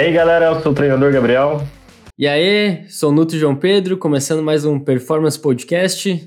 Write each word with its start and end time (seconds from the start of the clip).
aí, 0.00 0.12
galera, 0.12 0.46
eu 0.46 0.62
sou 0.62 0.72
o 0.72 0.74
treinador 0.74 1.12
Gabriel. 1.12 1.62
E 2.18 2.26
aí, 2.26 2.88
sou 2.88 3.10
o 3.10 3.12
Nuto 3.12 3.36
João 3.36 3.54
Pedro, 3.54 3.98
começando 3.98 4.42
mais 4.42 4.64
um 4.64 4.80
Performance 4.80 5.38
Podcast. 5.38 6.26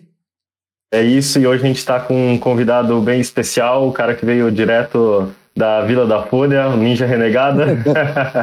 É 0.93 1.01
isso, 1.01 1.39
e 1.39 1.47
hoje 1.47 1.63
a 1.63 1.67
gente 1.67 1.77
está 1.77 1.99
com 1.99 2.33
um 2.33 2.37
convidado 2.37 3.01
bem 3.01 3.19
especial, 3.19 3.87
o 3.87 3.91
cara 3.91 4.13
que 4.13 4.23
veio 4.23 4.51
direto 4.51 5.33
da 5.57 5.81
Vila 5.81 6.05
da 6.05 6.21
Folha, 6.21 6.67
o 6.67 6.77
Ninja 6.77 7.07
Renegada. 7.07 7.65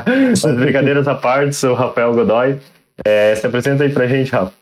Mas 0.30 0.56
brincadeiras 0.56 1.06
à 1.06 1.14
parte, 1.14 1.54
sou 1.54 1.70
o 1.70 1.74
Rafael 1.74 2.12
Godoy. 2.12 2.58
É, 3.04 3.34
se 3.36 3.46
apresenta 3.46 3.84
aí 3.84 3.92
pra 3.92 4.08
gente, 4.08 4.32
Rafa. 4.32 4.52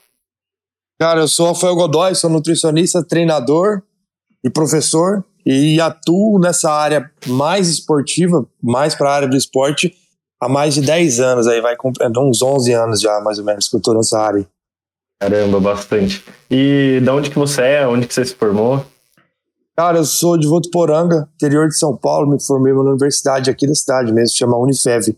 Cara, 1.00 1.20
eu 1.20 1.28
sou 1.28 1.46
o 1.46 1.52
Rafael 1.52 1.76
Godoy, 1.76 2.14
sou 2.14 2.28
nutricionista, 2.28 3.02
treinador 3.02 3.82
e 4.44 4.50
professor 4.50 5.24
e 5.46 5.80
atuo 5.80 6.38
nessa 6.38 6.70
área 6.70 7.10
mais 7.26 7.70
esportiva, 7.70 8.46
mais 8.62 8.94
para 8.94 9.08
a 9.08 9.14
área 9.14 9.28
do 9.28 9.36
esporte, 9.36 9.96
há 10.40 10.48
mais 10.48 10.74
de 10.74 10.82
10 10.82 11.20
anos, 11.20 11.46
aí 11.46 11.60
vai 11.60 11.76
completando 11.76 12.20
uns 12.20 12.42
11 12.42 12.72
anos 12.72 13.00
já, 13.00 13.20
mais 13.20 13.38
ou 13.38 13.44
menos, 13.44 13.68
que 13.68 13.76
eu 13.76 13.80
tô 13.80 13.94
nessa 13.94 14.18
área. 14.18 14.46
Caramba, 15.20 15.58
bastante. 15.58 16.24
E 16.50 17.00
de 17.02 17.10
onde 17.10 17.30
que 17.30 17.38
você 17.38 17.62
é? 17.62 17.86
Onde 17.86 18.06
que 18.06 18.14
você 18.14 18.24
se 18.24 18.34
formou? 18.34 18.84
Cara, 19.76 19.98
eu 19.98 20.04
sou 20.04 20.36
de 20.36 20.46
Votuporanga, 20.46 21.28
interior 21.34 21.68
de 21.68 21.78
São 21.78 21.96
Paulo, 21.96 22.28
me 22.28 22.42
formei 22.42 22.72
numa 22.72 22.90
universidade 22.90 23.48
aqui 23.48 23.66
da 23.66 23.74
cidade 23.74 24.12
mesmo, 24.12 24.36
chama 24.36 24.56
Unifev. 24.56 25.16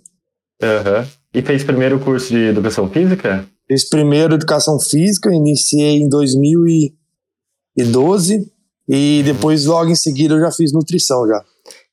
Uhum. 0.63 1.07
E 1.33 1.43
fez 1.43 1.65
primeiro 1.65 1.99
curso 2.01 2.29
de 2.29 2.49
Educação 2.49 2.89
Física? 2.91 3.47
Fiz 3.67 3.89
primeiro 3.89 4.35
Educação 4.35 4.79
Física, 4.79 5.33
iniciei 5.33 6.03
em 6.03 6.09
2012 6.09 8.53
e 8.89 9.23
depois 9.25 9.65
logo 9.65 9.91
em 9.91 9.95
seguida 9.95 10.35
eu 10.35 10.41
já 10.41 10.51
fiz 10.51 10.73
Nutrição 10.73 11.27
já. 11.27 11.43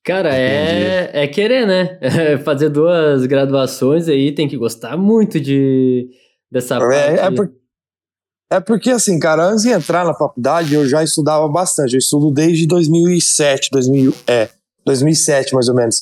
Cara, 0.07 0.33
é, 0.33 1.09
é 1.23 1.27
querer, 1.27 1.67
né? 1.67 1.99
Fazer 2.45 2.69
duas 2.69 3.25
graduações 3.25 4.07
aí 4.07 4.31
tem 4.33 4.47
que 4.47 4.55
gostar 4.55 4.95
muito 4.95 5.37
de 5.37 6.09
dessa 6.49 6.75
É, 6.75 6.79
parte. 6.79 7.19
é, 7.19 7.31
por- 7.35 7.51
é 8.53 8.59
porque 8.61 8.89
assim, 8.89 9.19
cara, 9.19 9.43
antes 9.43 9.63
de 9.63 9.69
entrar 9.69 10.05
na 10.05 10.13
faculdade 10.13 10.73
eu 10.73 10.87
já 10.87 11.03
estudava 11.03 11.45
bastante. 11.49 11.91
Eu 11.93 11.99
estudo 11.99 12.31
desde 12.31 12.65
2007, 12.65 13.69
2000, 13.69 14.13
é, 14.25 14.47
2007 14.85 15.53
mais 15.53 15.67
ou 15.67 15.75
menos, 15.75 16.01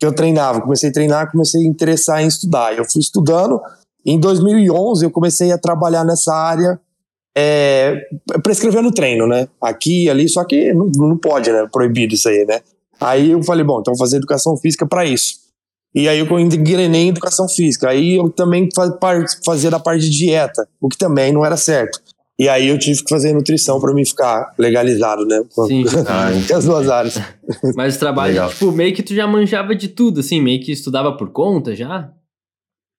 que 0.00 0.06
eu 0.06 0.14
treinava. 0.14 0.62
Comecei 0.62 0.88
a 0.88 0.92
treinar, 0.92 1.30
comecei 1.30 1.60
a 1.62 1.68
interessar 1.68 2.22
em 2.22 2.26
estudar. 2.28 2.74
Eu 2.74 2.86
fui 2.90 3.02
estudando. 3.02 3.60
Em 4.06 4.18
2011 4.18 5.04
eu 5.04 5.10
comecei 5.10 5.52
a 5.52 5.58
trabalhar 5.58 6.04
nessa 6.06 6.34
área 6.34 6.80
é, 7.36 8.00
prescrevendo 8.42 8.90
treino, 8.92 9.26
né? 9.26 9.46
Aqui 9.60 10.08
ali, 10.08 10.26
só 10.26 10.42
que 10.44 10.72
não, 10.72 10.86
não 10.96 11.18
pode, 11.18 11.52
né? 11.52 11.68
Proibido 11.70 12.14
isso 12.14 12.28
aí, 12.30 12.46
né? 12.46 12.60
Aí 13.04 13.30
eu 13.30 13.42
falei, 13.42 13.64
bom, 13.64 13.80
então 13.80 13.92
vou 13.94 13.98
fazer 13.98 14.16
educação 14.16 14.56
física 14.56 14.86
para 14.86 15.04
isso. 15.04 15.34
E 15.94 16.08
aí 16.08 16.18
eu 16.20 16.38
engrenei 16.40 17.02
em 17.02 17.08
educação 17.08 17.48
física. 17.48 17.90
Aí 17.90 18.16
eu 18.16 18.30
também 18.30 18.68
fazia 19.44 19.70
da 19.70 19.78
parte 19.78 20.08
de 20.08 20.10
dieta, 20.10 20.66
o 20.80 20.88
que 20.88 20.96
também 20.96 21.32
não 21.32 21.44
era 21.44 21.56
certo. 21.56 22.00
E 22.38 22.48
aí 22.48 22.68
eu 22.68 22.78
tive 22.78 23.04
que 23.04 23.10
fazer 23.10 23.32
nutrição 23.34 23.78
para 23.78 23.92
mim 23.92 24.04
ficar 24.04 24.54
legalizado, 24.58 25.26
né? 25.26 25.42
Sim. 25.66 25.84
Ah, 26.08 26.28
As 26.56 26.64
duas 26.64 26.88
áreas. 26.88 27.14
Mas 27.76 27.96
o 27.96 27.98
trabalho, 27.98 28.32
Legal. 28.32 28.50
tipo, 28.50 28.72
meio 28.72 28.94
que 28.94 29.02
tu 29.02 29.14
já 29.14 29.26
manjava 29.26 29.74
de 29.74 29.88
tudo, 29.88 30.20
assim, 30.20 30.40
meio 30.40 30.62
que 30.62 30.72
estudava 30.72 31.16
por 31.16 31.30
conta 31.30 31.76
já. 31.76 32.10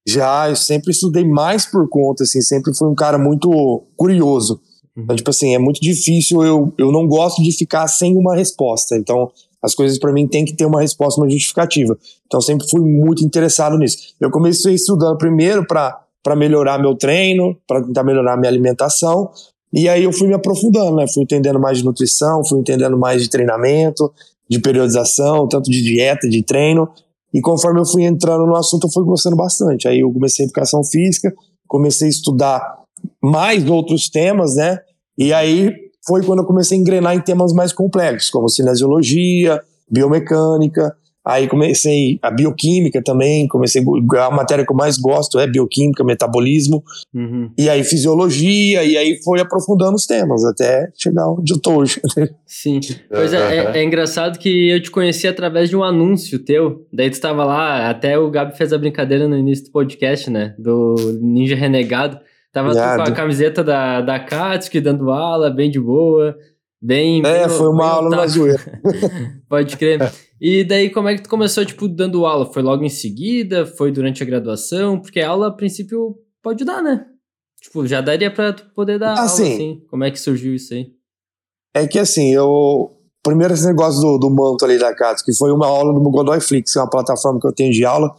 Já, 0.08 0.50
eu 0.50 0.56
sempre 0.56 0.92
estudei 0.92 1.26
mais 1.26 1.66
por 1.66 1.90
conta, 1.90 2.24
assim, 2.24 2.42
sempre 2.42 2.76
fui 2.76 2.88
um 2.88 2.96
cara 2.96 3.18
muito 3.18 3.86
curioso. 3.96 4.62
Então, 4.96 5.16
tipo 5.16 5.30
assim, 5.32 5.56
é 5.56 5.60
muito 5.60 5.82
difícil, 5.82 6.44
eu, 6.44 6.74
eu 6.78 6.92
não 6.92 7.08
gosto 7.08 7.42
de 7.42 7.52
ficar 7.52 7.88
sem 7.88 8.16
uma 8.16 8.36
resposta. 8.36 8.96
Então, 8.96 9.32
as 9.64 9.74
coisas 9.74 9.98
para 9.98 10.12
mim 10.12 10.28
tem 10.28 10.44
que 10.44 10.54
ter 10.54 10.66
uma 10.66 10.82
resposta, 10.82 11.22
uma 11.22 11.30
justificativa. 11.30 11.98
Então, 12.28 12.42
sempre 12.42 12.68
fui 12.70 12.82
muito 12.82 13.24
interessado 13.24 13.78
nisso. 13.78 13.98
Eu 14.20 14.30
comecei 14.30 14.74
estudando 14.74 15.18
primeiro 15.18 15.66
para 15.66 16.36
melhorar 16.36 16.78
meu 16.78 16.96
treino, 16.96 17.56
para 17.66 17.82
tentar 17.82 18.04
melhorar 18.04 18.36
minha 18.36 18.50
alimentação. 18.50 19.32
E 19.72 19.88
aí 19.88 20.04
eu 20.04 20.12
fui 20.12 20.28
me 20.28 20.34
aprofundando, 20.34 20.98
né? 20.98 21.06
Fui 21.08 21.24
entendendo 21.24 21.60
mais 21.60 21.78
de 21.78 21.86
nutrição, 21.86 22.46
fui 22.46 22.60
entendendo 22.60 22.98
mais 22.98 23.24
de 23.24 23.30
treinamento, 23.30 24.14
de 24.50 24.60
periodização, 24.60 25.48
tanto 25.48 25.72
de 25.72 25.82
dieta, 25.82 26.28
de 26.28 26.44
treino. 26.44 26.90
E 27.34 27.42
conforme 27.42 27.80
eu 27.80 27.86
fui 27.86 28.04
entrando 28.04 28.46
no 28.46 28.56
assunto, 28.56 28.88
eu 28.88 28.92
fui 28.92 29.04
gostando 29.04 29.36
bastante. 29.36 29.88
Aí 29.88 30.02
eu 30.02 30.12
comecei 30.12 30.46
educação 30.46 30.84
física, 30.84 31.34
comecei 31.68 32.08
a 32.08 32.12
estudar 32.12 32.84
mais 33.22 33.66
outros 33.68 34.10
temas, 34.10 34.56
né? 34.56 34.78
E 35.18 35.34
aí 35.34 35.72
foi 36.06 36.24
quando 36.24 36.40
eu 36.40 36.46
comecei 36.46 36.78
a 36.78 36.82
engrenar 36.82 37.16
em 37.16 37.22
temas 37.22 37.54
mais 37.54 37.72
complexos, 37.74 38.30
como 38.30 38.50
cinesiologia, 38.50 39.62
biomecânica. 39.90 40.96
Aí 41.26 41.48
comecei 41.48 42.20
a 42.22 42.30
bioquímica 42.30 43.02
também, 43.02 43.48
comecei 43.48 43.82
a 44.20 44.30
matéria 44.30 44.66
que 44.66 44.72
eu 44.74 44.76
mais 44.76 44.98
gosto 44.98 45.40
é 45.40 45.48
bioquímica, 45.48 46.04
metabolismo, 46.04 46.84
Uhum. 47.16 47.50
e 47.58 47.70
aí 47.70 47.82
fisiologia, 47.86 48.84
e 48.84 48.98
aí 48.98 49.18
foi 49.24 49.40
aprofundando 49.40 49.96
os 49.96 50.06
temas 50.06 50.44
até 50.44 50.90
chegar 50.94 51.30
onde 51.30 51.54
eu 51.54 51.62
tô 51.62 51.78
hoje. 51.78 52.02
Sim. 52.46 52.82
Pois 53.10 53.32
é, 53.32 53.38
é, 53.58 53.78
é 53.80 53.84
engraçado 53.86 54.38
que 54.38 54.70
eu 54.70 54.82
te 54.82 54.92
conheci 54.92 55.26
através 55.26 55.70
de 55.70 55.78
um 55.78 55.84
anúncio 55.84 56.38
teu. 56.40 56.86
Daí 56.92 57.10
tu 57.10 57.14
estava 57.14 57.46
lá, 57.46 57.90
até 57.90 58.20
o 58.20 58.30
Gabi 58.30 58.58
fez 58.58 58.74
a 58.74 58.78
brincadeira 58.78 59.26
no 59.26 59.38
início 59.38 59.64
do 59.66 59.72
podcast, 59.72 60.30
né? 60.30 60.54
Do 60.60 60.96
Ninja 61.22 61.56
Renegado. 61.56 62.20
Tava 62.54 62.74
com 62.74 63.02
a 63.02 63.12
camiseta 63.12 63.64
da, 63.64 64.00
da 64.02 64.20
Katsuki 64.20 64.80
dando 64.80 65.10
aula, 65.12 65.50
bem 65.50 65.72
de 65.72 65.80
boa. 65.80 66.38
Bem. 66.82 67.20
É, 67.26 67.48
bem- 67.48 67.58
foi 67.58 67.68
uma 67.68 67.88
aula 67.88 68.10
na 68.10 68.28
zoeira. 68.28 68.62
Pode 69.50 69.76
crer. 69.78 70.00
E 70.40 70.64
daí, 70.64 70.90
como 70.90 71.08
é 71.10 71.16
que 71.16 71.24
tu 71.24 71.30
começou, 71.30 71.66
tipo, 71.66 71.88
dando 71.88 72.26
aula? 72.26 72.46
Foi 72.46 72.62
logo 72.62 72.84
em 72.84 72.90
seguida? 72.90 73.66
Foi 73.66 73.92
durante 73.92 74.22
a 74.22 74.26
graduação? 74.26 75.00
Porque 75.00 75.20
aula, 75.22 75.48
a 75.48 75.52
princípio, 75.52 76.16
pode 76.44 76.64
dar, 76.66 76.82
né? 76.84 77.06
Tipo, 77.62 77.88
já 77.88 78.02
daria 78.02 78.30
pra 78.30 78.52
tu 78.54 78.66
poder 78.76 79.00
dar 79.00 79.14
Ah, 79.14 79.20
aula, 79.20 79.30
sim. 79.30 79.54
assim. 79.54 79.82
Como 79.90 80.04
é 80.04 80.12
que 80.12 80.20
surgiu 80.20 80.54
isso 80.54 80.74
aí? 80.74 80.88
É 81.74 81.88
que 81.88 81.98
assim, 81.98 82.34
eu. 82.34 82.92
Primeiro 83.24 83.54
esse 83.54 83.66
negócio 83.66 84.02
do, 84.02 84.18
do 84.18 84.30
manto 84.30 84.66
ali 84.66 84.78
da 84.78 84.94
Katsu, 84.94 85.24
que 85.24 85.34
foi 85.34 85.50
uma 85.54 85.66
aula 85.66 85.94
do 85.94 86.02
Godoy 86.02 86.42
Flix, 86.42 86.74
que 86.74 86.78
é 86.78 86.82
uma 86.82 86.90
plataforma 86.90 87.40
que 87.40 87.48
eu 87.48 87.54
tenho 87.54 87.72
de 87.72 87.86
aula. 87.86 88.14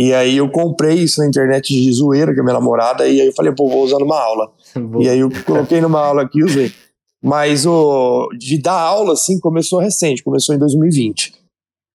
E 0.00 0.14
aí 0.14 0.36
eu 0.36 0.48
comprei 0.48 0.94
isso 0.94 1.20
na 1.20 1.26
internet 1.26 1.72
de 1.74 1.92
zoeira, 1.92 2.32
com 2.32 2.40
a 2.40 2.44
minha 2.44 2.54
namorada, 2.54 3.08
e 3.08 3.20
aí 3.20 3.26
eu 3.26 3.32
falei, 3.34 3.52
pô, 3.52 3.68
vou 3.68 3.82
usar 3.82 3.98
numa 3.98 4.16
aula. 4.20 4.52
Vou- 4.76 5.02
E 5.02 5.08
aí 5.08 5.18
eu 5.18 5.28
coloquei 5.44 5.80
numa 5.80 5.98
aula 6.00 6.22
aqui 6.22 6.38
e 6.38 6.44
usei. 6.44 6.72
Mas 7.20 7.66
o 7.66 8.28
de 8.38 8.58
dar 8.58 8.78
aula, 8.80 9.14
assim, 9.14 9.40
começou 9.40 9.80
recente, 9.80 10.22
começou 10.22 10.54
em 10.54 10.58
2020. 10.58 11.32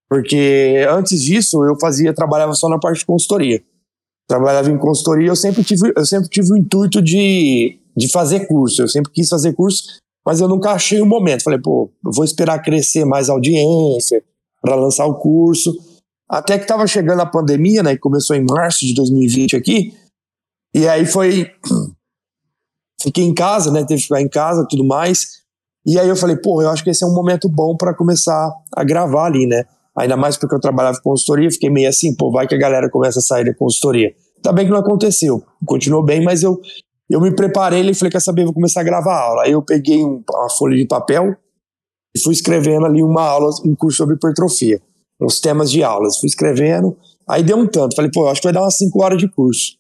Porque 0.10 0.86
antes 0.90 1.22
disso 1.24 1.64
eu 1.64 1.78
fazia, 1.80 2.14
trabalhava 2.14 2.54
só 2.54 2.68
na 2.70 2.78
parte 2.78 3.00
de 3.00 3.06
consultoria. 3.06 3.64
Trabalhava 4.28 4.70
em 4.70 4.78
consultoria, 4.78 5.28
eu 5.30 5.36
sempre 5.36 5.64
tive, 5.64 5.94
eu 5.96 6.06
sempre 6.06 6.30
tive 6.30 6.52
o 6.54 6.58
intuito 6.58 7.02
de, 7.02 7.80
de 7.96 8.12
fazer 8.12 8.48
curso. 8.48 8.82
Eu 8.82 8.88
sempre 8.88 9.12
quis 9.12 9.30
fazer 9.30 9.54
curso, 9.54 9.84
mas 10.26 10.40
eu 10.42 10.48
nunca 10.48 10.72
achei 10.72 11.02
o 11.02 11.06
momento. 11.06 11.44
Falei, 11.44 11.60
pô, 11.60 11.90
vou 12.04 12.24
esperar 12.26 12.60
crescer 12.62 13.06
mais 13.06 13.30
audiência 13.30 14.22
para 14.62 14.76
lançar 14.76 15.06
o 15.06 15.16
curso. 15.16 15.74
Até 16.38 16.58
que 16.58 16.64
estava 16.64 16.86
chegando 16.88 17.22
a 17.22 17.26
pandemia, 17.26 17.84
né? 17.84 17.94
Que 17.94 18.00
começou 18.00 18.36
em 18.36 18.44
março 18.44 18.86
de 18.86 18.94
2020 18.96 19.56
aqui. 19.56 19.94
E 20.74 20.88
aí 20.88 21.06
foi 21.06 21.52
fiquei 23.02 23.24
em 23.24 23.34
casa, 23.34 23.72
né? 23.72 23.82
Teve 23.86 24.00
que 24.02 24.08
ficar 24.08 24.22
em 24.22 24.30
casa, 24.30 24.66
tudo 24.70 24.84
mais. 24.84 25.44
E 25.86 26.00
aí 26.00 26.08
eu 26.08 26.16
falei, 26.16 26.38
pô, 26.38 26.62
eu 26.62 26.70
acho 26.70 26.84
que 26.84 26.90
esse 26.90 27.04
é 27.04 27.08
um 27.08 27.14
momento 27.14 27.50
bom 27.50 27.76
para 27.76 27.94
começar 27.94 28.50
a 28.76 28.84
gravar 28.84 29.26
ali, 29.26 29.46
né? 29.46 29.66
Ainda 29.98 30.16
mais 30.18 30.38
porque 30.38 30.56
eu 30.56 30.60
trabalhava 30.60 30.98
com 31.02 31.12
consultoria, 31.12 31.52
fiquei 31.52 31.70
meio 31.70 31.88
assim, 31.90 32.16
pô, 32.16 32.32
vai 32.32 32.48
que 32.48 32.56
a 32.56 32.58
galera 32.58 32.90
começa 32.90 33.20
a 33.20 33.22
sair 33.22 33.46
da 33.46 33.54
consultoria. 33.54 34.16
Tá 34.42 34.52
bem 34.52 34.66
que 34.66 34.72
não 34.72 34.80
aconteceu, 34.80 35.44
continuou 35.66 36.04
bem, 36.04 36.24
mas 36.24 36.42
eu 36.42 36.60
eu 37.10 37.22
me 37.22 37.36
preparei 37.36 37.82
e 37.88 37.94
falei, 37.94 38.12
quer 38.12 38.22
saber, 38.22 38.44
vou 38.46 38.54
começar 38.54 38.80
a 38.80 38.84
gravar 38.84 39.14
a 39.14 39.22
aula. 39.22 39.44
Aí 39.44 39.52
eu 39.52 39.62
peguei 39.62 40.04
um- 40.04 40.24
uma 40.34 40.50
folha 40.50 40.76
de 40.76 40.88
papel 40.88 41.36
e 42.16 42.20
fui 42.20 42.34
escrevendo 42.34 42.86
ali 42.86 43.04
uma 43.04 43.22
aula, 43.22 43.50
um 43.64 43.76
curso 43.76 43.98
sobre 43.98 44.16
hipertrofia, 44.16 44.82
uns 45.22 45.40
temas 45.40 45.72
de 45.72 45.84
aulas. 45.84 46.18
Fui 46.20 46.28
escrevendo, 46.28 46.96
aí 47.28 47.44
deu 47.44 47.58
um 47.58 47.68
tanto. 47.68 47.96
Falei, 47.96 48.12
pô, 48.14 48.28
acho 48.28 48.42
que 48.42 48.48
vai 48.48 48.54
dar 48.54 48.62
umas 48.62 48.78
5 48.78 49.04
horas 49.04 49.18
de 49.18 49.28
curso. 49.30 49.74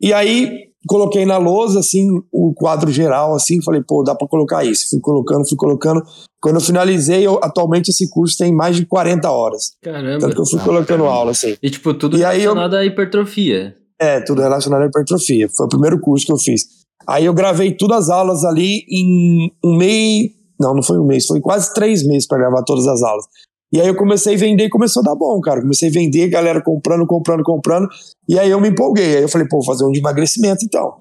E 0.00 0.12
aí 0.12 0.68
coloquei 0.86 1.26
na 1.26 1.36
lousa, 1.38 1.80
assim, 1.80 2.06
o 2.32 2.52
quadro 2.54 2.90
geral, 2.90 3.34
assim, 3.34 3.62
falei, 3.62 3.82
pô, 3.86 4.02
dá 4.02 4.14
pra 4.14 4.28
colocar 4.28 4.64
isso. 4.64 4.86
Fui 4.90 5.00
colocando, 5.00 5.46
fui 5.46 5.56
colocando. 5.56 6.02
Quando 6.40 6.54
eu 6.56 6.60
finalizei, 6.60 7.26
eu- 7.26 7.40
atualmente 7.42 7.88
esse 7.90 8.08
curso 8.08 8.38
tem 8.38 8.54
mais 8.54 8.76
de 8.76 8.86
40 8.86 9.30
horas. 9.30 9.72
Caramba. 9.82 10.20
Tanto 10.20 10.34
que 10.36 10.40
eu 10.40 10.46
fui 10.46 10.60
colocando 10.60 11.04
aula, 11.04 11.32
assim. 11.32 11.56
E, 11.62 11.68
tipo, 11.68 11.92
tudo 11.94 12.16
E 12.16 12.24
aí 12.24 12.38
eu- 12.44 12.54
relacionado 12.54 12.74
à 12.74 12.84
hipertrofia. 12.84 13.76
É, 14.00 14.20
tudo 14.20 14.40
relacionado 14.40 14.82
à 14.82 14.86
hipertrofia. 14.86 15.48
Foi 15.56 15.66
o 15.66 15.68
primeiro 15.68 16.00
curso 16.00 16.24
que 16.24 16.32
eu 16.32 16.38
fiz. 16.38 16.62
Aí 17.06 17.24
eu 17.24 17.34
gravei 17.34 17.72
todas 17.76 18.04
as 18.04 18.10
aulas 18.10 18.44
ali 18.44 18.84
em 18.88 19.50
um 19.64 19.76
mês. 19.76 20.30
Não, 20.60 20.74
não 20.74 20.82
foi 20.82 20.98
um 20.98 21.04
mês, 21.06 21.26
foi 21.26 21.40
quase 21.40 21.72
três 21.74 22.04
meses 22.06 22.26
para 22.26 22.38
gravar 22.38 22.62
todas 22.62 22.86
as 22.86 23.02
aulas. 23.02 23.24
E 23.72 23.80
aí 23.80 23.86
eu 23.86 23.96
comecei 23.96 24.34
a 24.34 24.38
vender 24.38 24.64
e 24.64 24.70
começou 24.70 25.02
a 25.02 25.04
dar 25.04 25.14
bom, 25.14 25.38
cara. 25.40 25.60
Comecei 25.60 25.88
a 25.88 25.92
vender, 25.92 26.28
galera 26.28 26.62
comprando, 26.62 27.06
comprando, 27.06 27.42
comprando. 27.42 27.88
E 28.28 28.38
aí 28.38 28.50
eu 28.50 28.60
me 28.60 28.68
empolguei. 28.68 29.16
Aí 29.16 29.22
eu 29.22 29.28
falei, 29.28 29.46
pô, 29.46 29.58
vou 29.58 29.66
fazer 29.66 29.84
um 29.84 29.92
de 29.92 29.98
emagrecimento 29.98 30.64
então. 30.64 30.96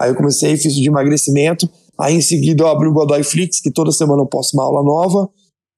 Aí 0.00 0.10
eu 0.10 0.14
comecei, 0.14 0.56
fiz 0.56 0.76
o 0.76 0.80
de 0.80 0.88
emagrecimento. 0.88 1.68
Aí 1.98 2.14
em 2.14 2.20
seguida 2.20 2.62
eu 2.62 2.68
abri 2.68 2.88
o 2.88 2.92
Godoy 2.92 3.22
Flix, 3.22 3.60
que 3.60 3.70
toda 3.70 3.92
semana 3.92 4.22
eu 4.22 4.26
posto 4.26 4.54
uma 4.54 4.64
aula 4.64 4.82
nova. 4.82 5.28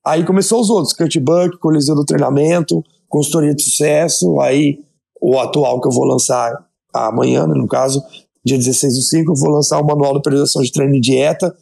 Aí 0.07 0.25
começou 0.25 0.61
os 0.61 0.71
outros, 0.71 0.93
Cutbuck, 0.93 1.59
Coliseu 1.59 1.95
do 1.95 2.05
Treinamento, 2.05 2.83
Consultoria 3.09 3.55
de 3.55 3.63
Sucesso. 3.63 4.41
Aí 4.41 4.79
o 5.21 5.39
atual 5.39 5.81
que 5.81 5.89
eu 5.89 5.93
vou 5.93 6.05
lançar 6.05 6.53
amanhã, 6.95 7.47
né, 7.47 7.55
no 7.55 7.67
caso, 7.67 8.03
dia 8.45 8.57
16 8.57 8.95
do 8.95 9.03
5, 9.03 9.33
eu 9.33 9.37
vou 9.37 9.51
lançar 9.51 9.81
o 9.81 9.87
manual 9.87 10.15
de 10.15 10.23
periodização 10.23 10.63
de 10.63 10.73
treino 10.73 10.95
e 10.95 11.01
dieta. 11.01 11.55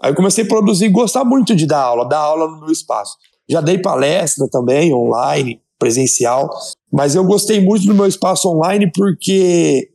Aí 0.00 0.10
eu 0.10 0.16
comecei 0.16 0.44
a 0.44 0.48
produzir 0.48 0.86
e 0.86 0.88
gostar 0.88 1.24
muito 1.24 1.54
de 1.54 1.66
dar 1.66 1.82
aula, 1.82 2.08
dar 2.08 2.18
aula 2.18 2.50
no 2.50 2.60
meu 2.60 2.70
espaço. 2.70 3.16
Já 3.52 3.60
dei 3.60 3.76
palestra 3.76 4.48
também, 4.50 4.94
online, 4.94 5.60
presencial, 5.78 6.48
mas 6.90 7.14
eu 7.14 7.22
gostei 7.22 7.60
muito 7.60 7.84
do 7.84 7.94
meu 7.94 8.06
espaço 8.06 8.48
online 8.48 8.90
porque 8.90 9.90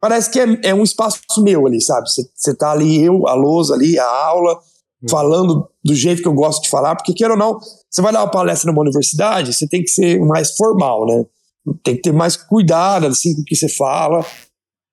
parece 0.00 0.30
que 0.30 0.40
é, 0.40 0.60
é 0.64 0.74
um 0.74 0.82
espaço 0.82 1.20
meu 1.38 1.66
ali, 1.66 1.78
sabe? 1.78 2.08
Você 2.08 2.54
tá 2.54 2.70
ali, 2.70 3.04
eu, 3.04 3.28
a 3.28 3.34
lousa 3.34 3.74
ali, 3.74 3.98
a 3.98 4.06
aula, 4.06 4.58
hum. 5.02 5.08
falando 5.10 5.68
do 5.84 5.94
jeito 5.94 6.22
que 6.22 6.28
eu 6.28 6.32
gosto 6.32 6.62
de 6.62 6.70
falar, 6.70 6.96
porque 6.96 7.12
queira 7.12 7.34
ou 7.34 7.38
não, 7.38 7.58
você 7.90 8.00
vai 8.00 8.14
dar 8.14 8.20
uma 8.20 8.30
palestra 8.30 8.70
numa 8.70 8.80
universidade, 8.80 9.52
você 9.52 9.68
tem 9.68 9.82
que 9.82 9.90
ser 9.90 10.18
mais 10.20 10.52
formal, 10.56 11.04
né? 11.04 11.26
Tem 11.84 11.96
que 11.96 12.02
ter 12.02 12.12
mais 12.12 12.36
cuidado 12.36 13.06
assim 13.06 13.34
com 13.34 13.42
o 13.42 13.44
que 13.44 13.54
você 13.54 13.68
fala. 13.68 14.24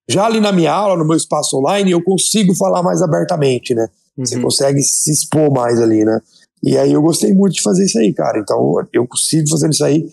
Já 0.10 0.26
ali 0.26 0.42
na 0.42 0.52
minha 0.52 0.74
aula, 0.74 0.98
no 0.98 1.08
meu 1.08 1.16
espaço 1.16 1.58
online, 1.58 1.92
eu 1.92 2.04
consigo 2.04 2.54
falar 2.54 2.84
mais 2.84 3.02
abertamente, 3.02 3.74
né? 3.74 3.88
Uhum. 4.18 4.26
Você 4.26 4.42
consegue 4.42 4.82
se 4.82 5.10
expor 5.10 5.50
mais 5.52 5.82
ali, 5.82 6.04
né? 6.04 6.20
E 6.64 6.78
aí 6.78 6.92
eu 6.92 7.02
gostei 7.02 7.34
muito 7.34 7.54
de 7.54 7.62
fazer 7.62 7.86
isso 7.86 8.00
aí, 8.00 8.14
cara. 8.14 8.40
Então 8.40 8.76
eu 8.94 9.08
consigo 9.08 9.50
fazer 9.50 9.70
isso 9.70 9.84
aí. 9.84 10.06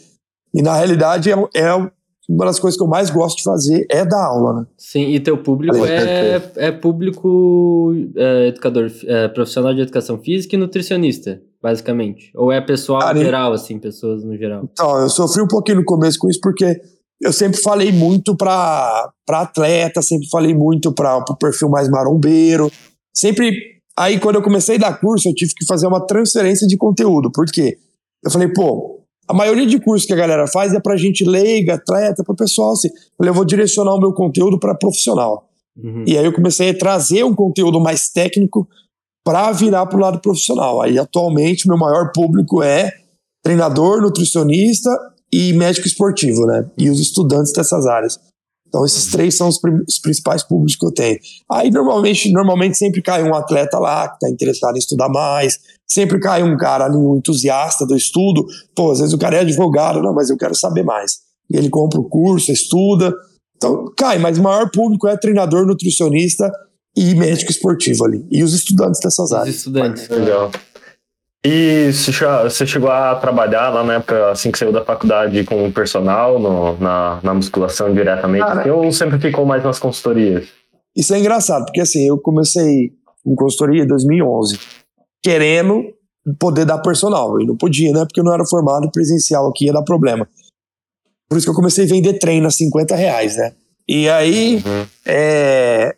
E 0.52 0.62
na 0.62 0.76
realidade 0.76 1.30
é, 1.30 1.34
é 1.54 1.90
uma 2.28 2.46
das 2.46 2.58
coisas 2.58 2.78
que 2.78 2.82
eu 2.82 2.88
mais 2.88 3.10
gosto 3.10 3.38
de 3.38 3.42
fazer 3.42 3.86
é 3.90 4.04
dar 4.04 4.24
aula, 4.24 4.60
né? 4.60 4.66
Sim, 4.78 5.08
e 5.08 5.20
teu 5.20 5.36
público 5.36 5.84
é, 5.84 6.40
é 6.56 6.72
público 6.72 7.92
é, 8.16 8.48
educador, 8.48 8.90
é, 9.06 9.28
profissional 9.28 9.74
de 9.74 9.82
educação 9.82 10.18
física 10.18 10.56
e 10.56 10.58
nutricionista, 10.58 11.40
basicamente. 11.62 12.30
Ou 12.34 12.50
é 12.50 12.60
pessoal 12.60 13.00
Cara, 13.00 13.18
geral, 13.18 13.52
assim, 13.52 13.78
pessoas 13.78 14.24
no 14.24 14.36
geral? 14.36 14.68
Então, 14.72 14.98
eu 14.98 15.10
sofri 15.10 15.42
um 15.42 15.48
pouquinho 15.48 15.78
no 15.78 15.84
começo 15.84 16.18
com 16.18 16.30
isso, 16.30 16.40
porque 16.40 16.80
eu 17.20 17.32
sempre 17.32 17.60
falei 17.60 17.92
muito 17.92 18.34
para 18.36 19.12
atleta, 19.28 20.00
sempre 20.00 20.28
falei 20.30 20.54
muito 20.54 20.92
para 20.92 21.18
o 21.18 21.36
perfil 21.36 21.68
mais 21.68 21.88
marombeiro, 21.90 22.70
sempre 23.12 23.73
Aí, 23.96 24.18
quando 24.18 24.36
eu 24.36 24.42
comecei 24.42 24.76
a 24.76 24.78
dar 24.78 25.00
curso, 25.00 25.28
eu 25.28 25.34
tive 25.34 25.54
que 25.54 25.66
fazer 25.66 25.86
uma 25.86 26.04
transferência 26.04 26.66
de 26.66 26.76
conteúdo. 26.76 27.30
Por 27.30 27.46
quê? 27.46 27.78
Eu 28.24 28.30
falei, 28.30 28.48
pô, 28.48 29.00
a 29.28 29.32
maioria 29.32 29.66
de 29.66 29.78
cursos 29.78 30.06
que 30.06 30.12
a 30.12 30.16
galera 30.16 30.46
faz 30.46 30.74
é 30.74 30.80
pra 30.80 30.96
gente 30.96 31.24
leiga, 31.24 31.74
atleta, 31.74 32.24
para 32.24 32.34
pessoal 32.34 32.72
assim. 32.72 32.88
Eu 32.88 33.16
falei, 33.18 33.30
eu 33.30 33.34
vou 33.34 33.44
direcionar 33.44 33.94
o 33.94 34.00
meu 34.00 34.12
conteúdo 34.12 34.58
para 34.58 34.74
profissional. 34.74 35.48
Uhum. 35.76 36.04
E 36.06 36.16
aí 36.18 36.24
eu 36.24 36.32
comecei 36.32 36.70
a 36.70 36.78
trazer 36.78 37.24
um 37.24 37.34
conteúdo 37.34 37.80
mais 37.80 38.08
técnico 38.08 38.68
para 39.24 39.50
virar 39.52 39.86
pro 39.86 39.98
lado 39.98 40.20
profissional. 40.20 40.82
Aí, 40.82 40.98
atualmente, 40.98 41.66
meu 41.66 41.78
maior 41.78 42.12
público 42.12 42.62
é 42.62 42.92
treinador, 43.42 44.02
nutricionista 44.02 44.90
e 45.32 45.52
médico 45.52 45.86
esportivo, 45.86 46.46
né? 46.46 46.68
E 46.76 46.90
os 46.90 47.00
estudantes 47.00 47.52
dessas 47.52 47.86
áreas. 47.86 48.18
Então, 48.74 48.84
esses 48.84 49.06
três 49.06 49.36
são 49.36 49.46
os, 49.46 49.60
os, 49.88 50.00
principais 50.00 50.42
públicos 50.42 50.74
que 50.74 50.84
eu 50.84 50.90
tenho. 50.90 51.16
Aí, 51.48 51.70
normalmente, 51.70 52.32
normalmente 52.32 52.76
sempre 52.76 53.00
cai 53.00 53.22
um 53.22 53.32
atleta 53.32 53.78
lá 53.78 54.08
que 54.08 54.14
está 54.14 54.28
interessado 54.28 54.74
em 54.74 54.80
estudar 54.80 55.08
mais, 55.08 55.60
sempre 55.86 56.18
cai 56.18 56.42
um 56.42 56.56
cara 56.56 56.86
ali, 56.86 56.96
um 56.96 57.16
entusiasta 57.16 57.86
do 57.86 57.94
estudo. 57.94 58.44
Pô, 58.74 58.90
às 58.90 58.98
vezes 58.98 59.14
o 59.14 59.18
cara 59.18 59.36
é 59.36 59.40
advogado, 59.42 60.02
não, 60.02 60.12
mas 60.12 60.28
eu 60.28 60.36
quero 60.36 60.56
saber 60.56 60.82
mais. 60.82 61.18
E 61.48 61.56
ele 61.56 61.70
compra 61.70 62.00
o 62.00 62.08
curso, 62.08 62.50
estuda. 62.50 63.14
Então, 63.56 63.92
cai, 63.96 64.18
mas 64.18 64.38
o 64.38 64.42
maior 64.42 64.68
público 64.68 65.06
é 65.06 65.16
treinador, 65.16 65.64
nutricionista 65.64 66.50
e 66.96 67.14
médico 67.14 67.52
esportivo 67.52 68.04
ali. 68.04 68.26
E 68.28 68.42
os 68.42 68.54
estudantes 68.54 69.00
dessas 69.00 69.30
áreas. 69.30 69.50
Os 69.50 69.56
estudantes. 69.58 70.08
Legal. 70.08 70.50
E 71.46 71.90
você 71.92 72.66
chegou 72.66 72.90
a 72.90 73.14
trabalhar 73.16 73.68
lá 73.68 73.84
na 73.84 73.94
época, 73.96 74.30
assim 74.30 74.50
que 74.50 74.58
saiu 74.58 74.72
da 74.72 74.82
faculdade, 74.82 75.44
com 75.44 75.66
o 75.66 75.72
personal 75.72 76.38
no, 76.38 76.78
na, 76.78 77.20
na 77.22 77.34
musculação 77.34 77.92
diretamente? 77.92 78.46
Cara, 78.46 78.74
ou 78.74 78.90
sempre 78.90 79.18
ficou 79.18 79.44
mais 79.44 79.62
nas 79.62 79.78
consultorias? 79.78 80.48
Isso 80.96 81.12
é 81.12 81.18
engraçado, 81.18 81.66
porque 81.66 81.82
assim, 81.82 82.08
eu 82.08 82.18
comecei 82.18 82.92
com 83.22 83.34
consultoria 83.34 83.82
em 83.82 83.86
2011, 83.86 84.58
querendo 85.22 85.84
poder 86.38 86.64
dar 86.64 86.78
personal. 86.78 87.38
E 87.38 87.46
não 87.46 87.56
podia, 87.56 87.92
né? 87.92 88.06
Porque 88.06 88.20
eu 88.20 88.24
não 88.24 88.32
era 88.32 88.46
formado 88.46 88.90
presencial 88.90 89.46
aqui, 89.48 89.66
ia 89.66 89.72
dar 89.72 89.82
problema. 89.82 90.26
Por 91.28 91.36
isso 91.36 91.46
que 91.46 91.50
eu 91.50 91.54
comecei 91.54 91.84
a 91.84 91.88
vender 91.88 92.18
treino 92.18 92.46
a 92.46 92.50
50 92.50 92.96
reais, 92.96 93.36
né? 93.36 93.52
E 93.86 94.08
aí, 94.08 94.62
uhum. 94.64 94.86
é, 95.04 95.94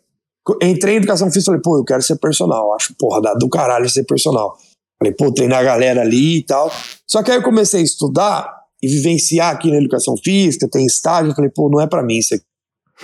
entrei 0.62 0.94
em 0.94 0.96
educação 0.98 1.30
física 1.30 1.42
e 1.42 1.46
falei, 1.46 1.60
pô, 1.62 1.78
eu 1.78 1.84
quero 1.84 2.02
ser 2.02 2.16
personal. 2.16 2.74
Acho, 2.74 2.94
porra, 2.98 3.22
dá 3.22 3.34
do 3.34 3.48
caralho 3.48 3.88
ser 3.88 4.04
personal. 4.04 4.56
Falei, 4.98 5.14
pô, 5.14 5.32
treinar 5.32 5.60
a 5.60 5.64
galera 5.64 6.00
ali 6.00 6.38
e 6.38 6.42
tal. 6.44 6.72
Só 7.06 7.22
que 7.22 7.30
aí 7.30 7.36
eu 7.36 7.42
comecei 7.42 7.80
a 7.80 7.84
estudar 7.84 8.50
e 8.82 8.88
vivenciar 8.88 9.52
aqui 9.52 9.70
na 9.70 9.78
educação 9.78 10.16
física, 10.16 10.68
tem 10.70 10.86
estágio. 10.86 11.34
Falei, 11.34 11.50
pô, 11.50 11.68
não 11.68 11.80
é 11.80 11.86
pra 11.86 12.02
mim 12.02 12.18
isso 12.18 12.34
aqui. 12.34 12.44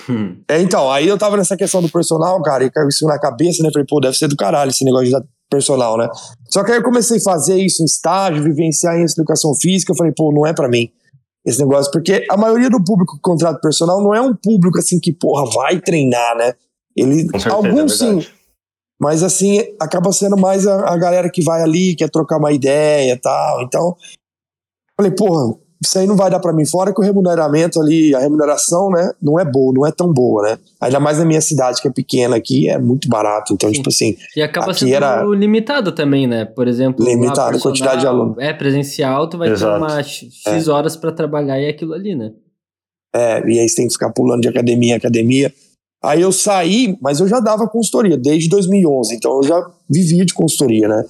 Hum. 0.09 0.37
É, 0.47 0.59
então, 0.59 0.91
aí 0.91 1.07
eu 1.07 1.17
tava 1.17 1.37
nessa 1.37 1.55
questão 1.55 1.81
do 1.81 1.89
personal, 1.89 2.41
cara, 2.41 2.63
e 2.63 2.71
caiu 2.71 2.87
isso 2.87 3.05
na 3.05 3.19
cabeça, 3.19 3.61
né? 3.61 3.69
Falei, 3.71 3.85
pô, 3.87 3.99
deve 3.99 4.17
ser 4.17 4.27
do 4.27 4.35
caralho 4.35 4.71
esse 4.71 4.83
negócio 4.83 5.05
de 5.05 5.27
personal, 5.49 5.97
né? 5.97 6.09
Só 6.49 6.63
que 6.63 6.71
aí 6.71 6.77
eu 6.77 6.83
comecei 6.83 7.17
a 7.17 7.21
fazer 7.21 7.57
isso 7.57 7.83
em 7.83 7.85
estágio, 7.85 8.41
vivenciar 8.41 8.97
em 8.97 9.03
educação 9.03 9.53
física. 9.53 9.91
Eu 9.91 9.95
falei, 9.95 10.11
pô, 10.15 10.31
não 10.33 10.47
é 10.47 10.53
pra 10.53 10.67
mim 10.67 10.89
esse 11.45 11.59
negócio, 11.59 11.91
porque 11.91 12.25
a 12.31 12.37
maioria 12.37 12.69
do 12.69 12.81
público 12.81 13.15
que 13.15 13.21
contrata 13.21 13.59
personal 13.59 14.01
não 14.01 14.15
é 14.15 14.21
um 14.21 14.33
público 14.33 14.79
assim 14.79 14.97
que, 14.97 15.11
porra, 15.11 15.45
vai 15.51 15.79
treinar, 15.79 16.37
né? 16.37 16.53
Ele, 16.95 17.23
certeza, 17.23 17.53
alguns 17.53 18.01
é 18.01 18.05
sim, 18.05 18.25
mas 19.03 19.21
assim, 19.21 19.59
acaba 19.81 20.13
sendo 20.13 20.37
mais 20.37 20.65
a, 20.65 20.93
a 20.93 20.97
galera 20.97 21.29
que 21.29 21.43
vai 21.43 21.61
ali, 21.61 21.93
quer 21.93 22.09
trocar 22.09 22.37
uma 22.37 22.53
ideia 22.53 23.11
e 23.11 23.17
tal. 23.17 23.61
Então, 23.61 23.97
falei, 24.97 25.11
porra, 25.11 25.57
isso 25.83 25.99
aí 25.99 26.07
não 26.07 26.15
vai 26.15 26.31
dar 26.31 26.39
para 26.39 26.53
mim. 26.53 26.65
Fora 26.65 26.93
que 26.93 27.01
o 27.01 27.03
remuneramento 27.03 27.81
ali, 27.81 28.15
a 28.15 28.19
remuneração, 28.19 28.89
né, 28.89 29.11
não 29.21 29.37
é 29.37 29.43
boa, 29.43 29.73
não 29.75 29.85
é 29.85 29.91
tão 29.91 30.13
boa, 30.13 30.43
né? 30.43 30.57
Ainda 30.79 31.01
mais 31.01 31.17
na 31.17 31.25
minha 31.25 31.41
cidade, 31.41 31.81
que 31.81 31.87
é 31.89 31.91
pequena 31.91 32.37
aqui, 32.37 32.69
é 32.69 32.79
muito 32.79 33.09
barato. 33.09 33.53
Então, 33.53 33.67
Sim. 33.67 33.75
tipo 33.75 33.89
assim. 33.89 34.15
E 34.37 34.41
acaba 34.41 34.73
sendo 34.73 34.93
era 34.93 35.21
limitado 35.21 35.91
também, 35.91 36.25
né? 36.25 36.45
Por 36.45 36.69
exemplo. 36.69 37.03
Limitado 37.03 37.57
a 37.57 37.59
quantidade 37.59 37.99
de 37.99 38.07
alunos. 38.07 38.37
É 38.39 38.53
presencial, 38.53 39.27
tu 39.27 39.37
vai 39.37 39.49
Exato. 39.49 39.85
ter 39.85 39.85
uma 39.85 40.01
X 40.01 40.45
é. 40.47 40.71
horas 40.71 40.95
para 40.95 41.11
trabalhar 41.11 41.59
e 41.59 41.65
é 41.65 41.69
aquilo 41.71 41.93
ali, 41.93 42.15
né? 42.15 42.31
É, 43.13 43.45
e 43.45 43.59
aí 43.59 43.67
você 43.67 43.75
tem 43.75 43.87
que 43.87 43.93
ficar 43.93 44.11
pulando 44.11 44.43
de 44.43 44.47
academia 44.47 44.93
em 44.93 44.97
academia. 44.97 45.53
Aí 46.03 46.21
eu 46.21 46.33
saí, 46.33 46.97
mas 47.01 47.21
eu 47.21 47.27
já 47.29 47.39
dava 47.39 47.67
consultoria 47.67 48.17
desde 48.17 48.49
2011, 48.49 49.15
então 49.15 49.37
eu 49.37 49.43
já 49.43 49.71
vivia 49.89 50.25
de 50.25 50.33
consultoria, 50.33 50.87
né? 50.89 51.05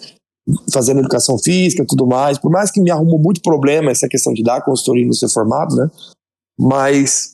Fazendo 0.72 1.00
educação 1.00 1.38
física 1.40 1.84
tudo 1.88 2.06
mais. 2.06 2.38
Por 2.38 2.52
mais 2.52 2.70
que 2.70 2.80
me 2.80 2.92
arrumou 2.92 3.18
muito 3.18 3.42
problema 3.42 3.90
essa 3.90 4.08
questão 4.08 4.34
de 4.34 4.44
dar 4.44 4.64
consultoria 4.64 5.04
e 5.04 5.06
não 5.08 5.14
ser 5.14 5.30
formado, 5.30 5.76
né? 5.76 5.90
Mas 6.60 7.34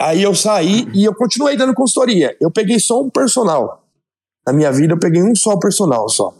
aí 0.00 0.22
eu 0.22 0.34
saí 0.36 0.86
e 0.94 1.04
eu 1.04 1.14
continuei 1.14 1.56
dando 1.56 1.74
consultoria. 1.74 2.36
Eu 2.40 2.50
peguei 2.50 2.78
só 2.78 3.02
um 3.02 3.10
personal. 3.10 3.82
Na 4.46 4.52
minha 4.52 4.70
vida 4.70 4.94
eu 4.94 5.00
peguei 5.00 5.22
um 5.22 5.34
só 5.34 5.58
personal 5.58 6.08
só. 6.08 6.32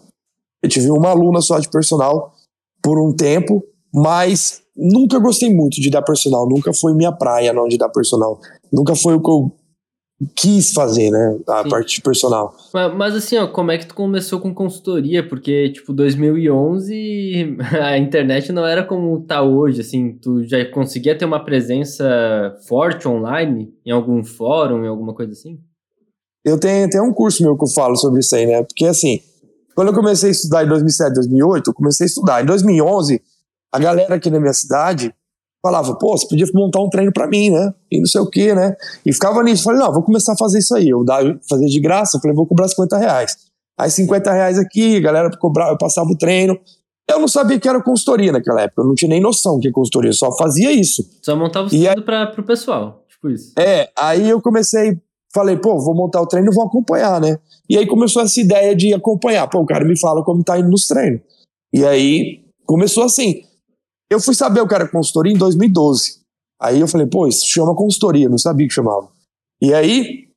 Eu 0.62 0.68
tive 0.68 0.88
uma 0.92 1.08
aluna 1.08 1.40
só 1.40 1.58
de 1.58 1.68
personal 1.68 2.32
por 2.80 2.96
um 2.96 3.12
tempo, 3.12 3.60
mas 3.92 4.62
nunca 4.76 5.18
gostei 5.18 5.52
muito 5.52 5.80
de 5.80 5.90
dar 5.90 6.02
personal, 6.02 6.48
nunca 6.48 6.72
foi 6.72 6.94
minha 6.94 7.10
praia 7.10 7.52
não 7.52 7.66
de 7.66 7.76
dar 7.76 7.88
personal. 7.88 8.40
Nunca 8.72 8.94
foi 8.94 9.14
o 9.14 9.20
que 9.20 9.30
eu 9.30 9.52
quis 10.36 10.72
fazer, 10.72 11.10
né? 11.10 11.38
A 11.48 11.62
Sim. 11.62 11.68
parte 11.68 12.00
personal. 12.00 12.54
Mas, 12.72 12.94
mas, 12.94 13.14
assim, 13.14 13.36
ó, 13.36 13.46
como 13.46 13.70
é 13.70 13.78
que 13.78 13.86
tu 13.86 13.94
começou 13.94 14.40
com 14.40 14.54
consultoria? 14.54 15.26
Porque, 15.26 15.70
tipo, 15.70 15.92
2011 15.92 17.56
a 17.82 17.98
internet 17.98 18.52
não 18.52 18.66
era 18.66 18.84
como 18.84 19.20
tá 19.20 19.42
hoje, 19.42 19.80
assim, 19.80 20.18
tu 20.20 20.42
já 20.44 20.64
conseguia 20.70 21.16
ter 21.16 21.24
uma 21.24 21.44
presença 21.44 22.56
forte 22.66 23.08
online 23.08 23.72
em 23.84 23.90
algum 23.90 24.22
fórum, 24.24 24.84
em 24.84 24.88
alguma 24.88 25.14
coisa 25.14 25.32
assim? 25.32 25.58
Eu 26.44 26.58
tenho 26.58 26.86
até 26.86 27.00
um 27.00 27.12
curso 27.12 27.42
meu 27.42 27.56
que 27.56 27.64
eu 27.64 27.68
falo 27.68 27.96
sobre 27.96 28.20
isso 28.20 28.34
aí, 28.34 28.46
né? 28.46 28.62
Porque, 28.62 28.86
assim, 28.86 29.20
quando 29.74 29.88
eu 29.88 29.94
comecei 29.94 30.28
a 30.28 30.32
estudar 30.32 30.64
em 30.64 30.68
2007, 30.68 31.14
2008, 31.14 31.70
eu 31.70 31.74
comecei 31.74 32.04
a 32.04 32.08
estudar. 32.08 32.42
Em 32.42 32.46
2011, 32.46 33.22
a 33.72 33.78
galera 33.78 34.16
aqui 34.16 34.30
na 34.30 34.40
minha 34.40 34.52
cidade 34.52 35.14
falava, 35.62 35.94
pô, 35.94 36.16
você 36.16 36.26
podia 36.26 36.46
montar 36.52 36.80
um 36.80 36.90
treino 36.90 37.12
para 37.12 37.28
mim, 37.28 37.50
né? 37.50 37.72
E 37.90 38.00
não 38.00 38.06
sei 38.06 38.20
o 38.20 38.28
que, 38.28 38.52
né? 38.52 38.74
E 39.06 39.12
ficava 39.12 39.42
nisso. 39.42 39.62
Falei, 39.62 39.80
não, 39.80 39.92
vou 39.92 40.02
começar 40.02 40.32
a 40.32 40.36
fazer 40.36 40.58
isso 40.58 40.74
aí. 40.74 40.88
Eu 40.88 41.04
dava, 41.04 41.38
fazer 41.48 41.66
de 41.66 41.80
graça, 41.80 42.18
falei, 42.20 42.34
vou 42.34 42.46
cobrar 42.46 42.66
50 42.66 42.98
reais. 42.98 43.36
Aí 43.78 43.90
50 43.90 44.32
reais 44.32 44.58
aqui, 44.58 44.96
a 44.96 45.00
galera 45.00 45.30
cobrava, 45.38 45.70
eu 45.70 45.78
passava 45.78 46.10
o 46.10 46.18
treino. 46.18 46.58
Eu 47.08 47.18
não 47.18 47.28
sabia 47.28 47.58
que 47.58 47.68
era 47.68 47.82
consultoria 47.82 48.32
naquela 48.32 48.62
época, 48.62 48.82
eu 48.82 48.86
não 48.86 48.94
tinha 48.94 49.08
nem 49.08 49.20
noção 49.20 49.58
que 49.58 49.68
é 49.68 49.72
consultoria, 49.72 50.10
eu 50.10 50.14
só 50.14 50.34
fazia 50.36 50.72
isso. 50.72 51.04
Só 51.20 51.36
montava 51.36 51.66
o 51.66 51.70
treino 51.70 52.02
para 52.02 52.26
pro 52.28 52.42
pessoal, 52.42 53.04
tipo 53.08 53.28
isso. 53.28 53.52
É, 53.58 53.90
aí 53.98 54.28
eu 54.28 54.40
comecei, 54.40 54.98
falei, 55.34 55.56
pô, 55.56 55.78
vou 55.78 55.94
montar 55.94 56.20
o 56.20 56.26
treino 56.26 56.50
e 56.50 56.54
vou 56.54 56.64
acompanhar, 56.64 57.20
né? 57.20 57.38
E 57.68 57.76
aí 57.76 57.86
começou 57.86 58.22
essa 58.22 58.40
ideia 58.40 58.74
de 58.74 58.94
acompanhar. 58.94 59.48
Pô, 59.48 59.60
o 59.60 59.66
cara 59.66 59.84
me 59.84 59.98
fala 59.98 60.22
como 60.22 60.44
tá 60.44 60.58
indo 60.58 60.68
nos 60.68 60.86
treinos. 60.86 61.20
E 61.72 61.84
aí 61.84 62.44
começou 62.66 63.04
assim. 63.04 63.42
Eu 64.12 64.20
fui 64.20 64.34
saber 64.34 64.60
o 64.60 64.68
que 64.68 64.74
era 64.74 64.86
consultoria 64.86 65.32
em 65.32 65.38
2012. 65.38 66.20
Aí 66.60 66.78
eu 66.78 66.86
falei, 66.86 67.06
pô, 67.06 67.26
isso 67.26 67.46
chama 67.46 67.74
consultoria, 67.74 68.28
não 68.28 68.36
sabia 68.36 68.68
que 68.68 68.74
chamava. 68.74 69.08
E 69.60 69.72
aí, 69.72 70.28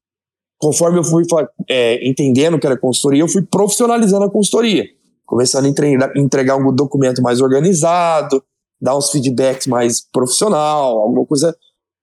conforme 0.57 0.97
eu 0.97 1.03
fui 1.03 1.23
é, 1.69 2.07
entendendo 2.07 2.57
que 2.57 2.65
era 2.65 2.77
consultoria, 2.77 3.21
eu 3.21 3.27
fui 3.27 3.41
profissionalizando 3.41 4.23
a 4.23 4.31
consultoria. 4.31 4.85
Começando 5.25 5.65
a 5.65 5.67
entregar, 5.67 6.15
entregar 6.15 6.55
um 6.55 6.73
documento 6.73 7.21
mais 7.21 7.41
organizado, 7.41 8.41
dar 8.79 8.95
uns 8.95 9.09
feedbacks 9.11 9.67
mais 9.67 9.99
profissional, 10.09 10.97
alguma 10.97 11.25
coisa 11.25 11.53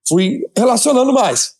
fui 0.06 0.42
relacionando 0.54 1.10
mais. 1.10 1.54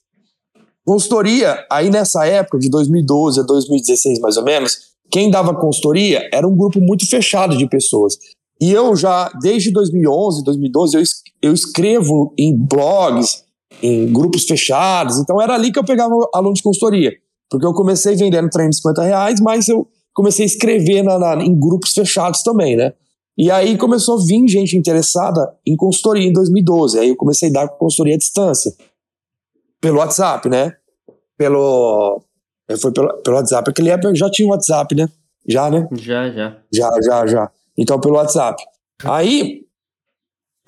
Consultoria, 0.85 1.65
aí 1.71 1.89
nessa 1.89 2.27
época, 2.27 2.59
de 2.59 2.69
2012 2.69 3.41
a 3.41 3.43
2016 3.45 4.19
mais 4.21 4.37
ou 4.37 4.45
menos, 4.45 4.93
quem 5.11 5.31
dava 5.31 5.55
consultoria 5.55 6.29
era 6.31 6.47
um 6.47 6.55
grupo 6.55 6.81
muito 6.81 7.09
fechado 7.09 7.57
de 7.57 7.67
pessoas. 7.67 8.19
E 8.63 8.71
eu 8.71 8.95
já, 8.95 9.29
desde 9.41 9.73
2011, 9.73 10.45
2012, 10.45 10.97
eu, 10.97 11.03
eu 11.43 11.53
escrevo 11.53 12.33
em 12.39 12.57
blogs, 12.57 13.43
em 13.83 14.13
grupos 14.13 14.45
fechados, 14.45 15.19
então 15.19 15.43
era 15.43 15.55
ali 15.55 15.73
que 15.73 15.81
eu 15.81 15.85
pegava 15.85 16.15
aluno 16.33 16.55
de 16.55 16.63
consultoria. 16.63 17.11
Porque 17.51 17.67
eu 17.67 17.75
comecei 17.75 18.15
vendendo 18.15 18.49
treino 18.49 18.71
de 18.71 18.77
50 18.77 19.03
reais, 19.03 19.41
mas 19.41 19.67
eu 19.67 19.85
comecei 20.15 20.45
a 20.45 20.47
escrever 20.47 21.03
na, 21.03 21.19
na, 21.19 21.45
em 21.45 21.59
grupos 21.59 21.93
fechados 21.93 22.45
também, 22.45 22.77
né? 22.77 22.93
E 23.37 23.51
aí 23.51 23.77
começou 23.77 24.21
a 24.21 24.25
vir 24.25 24.47
gente 24.47 24.77
interessada 24.77 25.41
em 25.67 25.75
consultoria 25.75 26.29
em 26.29 26.33
2012. 26.33 27.01
Aí 27.01 27.09
eu 27.09 27.17
comecei 27.17 27.49
a 27.49 27.53
dar 27.53 27.69
consultoria 27.69 28.15
à 28.15 28.19
distância. 28.19 28.73
Pelo 29.81 29.99
WhatsApp, 29.99 30.49
né? 30.49 30.73
Pelo. 31.37 32.23
Eh, 32.69 32.77
foi 32.77 32.93
pelo, 32.93 33.13
pelo 33.25 33.37
WhatsApp. 33.39 33.69
Aquele 33.69 33.91
época 33.91 34.15
já 34.15 34.31
tinha 34.31 34.49
WhatsApp, 34.49 34.95
né? 34.95 35.09
Já, 35.49 35.69
né? 35.69 35.89
Já, 35.95 36.31
já. 36.31 36.57
Já, 36.73 36.91
já, 37.03 37.27
já. 37.27 37.51
Então 37.77 38.01
pelo 38.01 38.17
WhatsApp. 38.17 38.63
Aí. 39.05 39.63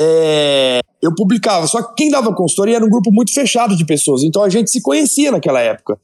É, 0.01 0.81
eu 1.01 1.15
publicava, 1.15 1.69
só 1.69 1.81
que 1.83 1.95
quem 1.95 2.11
dava 2.11 2.35
consultoria 2.35 2.77
era 2.77 2.85
um 2.85 2.89
grupo 2.89 3.13
muito 3.13 3.33
fechado 3.33 3.77
de 3.77 3.85
pessoas, 3.85 4.25
então 4.25 4.43
a 4.43 4.49
gente 4.49 4.71
se 4.71 4.83
conhecia 4.83 5.31
naquela 5.31 5.61
época. 5.61 5.97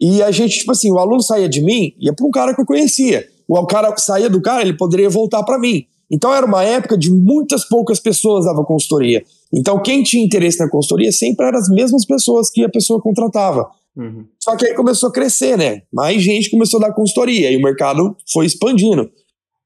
E 0.00 0.22
a 0.22 0.30
gente, 0.30 0.58
tipo 0.58 0.72
assim, 0.72 0.92
o 0.92 0.98
aluno 0.98 1.22
saía 1.22 1.48
de 1.48 1.62
mim, 1.62 1.94
ia 1.98 2.12
para 2.12 2.26
um 2.26 2.30
cara 2.30 2.54
que 2.54 2.60
eu 2.60 2.66
conhecia. 2.66 3.26
O 3.48 3.66
cara 3.66 3.96
saía 3.96 4.28
do 4.28 4.42
cara, 4.42 4.62
ele 4.62 4.76
poderia 4.76 5.08
voltar 5.08 5.42
para 5.42 5.58
mim. 5.58 5.86
Então 6.10 6.32
era 6.32 6.46
uma 6.46 6.62
época 6.62 6.96
de 6.96 7.10
muitas 7.10 7.68
poucas 7.68 8.00
pessoas 8.00 8.44
dava 8.44 8.64
consultoria. 8.64 9.22
Então 9.52 9.80
quem 9.82 10.02
tinha 10.02 10.24
interesse 10.24 10.58
na 10.58 10.68
consultoria 10.68 11.12
sempre 11.12 11.46
eram 11.46 11.58
as 11.58 11.68
mesmas 11.68 12.04
pessoas 12.04 12.50
que 12.50 12.64
a 12.64 12.68
pessoa 12.68 13.00
contratava. 13.00 13.68
Uhum. 13.96 14.24
Só 14.38 14.56
que 14.56 14.66
aí 14.66 14.74
começou 14.74 15.08
a 15.08 15.12
crescer, 15.12 15.56
né? 15.58 15.82
Mais 15.92 16.22
gente 16.22 16.50
começou 16.50 16.78
a 16.78 16.88
dar 16.88 16.94
consultoria 16.94 17.50
e 17.50 17.56
o 17.56 17.62
mercado 17.62 18.16
foi 18.32 18.46
expandindo. 18.46 19.10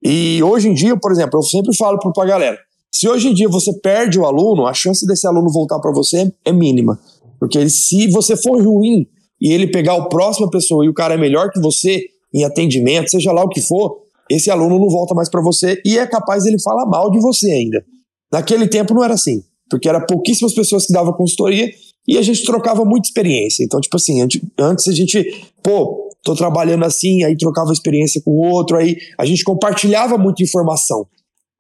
E 0.03 0.43
hoje 0.43 0.69
em 0.69 0.75
dia, 0.75 0.97
por 0.97 1.13
exemplo, 1.13 1.39
eu 1.39 1.43
sempre 1.43 1.77
falo 1.77 1.99
para 1.99 2.25
a 2.25 2.27
galera: 2.27 2.59
se 2.91 3.09
hoje 3.09 3.29
em 3.29 3.35
dia 3.35 3.49
você 3.49 3.73
perde 3.81 4.19
o 4.19 4.25
aluno, 4.25 4.67
a 4.67 4.75
chance 4.75 5.07
desse 5.07 5.27
aluno 5.27 5.51
voltar 5.51 5.79
para 5.79 5.93
você 5.93 6.33
é 6.45 6.53
mínima. 6.53 6.99
Porque 7.39 7.69
se 7.69 8.09
você 8.09 8.37
for 8.37 8.63
ruim 8.63 9.07
e 9.41 9.53
ele 9.53 9.67
pegar 9.67 9.95
o 9.95 10.09
próxima 10.09 10.49
pessoa 10.51 10.85
e 10.85 10.89
o 10.89 10.95
cara 10.95 11.15
é 11.15 11.17
melhor 11.17 11.51
que 11.51 11.61
você 11.61 12.03
em 12.35 12.45
atendimento, 12.45 13.11
seja 13.11 13.33
lá 13.33 13.43
o 13.43 13.49
que 13.49 13.61
for, 13.61 14.03
esse 14.31 14.51
aluno 14.51 14.79
não 14.79 14.89
volta 14.89 15.15
mais 15.15 15.29
para 15.29 15.43
você 15.43 15.81
e 15.85 15.99
é 15.99 16.07
capaz 16.07 16.47
ele 16.47 16.61
falar 16.61 16.87
mal 16.87 17.11
de 17.11 17.21
você 17.21 17.51
ainda. 17.51 17.85
Naquele 18.33 18.67
tempo 18.67 18.95
não 18.95 19.05
era 19.05 19.15
assim, 19.15 19.43
porque 19.69 19.89
era 19.89 20.05
pouquíssimas 20.05 20.55
pessoas 20.55 20.87
que 20.87 20.93
davam 20.93 21.13
consultoria 21.13 21.71
e 22.07 22.19
a 22.19 22.23
gente 22.23 22.45
trocava 22.45 22.85
muita 22.85 23.09
experiência. 23.09 23.65
Então, 23.65 23.81
tipo 23.81 23.97
assim, 23.97 24.27
antes 24.59 24.89
a 24.89 24.93
gente, 24.93 25.47
pô, 25.63 26.11
tô 26.23 26.35
trabalhando 26.35 26.85
assim, 26.85 27.23
aí 27.25 27.37
trocava 27.37 27.73
experiência 27.73 28.21
com 28.25 28.31
o 28.31 28.49
outro, 28.49 28.77
aí 28.77 28.97
a 29.19 29.25
gente 29.25 29.45
compartilhava 29.45 30.19
muita 30.19 30.43
informação. 30.43 31.07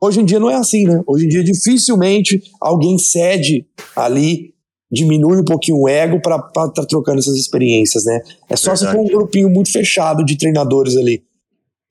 Hoje 0.00 0.20
em 0.20 0.24
dia 0.24 0.40
não 0.40 0.50
é 0.50 0.54
assim, 0.54 0.84
né? 0.84 1.00
Hoje 1.06 1.26
em 1.26 1.28
dia 1.28 1.44
dificilmente 1.44 2.42
alguém 2.60 2.98
cede 2.98 3.66
ali 3.94 4.52
diminui 4.90 5.38
um 5.38 5.44
pouquinho 5.44 5.78
o 5.78 5.88
ego 5.88 6.20
para 6.20 6.36
estar 6.36 6.68
tá 6.68 6.84
trocando 6.84 7.18
essas 7.18 7.36
experiências, 7.36 8.04
né? 8.04 8.20
É 8.48 8.56
só 8.56 8.74
Verdade. 8.74 8.78
se 8.78 8.96
for 8.96 9.00
um 9.00 9.08
grupinho 9.08 9.48
muito 9.48 9.72
fechado 9.72 10.22
de 10.22 10.36
treinadores 10.36 10.96
ali. 10.96 11.22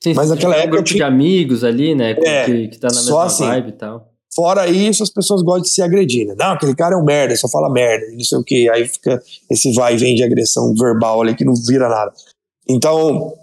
Sim, 0.04 0.14
Mas 0.14 0.30
naquela 0.30 0.56
época. 0.56 0.68
Um 0.68 0.72
grupo 0.72 0.88
tinha... 0.88 0.98
de 0.98 1.04
amigos 1.04 1.64
ali, 1.64 1.96
né? 1.96 2.12
É, 2.12 2.46
que, 2.46 2.68
que 2.70 2.80
tá 2.80 2.90
na 2.90 2.96
mesma 2.96 3.24
assim, 3.24 3.46
vibe 3.46 3.70
e 3.70 3.72
tal. 3.72 4.11
Fora 4.34 4.68
isso, 4.68 5.04
as 5.04 5.10
pessoas 5.10 5.42
gostam 5.42 5.64
de 5.64 5.70
se 5.70 5.82
agredir, 5.82 6.26
né? 6.26 6.36
Não, 6.38 6.52
aquele 6.52 6.74
cara 6.74 6.96
é 6.96 6.98
um 6.98 7.04
merda, 7.04 7.36
só 7.36 7.50
fala 7.50 7.70
merda, 7.70 8.06
não 8.12 8.24
sei 8.24 8.38
o 8.38 8.44
quê. 8.44 8.70
Aí 8.74 8.88
fica 8.88 9.22
esse 9.50 9.74
vai 9.74 9.96
e 9.96 9.98
vem 9.98 10.16
de 10.16 10.24
agressão 10.24 10.74
verbal 10.74 11.22
ali 11.22 11.36
que 11.36 11.44
não 11.44 11.54
vira 11.54 11.90
nada. 11.90 12.14
Então, 12.70 13.34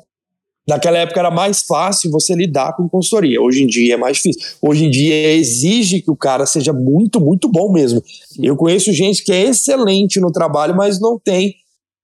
Naquela 0.69 0.99
época 0.99 1.19
era 1.19 1.31
mais 1.31 1.63
fácil 1.63 2.11
você 2.11 2.35
lidar 2.35 2.77
com 2.77 2.87
consultoria. 2.87 3.41
Hoje 3.41 3.63
em 3.63 3.67
dia 3.67 3.95
é 3.95 3.97
mais 3.97 4.19
difícil. 4.19 4.43
Hoje 4.61 4.85
em 4.85 4.91
dia 4.91 5.33
exige 5.33 6.03
que 6.03 6.11
o 6.11 6.17
cara 6.17 6.45
seja 6.45 6.75
muito, 6.75 7.19
muito 7.19 7.49
bom 7.49 7.73
mesmo. 7.73 8.03
Eu 8.39 8.55
conheço 8.55 8.93
gente 8.93 9.25
que 9.25 9.33
é 9.33 9.45
excelente 9.45 10.21
no 10.21 10.31
trabalho, 10.31 10.77
mas 10.77 11.01
não 11.01 11.19
tem 11.19 11.55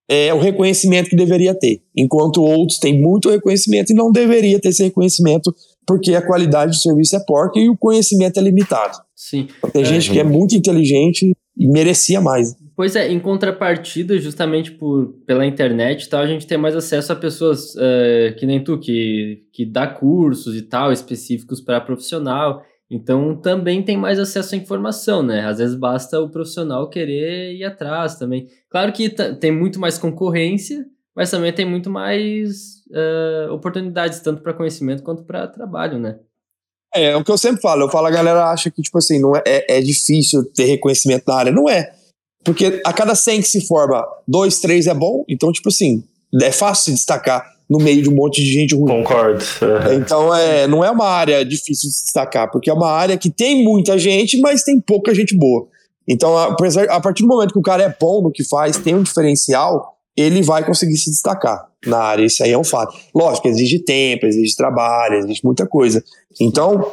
é, 0.08 0.32
o 0.32 0.38
reconhecimento 0.38 1.10
que 1.10 1.16
deveria 1.16 1.54
ter. 1.54 1.82
Enquanto 1.94 2.42
outros 2.42 2.78
têm 2.78 2.98
muito 2.98 3.28
reconhecimento 3.28 3.92
e 3.92 3.94
não 3.94 4.10
deveria 4.10 4.58
ter 4.58 4.70
esse 4.70 4.82
reconhecimento 4.82 5.54
porque 5.86 6.14
a 6.14 6.26
qualidade 6.26 6.72
do 6.72 6.76
serviço 6.76 7.16
é 7.16 7.20
porca 7.24 7.58
e 7.58 7.68
o 7.68 7.76
conhecimento 7.76 8.38
é 8.38 8.42
limitado. 8.42 8.98
Sim. 9.14 9.48
Tem 9.72 9.82
é, 9.82 9.84
gente 9.84 10.10
que 10.10 10.18
é 10.18 10.24
muito 10.24 10.54
inteligente 10.54 11.32
e 11.56 11.68
merecia 11.68 12.20
mais. 12.20 12.54
Pois 12.76 12.96
é, 12.96 13.08
em 13.08 13.20
contrapartida, 13.20 14.18
justamente 14.18 14.72
por, 14.72 15.14
pela 15.26 15.46
internet 15.46 16.04
e 16.04 16.08
tal, 16.08 16.20
a 16.20 16.26
gente 16.26 16.46
tem 16.46 16.58
mais 16.58 16.74
acesso 16.74 17.12
a 17.12 17.16
pessoas 17.16 17.74
uh, 17.76 18.34
que 18.36 18.44
nem 18.46 18.62
tu, 18.62 18.78
que, 18.78 19.44
que 19.52 19.64
dá 19.64 19.86
cursos 19.86 20.56
e 20.56 20.62
tal, 20.62 20.92
específicos 20.92 21.60
para 21.60 21.80
profissional. 21.80 22.62
Então 22.90 23.36
também 23.36 23.82
tem 23.82 23.96
mais 23.96 24.18
acesso 24.18 24.54
à 24.54 24.58
informação, 24.58 25.22
né? 25.22 25.46
Às 25.46 25.58
vezes 25.58 25.76
basta 25.76 26.20
o 26.20 26.28
profissional 26.28 26.88
querer 26.90 27.54
ir 27.54 27.64
atrás 27.64 28.16
também. 28.16 28.46
Claro 28.68 28.92
que 28.92 29.08
tem 29.08 29.52
muito 29.52 29.80
mais 29.80 29.96
concorrência, 29.96 30.84
mas 31.16 31.30
também 31.30 31.52
tem 31.52 31.64
muito 31.64 31.88
mais 31.88 32.82
uh, 32.90 33.52
oportunidades, 33.52 34.20
tanto 34.20 34.42
para 34.42 34.54
conhecimento 34.54 35.02
quanto 35.02 35.22
para 35.24 35.46
trabalho, 35.46 35.98
né? 35.98 36.18
É, 36.94 37.10
é 37.10 37.16
o 37.16 37.24
que 37.24 37.30
eu 37.30 37.38
sempre 37.38 37.60
falo. 37.60 37.82
Eu 37.82 37.88
falo, 37.88 38.06
a 38.06 38.10
galera 38.10 38.50
acha 38.50 38.70
que, 38.70 38.82
tipo 38.82 38.98
assim, 38.98 39.20
não 39.20 39.36
é, 39.36 39.42
é, 39.46 39.78
é 39.78 39.80
difícil 39.80 40.44
ter 40.52 40.64
reconhecimento 40.64 41.24
na 41.26 41.34
área. 41.34 41.52
Não 41.52 41.68
é. 41.68 41.92
Porque 42.44 42.80
a 42.84 42.92
cada 42.92 43.14
100 43.14 43.42
que 43.42 43.48
se 43.48 43.66
forma, 43.66 44.04
dois, 44.28 44.60
três 44.60 44.86
é 44.86 44.94
bom. 44.94 45.24
Então, 45.28 45.50
tipo 45.50 45.68
assim, 45.68 46.04
é 46.42 46.52
fácil 46.52 46.84
se 46.84 46.92
destacar 46.92 47.54
no 47.68 47.78
meio 47.78 48.02
de 48.02 48.10
um 48.10 48.14
monte 48.14 48.42
de 48.42 48.52
gente 48.52 48.74
ruim. 48.74 49.02
Concordo. 49.02 49.42
Então, 49.94 50.34
é, 50.34 50.66
não 50.66 50.84
é 50.84 50.90
uma 50.90 51.06
área 51.06 51.44
difícil 51.44 51.88
de 51.88 51.96
se 51.96 52.04
destacar, 52.04 52.50
porque 52.50 52.68
é 52.68 52.72
uma 52.72 52.90
área 52.90 53.16
que 53.16 53.30
tem 53.30 53.64
muita 53.64 53.98
gente, 53.98 54.38
mas 54.38 54.62
tem 54.62 54.78
pouca 54.80 55.14
gente 55.14 55.36
boa. 55.36 55.66
Então, 56.06 56.36
a, 56.36 56.54
a 56.90 57.00
partir 57.00 57.22
do 57.22 57.28
momento 57.28 57.52
que 57.52 57.58
o 57.58 57.62
cara 57.62 57.82
é 57.82 57.96
bom 57.98 58.22
no 58.22 58.30
que 58.30 58.44
faz, 58.44 58.76
tem 58.76 58.94
um 58.94 59.02
diferencial, 59.02 59.93
ele 60.16 60.42
vai 60.42 60.64
conseguir 60.64 60.96
se 60.96 61.10
destacar 61.10 61.68
na 61.86 61.98
área. 61.98 62.24
Isso 62.24 62.42
aí 62.42 62.52
é 62.52 62.58
um 62.58 62.64
fato. 62.64 62.96
Lógico, 63.14 63.48
exige 63.48 63.80
tempo, 63.80 64.26
exige 64.26 64.54
trabalho, 64.54 65.16
exige 65.16 65.40
muita 65.44 65.66
coisa. 65.66 66.02
Então, 66.40 66.92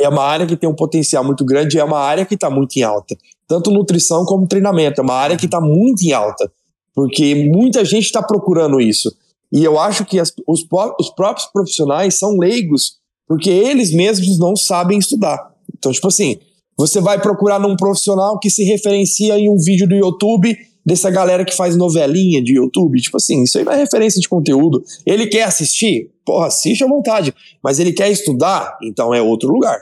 é 0.00 0.08
uma 0.08 0.22
área 0.22 0.46
que 0.46 0.56
tem 0.56 0.68
um 0.68 0.74
potencial 0.74 1.24
muito 1.24 1.44
grande 1.44 1.78
é 1.78 1.84
uma 1.84 1.98
área 1.98 2.24
que 2.24 2.34
está 2.34 2.48
muito 2.48 2.76
em 2.76 2.82
alta. 2.82 3.16
Tanto 3.46 3.70
nutrição 3.70 4.24
como 4.24 4.46
treinamento. 4.46 5.00
É 5.00 5.04
uma 5.04 5.14
área 5.14 5.36
que 5.36 5.46
está 5.46 5.60
muito 5.60 6.02
em 6.02 6.12
alta. 6.12 6.50
Porque 6.94 7.34
muita 7.52 7.84
gente 7.84 8.04
está 8.04 8.22
procurando 8.22 8.80
isso. 8.80 9.14
E 9.52 9.64
eu 9.64 9.78
acho 9.78 10.04
que 10.04 10.18
as, 10.18 10.32
os, 10.46 10.66
os 11.00 11.10
próprios 11.10 11.46
profissionais 11.46 12.18
são 12.18 12.36
leigos, 12.36 12.96
porque 13.26 13.50
eles 13.50 13.92
mesmos 13.92 14.38
não 14.38 14.54
sabem 14.54 14.98
estudar. 14.98 15.54
Então, 15.76 15.90
tipo 15.90 16.06
assim, 16.08 16.38
você 16.76 17.00
vai 17.00 17.20
procurar 17.20 17.58
num 17.58 17.76
profissional 17.76 18.38
que 18.38 18.50
se 18.50 18.62
referencia 18.64 19.38
em 19.38 19.48
um 19.48 19.58
vídeo 19.58 19.88
do 19.88 19.94
YouTube 19.94 20.56
dessa 20.88 21.10
galera 21.10 21.44
que 21.44 21.54
faz 21.54 21.76
novelinha 21.76 22.42
de 22.42 22.54
YouTube. 22.54 22.98
Tipo 23.00 23.18
assim, 23.18 23.42
isso 23.42 23.58
aí 23.58 23.64
é 23.68 23.76
referência 23.76 24.18
de 24.20 24.28
conteúdo. 24.28 24.82
Ele 25.04 25.26
quer 25.26 25.42
assistir? 25.42 26.10
Porra, 26.24 26.46
assiste 26.46 26.82
à 26.82 26.86
vontade. 26.86 27.34
Mas 27.62 27.78
ele 27.78 27.92
quer 27.92 28.10
estudar? 28.10 28.78
Então 28.82 29.14
é 29.14 29.20
outro 29.20 29.50
lugar. 29.50 29.78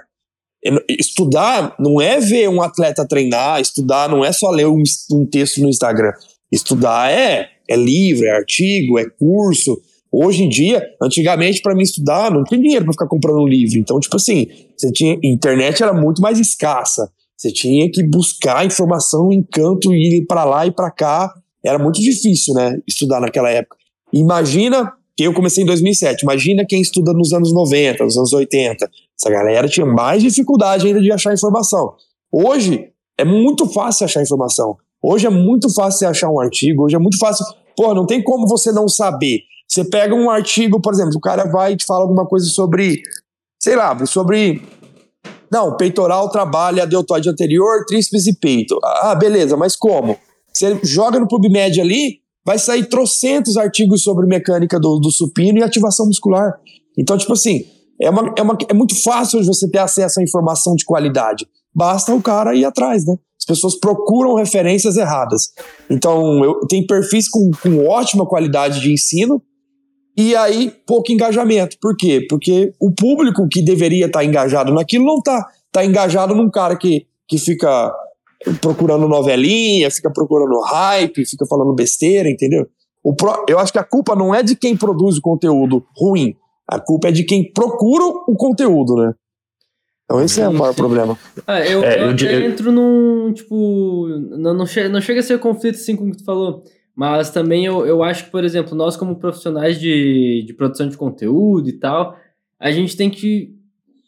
Estudar 0.88 1.76
não 1.78 2.00
é 2.00 2.18
ver 2.18 2.48
um 2.48 2.60
atleta 2.60 3.06
treinar, 3.06 3.60
estudar 3.60 4.08
não 4.08 4.25
é 4.25 4.32
só 4.32 4.50
ler 4.50 4.66
um, 4.66 4.82
um 5.12 5.25
texto 5.25 5.62
no 5.62 5.68
Instagram. 5.68 6.12
Estudar 6.50 7.12
é, 7.12 7.48
é 7.70 7.76
livro, 7.76 8.26
é 8.26 8.30
artigo, 8.30 8.98
é 8.98 9.08
curso. 9.08 9.80
Hoje 10.10 10.42
em 10.42 10.48
dia, 10.48 10.82
antigamente, 11.00 11.62
para 11.62 11.75
mim 11.75 11.82
estudar, 11.82 12.32
não 12.32 12.42
tinha 12.42 12.60
dinheiro 12.60 12.84
para 12.84 12.94
ficar 12.94 13.06
comprando 13.06 13.42
um 13.42 13.46
livro. 13.46 13.78
Então, 13.78 14.00
tipo 14.00 14.16
assim, 14.16 14.46
você 14.76 14.90
tinha 14.90 15.16
internet 15.22 15.80
era 15.80 15.92
muito 15.92 16.20
mais 16.20 16.40
escassa. 16.40 17.08
Você 17.37 17.52
tinha 17.52 17.90
que 17.90 18.02
buscar 18.02 18.64
informação 18.64 19.31
em 19.31 19.43
canto 19.43 19.93
e 19.93 20.19
ir 20.19 20.26
para 20.26 20.45
lá 20.45 20.66
e 20.66 20.71
para 20.71 20.90
cá. 20.90 21.33
Era 21.64 21.78
muito 21.78 22.00
difícil, 22.00 22.55
né? 22.55 22.78
Estudar 22.87 23.21
naquela 23.21 23.50
época. 23.50 23.76
Imagina 24.12 24.93
que 25.16 25.25
eu 25.25 25.35
comecei 25.35 25.62
em 25.62 25.66
2007. 25.66 26.23
Imagina 26.23 26.64
quem 26.66 26.81
estuda 26.81 27.12
nos 27.12 27.33
anos 27.33 27.52
90, 27.52 28.05
nos 28.05 28.16
anos 28.16 28.33
80. 28.33 28.88
Essa 29.19 29.31
galera 29.31 29.69
tinha 29.69 29.87
mais 29.87 30.23
dificuldade 30.23 30.87
ainda 30.87 31.00
de 31.00 31.12
achar 31.12 31.35
informação. 31.35 31.95
Hoje 32.33 32.90
é 33.19 33.25
muito 33.25 33.66
fácil 33.66 34.05
achar 34.05 34.23
informação. 34.23 34.76
Hoje 35.02 35.26
é 35.26 35.31
muito 35.31 35.73
fácil 35.73 36.09
achar 36.09 36.31
um 36.31 36.40
artigo. 36.40 36.85
Hoje 36.85 36.97
é 36.97 36.99
muito 36.99 37.19
fácil. 37.19 37.45
Pô, 37.76 37.95
não 37.95 38.07
tem 38.07 38.23
como 38.23 38.47
você 38.47 38.73
não 38.73 38.88
saber. 38.88 39.40
Você 39.69 39.85
pega 39.85 40.14
um 40.14 40.31
artigo, 40.31 40.81
por 40.81 40.93
exemplo, 40.93 41.16
o 41.16 41.21
cara 41.21 41.45
vai 41.50 41.73
e 41.73 41.76
te 41.76 41.85
fala 41.85 42.02
alguma 42.02 42.26
coisa 42.26 42.47
sobre, 42.47 43.02
sei 43.61 43.75
lá, 43.75 44.07
sobre 44.07 44.62
não, 45.50 45.76
peitoral 45.76 46.31
trabalha 46.31 46.87
deltoide 46.87 47.29
anterior, 47.29 47.85
tríceps 47.87 48.26
e 48.26 48.38
peito. 48.38 48.79
Ah, 48.83 49.15
beleza, 49.15 49.57
mas 49.57 49.76
como? 49.76 50.17
Você 50.53 50.79
joga 50.83 51.19
no 51.21 51.29
PubMed 51.29 51.81
ali, 51.81 52.21
vai 52.45 52.59
sair 52.59 52.87
trocentos 52.88 53.57
artigos 53.57 54.03
sobre 54.03 54.26
mecânica 54.26 54.79
do, 54.81 54.99
do 54.99 55.11
supino 55.11 55.59
e 55.59 55.62
ativação 55.62 56.07
muscular. 56.07 56.55
Então, 56.99 57.17
tipo 57.19 57.33
assim, 57.33 57.65
é, 58.00 58.09
uma, 58.09 58.33
é, 58.37 58.43
uma, 58.43 58.57
é 58.69 58.75
muito 58.75 59.00
fácil 59.03 59.45
você 59.45 59.69
ter 59.69 59.79
acesso 59.79 60.21
à 60.21 60.23
informação 60.23 60.75
de 60.75 60.85
qualidade. 60.85 61.47
Basta 61.75 62.15
o 62.15 62.23
cara 62.23 62.55
ir 62.55 62.65
atrás, 62.65 63.05
né? 63.05 63.17
pessoas 63.47 63.79
procuram 63.79 64.35
referências 64.35 64.97
erradas. 64.97 65.53
Então, 65.88 66.45
eu 66.45 66.67
tenho 66.69 66.87
perfis 66.87 67.29
com, 67.29 67.50
com 67.62 67.87
ótima 67.87 68.26
qualidade 68.26 68.81
de 68.81 68.93
ensino 68.93 69.41
e 70.16 70.35
aí 70.35 70.73
pouco 70.87 71.12
engajamento. 71.12 71.76
Por 71.80 71.96
quê? 71.96 72.26
Porque 72.28 72.73
o 72.80 72.90
público 72.90 73.46
que 73.49 73.62
deveria 73.62 74.06
estar 74.06 74.20
tá 74.20 74.25
engajado 74.25 74.73
naquilo 74.73 75.04
não 75.04 75.18
está. 75.18 75.46
Está 75.66 75.85
engajado 75.85 76.35
num 76.35 76.50
cara 76.50 76.76
que, 76.76 77.06
que 77.28 77.38
fica 77.38 77.92
procurando 78.61 79.06
novelinha, 79.06 79.90
fica 79.90 80.11
procurando 80.11 80.58
hype, 80.61 81.26
fica 81.26 81.44
falando 81.46 81.75
besteira, 81.75 82.30
entendeu? 82.30 82.66
O 83.04 83.14
pro, 83.14 83.44
eu 83.49 83.58
acho 83.58 83.73
que 83.73 83.78
a 83.78 83.85
culpa 83.85 84.16
não 84.16 84.35
é 84.35 84.42
de 84.42 84.56
quem 84.56 84.76
produz 84.76 85.18
o 85.18 85.20
conteúdo 85.20 85.85
ruim, 85.96 86.35
a 86.66 86.80
culpa 86.80 87.08
é 87.08 87.12
de 87.12 87.25
quem 87.25 87.52
procura 87.52 88.04
o 88.04 88.35
conteúdo, 88.37 88.96
né? 88.96 89.12
Então 90.04 90.23
esse 90.23 90.40
é 90.40 90.49
o 90.49 90.54
maior 90.54 90.75
problema. 90.75 91.18
Ah, 91.46 91.61
eu, 91.61 91.82
é, 91.82 92.00
eu, 92.00 92.11
eu, 92.11 92.16
eu, 92.16 92.50
entro 92.50 92.73
num, 92.73 93.32
tipo, 93.32 94.06
não, 94.38 94.54
não, 94.54 94.66
chega, 94.66 94.88
não 94.88 95.00
chega 95.00 95.20
a 95.20 95.23
ser 95.23 95.38
conflito 95.38 95.75
assim 95.75 95.96
como 95.96 96.16
tu 96.16 96.25
falou, 96.25 96.62
mas 96.97 97.29
também 97.31 97.67
eu, 97.67 97.87
eu 97.87 98.03
acho 98.03 98.25
que, 98.25 98.31
por 98.31 98.43
exemplo, 98.43 98.75
nós 98.75 98.97
como 98.97 99.19
profissionais 99.19 99.79
de, 99.79 100.43
de 100.47 100.55
produção 100.55 100.88
de 100.88 100.97
conteúdo 100.97 101.69
e 101.69 101.75
tal, 101.75 102.17
a 102.59 102.73
gente 102.73 102.97
tem 102.97 103.11
que 103.11 103.55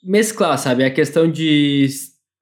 mesclar, 0.02 0.56
sabe? 0.58 0.82
A 0.82 0.90
questão 0.90 1.30
de 1.30 1.86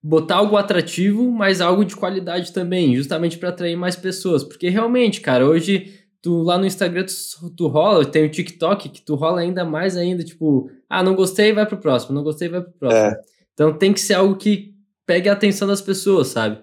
botar 0.00 0.36
algo 0.36 0.56
atrativo, 0.56 1.28
mas 1.32 1.60
algo 1.60 1.84
de 1.84 1.96
qualidade 1.96 2.52
também, 2.52 2.94
justamente 2.94 3.38
para 3.38 3.48
atrair 3.48 3.76
mais 3.76 3.96
pessoas, 3.96 4.44
porque 4.44 4.68
realmente, 4.68 5.20
cara, 5.20 5.44
hoje 5.44 5.92
tu 6.22 6.42
lá 6.42 6.56
no 6.56 6.66
Instagram 6.66 7.04
tu, 7.04 7.50
tu, 7.50 7.66
rola, 7.66 8.04
tem 8.04 8.24
o 8.24 8.30
TikTok 8.30 8.88
que 8.88 9.02
tu 9.02 9.16
rola 9.16 9.40
ainda 9.40 9.64
mais 9.64 9.96
ainda, 9.96 10.22
tipo, 10.22 10.70
ah, 10.88 11.02
não 11.02 11.16
gostei, 11.16 11.52
vai 11.52 11.66
pro 11.66 11.78
próximo, 11.78 12.14
não 12.14 12.22
gostei, 12.22 12.48
vai 12.48 12.60
pro 12.60 12.72
próximo. 12.72 13.00
É. 13.00 13.20
Então 13.52 13.76
tem 13.76 13.92
que 13.92 14.00
ser 14.00 14.14
algo 14.14 14.36
que 14.36 14.74
pegue 15.04 15.28
a 15.28 15.32
atenção 15.32 15.66
das 15.66 15.80
pessoas, 15.80 16.28
sabe? 16.28 16.58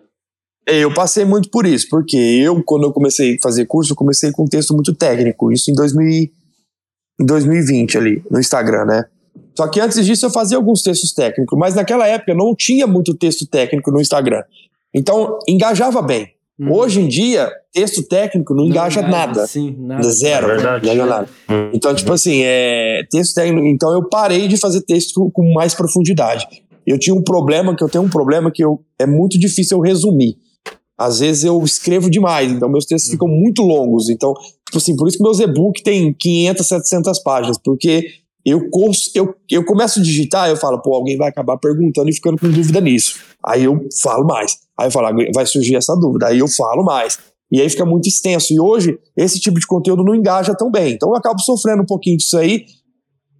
É, 0.67 0.79
eu 0.79 0.93
passei 0.93 1.25
muito 1.25 1.49
por 1.49 1.65
isso, 1.65 1.87
porque 1.89 2.17
eu, 2.17 2.63
quando 2.63 2.83
eu 2.83 2.93
comecei 2.93 3.35
a 3.35 3.37
fazer 3.41 3.65
curso, 3.65 3.91
eu 3.91 3.95
comecei 3.95 4.31
com 4.31 4.43
um 4.43 4.47
texto 4.47 4.73
muito 4.73 4.93
técnico, 4.93 5.51
isso 5.51 5.69
em, 5.69 5.73
2000, 5.73 6.29
em 7.19 7.25
2020 7.25 7.97
ali, 7.97 8.23
no 8.31 8.39
Instagram, 8.39 8.85
né? 8.85 9.05
Só 9.55 9.67
que 9.67 9.79
antes 9.79 10.05
disso 10.05 10.25
eu 10.25 10.29
fazia 10.31 10.57
alguns 10.57 10.81
textos 10.81 11.13
técnicos, 11.13 11.57
mas 11.57 11.75
naquela 11.75 12.07
época 12.07 12.33
não 12.33 12.55
tinha 12.55 12.87
muito 12.87 13.13
texto 13.13 13.45
técnico 13.45 13.91
no 13.91 13.99
Instagram. 13.99 14.43
Então 14.93 15.37
engajava 15.47 16.01
bem. 16.01 16.29
Hum. 16.59 16.71
Hoje 16.71 17.01
em 17.01 17.07
dia, 17.07 17.51
texto 17.71 18.03
técnico 18.07 18.53
não, 18.53 18.63
não 18.63 18.69
engaja, 18.69 19.01
engaja, 19.01 19.17
nada. 19.17 19.47
Sim, 19.47 19.75
nada. 19.77 20.09
Zero, 20.09 20.51
é 20.51 20.63
não 20.63 20.77
engaja 20.77 21.05
nada. 21.05 21.29
Hum. 21.49 21.71
Então, 21.73 21.93
tipo 21.93 22.11
assim, 22.13 22.41
é, 22.43 23.05
texto 23.09 23.35
técnico. 23.35 23.67
Então 23.67 23.91
eu 23.91 24.07
parei 24.07 24.47
de 24.47 24.57
fazer 24.57 24.81
texto 24.81 25.29
com 25.31 25.53
mais 25.53 25.73
profundidade 25.73 26.47
eu 26.85 26.99
tinha 26.99 27.15
um 27.15 27.23
problema, 27.23 27.75
que 27.75 27.83
eu 27.83 27.89
tenho 27.89 28.03
um 28.03 28.09
problema 28.09 28.51
que 28.51 28.63
eu, 28.63 28.81
é 28.99 29.05
muito 29.05 29.39
difícil 29.39 29.77
eu 29.77 29.81
resumir. 29.81 30.37
Às 30.97 31.19
vezes 31.19 31.43
eu 31.43 31.61
escrevo 31.63 32.09
demais, 32.09 32.51
então 32.51 32.69
meus 32.69 32.85
textos 32.85 33.11
ficam 33.11 33.27
muito 33.27 33.63
longos. 33.63 34.09
Então, 34.09 34.33
tipo 34.65 34.77
assim, 34.77 34.95
por 34.95 35.07
isso 35.07 35.17
que 35.17 35.23
meus 35.23 35.39
e-book 35.39 35.81
tem 35.83 36.13
500, 36.13 36.67
700 36.67 37.19
páginas, 37.19 37.57
porque 37.57 38.05
eu, 38.45 38.61
eu, 39.15 39.35
eu 39.49 39.65
começo 39.65 39.99
a 39.99 40.03
digitar, 40.03 40.49
eu 40.49 40.57
falo, 40.57 40.81
pô, 40.81 40.93
alguém 40.93 41.17
vai 41.17 41.29
acabar 41.29 41.57
perguntando 41.57 42.09
e 42.09 42.13
ficando 42.13 42.37
com 42.37 42.49
dúvida 42.49 42.81
nisso. 42.81 43.15
Aí 43.45 43.63
eu 43.63 43.87
falo 44.01 44.25
mais. 44.25 44.57
Aí 44.79 44.87
eu 44.87 44.91
falo, 44.91 45.15
vai 45.33 45.45
surgir 45.45 45.75
essa 45.75 45.95
dúvida. 45.95 46.27
Aí 46.27 46.39
eu 46.39 46.47
falo 46.47 46.83
mais. 46.83 47.17
E 47.51 47.61
aí 47.61 47.69
fica 47.69 47.85
muito 47.85 48.07
extenso. 48.07 48.53
E 48.53 48.59
hoje, 48.59 48.97
esse 49.15 49.39
tipo 49.39 49.59
de 49.59 49.65
conteúdo 49.65 50.03
não 50.03 50.13
engaja 50.13 50.55
tão 50.55 50.69
bem. 50.69 50.93
Então 50.93 51.09
eu 51.09 51.15
acabo 51.15 51.39
sofrendo 51.41 51.83
um 51.83 51.85
pouquinho 51.85 52.17
disso 52.17 52.37
aí, 52.37 52.65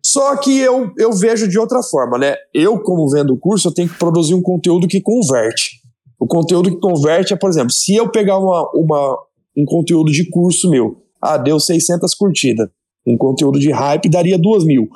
só 0.06 0.36
que 0.36 0.60
eu, 0.60 0.92
eu 0.98 1.14
vejo 1.14 1.48
de 1.48 1.58
outra 1.58 1.82
forma, 1.82 2.18
né? 2.18 2.36
Eu, 2.54 2.78
como 2.80 3.10
vendo 3.10 3.34
o 3.34 3.38
curso, 3.38 3.70
eu 3.70 3.74
tenho 3.74 3.88
que 3.88 3.98
produzir 3.98 4.36
um 4.36 4.42
conteúdo 4.42 4.88
que 4.88 5.02
converte. 5.02 5.82
O 6.24 6.26
conteúdo 6.26 6.70
que 6.70 6.78
converte 6.78 7.34
é, 7.34 7.36
por 7.36 7.50
exemplo, 7.50 7.72
se 7.72 7.94
eu 7.94 8.10
pegar 8.10 8.40
uma, 8.40 8.72
uma, 8.74 9.18
um 9.58 9.66
conteúdo 9.66 10.10
de 10.10 10.30
curso 10.30 10.70
meu, 10.70 11.04
ah, 11.22 11.36
deu 11.36 11.60
600 11.60 12.16
curtidas. 12.16 12.70
Um 13.06 13.18
conteúdo 13.18 13.60
de 13.60 13.70
hype 13.72 14.10
daria 14.10 14.38
2 14.38 14.64
mil. 14.64 14.88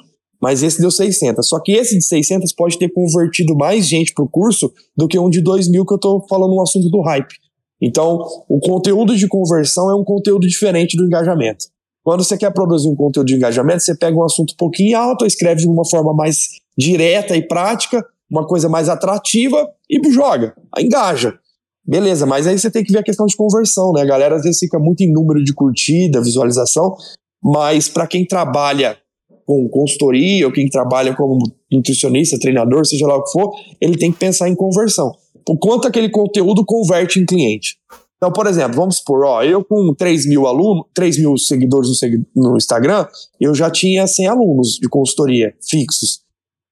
Mas 0.41 0.63
esse 0.63 0.79
deu 0.79 0.89
600. 0.89 1.45
Só 1.45 1.59
que 1.59 1.73
esse 1.73 1.97
de 1.97 2.05
600 2.05 2.53
pode 2.53 2.79
ter 2.79 2.87
convertido 2.93 3.57
mais 3.57 3.85
gente 3.85 4.13
pro 4.13 4.29
curso 4.29 4.71
do 4.95 5.05
que 5.05 5.19
um 5.19 5.29
de 5.29 5.41
2 5.41 5.69
mil 5.69 5.85
que 5.85 5.93
eu 5.93 5.97
tô 5.97 6.25
falando 6.29 6.55
no 6.55 6.61
assunto 6.61 6.89
do 6.89 7.01
hype. 7.01 7.35
Então, 7.81 8.21
o 8.47 8.61
conteúdo 8.61 9.13
de 9.13 9.27
conversão 9.27 9.91
é 9.91 9.95
um 9.95 10.05
conteúdo 10.05 10.47
diferente 10.47 10.95
do 10.95 11.03
engajamento. 11.03 11.65
Quando 12.05 12.23
você 12.23 12.37
quer 12.37 12.53
produzir 12.53 12.87
um 12.87 12.95
conteúdo 12.95 13.27
de 13.27 13.35
engajamento, 13.35 13.83
você 13.83 13.93
pega 13.93 14.15
um 14.15 14.23
assunto 14.23 14.53
um 14.53 14.57
pouquinho 14.57 14.97
alto, 14.97 15.25
escreve 15.25 15.59
de 15.59 15.67
uma 15.67 15.83
forma 15.85 16.13
mais 16.13 16.47
direta 16.77 17.35
e 17.35 17.45
prática, 17.45 18.01
uma 18.31 18.47
coisa 18.47 18.69
mais 18.69 18.87
atrativa 18.87 19.67
e 19.89 20.11
joga, 20.11 20.55
engaja. 20.77 21.37
Beleza, 21.85 22.25
mas 22.25 22.45
aí 22.45 22.59
você 22.59 22.69
tem 22.69 22.83
que 22.83 22.91
ver 22.91 22.99
a 22.99 23.03
questão 23.03 23.25
de 23.25 23.35
conversão, 23.35 23.93
né? 23.93 24.01
A 24.01 24.05
galera 24.05 24.35
às 24.35 24.43
vezes 24.43 24.59
fica 24.59 24.77
muito 24.77 25.01
em 25.01 25.11
número 25.11 25.41
de 25.41 25.53
curtida, 25.53 26.21
visualização, 26.21 26.93
mas 27.41 27.87
para 27.87 28.05
quem 28.05 28.25
trabalha 28.25 28.97
com 29.45 29.69
consultoria 29.69 30.45
ou 30.45 30.51
quem 30.51 30.67
trabalha 30.67 31.15
como 31.15 31.39
nutricionista, 31.71 32.37
treinador, 32.37 32.85
seja 32.85 33.07
lá 33.07 33.15
o 33.15 33.23
que 33.23 33.31
for, 33.31 33.51
ele 33.79 33.97
tem 33.97 34.11
que 34.11 34.19
pensar 34.19 34.49
em 34.49 34.55
conversão. 34.55 35.13
O 35.47 35.57
quanto 35.57 35.87
aquele 35.87 36.09
conteúdo 36.09 36.65
converte 36.65 37.21
em 37.21 37.25
cliente. 37.25 37.77
Então, 38.17 38.33
por 38.33 38.47
exemplo, 38.47 38.75
vamos 38.75 38.97
supor, 38.97 39.23
ó, 39.23 39.43
eu 39.43 39.63
com 39.63 39.93
3 39.95 40.27
mil 40.27 40.47
alunos, 40.47 40.85
3 40.93 41.19
mil 41.19 41.37
seguidores 41.37 41.89
no, 42.35 42.49
no 42.49 42.57
Instagram, 42.57 43.07
eu 43.39 43.53
já 43.53 43.69
tinha 43.69 44.05
100 44.05 44.27
alunos 44.27 44.77
de 44.81 44.89
consultoria 44.89 45.53
fixos. 45.69 46.21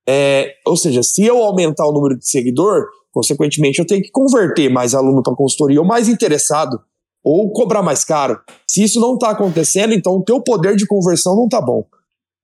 É, 0.07 0.53
ou 0.67 0.75
seja, 0.75 1.01
se 1.01 1.23
eu 1.23 1.41
aumentar 1.43 1.87
o 1.87 1.93
número 1.93 2.17
de 2.17 2.27
seguidor, 2.27 2.85
consequentemente 3.15 3.79
eu 3.79 3.87
tenho 3.87 4.03
que 4.03 4.11
converter 4.11 4.69
mais 4.69 4.93
aluno 4.93 5.23
para 5.23 5.33
consultoria 5.33 5.79
ou 5.79 5.87
mais 5.87 6.09
interessado 6.09 6.77
ou 7.23 7.49
cobrar 7.53 7.81
mais 7.81 8.03
caro. 8.03 8.37
Se 8.69 8.83
isso 8.83 8.99
não 8.99 9.13
está 9.13 9.29
acontecendo, 9.29 9.93
então 9.93 10.17
o 10.17 10.21
teu 10.21 10.41
poder 10.41 10.75
de 10.75 10.85
conversão 10.85 11.33
não 11.33 11.45
está 11.45 11.61
bom. 11.61 11.85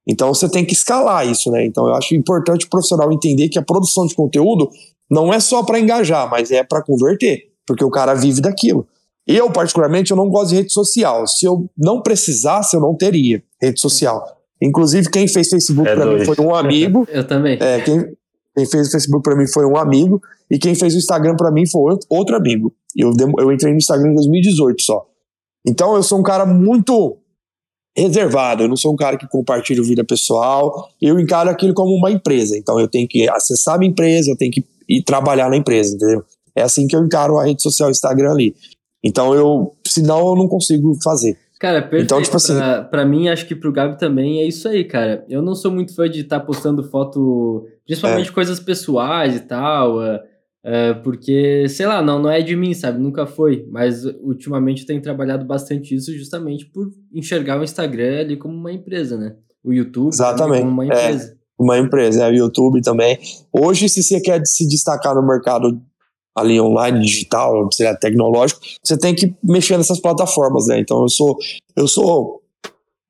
Então 0.08 0.34
você 0.34 0.50
tem 0.50 0.66
que 0.66 0.74
escalar 0.74 1.28
isso, 1.28 1.52
né? 1.52 1.66
Então 1.66 1.88
eu 1.88 1.94
acho 1.94 2.16
importante 2.16 2.66
o 2.66 2.70
profissional 2.70 3.12
entender 3.12 3.50
que 3.50 3.60
a 3.60 3.62
produção 3.62 4.08
de 4.08 4.16
conteúdo 4.16 4.70
não 5.10 5.34
é 5.34 5.42
só 5.42 5.62
para 5.62 5.78
engajar, 5.78 6.30
mas 6.30 6.50
é 6.52 6.64
para 6.64 6.82
converter 6.82 7.52
porque 7.68 7.84
o 7.84 7.92
cara 7.92 8.14
vive 8.14 8.42
daquilo. 8.42 8.88
Eu, 9.28 9.52
particularmente, 9.52 10.12
eu 10.12 10.18
não 10.18 10.30
gosto 10.30 10.50
de 10.50 10.56
rede 10.56 10.74
social. 10.74 11.28
Se 11.28 11.46
eu 11.46 11.70
não 11.78 12.02
precisasse, 12.02 12.76
eu 12.76 12.82
não 12.82 12.96
teria 12.96 13.44
rede 13.62 13.80
social. 13.80 14.26
Inclusive, 14.62 15.10
quem 15.10 15.28
fez 15.28 15.48
Facebook 15.48 15.88
é 15.88 15.96
para 15.96 16.06
mim 16.06 16.26
foi 16.26 16.36
um 16.40 16.56
amigo. 16.56 17.08
eu 17.12 17.26
também. 17.26 17.58
É, 17.62 17.82
quem, 17.82 18.06
quem 18.62 18.70
fez 18.70 18.88
o 18.88 18.92
Facebook 18.92 19.24
para 19.24 19.36
mim 19.36 19.48
foi 19.48 19.66
um 19.66 19.78
amigo. 19.78 20.22
E 20.50 20.60
quem 20.60 20.76
fez 20.76 20.94
o 20.94 20.98
Instagram 20.98 21.36
para 21.36 21.52
mim 21.52 21.66
foi 21.66 21.98
outro 22.10 22.36
amigo. 22.36 22.74
Eu, 22.96 23.12
eu 23.40 23.52
entrei 23.52 23.72
no 23.72 23.78
Instagram 23.78 24.12
em 24.12 24.16
2018 24.16 24.82
só. 24.82 25.06
Então, 25.66 25.96
eu 25.96 26.04
sou 26.04 26.20
um 26.20 26.24
cara 26.24 26.46
muito 26.46 27.18
reservado. 27.96 28.64
Eu 28.64 28.68
não 28.68 28.76
sou 28.76 28.94
um 28.94 28.96
cara 28.96 29.18
que 29.18 29.28
compartilha 29.28 29.82
vida 29.82 30.04
pessoal. 30.04 30.90
Eu 31.02 31.20
encaro 31.20 31.50
aquilo 31.50 31.74
como 31.74 31.96
uma 31.96 32.12
empresa. 32.12 32.58
Então, 32.58 32.80
eu 32.80 32.88
tenho 32.88 33.08
que 33.08 33.30
acessar 33.30 33.76
a 33.76 33.78
minha 33.78 33.92
empresa, 33.92 34.32
eu 34.32 34.38
tenho 34.38 34.52
que 34.52 34.64
ir 34.90 35.04
trabalhar 35.04 35.50
na 35.50 35.58
empresa, 35.58 35.96
entendeu? 35.96 36.24
É 36.56 36.62
assim 36.62 36.86
que 36.86 36.96
eu 36.96 37.04
encaro 37.04 37.38
a 37.38 37.46
rede 37.46 37.62
social 37.62 37.90
Instagram 37.90 38.32
ali. 38.32 38.56
Então 39.04 39.34
eu, 39.34 39.76
senão 39.88 40.20
eu 40.20 40.36
não 40.36 40.48
consigo 40.48 40.96
fazer. 41.04 41.38
Cara, 41.62 41.80
perfeito. 41.80 42.06
Então, 42.06 42.22
tipo 42.24 42.38
assim, 42.38 42.56
pra, 42.56 42.82
pra 42.82 43.06
mim, 43.06 43.30
acho 43.30 43.46
que 43.46 43.56
pro 43.56 43.72
Gabi 43.72 43.96
também 43.96 44.42
é 44.42 44.48
isso 44.48 44.68
aí, 44.68 44.84
cara. 44.84 45.24
Eu 45.30 45.44
não 45.44 45.54
sou 45.54 45.70
muito 45.70 45.94
fã 45.94 46.10
de 46.10 46.22
estar 46.22 46.40
tá 46.40 46.46
postando 46.46 46.84
foto, 46.84 47.68
principalmente 47.86 48.32
é. 48.32 48.34
coisas 48.34 48.60
pessoais 48.60 49.36
e 49.36 49.42
tal, 49.42 50.00
uh, 50.00 50.16
uh, 50.16 51.04
porque, 51.04 51.68
sei 51.70 51.86
lá, 51.86 52.02
não, 52.02 52.18
não 52.18 52.32
é 52.32 52.42
de 52.42 52.56
mim, 52.56 52.74
sabe? 52.74 52.98
Nunca 52.98 53.28
foi. 53.28 53.64
Mas 53.70 54.04
ultimamente 54.24 54.82
eu 54.82 54.88
tenho 54.88 55.04
trabalhado 55.04 55.46
bastante 55.46 55.94
isso 55.94 56.12
justamente 56.18 56.66
por 56.66 56.90
enxergar 57.14 57.60
o 57.60 57.64
Instagram 57.64 58.22
ali 58.22 58.38
como 58.38 58.56
uma 58.56 58.72
empresa, 58.72 59.16
né? 59.16 59.36
O 59.64 59.72
YouTube 59.72 60.10
Exatamente. 60.10 60.62
como 60.62 60.72
uma 60.72 60.86
empresa. 60.88 61.32
É, 61.32 61.36
uma 61.60 61.78
empresa, 61.78 62.24
é, 62.24 62.32
o 62.32 62.34
YouTube 62.34 62.82
também. 62.82 63.20
Hoje, 63.54 63.88
se 63.88 64.02
você 64.02 64.20
quer 64.20 64.42
se 64.46 64.68
destacar 64.68 65.14
no 65.14 65.22
mercado 65.22 65.80
ali 66.36 66.60
online, 66.60 67.02
digital, 67.02 67.68
seja 67.72 67.96
tecnológico, 67.96 68.62
você 68.84 68.98
tem 68.98 69.14
que 69.14 69.34
mexer 69.44 69.78
nessas 69.78 70.00
plataformas, 70.00 70.68
né? 70.68 70.80
Então 70.80 71.02
eu 71.02 71.10
sou 71.10 71.38
eu 71.76 71.88
sou 71.88 72.42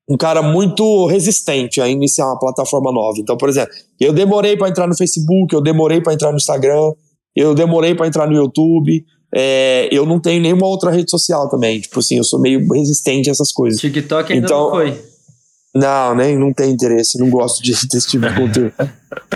um 0.10 0.18
cara 0.18 0.42
muito 0.42 1.06
resistente 1.08 1.80
a 1.80 1.88
iniciar 1.88 2.26
uma 2.26 2.40
plataforma 2.40 2.92
nova. 2.92 3.18
Então, 3.20 3.38
por 3.38 3.48
exemplo, 3.48 3.74
eu 4.00 4.12
demorei 4.12 4.58
para 4.58 4.68
entrar 4.68 4.88
no 4.88 4.98
Facebook, 4.98 5.54
eu 5.54 5.62
demorei 5.62 6.02
para 6.02 6.14
entrar 6.14 6.32
no 6.32 6.38
Instagram, 6.38 6.92
eu 7.36 7.56
demorei 7.56 7.96
para 7.96 8.08
entrar 8.08 8.28
no 8.28 8.36
YouTube. 8.36 9.06
É, 9.34 9.88
eu 9.90 10.06
não 10.06 10.20
tenho 10.20 10.42
nenhuma 10.42 10.68
outra 10.68 10.92
rede 10.92 11.10
social 11.10 11.50
também. 11.50 11.80
Tipo 11.80 12.00
assim, 12.00 12.18
eu 12.18 12.24
sou 12.24 12.42
meio 12.42 12.68
resistente 12.74 13.30
a 13.30 13.32
essas 13.32 13.54
coisas. 13.54 13.80
TikTok 13.80 14.34
ainda 14.34 14.46
então, 14.46 14.64
não 14.64 14.72
foi. 14.72 15.11
Não, 15.74 16.14
nem 16.16 16.38
não 16.38 16.54
tem 16.54 16.72
interesse, 16.72 17.18
não 17.18 17.30
gosto 17.30 17.64
de, 17.64 17.72
desse 17.88 18.08
tipo 18.08 18.28
de 18.28 18.36
conteúdo. 18.36 18.74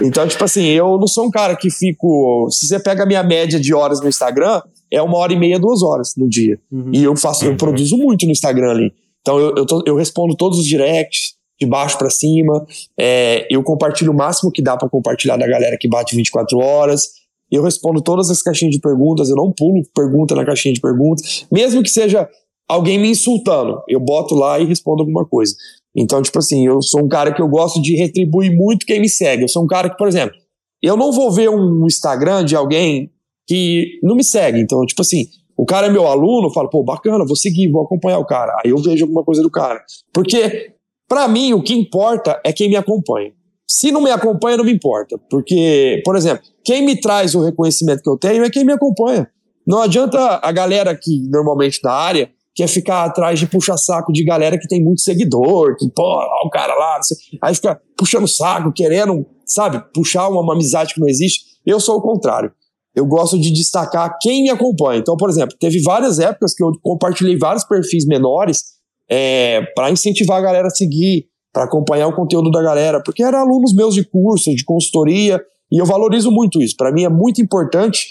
Então, 0.02 0.28
tipo 0.28 0.44
assim, 0.44 0.66
eu 0.66 0.98
não 0.98 1.08
sou 1.08 1.26
um 1.26 1.32
cara 1.32 1.56
que 1.56 1.70
fico. 1.70 2.50
Se 2.52 2.68
você 2.68 2.80
pega 2.80 3.04
a 3.04 3.06
minha 3.06 3.24
média 3.24 3.60
de 3.60 3.74
horas 3.74 4.02
no 4.02 4.10
Instagram, 4.10 4.62
é 4.92 5.02
uma 5.02 5.18
hora 5.18 5.34
e 5.34 5.40
meia, 5.40 5.60
duas 5.60 5.82
horas 5.82 6.14
no 6.18 6.28
dia. 6.28 6.60
Uhum. 6.72 6.92
E 6.94 7.04
eu 7.04 7.16
faço, 7.16 7.46
eu 7.46 7.56
produzo 7.56 7.98
muito 7.98 8.26
no 8.26 8.32
Instagram 8.32 8.72
ali. 8.72 8.94
Então 9.22 9.40
eu, 9.40 9.56
eu, 9.56 9.66
tô, 9.66 9.82
eu 9.86 9.96
respondo 9.96 10.36
todos 10.36 10.60
os 10.60 10.66
directs, 10.66 11.36
de 11.60 11.66
baixo 11.66 11.98
para 11.98 12.10
cima. 12.10 12.66
É, 13.00 13.48
eu 13.50 13.64
compartilho 13.64 14.12
o 14.12 14.16
máximo 14.16 14.52
que 14.52 14.62
dá 14.62 14.78
para 14.78 14.90
compartilhar 14.90 15.38
da 15.38 15.48
galera 15.48 15.78
que 15.80 15.88
bate 15.88 16.16
24 16.16 16.58
horas. 16.60 17.10
eu 17.52 17.64
respondo 17.64 18.02
todas 18.02 18.30
as 18.30 18.42
caixinhas 18.42 18.74
de 18.74 18.82
perguntas, 18.82 19.30
eu 19.30 19.36
não 19.36 19.52
pulo 19.52 19.82
pergunta 19.94 20.36
na 20.36 20.46
caixinha 20.46 20.74
de 20.74 20.82
perguntas, 20.82 21.46
mesmo 21.52 21.82
que 21.82 21.90
seja 21.90 22.28
alguém 22.68 22.98
me 22.98 23.10
insultando, 23.10 23.82
eu 23.88 24.00
boto 24.00 24.34
lá 24.36 24.60
e 24.60 24.66
respondo 24.66 25.02
alguma 25.02 25.26
coisa. 25.26 25.56
Então, 25.96 26.22
tipo 26.22 26.38
assim, 26.40 26.68
eu 26.68 26.82
sou 26.82 27.04
um 27.04 27.08
cara 27.08 27.34
que 27.34 27.42
eu 27.42 27.48
gosto 27.48 27.82
de 27.82 27.96
retribuir 27.96 28.56
muito 28.56 28.86
quem 28.86 29.00
me 29.00 29.10
segue. 29.10 29.44
Eu 29.44 29.48
sou 29.48 29.64
um 29.64 29.68
cara 29.68 29.90
que, 29.90 29.98
por 29.98 30.08
exemplo, 30.08 30.36
eu 30.82 30.98
não 30.98 31.12
vou 31.12 31.32
ver 31.32 31.50
um 31.50 31.86
Instagram 31.86 32.44
de 32.44 32.56
alguém 32.56 33.12
que 33.48 34.00
não 34.04 34.16
me 34.16 34.24
segue. 34.24 34.60
Então, 34.60 34.86
tipo 34.86 35.02
assim, 35.02 35.26
o 35.58 35.66
cara 35.66 35.88
é 35.88 35.90
meu 35.90 36.06
aluno, 36.06 36.48
eu 36.48 36.54
falo, 36.54 36.70
pô, 36.70 36.84
bacana, 36.84 37.26
vou 37.26 37.36
seguir, 37.36 37.72
vou 37.72 37.84
acompanhar 37.84 38.20
o 38.20 38.26
cara. 38.26 38.54
Aí 38.64 38.72
eu 38.72 38.78
vejo 38.78 39.06
alguma 39.06 39.24
coisa 39.24 39.42
do 39.42 39.50
cara. 39.50 39.82
Porque, 40.14 40.74
para 41.08 41.28
mim, 41.28 41.54
o 41.54 41.64
que 41.64 41.74
importa 41.74 42.42
é 42.44 42.52
quem 42.52 42.68
me 42.70 42.76
acompanha. 42.76 43.32
Se 43.68 43.92
não 43.92 44.02
me 44.02 44.12
acompanha, 44.12 44.58
não 44.58 44.66
me 44.66 44.74
importa. 44.74 45.18
Porque, 45.30 46.02
por 46.04 46.16
exemplo, 46.16 46.44
quem 46.64 46.86
me 46.86 47.00
traz 47.00 47.36
o 47.36 47.44
reconhecimento 47.44 48.04
que 48.04 48.10
eu 48.10 48.18
tenho 48.18 48.44
é 48.44 48.50
quem 48.50 48.66
me 48.66 48.74
acompanha. 48.74 49.30
Não 49.66 49.82
adianta 49.82 50.40
a 50.44 50.52
galera 50.52 50.96
que 50.96 51.28
normalmente 51.30 51.82
da 51.82 51.92
área 51.92 52.30
quer 52.56 52.68
ficar 52.68 53.04
atrás 53.04 53.38
de 53.38 53.48
puxar 53.48 53.78
saco 53.78 54.14
de 54.14 54.24
galera 54.24 54.58
que 54.58 54.68
tem 54.68 54.82
muito 54.82 55.02
seguidor, 55.02 55.76
que, 55.78 55.90
pô, 55.94 56.20
o 56.46 56.50
cara 56.50 56.74
lá, 56.74 57.00
aí 57.44 57.54
fica 57.54 57.80
puxando 57.98 58.28
saco, 58.28 58.72
querendo, 58.72 59.26
sabe, 59.46 59.84
puxar 59.94 60.30
uma, 60.30 60.42
uma 60.42 60.54
amizade 60.54 60.94
que 60.94 61.02
não 61.02 61.08
existe. 61.08 61.44
Eu 61.66 61.80
sou 61.80 61.98
o 61.98 62.02
contrário. 62.02 62.52
Eu 62.96 63.06
gosto 63.06 63.38
de 63.38 63.52
destacar 63.52 64.18
quem 64.22 64.44
me 64.44 64.50
acompanha. 64.50 65.00
Então, 65.00 65.18
por 65.18 65.30
exemplo, 65.30 65.58
teve 65.60 65.82
várias 65.82 66.18
épocas 66.18 66.54
que 66.54 66.64
eu 66.64 66.72
compartilhei 66.82 67.38
vários 67.38 67.66
perfis 67.66 68.06
menores 68.06 68.64
é, 69.10 69.62
para 69.76 69.92
incentivar 69.92 70.38
a 70.38 70.42
galera 70.42 70.68
a 70.68 70.72
seguir, 70.72 71.26
para 71.52 71.66
acompanhar 71.66 72.08
o 72.08 72.16
conteúdo 72.16 72.50
da 72.52 72.62
galera, 72.62 73.04
porque 73.04 73.22
eram 73.22 73.40
alunos 73.40 73.76
meus 73.76 73.94
de 73.94 74.06
curso, 74.06 74.56
de 74.56 74.64
consultoria, 74.64 75.42
e 75.70 75.82
eu 75.82 75.86
valorizo 75.86 76.32
muito 76.32 76.62
isso. 76.62 76.76
Para 76.78 76.92
mim 76.94 77.04
é 77.04 77.10
muito 77.10 77.42
importante 77.42 78.08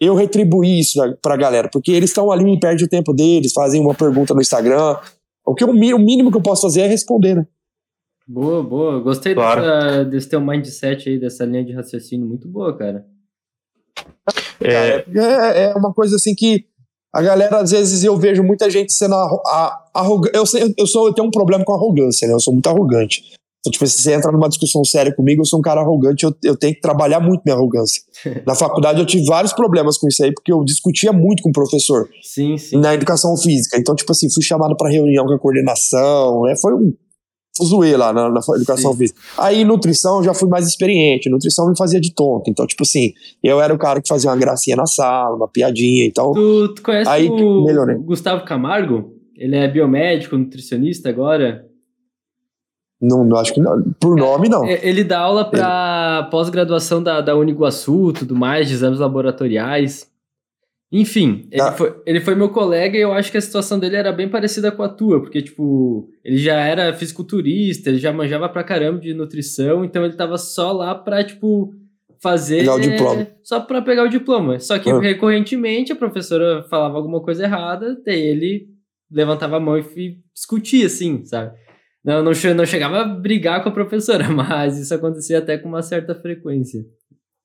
eu 0.00 0.14
retribuir 0.14 0.78
isso 0.78 0.98
para 1.20 1.34
a 1.34 1.36
galera, 1.36 1.68
porque 1.72 1.90
eles 1.90 2.10
estão 2.10 2.30
ali 2.30 2.54
e 2.54 2.60
perdem 2.60 2.86
o 2.86 2.88
tempo 2.88 3.12
deles, 3.12 3.52
fazem 3.52 3.80
uma 3.80 3.94
pergunta 3.94 4.34
no 4.34 4.40
Instagram. 4.40 4.96
O 5.44 5.54
que 5.54 5.64
o 5.64 5.72
mínimo 5.72 6.30
que 6.30 6.36
eu 6.36 6.42
posso 6.42 6.62
fazer 6.62 6.82
é 6.82 6.86
responder, 6.86 7.34
né? 7.34 7.46
Boa, 8.26 8.62
boa. 8.62 9.00
Gostei 9.00 9.34
claro. 9.34 9.62
dessa, 9.62 10.04
desse 10.04 10.28
teu 10.28 10.40
mindset 10.40 11.08
aí, 11.08 11.18
dessa 11.18 11.44
linha 11.44 11.64
de 11.64 11.72
raciocínio. 11.72 12.26
Muito 12.26 12.46
boa, 12.46 12.76
cara. 12.76 13.06
É... 14.60 15.04
é, 15.16 15.70
é 15.70 15.74
uma 15.74 15.94
coisa 15.94 16.16
assim 16.16 16.34
que 16.34 16.66
a 17.12 17.22
galera, 17.22 17.60
às 17.60 17.70
vezes, 17.70 18.04
eu 18.04 18.16
vejo 18.18 18.42
muita 18.42 18.68
gente 18.68 18.92
sendo 18.92 19.14
arrogante. 19.94 20.36
Eu, 20.36 20.44
eu, 20.76 20.86
sou, 20.86 21.08
eu 21.08 21.14
tenho 21.14 21.26
um 21.26 21.30
problema 21.30 21.64
com 21.64 21.72
arrogância, 21.72 22.28
né? 22.28 22.34
Eu 22.34 22.40
sou 22.40 22.52
muito 22.52 22.68
arrogante. 22.68 23.22
Então, 23.60 23.72
tipo, 23.72 23.86
se 23.86 24.02
você 24.02 24.14
entra 24.14 24.30
numa 24.30 24.48
discussão 24.48 24.84
séria 24.84 25.14
comigo, 25.14 25.42
eu 25.42 25.44
sou 25.44 25.58
um 25.58 25.62
cara 25.62 25.80
arrogante, 25.80 26.24
eu, 26.24 26.32
eu 26.44 26.56
tenho 26.56 26.74
que 26.74 26.80
trabalhar 26.80 27.20
muito 27.20 27.42
minha 27.44 27.56
arrogância. 27.56 28.02
Na 28.46 28.54
faculdade 28.54 29.00
eu 29.00 29.06
tive 29.06 29.24
vários 29.24 29.52
problemas 29.52 29.98
com 29.98 30.06
isso 30.06 30.24
aí, 30.24 30.32
porque 30.32 30.52
eu 30.52 30.64
discutia 30.64 31.12
muito 31.12 31.42
com 31.42 31.50
o 31.50 31.52
professor. 31.52 32.08
Sim, 32.22 32.56
sim. 32.56 32.78
Na 32.78 32.94
educação 32.94 33.36
física. 33.36 33.76
Então, 33.78 33.94
tipo 33.94 34.10
assim, 34.12 34.30
fui 34.32 34.42
chamado 34.42 34.76
para 34.76 34.90
reunião 34.90 35.26
com 35.26 35.32
a 35.32 35.38
coordenação, 35.38 36.42
né? 36.42 36.54
Foi 36.60 36.72
um 36.72 36.92
fuzuê 37.56 37.96
lá 37.96 38.12
na, 38.12 38.30
na 38.30 38.40
educação 38.54 38.92
sim. 38.92 38.98
física. 38.98 39.20
Aí, 39.36 39.64
nutrição, 39.64 40.18
eu 40.18 40.24
já 40.24 40.34
fui 40.34 40.48
mais 40.48 40.66
experiente. 40.68 41.28
Nutrição 41.28 41.68
me 41.68 41.76
fazia 41.76 42.00
de 42.00 42.14
tonto. 42.14 42.48
Então, 42.48 42.64
tipo 42.64 42.84
assim, 42.84 43.12
eu 43.42 43.60
era 43.60 43.74
o 43.74 43.78
cara 43.78 44.00
que 44.00 44.08
fazia 44.08 44.30
uma 44.30 44.36
gracinha 44.36 44.76
na 44.76 44.86
sala, 44.86 45.34
uma 45.34 45.48
piadinha. 45.48 46.06
Então, 46.06 46.32
tu, 46.32 46.74
tu 46.74 46.82
conhece 46.82 47.10
aí, 47.10 47.28
o 47.28 47.64
melhorei. 47.64 47.96
Gustavo 47.96 48.44
Camargo? 48.44 49.16
Ele 49.36 49.56
é 49.56 49.68
biomédico, 49.68 50.36
nutricionista 50.36 51.08
agora. 51.08 51.67
Não, 53.00 53.24
não, 53.24 53.36
acho 53.36 53.54
que 53.54 53.60
não. 53.60 53.82
Por 54.00 54.16
nome, 54.16 54.48
não. 54.48 54.64
É, 54.66 54.80
ele 54.82 55.04
dá 55.04 55.20
aula 55.20 55.48
para 55.48 56.28
pós-graduação 56.30 57.02
da, 57.02 57.20
da 57.20 57.36
Uniguaçu, 57.36 58.12
tudo 58.12 58.34
mais, 58.34 58.68
de 58.68 58.74
exames 58.74 58.98
laboratoriais. 58.98 60.10
Enfim, 60.90 61.46
ele, 61.52 61.60
ah. 61.60 61.72
foi, 61.72 61.94
ele 62.06 62.20
foi 62.20 62.34
meu 62.34 62.48
colega 62.48 62.96
e 62.96 63.02
eu 63.02 63.12
acho 63.12 63.30
que 63.30 63.36
a 63.36 63.42
situação 63.42 63.78
dele 63.78 63.96
era 63.96 64.10
bem 64.10 64.28
parecida 64.28 64.72
com 64.72 64.82
a 64.82 64.88
tua, 64.88 65.20
porque, 65.20 65.42
tipo, 65.42 66.08
ele 66.24 66.38
já 66.38 66.54
era 66.54 66.94
fisiculturista, 66.94 67.90
ele 67.90 67.98
já 67.98 68.10
manjava 68.10 68.48
pra 68.48 68.64
caramba 68.64 68.98
de 68.98 69.12
nutrição, 69.12 69.84
então 69.84 70.04
ele 70.04 70.14
tava 70.14 70.38
só 70.38 70.72
lá 70.72 70.94
pra, 70.94 71.22
tipo, 71.22 71.74
fazer. 72.20 72.60
Pegar 72.60 72.74
o 72.74 72.80
diploma. 72.80 73.26
Só 73.42 73.60
pra 73.60 73.82
pegar 73.82 74.04
o 74.04 74.08
diploma. 74.08 74.58
Só 74.58 74.78
que 74.78 74.90
ah. 74.90 74.98
recorrentemente 74.98 75.92
a 75.92 75.96
professora 75.96 76.62
falava 76.64 76.96
alguma 76.96 77.20
coisa 77.20 77.44
errada, 77.44 77.96
daí 78.04 78.20
ele 78.20 78.68
levantava 79.10 79.58
a 79.58 79.60
mão 79.60 79.78
e 79.78 80.18
discutia, 80.34 80.86
assim, 80.86 81.22
sabe? 81.24 81.52
Não, 82.04 82.22
não, 82.22 82.32
não 82.54 82.66
chegava 82.66 83.00
a 83.00 83.04
brigar 83.04 83.62
com 83.62 83.68
a 83.68 83.72
professora, 83.72 84.28
mas 84.30 84.78
isso 84.78 84.94
acontecia 84.94 85.38
até 85.38 85.58
com 85.58 85.68
uma 85.68 85.82
certa 85.82 86.14
frequência. 86.14 86.84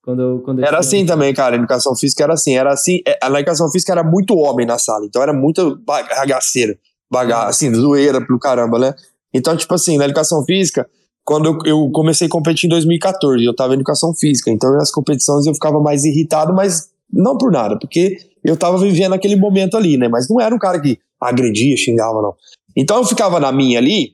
Quando, 0.02 0.42
quando 0.44 0.62
era 0.62 0.78
assim 0.78 1.06
também, 1.06 1.32
cara. 1.32 1.56
A 1.56 1.58
educação 1.58 1.96
física 1.96 2.22
era 2.22 2.34
assim. 2.34 2.54
Era 2.56 2.72
assim. 2.72 3.00
É, 3.06 3.18
a 3.22 3.28
educação 3.40 3.70
física 3.70 3.92
era 3.92 4.04
muito 4.04 4.36
homem 4.36 4.66
na 4.66 4.78
sala. 4.78 5.06
Então 5.06 5.22
era 5.22 5.32
muito 5.32 5.78
bagaceira. 5.84 6.78
Baga, 7.10 7.42
uhum. 7.42 7.48
assim, 7.48 7.74
zoeira 7.74 8.24
pro 8.24 8.38
caramba, 8.38 8.78
né? 8.78 8.94
Então, 9.32 9.56
tipo 9.56 9.74
assim, 9.74 9.96
na 9.96 10.04
educação 10.04 10.44
física, 10.44 10.88
quando 11.24 11.46
eu, 11.46 11.58
eu, 11.64 11.90
comecei 11.90 12.26
a 12.26 12.30
competir 12.30 12.66
em 12.66 12.70
2014, 12.70 13.44
eu 13.44 13.54
tava 13.54 13.72
em 13.72 13.76
educação 13.76 14.14
física. 14.14 14.50
Então, 14.50 14.72
nas 14.72 14.90
competições 14.90 15.46
eu 15.46 15.54
ficava 15.54 15.80
mais 15.80 16.04
irritado, 16.04 16.52
mas 16.52 16.90
não 17.10 17.36
por 17.38 17.50
nada, 17.50 17.78
porque 17.78 18.18
eu 18.44 18.56
tava 18.56 18.78
vivendo 18.78 19.14
aquele 19.14 19.36
momento 19.36 19.76
ali, 19.76 19.96
né? 19.96 20.08
Mas 20.08 20.28
não 20.28 20.40
era 20.40 20.54
um 20.54 20.58
cara 20.58 20.80
que 20.80 20.98
agredia, 21.20 21.76
xingava, 21.76 22.20
não. 22.20 22.34
Então 22.76 22.98
eu 22.98 23.04
ficava 23.04 23.40
na 23.40 23.50
minha 23.50 23.78
ali, 23.78 24.12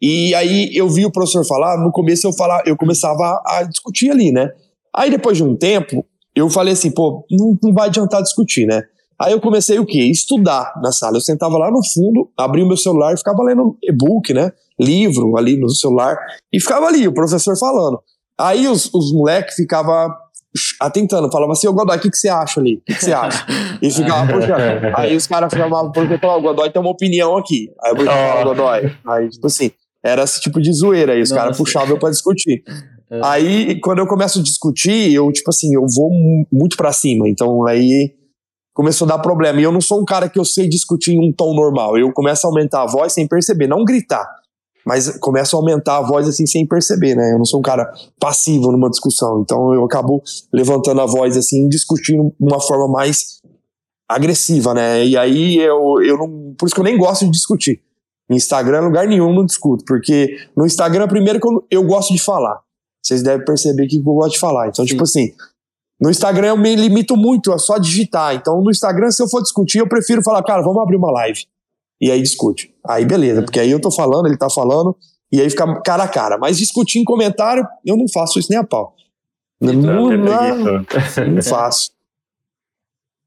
e 0.00 0.34
aí 0.34 0.70
eu 0.74 0.88
vi 0.88 1.04
o 1.04 1.10
professor 1.10 1.44
falar, 1.46 1.76
no 1.78 1.90
começo 1.90 2.26
eu 2.26 2.32
falar, 2.32 2.62
eu 2.66 2.76
começava 2.76 3.42
a, 3.44 3.62
discutir 3.64 4.10
ali, 4.10 4.30
né? 4.30 4.50
Aí 4.94 5.10
depois 5.10 5.36
de 5.36 5.44
um 5.44 5.56
tempo, 5.56 6.04
eu 6.34 6.48
falei 6.48 6.74
assim, 6.74 6.90
pô, 6.90 7.24
não, 7.30 7.56
não 7.62 7.74
vai 7.74 7.88
adiantar 7.88 8.22
discutir, 8.22 8.66
né? 8.66 8.82
Aí 9.20 9.32
eu 9.32 9.40
comecei 9.40 9.78
o 9.80 9.84
quê? 9.84 10.04
Estudar 10.04 10.72
na 10.80 10.92
sala. 10.92 11.16
Eu 11.16 11.20
sentava 11.20 11.58
lá 11.58 11.70
no 11.70 11.80
fundo, 11.92 12.30
abria 12.36 12.64
o 12.64 12.68
meu 12.68 12.76
celular 12.76 13.12
e 13.12 13.16
ficava 13.16 13.42
lendo 13.42 13.76
e-book, 13.82 14.32
né? 14.32 14.52
Livro 14.78 15.36
ali 15.36 15.58
no 15.58 15.68
celular. 15.68 16.16
E 16.52 16.60
ficava 16.60 16.86
ali, 16.86 17.08
o 17.08 17.12
professor 17.12 17.58
falando. 17.58 17.98
Aí 18.38 18.68
os, 18.68 18.88
os 18.94 19.12
moleques 19.12 19.56
ficavam 19.56 20.14
atentando, 20.80 21.30
falava 21.30 21.52
assim, 21.52 21.66
ô 21.66 21.72
Godoy, 21.72 21.96
o 21.96 22.00
que, 22.00 22.10
que 22.10 22.16
você 22.16 22.28
acha 22.28 22.60
ali? 22.60 22.76
O 22.76 22.84
que, 22.84 22.94
que 22.94 23.04
você 23.04 23.12
acha? 23.12 23.44
E 23.82 23.90
ficava 23.90 24.32
puxando. 24.32 24.96
Aí 24.96 25.16
os 25.16 25.26
caras 25.26 25.52
chamavam 25.52 25.90
porque 25.90 26.14
o 26.14 26.40
Godoy 26.40 26.70
tem 26.70 26.80
uma 26.80 26.90
opinião 26.90 27.36
aqui. 27.36 27.70
Aí 27.82 27.92
eu 27.92 28.06
oh. 28.08 28.44
Godoy. 28.44 28.92
Aí, 29.06 29.28
tipo 29.28 29.46
assim, 29.46 29.72
era 30.04 30.22
esse 30.22 30.40
tipo 30.40 30.60
de 30.60 30.72
zoeira. 30.72 31.12
Aí 31.12 31.22
os 31.22 31.32
caras 31.32 31.56
puxavam 31.56 31.90
eu 31.90 31.98
pra 31.98 32.10
discutir. 32.10 32.62
É. 33.10 33.20
Aí, 33.24 33.80
quando 33.80 34.00
eu 34.00 34.06
começo 34.06 34.38
a 34.38 34.42
discutir, 34.42 35.14
eu, 35.14 35.32
tipo 35.32 35.48
assim, 35.48 35.74
eu 35.74 35.86
vou 35.96 36.10
muito 36.52 36.76
pra 36.76 36.92
cima. 36.92 37.26
Então, 37.26 37.66
aí 37.66 38.12
começou 38.74 39.06
a 39.06 39.08
dar 39.08 39.18
problema. 39.18 39.58
E 39.58 39.64
eu 39.64 39.72
não 39.72 39.80
sou 39.80 40.00
um 40.00 40.04
cara 40.04 40.28
que 40.28 40.38
eu 40.38 40.44
sei 40.44 40.68
discutir 40.68 41.12
em 41.12 41.18
um 41.18 41.32
tom 41.32 41.54
normal. 41.54 41.96
Eu 41.96 42.12
começo 42.12 42.46
a 42.46 42.50
aumentar 42.50 42.82
a 42.82 42.86
voz 42.86 43.14
sem 43.14 43.26
perceber, 43.26 43.66
não 43.66 43.82
gritar. 43.82 44.28
Mas 44.86 45.18
começo 45.18 45.56
a 45.56 45.58
aumentar 45.58 45.98
a 45.98 46.02
voz 46.02 46.28
assim 46.28 46.46
sem 46.46 46.66
perceber, 46.66 47.14
né? 47.14 47.32
Eu 47.32 47.38
não 47.38 47.44
sou 47.44 47.60
um 47.60 47.62
cara 47.62 47.92
passivo 48.20 48.70
numa 48.72 48.88
discussão. 48.88 49.40
Então 49.40 49.74
eu 49.74 49.84
acabo 49.84 50.22
levantando 50.52 51.00
a 51.00 51.06
voz 51.06 51.36
assim, 51.36 51.68
discutindo 51.68 52.32
de 52.38 52.46
uma 52.46 52.60
forma 52.60 52.88
mais 52.88 53.40
agressiva, 54.08 54.72
né? 54.72 55.04
E 55.04 55.16
aí 55.16 55.56
eu, 55.56 56.02
eu 56.02 56.16
não. 56.16 56.54
Por 56.56 56.66
isso 56.66 56.74
que 56.74 56.80
eu 56.80 56.84
nem 56.84 56.96
gosto 56.96 57.24
de 57.24 57.30
discutir. 57.30 57.82
Instagram, 58.36 58.80
lugar 58.80 59.06
nenhum 59.06 59.32
não 59.32 59.44
discuto, 59.44 59.84
porque 59.86 60.36
no 60.56 60.66
Instagram, 60.66 61.08
primeiro 61.08 61.40
que 61.40 61.48
eu, 61.48 61.66
eu 61.70 61.82
gosto 61.84 62.12
de 62.12 62.20
falar. 62.20 62.60
Vocês 63.02 63.22
devem 63.22 63.44
perceber 63.44 63.86
que 63.86 63.96
eu 63.96 64.02
gosto 64.02 64.32
de 64.32 64.38
falar. 64.38 64.68
Então, 64.68 64.84
Sim. 64.84 64.90
tipo 64.90 65.04
assim, 65.04 65.32
no 66.00 66.10
Instagram 66.10 66.48
eu 66.48 66.56
me 66.56 66.74
limito 66.76 67.16
muito 67.16 67.52
a 67.52 67.58
só 67.58 67.78
digitar. 67.78 68.34
Então, 68.34 68.60
no 68.60 68.70
Instagram, 68.70 69.10
se 69.10 69.22
eu 69.22 69.28
for 69.28 69.42
discutir, 69.42 69.78
eu 69.78 69.88
prefiro 69.88 70.22
falar, 70.22 70.42
cara, 70.42 70.62
vamos 70.62 70.82
abrir 70.82 70.96
uma 70.96 71.10
live. 71.10 71.46
E 72.00 72.10
aí 72.10 72.20
discute. 72.22 72.72
Aí 72.86 73.04
beleza, 73.04 73.42
porque 73.42 73.58
aí 73.58 73.70
eu 73.70 73.80
tô 73.80 73.90
falando, 73.90 74.26
ele 74.26 74.36
tá 74.36 74.48
falando, 74.48 74.96
e 75.32 75.40
aí 75.40 75.50
fica 75.50 75.80
cara 75.82 76.04
a 76.04 76.08
cara. 76.08 76.38
Mas 76.38 76.58
discutir 76.58 76.98
em 76.98 77.04
comentário, 77.04 77.66
eu 77.84 77.96
não 77.96 78.06
faço 78.08 78.38
isso 78.38 78.48
nem 78.50 78.58
a 78.58 78.64
pau. 78.64 78.94
Não, 79.60 79.72
não, 79.72 80.10
não, 80.16 80.84
não 81.34 81.42
faço. 81.42 81.90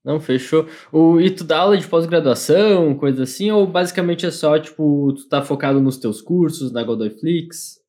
Não, 0.03 0.19
fechou. 0.19 0.65
O, 0.91 1.19
e 1.19 1.29
tu 1.29 1.43
dá 1.43 1.59
aula 1.59 1.77
de 1.77 1.87
pós-graduação, 1.87 2.95
coisa 2.95 3.23
assim, 3.23 3.51
ou 3.51 3.67
basicamente 3.67 4.25
é 4.25 4.31
só, 4.31 4.57
tipo, 4.57 5.13
tu 5.13 5.27
tá 5.29 5.43
focado 5.43 5.79
nos 5.79 5.97
teus 5.97 6.21
cursos, 6.21 6.71
na 6.71 6.83
Godoyflix? 6.83 7.79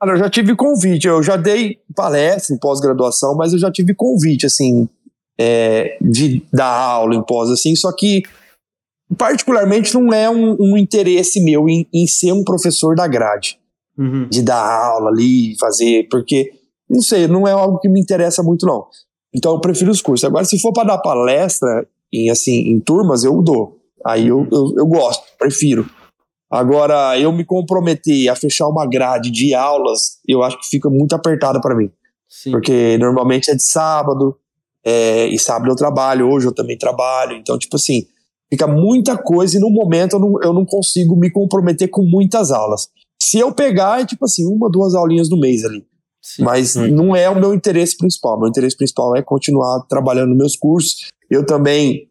Cara, 0.00 0.14
eu 0.14 0.18
já 0.18 0.30
tive 0.30 0.56
convite, 0.56 1.06
eu 1.06 1.22
já 1.22 1.36
dei 1.36 1.78
palestra 1.94 2.54
em 2.54 2.58
pós-graduação, 2.58 3.36
mas 3.36 3.52
eu 3.52 3.58
já 3.58 3.70
tive 3.70 3.94
convite, 3.94 4.46
assim, 4.46 4.88
é, 5.38 5.98
de 6.00 6.42
dar 6.52 6.66
aula 6.66 7.14
em 7.14 7.22
pós, 7.22 7.50
assim, 7.50 7.76
só 7.76 7.92
que 7.92 8.22
particularmente 9.18 9.94
não 9.94 10.12
é 10.12 10.28
um, 10.28 10.56
um 10.58 10.76
interesse 10.76 11.42
meu 11.42 11.68
em, 11.68 11.86
em, 11.92 12.06
ser 12.06 12.32
um 12.32 12.42
professor 12.42 12.96
da 12.96 13.06
grade, 13.06 13.58
uhum. 13.96 14.26
de 14.28 14.42
dar 14.42 14.86
aula 14.86 15.10
ali, 15.10 15.56
fazer, 15.58 16.08
porque, 16.10 16.52
não 16.88 17.02
sei, 17.02 17.28
não 17.28 17.46
é 17.46 17.52
algo 17.52 17.78
que 17.78 17.88
me 17.88 18.00
interessa 18.00 18.42
muito, 18.42 18.66
não. 18.66 18.86
Então 19.34 19.52
eu 19.52 19.60
prefiro 19.60 19.90
os 19.90 20.00
cursos. 20.00 20.24
Agora, 20.24 20.44
se 20.44 20.58
for 20.58 20.72
para 20.72 20.88
dar 20.88 20.98
palestra 20.98 21.86
em, 22.12 22.30
assim, 22.30 22.70
em 22.70 22.78
turmas, 22.80 23.24
eu 23.24 23.42
dou. 23.42 23.80
Aí 24.06 24.28
eu, 24.28 24.46
eu, 24.52 24.74
eu 24.76 24.86
gosto, 24.86 25.24
prefiro. 25.38 25.88
Agora, 26.50 27.18
eu 27.18 27.32
me 27.32 27.44
comprometer 27.44 28.28
a 28.28 28.36
fechar 28.36 28.68
uma 28.68 28.86
grade 28.86 29.30
de 29.30 29.54
aulas, 29.54 30.18
eu 30.28 30.42
acho 30.42 30.60
que 30.60 30.68
fica 30.68 30.88
muito 30.88 31.14
apertado 31.14 31.60
para 31.60 31.74
mim. 31.74 31.90
Sim. 32.28 32.52
Porque 32.52 32.96
normalmente 32.98 33.50
é 33.50 33.54
de 33.54 33.64
sábado, 33.64 34.36
é, 34.84 35.26
e 35.26 35.38
sábado 35.38 35.70
eu 35.70 35.76
trabalho, 35.76 36.30
hoje 36.30 36.46
eu 36.46 36.54
também 36.54 36.78
trabalho. 36.78 37.36
Então, 37.36 37.58
tipo 37.58 37.76
assim, 37.76 38.06
fica 38.48 38.68
muita 38.68 39.16
coisa 39.16 39.56
e 39.56 39.60
no 39.60 39.70
momento 39.70 40.14
eu 40.14 40.20
não, 40.20 40.42
eu 40.42 40.52
não 40.52 40.64
consigo 40.64 41.16
me 41.16 41.30
comprometer 41.30 41.88
com 41.88 42.02
muitas 42.02 42.52
aulas. 42.52 42.88
Se 43.20 43.38
eu 43.38 43.52
pegar, 43.52 44.02
é 44.02 44.06
tipo 44.06 44.24
assim, 44.24 44.46
uma, 44.46 44.70
duas 44.70 44.94
aulinhas 44.94 45.30
no 45.30 45.40
mês 45.40 45.64
ali. 45.64 45.84
Sim. 46.24 46.42
Mas 46.42 46.74
hum. 46.74 46.88
não 46.88 47.14
é 47.14 47.28
o 47.28 47.38
meu 47.38 47.52
interesse 47.52 47.98
principal. 47.98 48.40
Meu 48.40 48.48
interesse 48.48 48.74
principal 48.74 49.14
é 49.14 49.20
continuar 49.20 49.80
trabalhando 49.82 50.30
nos 50.30 50.38
meus 50.38 50.56
cursos. 50.56 51.10
Eu 51.30 51.44
também 51.44 52.08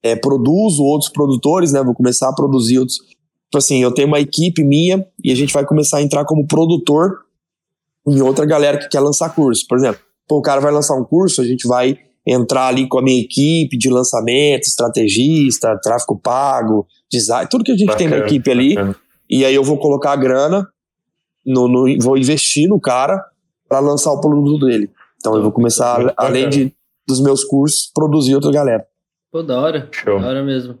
é, 0.00 0.14
produzo 0.14 0.84
outros 0.84 1.10
produtores, 1.10 1.72
né? 1.72 1.82
Vou 1.82 1.92
começar 1.92 2.28
a 2.28 2.32
produzir 2.32 2.78
outros. 2.78 2.98
Tipo 2.98 3.58
assim, 3.58 3.82
eu 3.82 3.92
tenho 3.92 4.06
uma 4.06 4.20
equipe 4.20 4.62
minha 4.62 5.04
e 5.24 5.32
a 5.32 5.34
gente 5.34 5.52
vai 5.52 5.66
começar 5.66 5.98
a 5.98 6.02
entrar 6.02 6.24
como 6.24 6.46
produtor 6.46 7.18
em 8.06 8.22
outra 8.22 8.46
galera 8.46 8.78
que 8.78 8.88
quer 8.88 9.00
lançar 9.00 9.34
curso. 9.34 9.66
Por 9.68 9.76
exemplo, 9.76 10.00
pô, 10.28 10.38
o 10.38 10.42
cara 10.42 10.60
vai 10.60 10.70
lançar 10.70 10.94
um 10.94 11.04
curso, 11.04 11.40
a 11.40 11.44
gente 11.44 11.66
vai 11.66 11.98
entrar 12.24 12.68
ali 12.68 12.86
com 12.86 12.98
a 12.98 13.02
minha 13.02 13.20
equipe 13.20 13.76
de 13.76 13.90
lançamento, 13.90 14.68
estrategista, 14.68 15.76
tráfego 15.82 16.16
pago, 16.16 16.86
design, 17.10 17.48
tudo 17.50 17.64
que 17.64 17.72
a 17.72 17.76
gente 17.76 17.88
bacana, 17.88 18.10
tem 18.10 18.20
na 18.20 18.24
equipe 18.24 18.48
ali. 18.48 18.74
Bacana. 18.76 18.96
E 19.28 19.44
aí 19.44 19.54
eu 19.54 19.64
vou 19.64 19.78
colocar 19.78 20.12
a 20.12 20.16
grana, 20.16 20.68
no, 21.46 21.68
no 21.68 21.98
vou 22.00 22.16
investir 22.16 22.68
no 22.68 22.80
cara 22.80 23.24
para 23.68 23.78
lançar 23.80 24.12
o 24.12 24.20
produto 24.20 24.66
dele. 24.66 24.90
Então 25.18 25.34
eu 25.34 25.42
vou 25.42 25.52
começar, 25.52 26.12
além 26.16 26.48
de, 26.48 26.72
dos 27.06 27.22
meus 27.22 27.44
cursos, 27.44 27.90
produzir 27.94 28.34
outra 28.34 28.50
galera. 28.50 28.84
Pô, 29.30 29.42
da 29.42 29.60
hora. 29.60 29.88
Show. 29.92 30.20
Da 30.20 30.28
hora 30.28 30.42
mesmo. 30.42 30.78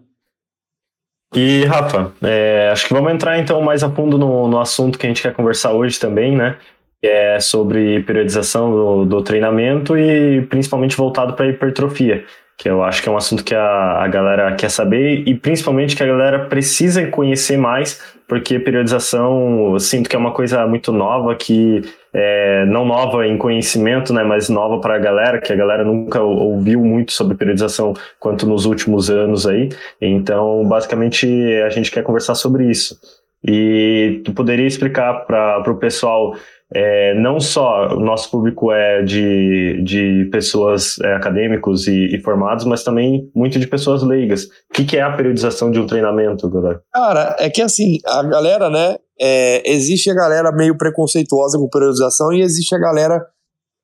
E, 1.34 1.64
Rafa, 1.64 2.12
é, 2.22 2.70
acho 2.70 2.86
que 2.86 2.94
vamos 2.94 3.12
entrar 3.12 3.38
então 3.38 3.60
mais 3.60 3.82
a 3.82 3.90
fundo 3.90 4.16
no, 4.16 4.48
no 4.48 4.58
assunto 4.58 4.98
que 4.98 5.06
a 5.06 5.08
gente 5.08 5.22
quer 5.22 5.34
conversar 5.34 5.72
hoje 5.72 5.98
também, 5.98 6.36
né? 6.36 6.56
Que 7.00 7.08
é 7.08 7.40
sobre 7.40 8.02
periodização 8.04 8.70
do, 8.70 9.04
do 9.04 9.22
treinamento 9.22 9.96
e 9.96 10.46
principalmente 10.46 10.96
voltado 10.96 11.34
para 11.34 11.48
hipertrofia 11.48 12.24
que 12.56 12.68
eu 12.68 12.82
acho 12.82 13.02
que 13.02 13.08
é 13.08 13.12
um 13.12 13.16
assunto 13.16 13.44
que 13.44 13.54
a, 13.54 14.02
a 14.02 14.08
galera 14.08 14.54
quer 14.54 14.70
saber 14.70 15.28
e 15.28 15.34
principalmente 15.34 15.94
que 15.94 16.02
a 16.02 16.06
galera 16.06 16.46
precisa 16.46 17.06
conhecer 17.08 17.56
mais, 17.58 18.15
porque 18.28 18.58
periodização 18.58 19.72
eu 19.74 19.80
sinto 19.80 20.08
que 20.08 20.16
é 20.16 20.18
uma 20.18 20.32
coisa 20.32 20.66
muito 20.66 20.92
nova, 20.92 21.34
que 21.34 21.82
é, 22.12 22.64
não 22.66 22.84
nova 22.84 23.26
em 23.26 23.36
conhecimento, 23.38 24.12
né, 24.12 24.24
mas 24.24 24.48
nova 24.48 24.80
para 24.80 24.96
a 24.96 24.98
galera, 24.98 25.40
que 25.40 25.52
a 25.52 25.56
galera 25.56 25.84
nunca 25.84 26.20
ouviu 26.20 26.80
muito 26.84 27.12
sobre 27.12 27.36
periodização 27.36 27.94
quanto 28.18 28.46
nos 28.46 28.64
últimos 28.64 29.10
anos 29.10 29.46
aí. 29.46 29.68
Então, 30.00 30.64
basicamente, 30.64 31.26
a 31.64 31.68
gente 31.70 31.90
quer 31.90 32.02
conversar 32.02 32.34
sobre 32.34 32.70
isso. 32.70 32.98
E 33.44 34.22
tu 34.24 34.32
poderia 34.32 34.66
explicar 34.66 35.24
para 35.26 35.70
o 35.70 35.76
pessoal 35.76 36.34
é, 36.74 37.14
não 37.14 37.38
só 37.38 37.94
o 37.94 38.00
nosso 38.00 38.30
público 38.30 38.72
é 38.72 39.02
de, 39.02 39.82
de 39.84 40.28
pessoas 40.32 40.98
é, 41.00 41.14
acadêmicos 41.14 41.86
e, 41.86 42.16
e, 42.16 42.20
formados, 42.20 42.64
mas 42.64 42.82
também 42.82 43.30
muito 43.34 43.58
de 43.58 43.66
pessoas 43.66 44.02
leigas. 44.02 44.44
O 44.44 44.74
que, 44.74 44.84
que 44.84 44.96
é 44.96 45.02
a 45.02 45.12
periodização 45.12 45.70
de 45.70 45.78
um 45.78 45.86
treinamento, 45.86 46.48
galera? 46.50 46.82
Cara, 46.92 47.36
é 47.38 47.48
que 47.48 47.62
assim, 47.62 47.98
a 48.04 48.22
galera, 48.22 48.68
né? 48.68 48.96
É, 49.18 49.62
existe 49.70 50.10
a 50.10 50.14
galera 50.14 50.52
meio 50.52 50.76
preconceituosa 50.76 51.56
com 51.56 51.68
periodização 51.68 52.32
e 52.32 52.42
existe 52.42 52.74
a 52.74 52.78
galera 52.78 53.24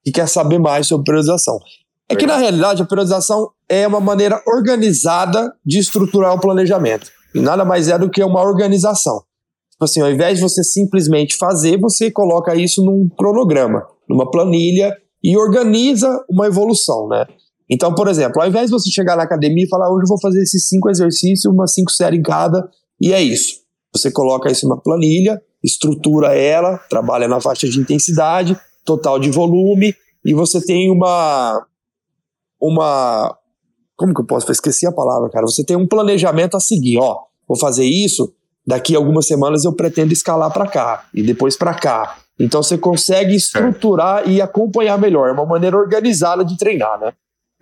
que 0.04 0.10
quer 0.10 0.28
saber 0.28 0.58
mais 0.58 0.88
sobre 0.88 1.04
periodização. 1.04 1.58
É 2.08 2.16
que 2.16 2.26
na 2.26 2.36
realidade 2.36 2.82
a 2.82 2.84
periodização 2.84 3.48
é 3.66 3.86
uma 3.86 4.00
maneira 4.00 4.42
organizada 4.46 5.50
de 5.64 5.78
estruturar 5.78 6.34
o 6.34 6.40
planejamento. 6.40 7.06
E 7.34 7.40
nada 7.40 7.64
mais 7.64 7.88
é 7.88 7.98
do 7.98 8.10
que 8.10 8.22
uma 8.22 8.42
organização. 8.42 9.22
Tipo 9.82 9.84
assim, 9.84 10.00
ao 10.00 10.12
invés 10.12 10.38
de 10.38 10.42
você 10.44 10.62
simplesmente 10.62 11.36
fazer, 11.36 11.76
você 11.76 12.08
coloca 12.08 12.54
isso 12.54 12.84
num 12.84 13.08
cronograma, 13.18 13.84
numa 14.08 14.30
planilha 14.30 14.96
e 15.20 15.36
organiza 15.36 16.08
uma 16.30 16.46
evolução, 16.46 17.08
né? 17.08 17.26
Então, 17.68 17.92
por 17.92 18.06
exemplo, 18.06 18.40
ao 18.40 18.48
invés 18.48 18.66
de 18.66 18.72
você 18.72 18.88
chegar 18.90 19.16
na 19.16 19.24
academia 19.24 19.64
e 19.64 19.68
falar, 19.68 19.92
hoje 19.92 20.04
eu 20.04 20.08
vou 20.08 20.20
fazer 20.20 20.40
esses 20.40 20.68
cinco 20.68 20.88
exercícios, 20.88 21.52
umas 21.52 21.74
cinco 21.74 21.90
séries 21.90 22.20
em 22.20 22.22
cada, 22.22 22.68
e 23.00 23.12
é 23.12 23.20
isso. 23.20 23.56
Você 23.92 24.12
coloca 24.12 24.52
isso 24.52 24.68
numa 24.68 24.80
planilha, 24.80 25.42
estrutura 25.64 26.32
ela, 26.32 26.78
trabalha 26.88 27.26
na 27.26 27.40
faixa 27.40 27.68
de 27.68 27.80
intensidade, 27.80 28.56
total 28.84 29.18
de 29.18 29.32
volume, 29.32 29.92
e 30.24 30.32
você 30.32 30.64
tem 30.64 30.92
uma. 30.92 31.66
Uma. 32.60 33.36
Como 33.96 34.14
que 34.14 34.20
eu 34.20 34.26
posso? 34.26 34.52
Esqueci 34.52 34.86
a 34.86 34.92
palavra, 34.92 35.28
cara. 35.28 35.44
Você 35.44 35.64
tem 35.64 35.76
um 35.76 35.88
planejamento 35.88 36.56
a 36.56 36.60
seguir, 36.60 36.98
ó. 36.98 37.16
Vou 37.48 37.58
fazer 37.58 37.84
isso, 37.84 38.32
daqui 38.66 38.94
a 38.94 38.98
algumas 38.98 39.26
semanas 39.26 39.64
eu 39.64 39.72
pretendo 39.72 40.12
escalar 40.12 40.52
para 40.52 40.66
cá 40.66 41.04
e 41.12 41.22
depois 41.22 41.56
para 41.56 41.74
cá. 41.74 42.16
Então 42.38 42.62
você 42.62 42.78
consegue 42.78 43.34
estruturar 43.34 44.28
e 44.28 44.40
acompanhar 44.40 44.98
melhor, 44.98 45.28
é 45.28 45.32
uma 45.32 45.46
maneira 45.46 45.76
organizada 45.76 46.44
de 46.44 46.56
treinar, 46.56 46.98
né? 46.98 47.12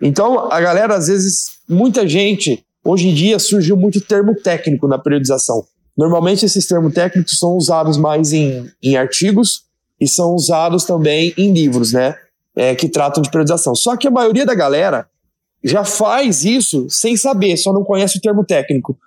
Então 0.01 0.51
a 0.51 0.59
galera 0.59 0.95
às 0.95 1.07
vezes, 1.07 1.59
muita 1.67 2.07
gente, 2.07 2.63
hoje 2.83 3.09
em 3.09 3.13
dia 3.13 3.37
surgiu 3.37 3.77
muito 3.77 4.01
termo 4.01 4.35
técnico 4.35 4.87
na 4.87 4.97
periodização. 4.97 5.63
Normalmente 5.97 6.45
esses 6.45 6.65
termos 6.65 6.93
técnicos 6.93 7.37
são 7.37 7.55
usados 7.55 7.97
mais 7.97 8.31
em, 8.33 8.69
em 8.81 8.95
artigos 8.95 9.63
e 9.99 10.07
são 10.07 10.33
usados 10.33 10.85
também 10.85 11.33
em 11.37 11.53
livros, 11.53 11.93
né? 11.93 12.15
É, 12.55 12.75
que 12.75 12.89
tratam 12.89 13.21
de 13.21 13.29
periodização. 13.29 13.75
Só 13.75 13.95
que 13.95 14.07
a 14.07 14.11
maioria 14.11 14.45
da 14.45 14.55
galera 14.55 15.07
já 15.63 15.85
faz 15.85 16.43
isso 16.43 16.87
sem 16.89 17.15
saber, 17.15 17.55
só 17.55 17.71
não 17.71 17.83
conhece 17.83 18.17
o 18.17 18.21
termo 18.21 18.43
técnico. 18.43 18.97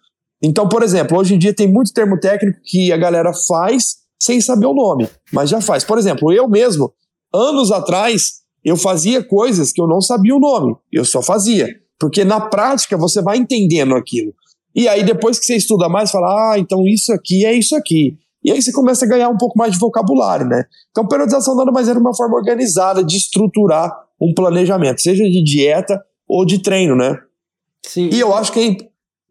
Então, 0.42 0.68
por 0.68 0.82
exemplo, 0.82 1.18
hoje 1.18 1.34
em 1.34 1.38
dia 1.38 1.54
tem 1.54 1.70
muito 1.70 1.92
termo 1.92 2.18
técnico 2.18 2.60
que 2.64 2.92
a 2.92 2.96
galera 2.96 3.32
faz 3.46 3.96
sem 4.20 4.40
saber 4.40 4.66
o 4.66 4.74
nome, 4.74 5.08
mas 5.32 5.50
já 5.50 5.60
faz. 5.60 5.84
Por 5.84 5.98
exemplo, 5.98 6.32
eu 6.32 6.48
mesmo, 6.48 6.92
anos 7.32 7.70
atrás, 7.70 8.42
eu 8.64 8.76
fazia 8.76 9.22
coisas 9.22 9.72
que 9.72 9.80
eu 9.80 9.86
não 9.86 10.00
sabia 10.00 10.34
o 10.34 10.40
nome, 10.40 10.74
eu 10.92 11.04
só 11.04 11.22
fazia. 11.22 11.68
Porque 11.98 12.24
na 12.24 12.40
prática 12.40 12.96
você 12.96 13.22
vai 13.22 13.36
entendendo 13.36 13.94
aquilo. 13.94 14.34
E 14.74 14.88
aí 14.88 15.04
depois 15.04 15.38
que 15.38 15.46
você 15.46 15.56
estuda 15.56 15.88
mais, 15.88 16.10
fala, 16.10 16.52
ah, 16.52 16.58
então 16.58 16.86
isso 16.86 17.12
aqui 17.12 17.46
é 17.46 17.52
isso 17.52 17.76
aqui. 17.76 18.18
E 18.44 18.50
aí 18.50 18.60
você 18.60 18.72
começa 18.72 19.06
a 19.06 19.08
ganhar 19.08 19.30
um 19.30 19.38
pouco 19.38 19.56
mais 19.56 19.72
de 19.72 19.78
vocabulário, 19.78 20.46
né? 20.46 20.64
Então, 20.90 21.08
periodização 21.08 21.56
nada 21.56 21.72
mais 21.72 21.88
era 21.88 21.98
uma 21.98 22.14
forma 22.14 22.36
organizada 22.36 23.02
de 23.02 23.16
estruturar 23.16 23.90
um 24.20 24.34
planejamento, 24.34 25.00
seja 25.00 25.24
de 25.24 25.42
dieta 25.42 25.98
ou 26.28 26.44
de 26.44 26.58
treino, 26.58 26.94
né? 26.94 27.18
Sim. 27.86 28.10
E 28.12 28.20
eu 28.20 28.34
acho 28.34 28.52
que 28.52 28.60
é 28.60 28.76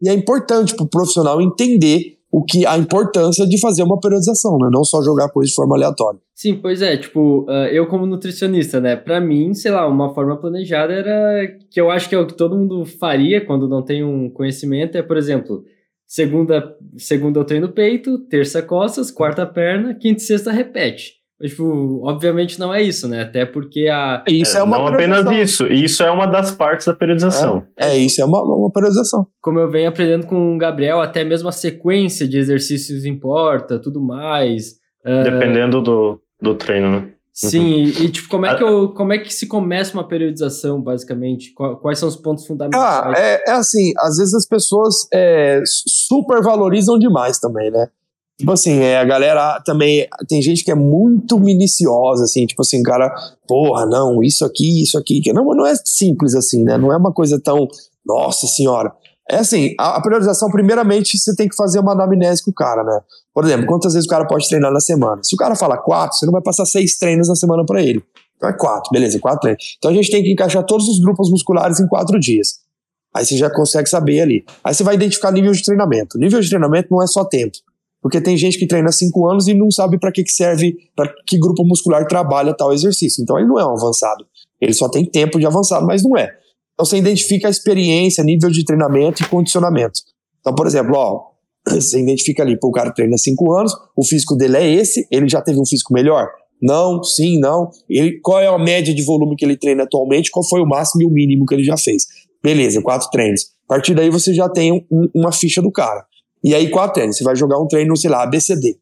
e 0.04 0.08
é 0.08 0.12
importante 0.12 0.76
para 0.76 0.84
o 0.84 0.88
profissional 0.88 1.40
entender 1.40 2.18
o 2.30 2.44
que 2.44 2.66
a 2.66 2.76
importância 2.76 3.46
de 3.46 3.58
fazer 3.60 3.84
uma 3.84 3.98
periodização, 3.98 4.58
né? 4.58 4.68
Não 4.70 4.82
só 4.84 5.00
jogar 5.02 5.30
coisa 5.30 5.48
de 5.48 5.54
forma 5.54 5.76
aleatória. 5.76 6.20
Sim, 6.34 6.56
pois 6.56 6.82
é, 6.82 6.96
tipo, 6.96 7.46
uh, 7.48 7.68
eu 7.70 7.86
como 7.86 8.04
nutricionista, 8.06 8.80
né? 8.80 8.96
Para 8.96 9.20
mim, 9.20 9.54
sei 9.54 9.70
lá, 9.70 9.86
uma 9.86 10.12
forma 10.12 10.36
planejada 10.36 10.92
era 10.92 11.46
que 11.70 11.80
eu 11.80 11.90
acho 11.90 12.08
que 12.08 12.14
é 12.14 12.18
o 12.18 12.26
que 12.26 12.34
todo 12.34 12.56
mundo 12.56 12.84
faria 12.84 13.46
quando 13.46 13.68
não 13.68 13.82
tem 13.82 14.04
um 14.04 14.28
conhecimento, 14.28 14.98
é, 14.98 15.02
por 15.02 15.16
exemplo, 15.16 15.64
segunda, 16.06 16.76
segunda 16.96 17.38
eu 17.38 17.44
treino 17.44 17.68
peito, 17.68 18.18
terça 18.26 18.60
costas, 18.60 19.12
quarta 19.12 19.46
perna, 19.46 19.94
quinta 19.94 20.20
e 20.20 20.26
sexta 20.26 20.50
repete. 20.50 21.23
Tipo, 21.42 22.00
obviamente 22.04 22.60
não 22.60 22.72
é 22.72 22.80
isso, 22.80 23.08
né? 23.08 23.22
Até 23.22 23.44
porque 23.44 23.88
a. 23.88 24.22
Isso 24.26 24.56
é, 24.56 24.62
uma 24.62 24.78
não 24.78 24.86
apenas 24.86 25.26
isso, 25.32 25.66
isso 25.66 26.02
é 26.02 26.10
uma 26.10 26.26
das 26.26 26.52
partes 26.52 26.86
da 26.86 26.94
periodização. 26.94 27.66
É, 27.76 27.88
é 27.88 27.98
isso, 27.98 28.20
é 28.22 28.24
uma, 28.24 28.40
uma 28.42 28.70
periodização. 28.70 29.26
Como 29.42 29.58
eu 29.58 29.70
venho 29.70 29.88
aprendendo 29.88 30.26
com 30.26 30.54
o 30.54 30.58
Gabriel, 30.58 31.00
até 31.00 31.24
mesmo 31.24 31.48
a 31.48 31.52
sequência 31.52 32.26
de 32.26 32.38
exercícios 32.38 33.04
importa, 33.04 33.80
tudo 33.80 34.00
mais. 34.00 34.74
Uh... 35.04 35.24
Dependendo 35.24 35.82
do, 35.82 36.20
do 36.40 36.54
treino, 36.54 36.90
né? 36.90 37.14
Sim, 37.34 37.82
uhum. 37.82 38.04
e, 38.04 38.08
tipo, 38.10 38.28
como 38.28 38.46
é, 38.46 38.56
que 38.56 38.62
eu, 38.62 38.90
como 38.90 39.12
é 39.12 39.18
que 39.18 39.34
se 39.34 39.48
começa 39.48 39.92
uma 39.92 40.06
periodização, 40.06 40.80
basicamente? 40.80 41.52
Quais 41.52 41.98
são 41.98 42.08
os 42.08 42.14
pontos 42.14 42.46
fundamentais? 42.46 42.84
Ah, 42.84 43.12
é, 43.16 43.50
é 43.50 43.52
assim, 43.54 43.92
às 43.98 44.18
vezes 44.18 44.34
as 44.34 44.46
pessoas 44.46 44.94
é, 45.12 45.60
supervalorizam 45.66 46.96
demais 46.96 47.40
também, 47.40 47.72
né? 47.72 47.88
Tipo 48.38 48.50
assim, 48.50 48.80
é, 48.80 48.98
a 48.98 49.04
galera 49.04 49.60
também. 49.64 50.08
Tem 50.28 50.42
gente 50.42 50.64
que 50.64 50.70
é 50.70 50.74
muito 50.74 51.38
minuciosa, 51.38 52.24
assim, 52.24 52.46
tipo 52.46 52.62
assim, 52.62 52.82
cara, 52.82 53.14
porra, 53.46 53.86
não, 53.86 54.22
isso 54.22 54.44
aqui, 54.44 54.82
isso 54.82 54.98
aqui. 54.98 55.20
Não, 55.32 55.44
não 55.44 55.66
é 55.66 55.74
simples 55.84 56.34
assim, 56.34 56.64
né? 56.64 56.76
Não 56.76 56.92
é 56.92 56.96
uma 56.96 57.12
coisa 57.12 57.40
tão. 57.40 57.68
Nossa 58.04 58.46
senhora. 58.46 58.92
É 59.30 59.36
assim, 59.36 59.74
a, 59.78 59.96
a 59.96 60.02
priorização, 60.02 60.50
primeiramente, 60.50 61.16
você 61.16 61.34
tem 61.34 61.48
que 61.48 61.56
fazer 61.56 61.78
uma 61.78 61.92
anamnese 61.92 62.44
com 62.44 62.50
o 62.50 62.54
cara, 62.54 62.82
né? 62.84 63.00
Por 63.32 63.44
exemplo, 63.44 63.66
quantas 63.66 63.94
vezes 63.94 64.06
o 64.06 64.10
cara 64.10 64.26
pode 64.26 64.48
treinar 64.48 64.70
na 64.70 64.80
semana? 64.80 65.22
Se 65.22 65.34
o 65.34 65.38
cara 65.38 65.54
fala 65.54 65.78
quatro, 65.78 66.18
você 66.18 66.26
não 66.26 66.32
vai 66.32 66.42
passar 66.42 66.66
seis 66.66 66.98
treinos 66.98 67.28
na 67.28 67.34
semana 67.34 67.64
para 67.64 67.80
ele. 67.82 68.02
Então 68.36 68.48
é 68.48 68.52
quatro, 68.52 68.90
beleza, 68.92 69.18
quatro 69.18 69.40
treinos. 69.40 69.76
Então 69.78 69.90
a 69.90 69.94
gente 69.94 70.10
tem 70.10 70.22
que 70.22 70.32
encaixar 70.32 70.64
todos 70.64 70.88
os 70.88 71.00
grupos 71.00 71.30
musculares 71.30 71.80
em 71.80 71.86
quatro 71.86 72.20
dias. 72.20 72.64
Aí 73.14 73.24
você 73.24 73.36
já 73.36 73.48
consegue 73.48 73.88
saber 73.88 74.20
ali. 74.20 74.44
Aí 74.62 74.74
você 74.74 74.82
vai 74.82 74.96
identificar 74.96 75.30
nível 75.30 75.52
de 75.52 75.62
treinamento. 75.62 76.18
Nível 76.18 76.40
de 76.40 76.48
treinamento 76.48 76.88
não 76.90 77.02
é 77.02 77.06
só 77.06 77.24
tempo. 77.24 77.56
Porque 78.04 78.20
tem 78.20 78.36
gente 78.36 78.58
que 78.58 78.66
treina 78.66 78.92
cinco 78.92 79.26
anos 79.26 79.48
e 79.48 79.54
não 79.54 79.70
sabe 79.70 79.98
para 79.98 80.12
que, 80.12 80.22
que 80.22 80.30
serve, 80.30 80.76
para 80.94 81.10
que 81.26 81.38
grupo 81.38 81.64
muscular 81.64 82.06
trabalha 82.06 82.54
tal 82.54 82.70
exercício. 82.70 83.22
Então 83.22 83.38
ele 83.38 83.48
não 83.48 83.58
é 83.58 83.66
um 83.66 83.70
avançado. 83.70 84.26
Ele 84.60 84.74
só 84.74 84.90
tem 84.90 85.06
tempo 85.06 85.40
de 85.40 85.46
avançado, 85.46 85.86
mas 85.86 86.02
não 86.02 86.14
é. 86.14 86.28
Então 86.74 86.84
você 86.84 86.98
identifica 86.98 87.48
a 87.48 87.50
experiência, 87.50 88.22
nível 88.22 88.50
de 88.50 88.62
treinamento 88.62 89.22
e 89.22 89.26
condicionamento. 89.26 90.00
Então, 90.38 90.54
por 90.54 90.66
exemplo, 90.66 90.94
ó, 90.94 91.22
você 91.66 91.98
identifica 91.98 92.42
ali, 92.42 92.60
pô, 92.60 92.68
o 92.68 92.72
cara 92.72 92.92
treina 92.92 93.16
cinco 93.16 93.50
anos, 93.54 93.72
o 93.96 94.04
físico 94.04 94.36
dele 94.36 94.58
é 94.58 94.70
esse, 94.70 95.08
ele 95.10 95.26
já 95.26 95.40
teve 95.40 95.58
um 95.58 95.64
físico 95.64 95.94
melhor? 95.94 96.28
Não, 96.60 97.02
sim, 97.02 97.40
não. 97.40 97.70
Ele, 97.88 98.20
qual 98.20 98.38
é 98.38 98.48
a 98.48 98.58
média 98.58 98.94
de 98.94 99.02
volume 99.02 99.34
que 99.34 99.46
ele 99.46 99.56
treina 99.56 99.84
atualmente? 99.84 100.30
Qual 100.30 100.46
foi 100.46 100.60
o 100.60 100.66
máximo 100.66 101.00
e 101.00 101.06
o 101.06 101.10
mínimo 101.10 101.46
que 101.46 101.54
ele 101.54 101.64
já 101.64 101.78
fez? 101.78 102.04
Beleza, 102.42 102.82
quatro 102.82 103.08
treinos. 103.08 103.46
A 103.64 103.76
partir 103.76 103.94
daí 103.94 104.10
você 104.10 104.34
já 104.34 104.46
tem 104.46 104.72
um, 104.72 105.08
uma 105.14 105.32
ficha 105.32 105.62
do 105.62 105.72
cara. 105.72 106.04
E 106.44 106.54
aí, 106.54 106.70
quatro 106.70 106.94
treinos. 106.94 107.16
Você 107.16 107.24
vai 107.24 107.34
jogar 107.34 107.58
um 107.58 107.66
treino, 107.66 107.96
sei 107.96 108.10
lá, 108.10 108.22
ABCD. 108.22 108.76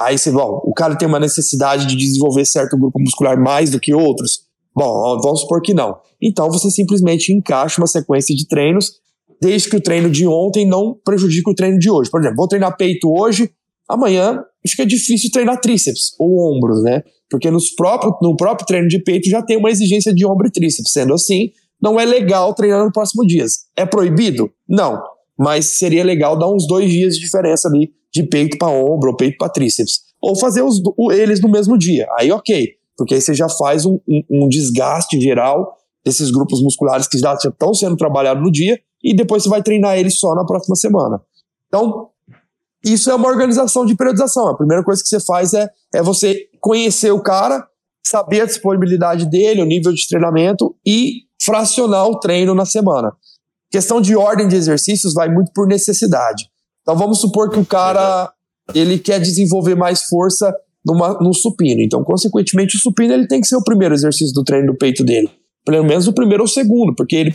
Aí 0.00 0.18
você, 0.18 0.32
bom, 0.32 0.60
o 0.64 0.74
cara 0.74 0.96
tem 0.96 1.06
uma 1.06 1.20
necessidade 1.20 1.86
de 1.86 1.96
desenvolver 1.96 2.44
certo 2.44 2.76
grupo 2.76 3.00
muscular 3.00 3.40
mais 3.40 3.70
do 3.70 3.78
que 3.78 3.94
outros. 3.94 4.40
Bom, 4.74 5.16
vamos 5.22 5.42
supor 5.42 5.62
que 5.62 5.72
não. 5.72 5.96
Então 6.20 6.50
você 6.50 6.68
simplesmente 6.70 7.32
encaixa 7.32 7.80
uma 7.80 7.86
sequência 7.86 8.34
de 8.34 8.48
treinos, 8.48 8.92
desde 9.40 9.70
que 9.70 9.76
o 9.76 9.80
treino 9.80 10.10
de 10.10 10.26
ontem 10.26 10.66
não 10.66 10.98
prejudique 11.04 11.48
o 11.48 11.54
treino 11.54 11.78
de 11.78 11.88
hoje. 11.88 12.10
Por 12.10 12.20
exemplo, 12.20 12.36
vou 12.36 12.48
treinar 12.48 12.76
peito 12.76 13.08
hoje, 13.08 13.50
amanhã 13.88 14.42
acho 14.64 14.74
que 14.74 14.82
é 14.82 14.86
difícil 14.86 15.30
treinar 15.30 15.60
tríceps 15.60 16.16
ou 16.18 16.56
ombros, 16.56 16.82
né? 16.82 17.02
Porque 17.30 17.50
nos 17.50 17.70
próprio, 17.74 18.16
no 18.20 18.36
próprio 18.36 18.66
treino 18.66 18.88
de 18.88 19.00
peito 19.02 19.28
já 19.28 19.42
tem 19.42 19.56
uma 19.56 19.70
exigência 19.70 20.12
de 20.12 20.26
ombro 20.26 20.48
e 20.48 20.50
tríceps. 20.50 20.90
Sendo 20.90 21.14
assim, 21.14 21.50
não 21.80 22.00
é 22.00 22.04
legal 22.04 22.52
treinar 22.54 22.84
no 22.84 22.90
próximo 22.90 23.24
dias. 23.24 23.66
É 23.76 23.86
proibido? 23.86 24.50
Não. 24.68 25.00
Mas 25.38 25.66
seria 25.66 26.04
legal 26.04 26.38
dar 26.38 26.50
uns 26.50 26.66
dois 26.66 26.90
dias 26.90 27.14
de 27.14 27.20
diferença 27.20 27.68
ali 27.68 27.92
de 28.12 28.22
peito 28.22 28.56
para 28.56 28.68
ombro 28.68 29.10
ou 29.10 29.16
peito 29.16 29.36
para 29.38 29.48
tríceps. 29.48 30.00
Ou 30.22 30.38
fazer 30.38 30.62
os, 30.62 30.80
eles 31.12 31.40
no 31.40 31.50
mesmo 31.50 31.76
dia. 31.76 32.06
Aí, 32.18 32.30
ok. 32.30 32.68
Porque 32.96 33.14
aí 33.14 33.20
você 33.20 33.34
já 33.34 33.48
faz 33.48 33.84
um, 33.84 33.98
um, 34.08 34.22
um 34.30 34.48
desgaste 34.48 35.20
geral 35.20 35.76
desses 36.04 36.30
grupos 36.30 36.62
musculares 36.62 37.08
que 37.08 37.18
já 37.18 37.34
estão 37.34 37.74
sendo 37.74 37.96
trabalhados 37.96 38.42
no 38.42 38.52
dia 38.52 38.78
e 39.02 39.14
depois 39.14 39.42
você 39.42 39.48
vai 39.48 39.62
treinar 39.62 39.98
eles 39.98 40.18
só 40.18 40.34
na 40.34 40.44
próxima 40.44 40.76
semana. 40.76 41.20
Então, 41.66 42.08
isso 42.84 43.10
é 43.10 43.14
uma 43.14 43.28
organização 43.28 43.84
de 43.84 43.96
periodização. 43.96 44.48
A 44.48 44.56
primeira 44.56 44.84
coisa 44.84 45.02
que 45.02 45.08
você 45.08 45.18
faz 45.18 45.54
é, 45.54 45.68
é 45.94 46.02
você 46.02 46.48
conhecer 46.60 47.10
o 47.10 47.22
cara, 47.22 47.66
saber 48.06 48.42
a 48.42 48.46
disponibilidade 48.46 49.28
dele, 49.28 49.62
o 49.62 49.66
nível 49.66 49.92
de 49.92 50.06
treinamento 50.06 50.76
e 50.86 51.22
fracionar 51.42 52.06
o 52.06 52.20
treino 52.20 52.54
na 52.54 52.64
semana. 52.64 53.12
Questão 53.74 54.00
de 54.00 54.14
ordem 54.14 54.46
de 54.46 54.54
exercícios 54.54 55.12
vai 55.14 55.28
muito 55.28 55.50
por 55.52 55.66
necessidade. 55.66 56.48
Então 56.82 56.96
vamos 56.96 57.20
supor 57.20 57.50
que 57.50 57.58
o 57.58 57.66
cara 57.66 58.32
ele 58.72 59.00
quer 59.00 59.18
desenvolver 59.18 59.74
mais 59.74 60.04
força 60.04 60.54
numa, 60.86 61.14
no 61.14 61.34
supino. 61.34 61.80
Então, 61.80 62.04
consequentemente, 62.04 62.76
o 62.76 62.78
supino 62.78 63.12
ele 63.12 63.26
tem 63.26 63.40
que 63.40 63.48
ser 63.48 63.56
o 63.56 63.64
primeiro 63.64 63.92
exercício 63.92 64.32
do 64.32 64.44
treino 64.44 64.68
do 64.68 64.78
peito 64.78 65.02
dele. 65.02 65.28
Pelo 65.64 65.82
menos 65.82 66.06
o 66.06 66.12
primeiro 66.12 66.44
ou 66.44 66.46
o 66.46 66.48
segundo, 66.48 66.94
porque 66.94 67.16
ele 67.16 67.32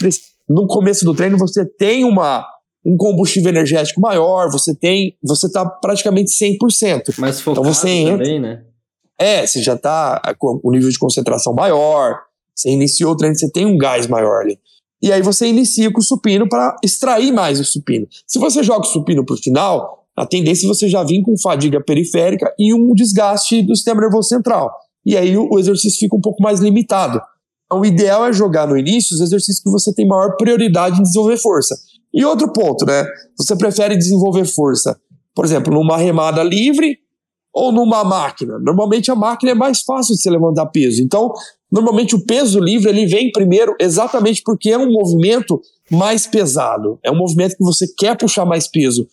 no 0.47 0.65
começo 0.65 1.03
do 1.03 1.13
treino 1.13 1.37
você 1.37 1.65
tem 1.65 2.05
uma, 2.05 2.47
um 2.85 2.95
combustível 2.95 3.49
energético 3.49 3.99
maior, 3.99 4.49
você 4.49 4.73
tem, 4.73 5.17
você 5.21 5.47
está 5.47 5.65
praticamente 5.65 6.31
100%. 6.31 7.19
Mais 7.19 7.41
focado 7.41 7.67
então 7.67 7.73
você 7.73 7.89
entra, 7.89 8.17
também, 8.19 8.39
né? 8.39 8.63
É, 9.19 9.45
você 9.45 9.61
já 9.61 9.73
está 9.73 10.21
com 10.37 10.61
o 10.63 10.71
nível 10.71 10.89
de 10.89 10.97
concentração 10.97 11.53
maior, 11.53 12.21
você 12.55 12.69
iniciou 12.69 13.11
o 13.11 13.17
treino, 13.17 13.35
você 13.35 13.51
tem 13.51 13.65
um 13.65 13.77
gás 13.77 14.07
maior 14.07 14.43
ali. 14.43 14.57
E 15.01 15.11
aí 15.11 15.21
você 15.21 15.47
inicia 15.47 15.91
com 15.91 15.99
o 15.99 16.03
supino 16.03 16.47
para 16.47 16.75
extrair 16.83 17.31
mais 17.31 17.59
o 17.59 17.65
supino. 17.65 18.07
Se 18.27 18.37
você 18.37 18.61
joga 18.63 18.81
o 18.81 18.89
supino 18.89 19.25
para 19.25 19.35
o 19.35 19.37
final, 19.37 20.05
a 20.15 20.25
tendência 20.25 20.65
é 20.65 20.67
você 20.67 20.89
já 20.89 21.03
vir 21.03 21.21
com 21.21 21.37
fadiga 21.37 21.81
periférica 21.81 22.53
e 22.59 22.73
um 22.73 22.93
desgaste 22.93 23.61
do 23.61 23.75
sistema 23.75 24.01
nervoso 24.01 24.27
central. 24.27 24.69
E 25.05 25.15
aí 25.15 25.37
o, 25.37 25.57
exercício 25.57 25.97
fica 25.97 26.15
um 26.15 26.21
pouco 26.21 26.43
mais 26.43 26.59
limitado. 26.59 27.21
Então, 27.65 27.79
o 27.79 27.85
ideal 27.85 28.25
é 28.25 28.33
jogar 28.33 28.67
no 28.67 28.77
início 28.77 29.15
os 29.15 29.21
exercícios 29.21 29.63
que 29.63 29.71
você 29.71 29.93
tem 29.93 30.05
maior 30.05 30.35
prioridade 30.35 30.99
em 30.99 31.03
desenvolver 31.03 31.37
força. 31.37 31.75
E 32.13 32.25
outro 32.25 32.51
ponto, 32.51 32.85
né? 32.85 33.05
Você 33.37 33.55
prefere 33.55 33.95
desenvolver 33.95 34.45
força, 34.45 34.99
por 35.33 35.45
exemplo, 35.45 35.73
numa 35.73 35.95
remada 35.95 36.43
livre 36.43 36.97
ou 37.53 37.71
numa 37.71 38.03
máquina? 38.03 38.59
Normalmente 38.59 39.09
a 39.09 39.15
máquina 39.15 39.51
é 39.51 39.55
mais 39.55 39.81
fácil 39.83 40.15
de 40.15 40.21
se 40.21 40.29
levantar 40.29 40.65
peso. 40.65 41.01
Então, 41.01 41.31
normalmente 41.71 42.15
o 42.15 42.25
peso 42.25 42.59
livre 42.59 42.89
ele 42.89 43.05
vem 43.05 43.31
primeiro 43.31 43.75
exatamente 43.79 44.41
porque 44.43 44.69
é 44.69 44.77
um 44.77 44.91
movimento 44.91 45.61
mais 45.89 46.27
pesado. 46.27 46.99
É 47.03 47.11
um 47.11 47.17
movimento 47.17 47.55
que 47.55 47.63
você 47.63 47.87
quer 47.97 48.17
puxar 48.17 48.45
mais 48.45 48.67
peso. 48.67 49.07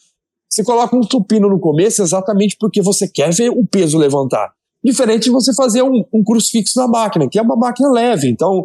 Você 0.49 0.63
coloca 0.63 0.97
um 0.97 1.03
supino 1.03 1.49
no 1.49 1.59
começo 1.59 2.03
exatamente 2.03 2.57
porque 2.59 2.81
você 2.81 3.09
quer 3.09 3.33
ver 3.33 3.51
o 3.51 3.67
peso 3.67 3.99
levantar. 3.99 4.53
Diferente 4.83 5.25
de 5.25 5.31
você 5.31 5.53
fazer 5.55 5.83
um, 5.83 6.05
um 6.13 6.23
crucifixo 6.23 6.79
na 6.79 6.87
máquina, 6.87 7.29
que 7.29 7.39
é 7.39 7.43
uma 7.43 7.57
máquina 7.57 7.91
leve. 7.91 8.29
Então, 8.29 8.63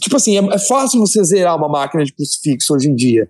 tipo 0.00 0.16
assim, 0.16 0.36
é, 0.36 0.54
é 0.54 0.58
fácil 0.58 1.00
você 1.00 1.24
zerar 1.24 1.56
uma 1.56 1.68
máquina 1.68 2.04
de 2.04 2.12
crucifixo 2.12 2.74
hoje 2.74 2.90
em 2.90 2.94
dia. 2.94 3.28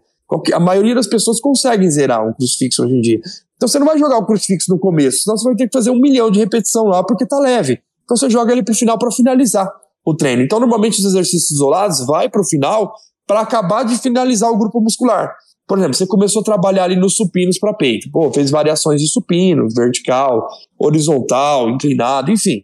A 0.52 0.58
maioria 0.58 0.94
das 0.94 1.06
pessoas 1.06 1.40
conseguem 1.40 1.88
zerar 1.88 2.26
um 2.26 2.32
crucifixo 2.32 2.84
hoje 2.84 2.94
em 2.94 3.00
dia. 3.00 3.20
Então 3.56 3.68
você 3.68 3.78
não 3.78 3.86
vai 3.86 3.98
jogar 3.98 4.18
o 4.18 4.26
crucifixo 4.26 4.70
no 4.70 4.78
começo, 4.78 5.22
senão 5.22 5.36
você 5.36 5.44
vai 5.44 5.54
ter 5.54 5.68
que 5.68 5.72
fazer 5.72 5.90
um 5.90 6.00
milhão 6.00 6.30
de 6.30 6.38
repetição 6.38 6.84
lá 6.84 7.02
porque 7.04 7.24
tá 7.24 7.38
leve. 7.38 7.80
Então 8.04 8.16
você 8.16 8.28
joga 8.28 8.52
ele 8.52 8.62
pro 8.62 8.74
final 8.74 8.98
para 8.98 9.10
finalizar 9.10 9.72
o 10.06 10.14
treino. 10.14 10.42
Então 10.42 10.60
normalmente 10.60 11.00
os 11.00 11.04
exercícios 11.04 11.50
isolados 11.50 12.06
vai 12.06 12.28
pro 12.28 12.44
final 12.44 12.94
para 13.26 13.40
acabar 13.40 13.82
de 13.82 13.98
finalizar 13.98 14.48
o 14.50 14.56
grupo 14.56 14.80
muscular. 14.80 15.34
Por 15.66 15.78
exemplo, 15.78 15.96
você 15.96 16.06
começou 16.06 16.42
a 16.42 16.44
trabalhar 16.44 16.84
ali 16.84 16.94
nos 16.94 17.16
supinos 17.16 17.58
para 17.58 17.74
peito. 17.74 18.08
Pô, 18.12 18.32
fez 18.32 18.52
variações 18.52 19.00
de 19.00 19.08
supino, 19.08 19.66
vertical, 19.68 20.48
horizontal, 20.78 21.68
inclinado, 21.68 22.30
enfim. 22.30 22.62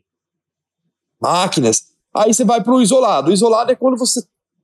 Máquinas. 1.21 1.83
Aí 2.15 2.33
você 2.33 2.45
vai 2.45 2.63
para 2.63 2.73
o 2.73 2.81
isolado. 2.81 3.31
O 3.31 3.33
isolado 3.35 3.73
é 3.73 3.75
quando 3.75 3.99
você 3.99 4.21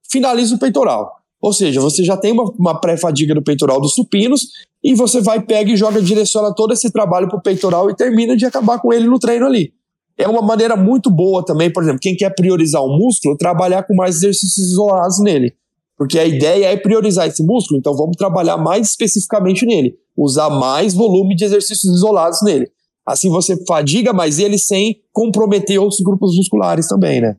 finaliza 0.09 0.55
o 0.55 0.59
peitoral. 0.59 1.17
Ou 1.41 1.53
seja, 1.53 1.81
você 1.81 2.05
já 2.05 2.17
tem 2.17 2.31
uma, 2.31 2.45
uma 2.57 2.81
pré-fadiga 2.81 3.35
do 3.35 3.43
peitoral 3.43 3.81
dos 3.81 3.95
supinos 3.95 4.43
e 4.83 4.95
você 4.95 5.21
vai, 5.21 5.41
pega 5.41 5.73
e 5.73 5.77
joga, 5.77 6.01
direciona 6.01 6.55
todo 6.55 6.73
esse 6.73 6.93
trabalho 6.93 7.29
para 7.29 7.39
o 7.39 7.43
peitoral 7.43 7.91
e 7.91 7.97
termina 7.97 8.37
de 8.37 8.47
acabar 8.47 8.81
com 8.81 8.93
ele 8.93 9.09
no 9.09 9.19
treino 9.19 9.47
ali. 9.47 9.73
É 10.19 10.27
uma 10.27 10.43
maneira 10.43 10.77
muito 10.77 11.11
boa 11.11 11.45
também, 11.45 11.73
por 11.73 11.83
exemplo, 11.83 12.01
quem 12.03 12.17
quer 12.17 12.35
priorizar 12.35 12.83
o 12.83 12.99
músculo, 12.99 13.37
trabalhar 13.37 13.85
com 13.85 13.95
mais 13.95 14.17
exercícios 14.17 14.73
isolados 14.73 15.23
nele. 15.23 15.55
Porque 15.97 16.19
a 16.19 16.27
ideia 16.27 16.67
é 16.67 16.77
priorizar 16.77 17.29
esse 17.29 17.43
músculo, 17.43 17.79
então 17.79 17.97
vamos 17.97 18.17
trabalhar 18.17 18.57
mais 18.57 18.89
especificamente 18.89 19.65
nele, 19.65 19.95
usar 20.17 20.51
mais 20.51 20.93
volume 20.93 21.37
de 21.37 21.45
exercícios 21.45 21.97
isolados 21.97 22.41
nele. 22.43 22.69
Assim 23.07 23.31
você 23.31 23.57
fadiga 23.65 24.13
mais 24.13 24.39
ele 24.39 24.59
sem 24.59 25.01
comprometer 25.13 25.79
outros 25.79 26.01
grupos 26.01 26.37
musculares 26.37 26.87
também, 26.87 27.21
né? 27.21 27.37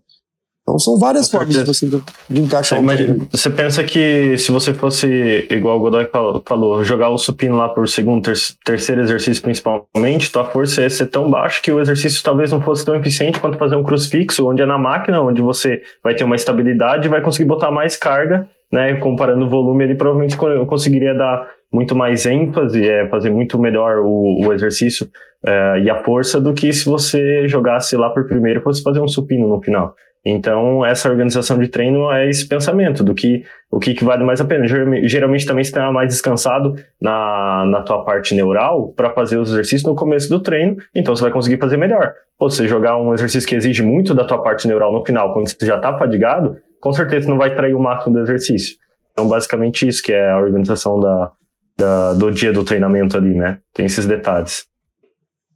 Então 0.70 0.78
são 0.78 1.00
várias 1.00 1.30
Com 1.30 1.38
formas 1.38 1.56
de 1.56 1.64
você 1.64 1.88
de 2.30 2.42
encaixar. 2.42 2.82
Mas, 2.82 3.00
você 3.32 3.50
pensa 3.50 3.84
que 3.84 4.38
se 4.38 4.52
você 4.52 4.72
fosse, 4.72 5.48
igual 5.50 5.78
o 5.78 5.80
Godoy 5.80 6.08
falou, 6.46 6.84
jogar 6.84 7.10
o 7.10 7.18
supino 7.18 7.58
lá 7.58 7.68
por 7.70 7.88
segundo, 7.88 8.24
ter, 8.24 8.36
terceiro 8.64 9.02
exercício 9.02 9.42
principalmente, 9.42 10.32
tua 10.32 10.46
força 10.46 10.82
ia 10.82 10.90
ser 10.90 11.08
tão 11.08 11.30
baixa 11.30 11.60
que 11.62 11.72
o 11.72 11.80
exercício 11.80 12.24
talvez 12.24 12.52
não 12.52 12.62
fosse 12.62 12.86
tão 12.86 12.96
eficiente 12.96 13.40
quanto 13.40 13.58
fazer 13.58 13.76
um 13.76 13.84
crucifixo, 13.84 14.48
onde 14.48 14.62
é 14.62 14.66
na 14.66 14.78
máquina, 14.78 15.22
onde 15.22 15.42
você 15.42 15.82
vai 16.04 16.14
ter 16.14 16.24
uma 16.24 16.36
estabilidade 16.36 17.08
e 17.08 17.10
vai 17.10 17.22
conseguir 17.22 17.46
botar 17.46 17.72
mais 17.72 17.98
carga, 17.98 18.48
né? 18.72 18.94
Comparando 18.98 19.46
o 19.46 19.50
volume, 19.50 19.84
ele 19.84 19.96
provavelmente 19.96 20.38
conseguiria 20.38 21.16
dar 21.16 21.48
muito 21.74 21.96
mais 21.96 22.26
ênfase, 22.28 22.88
é, 22.88 23.08
fazer 23.08 23.32
muito 23.32 23.58
melhor 23.58 24.00
o, 24.00 24.46
o 24.46 24.54
exercício 24.54 25.08
é, 25.46 25.80
e 25.80 25.90
a 25.90 26.04
força 26.04 26.40
do 26.40 26.54
que 26.54 26.72
se 26.72 26.86
você 26.86 27.48
jogasse 27.48 27.96
lá 27.96 28.10
por 28.10 28.28
primeiro 28.28 28.60
e 28.60 28.64
fosse 28.64 28.84
fazer 28.84 29.00
um 29.00 29.08
supino 29.08 29.48
no 29.48 29.62
final. 29.62 29.96
Então, 30.26 30.86
essa 30.86 31.10
organização 31.10 31.58
de 31.58 31.70
treino 31.70 32.12
é 32.12 32.30
esse 32.30 32.46
pensamento 32.46 33.04
do 33.04 33.16
que 33.16 33.44
o 33.72 33.80
que, 33.80 33.94
que 33.94 34.04
vale 34.04 34.24
mais 34.24 34.42
a 34.42 34.46
pena. 34.46 34.68
Geralmente 34.68 35.46
também 35.46 35.64
você 35.64 35.70
está 35.70 35.92
mais 35.92 36.10
descansado 36.10 36.76
na, 37.00 37.66
na 37.66 37.82
tua 37.82 38.04
parte 38.04 38.36
neural 38.36 38.90
para 38.90 39.12
fazer 39.12 39.38
os 39.38 39.50
exercícios 39.50 39.84
no 39.84 39.96
começo 39.96 40.28
do 40.30 40.40
treino, 40.40 40.78
então 40.94 41.16
você 41.16 41.24
vai 41.24 41.32
conseguir 41.32 41.58
fazer 41.58 41.78
melhor. 41.78 42.14
Ou 42.38 42.50
você 42.50 42.68
jogar 42.68 42.98
um 42.98 43.14
exercício 43.14 43.48
que 43.48 43.56
exige 43.56 43.82
muito 43.82 44.14
da 44.14 44.26
tua 44.26 44.42
parte 44.42 44.68
neural 44.68 44.92
no 44.92 45.06
final, 45.06 45.34
quando 45.34 45.48
você 45.48 45.66
já 45.66 45.78
está 45.78 45.98
fadigado, 45.98 46.58
com 46.82 46.92
certeza 46.92 47.30
não 47.30 47.38
vai 47.38 47.56
trair 47.56 47.74
o 47.74 47.80
máximo 47.80 48.16
do 48.16 48.22
exercício. 48.22 48.76
Então, 49.14 49.28
basicamente 49.28 49.88
isso 49.88 50.02
que 50.02 50.12
é 50.12 50.32
a 50.32 50.38
organização 50.38 51.00
da, 51.00 51.32
da 51.78 52.14
do 52.14 52.32
dia 52.32 52.52
do 52.52 52.64
treinamento 52.64 53.18
ali, 53.18 53.34
né? 53.34 53.60
Tem 53.74 53.86
esses 53.86 54.06
detalhes. 54.06 54.66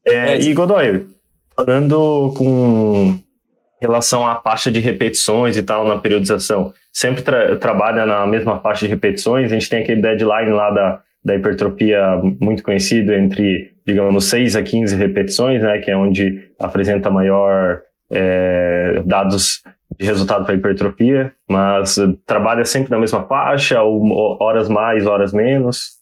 É, 0.05 0.33
é 0.33 0.41
e 0.41 0.53
Godoy, 0.53 1.05
falando 1.55 2.33
com 2.37 3.17
relação 3.83 4.25
à 4.25 4.41
faixa 4.41 4.71
de 4.71 4.79
repetições 4.79 5.57
e 5.57 5.63
tal 5.63 5.85
na 5.87 5.97
periodização, 5.97 6.73
sempre 6.91 7.21
tra 7.21 7.57
trabalha 7.57 8.05
na 8.05 8.25
mesma 8.25 8.59
faixa 8.59 8.85
de 8.85 8.91
repetições. 8.91 9.51
A 9.51 9.55
gente 9.55 9.69
tem 9.69 9.83
aquele 9.83 10.01
deadline 10.01 10.51
lá 10.51 10.71
da, 10.71 11.01
da 11.23 11.35
hipertrofia 11.35 12.21
muito 12.39 12.63
conhecido 12.63 13.13
entre, 13.13 13.71
digamos, 13.85 14.25
6 14.25 14.55
a 14.55 14.63
15 14.63 14.95
repetições, 14.95 15.61
né, 15.61 15.79
que 15.79 15.91
é 15.91 15.97
onde 15.97 16.49
apresenta 16.59 17.09
maior 17.09 17.81
é, 18.09 19.01
dados 19.05 19.61
de 19.99 20.05
resultado 20.05 20.45
para 20.45 20.55
hipertrofia, 20.55 21.33
mas 21.49 21.97
trabalha 22.25 22.65
sempre 22.65 22.89
na 22.89 22.99
mesma 22.99 23.25
faixa, 23.27 23.81
ou 23.81 24.41
horas 24.41 24.67
mais, 24.69 25.05
horas 25.05 25.33
menos. 25.33 26.01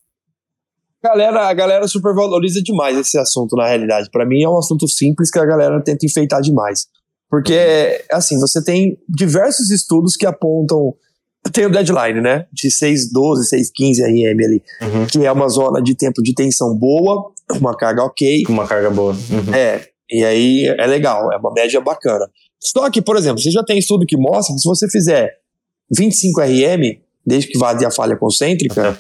Galera, 1.04 1.48
a 1.48 1.54
galera 1.54 1.88
supervaloriza 1.88 2.62
demais 2.62 2.96
esse 2.96 3.18
assunto, 3.18 3.56
na 3.56 3.66
realidade. 3.66 4.08
Para 4.12 4.26
mim 4.26 4.44
é 4.44 4.48
um 4.48 4.58
assunto 4.58 4.88
simples 4.88 5.32
que 5.32 5.40
a 5.40 5.46
galera 5.46 5.82
tenta 5.82 6.06
enfeitar 6.06 6.42
demais. 6.42 6.86
Porque, 7.32 8.04
assim, 8.12 8.38
você 8.38 8.62
tem 8.62 8.98
diversos 9.08 9.72
estudos 9.72 10.18
que 10.18 10.26
apontam. 10.26 10.94
Tem 11.54 11.66
o 11.66 11.72
deadline, 11.72 12.20
né? 12.20 12.46
De 12.52 12.68
6,12, 12.68 13.50
6,15 13.54 14.04
RM 14.04 14.46
ali. 14.46 14.62
Uhum. 14.82 15.08
Que 15.08 15.26
é 15.26 15.32
uma 15.32 15.48
zona 15.48 15.82
de 15.82 15.96
tempo 15.96 16.22
de 16.22 16.36
tensão 16.36 16.78
boa, 16.78 17.32
uma 17.54 17.76
carga 17.76 18.04
ok. 18.04 18.44
Uma 18.50 18.68
carga 18.68 18.90
boa. 18.90 19.14
Uhum. 19.14 19.56
É. 19.56 19.88
E 20.12 20.26
aí 20.26 20.66
é 20.78 20.86
legal, 20.86 21.32
é 21.32 21.38
uma 21.38 21.54
média 21.54 21.80
bacana. 21.80 22.30
Só 22.60 22.90
que, 22.92 23.02
por 23.02 23.16
exemplo, 23.16 23.42
você 23.42 23.50
já 23.50 23.64
tem 23.64 23.80
estudo 23.80 24.06
que 24.06 24.18
mostra 24.18 24.54
que 24.54 24.62
se 24.62 24.68
você 24.68 24.90
fizer 24.90 25.32
25 25.98 26.42
RM, 26.42 27.00
desde 27.26 27.50
que 27.50 27.58
vá 27.58 27.72
a 27.72 27.92
falha 27.92 28.18
concêntrica, 28.18 28.98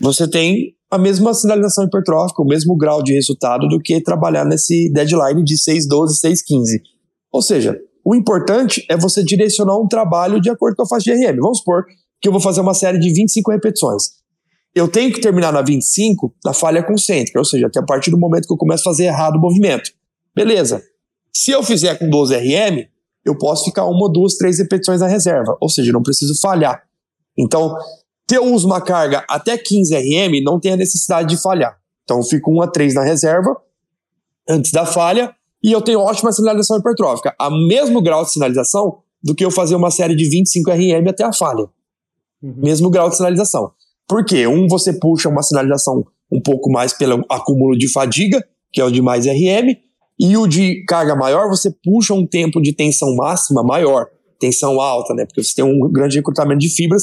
você 0.00 0.28
tem 0.28 0.74
a 0.90 0.98
mesma 0.98 1.32
sinalização 1.32 1.84
hipertrófica, 1.84 2.42
o 2.42 2.46
mesmo 2.46 2.76
grau 2.76 3.04
de 3.04 3.14
resultado 3.14 3.68
do 3.68 3.78
que 3.78 4.02
trabalhar 4.02 4.44
nesse 4.44 4.90
deadline 4.92 5.44
de 5.44 5.56
612, 5.56 6.18
615. 6.18 6.82
Ou 7.32 7.42
seja, 7.42 7.78
o 8.04 8.14
importante 8.14 8.84
é 8.88 8.96
você 8.96 9.22
direcionar 9.22 9.78
um 9.78 9.86
trabalho 9.86 10.40
de 10.40 10.48
acordo 10.48 10.76
com 10.76 10.82
a 10.82 10.88
faixa 10.88 11.14
de 11.14 11.26
RM. 11.26 11.36
Vamos 11.40 11.58
supor 11.58 11.84
que 12.20 12.28
eu 12.28 12.32
vou 12.32 12.40
fazer 12.40 12.60
uma 12.60 12.74
série 12.74 12.98
de 12.98 13.12
25 13.12 13.50
repetições. 13.50 14.18
Eu 14.74 14.88
tenho 14.88 15.12
que 15.12 15.20
terminar 15.20 15.52
na 15.52 15.62
25 15.62 16.34
na 16.44 16.52
falha 16.52 16.82
concêntrica, 16.82 17.38
ou 17.38 17.44
seja, 17.44 17.66
até 17.66 17.80
a 17.80 17.84
partir 17.84 18.10
do 18.10 18.18
momento 18.18 18.46
que 18.46 18.52
eu 18.52 18.56
começo 18.56 18.88
a 18.88 18.92
fazer 18.92 19.06
errado 19.06 19.36
o 19.36 19.40
movimento. 19.40 19.90
Beleza. 20.34 20.82
Se 21.34 21.50
eu 21.50 21.62
fizer 21.62 21.98
com 21.98 22.08
12 22.08 22.34
RM, 22.34 22.86
eu 23.24 23.36
posso 23.36 23.64
ficar 23.64 23.84
uma, 23.84 24.10
duas, 24.10 24.36
três 24.36 24.58
repetições 24.58 25.00
na 25.00 25.06
reserva, 25.06 25.56
ou 25.60 25.68
seja, 25.68 25.92
não 25.92 26.02
preciso 26.02 26.38
falhar. 26.40 26.82
Então, 27.36 27.76
se 28.28 28.36
eu 28.36 28.44
uso 28.44 28.66
uma 28.66 28.80
carga 28.80 29.24
até 29.28 29.56
15 29.56 29.94
RM, 29.94 30.42
não 30.42 30.58
tem 30.58 30.72
a 30.72 30.76
necessidade 30.76 31.28
de 31.28 31.40
falhar. 31.40 31.78
Então, 32.04 32.18
eu 32.18 32.24
fico 32.24 32.50
1 32.50 32.62
a 32.62 32.68
3 32.68 32.94
na 32.94 33.04
reserva, 33.04 33.56
antes 34.48 34.72
da 34.72 34.86
falha, 34.86 35.34
e 35.62 35.72
eu 35.72 35.80
tenho 35.80 36.00
ótima 36.00 36.32
sinalização 36.32 36.78
hipertrófica. 36.78 37.34
A 37.38 37.50
mesmo 37.50 38.00
grau 38.00 38.24
de 38.24 38.32
sinalização 38.32 38.98
do 39.22 39.34
que 39.34 39.44
eu 39.44 39.50
fazer 39.50 39.74
uma 39.74 39.90
série 39.90 40.14
de 40.14 40.28
25 40.28 40.70
RM 40.70 41.08
até 41.08 41.24
a 41.24 41.32
falha. 41.32 41.68
Uhum. 42.42 42.54
Mesmo 42.58 42.90
grau 42.90 43.08
de 43.08 43.16
sinalização. 43.16 43.72
Por 44.06 44.24
quê? 44.24 44.46
Um, 44.46 44.68
você 44.68 44.92
puxa 44.92 45.28
uma 45.28 45.42
sinalização 45.42 46.04
um 46.32 46.40
pouco 46.40 46.70
mais 46.70 46.92
pelo 46.92 47.24
acúmulo 47.28 47.76
de 47.76 47.90
fadiga, 47.90 48.44
que 48.72 48.80
é 48.80 48.84
o 48.84 48.90
de 48.90 49.02
mais 49.02 49.26
RM, 49.26 49.76
e 50.18 50.36
o 50.36 50.46
de 50.46 50.84
carga 50.84 51.14
maior, 51.14 51.48
você 51.48 51.72
puxa 51.84 52.12
um 52.12 52.26
tempo 52.26 52.60
de 52.60 52.72
tensão 52.72 53.14
máxima 53.14 53.62
maior, 53.62 54.06
tensão 54.38 54.80
alta, 54.80 55.14
né? 55.14 55.24
Porque 55.24 55.42
você 55.42 55.54
tem 55.54 55.64
um 55.64 55.90
grande 55.90 56.16
recrutamento 56.16 56.60
de 56.60 56.68
fibras 56.68 57.02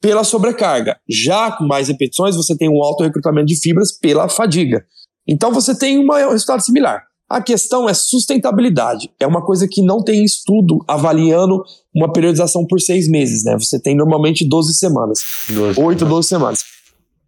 pela 0.00 0.22
sobrecarga. 0.24 0.98
Já 1.08 1.52
com 1.52 1.66
mais 1.66 1.88
repetições, 1.88 2.36
você 2.36 2.56
tem 2.56 2.68
um 2.68 2.82
alto 2.82 3.02
recrutamento 3.02 3.46
de 3.46 3.58
fibras 3.58 3.96
pela 3.98 4.28
fadiga. 4.28 4.84
Então 5.26 5.52
você 5.52 5.76
tem 5.76 5.98
um 5.98 6.12
resultado 6.30 6.62
similar. 6.62 7.02
A 7.34 7.42
questão 7.42 7.88
é 7.88 7.94
sustentabilidade. 7.94 9.10
É 9.18 9.26
uma 9.26 9.44
coisa 9.44 9.66
que 9.66 9.82
não 9.82 10.00
tem 10.04 10.24
estudo 10.24 10.78
avaliando 10.86 11.64
uma 11.92 12.12
periodização 12.12 12.64
por 12.64 12.80
seis 12.80 13.08
meses, 13.08 13.42
né? 13.42 13.58
Você 13.58 13.76
tem 13.76 13.96
normalmente 13.96 14.48
12 14.48 14.72
semanas. 14.74 15.18
12 15.50 15.80
8, 15.80 16.04
12 16.04 16.28
semanas. 16.28 16.62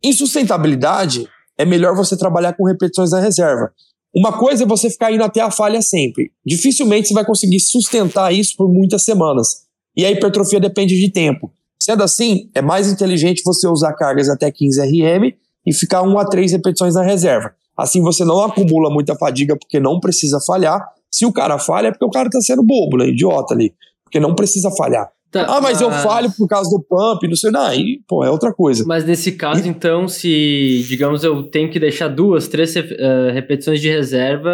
Em 0.00 0.12
sustentabilidade, 0.12 1.26
é 1.58 1.64
melhor 1.64 1.96
você 1.96 2.16
trabalhar 2.16 2.52
com 2.52 2.64
repetições 2.64 3.10
na 3.10 3.18
reserva. 3.18 3.72
Uma 4.14 4.32
coisa 4.38 4.62
é 4.62 4.66
você 4.66 4.88
ficar 4.88 5.10
indo 5.10 5.24
até 5.24 5.40
a 5.40 5.50
falha 5.50 5.82
sempre. 5.82 6.30
Dificilmente 6.46 7.08
você 7.08 7.14
vai 7.14 7.24
conseguir 7.24 7.58
sustentar 7.58 8.32
isso 8.32 8.54
por 8.56 8.72
muitas 8.72 9.02
semanas. 9.02 9.64
E 9.96 10.06
a 10.06 10.10
hipertrofia 10.12 10.60
depende 10.60 10.96
de 10.96 11.10
tempo. 11.10 11.50
Sendo 11.80 12.04
assim, 12.04 12.48
é 12.54 12.62
mais 12.62 12.86
inteligente 12.88 13.42
você 13.44 13.66
usar 13.66 13.92
cargas 13.94 14.28
até 14.28 14.52
15 14.52 14.80
RM 14.82 15.32
e 15.66 15.74
ficar 15.74 16.02
1 16.02 16.16
a 16.16 16.24
3 16.24 16.52
repetições 16.52 16.94
na 16.94 17.02
reserva. 17.02 17.56
Assim 17.76 18.00
você 18.02 18.24
não 18.24 18.40
acumula 18.42 18.90
muita 18.90 19.14
fadiga 19.16 19.56
porque 19.56 19.78
não 19.78 20.00
precisa 20.00 20.38
falhar. 20.46 20.80
Se 21.10 21.26
o 21.26 21.32
cara 21.32 21.58
falha 21.58 21.88
é 21.88 21.90
porque 21.90 22.04
o 22.04 22.10
cara 22.10 22.30
tá 22.30 22.40
sendo 22.40 22.62
bobo, 22.62 22.96
né? 22.96 23.08
Idiota 23.08 23.54
ali. 23.54 23.74
Porque 24.04 24.18
não 24.20 24.34
precisa 24.34 24.70
falhar. 24.70 25.08
Tá, 25.30 25.44
ah, 25.44 25.60
mas, 25.60 25.80
mas, 25.80 25.80
eu 25.80 25.90
falho 25.90 26.30
por 26.36 26.48
causa 26.48 26.70
do 26.70 26.82
pump, 26.82 27.26
não 27.26 27.36
sei, 27.36 27.50
não, 27.50 27.66
aí, 27.66 28.00
pô, 28.08 28.24
é 28.24 28.30
outra 28.30 28.54
coisa. 28.54 28.84
Mas 28.86 29.04
nesse 29.04 29.32
caso, 29.32 29.66
e... 29.66 29.68
então, 29.68 30.06
se, 30.06 30.84
digamos, 30.88 31.24
eu 31.24 31.42
tenho 31.42 31.68
que 31.68 31.80
deixar 31.80 32.08
duas, 32.08 32.46
três 32.48 32.74
uh, 32.76 33.32
repetições 33.32 33.80
de 33.80 33.90
reserva, 33.90 34.50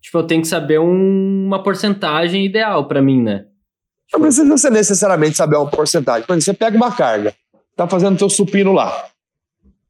tipo, 0.00 0.18
eu 0.18 0.22
tenho 0.22 0.40
que 0.40 0.48
saber 0.48 0.78
um, 0.78 1.46
uma 1.46 1.62
porcentagem 1.62 2.46
ideal 2.46 2.86
para 2.86 3.02
mim, 3.02 3.20
né? 3.20 3.46
Não 4.12 4.20
precisa 4.20 4.56
ser 4.56 4.70
necessariamente 4.70 5.36
saber 5.36 5.56
uma 5.56 5.68
porcentagem. 5.68 6.26
Por 6.26 6.34
exemplo, 6.34 6.44
você 6.44 6.54
pega 6.54 6.76
uma 6.76 6.92
carga, 6.92 7.34
tá 7.76 7.88
fazendo 7.88 8.16
teu 8.16 8.30
supino 8.30 8.72
lá. 8.72 9.06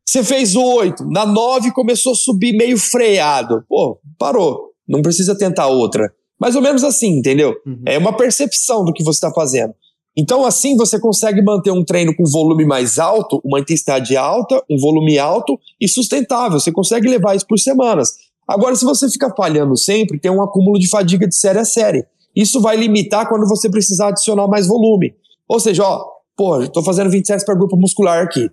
Você 0.07 0.23
fez 0.23 0.55
oito, 0.55 1.05
na 1.07 1.25
nove 1.25 1.73
começou 1.73 2.13
a 2.13 2.17
subir 2.17 2.57
meio 2.57 2.77
freado. 2.77 3.65
Pô, 3.69 3.99
parou. 4.19 4.73
Não 4.87 5.01
precisa 5.01 5.37
tentar 5.37 5.69
outra. 5.69 6.13
Mais 6.39 6.57
ou 6.57 6.63
menos 6.63 6.83
assim, 6.85 7.19
entendeu? 7.19 7.55
Uhum. 7.65 7.83
É 7.87 7.97
uma 7.97 8.17
percepção 8.17 8.85
do 8.85 8.93
que 8.93 9.03
você 9.05 9.19
está 9.19 9.33
fazendo. 9.33 9.73
Então, 10.17 10.45
assim, 10.45 10.77
você 10.77 11.01
consegue 11.01 11.41
manter 11.41 11.71
um 11.71 11.85
treino 11.85 12.15
com 12.15 12.25
volume 12.25 12.67
mais 12.67 12.99
alto, 12.99 13.41
uma 13.43 13.61
intensidade 13.61 14.15
alta, 14.17 14.63
um 14.69 14.77
volume 14.77 15.19
alto 15.19 15.59
e 15.81 15.89
sustentável. 15.89 16.61
Você 16.61 16.71
consegue 16.71 17.09
levar 17.09 17.35
isso 17.35 17.47
por 17.47 17.59
semanas. 17.59 18.11
Agora, 18.47 18.75
se 18.75 18.85
você 18.85 19.09
ficar 19.09 19.33
falhando 19.35 19.77
sempre, 19.77 20.19
tem 20.19 20.31
um 20.31 20.43
acúmulo 20.43 20.79
de 20.79 20.89
fadiga 20.89 21.27
de 21.27 21.35
série 21.35 21.61
a 21.61 21.65
série. 21.65 22.05
Isso 22.37 22.61
vai 22.61 22.77
limitar 22.77 23.29
quando 23.29 23.49
você 23.49 23.71
precisar 23.71 24.09
adicionar 24.09 24.49
mais 24.49 24.67
volume. 24.67 25.15
Ou 25.49 25.61
seja, 25.61 25.85
ó, 25.85 26.05
pô, 26.37 26.61
estou 26.61 26.83
fazendo 26.83 27.09
20 27.11 27.27
séries 27.27 27.45
para 27.45 27.55
grupo 27.55 27.77
muscular 27.77 28.23
aqui 28.23 28.51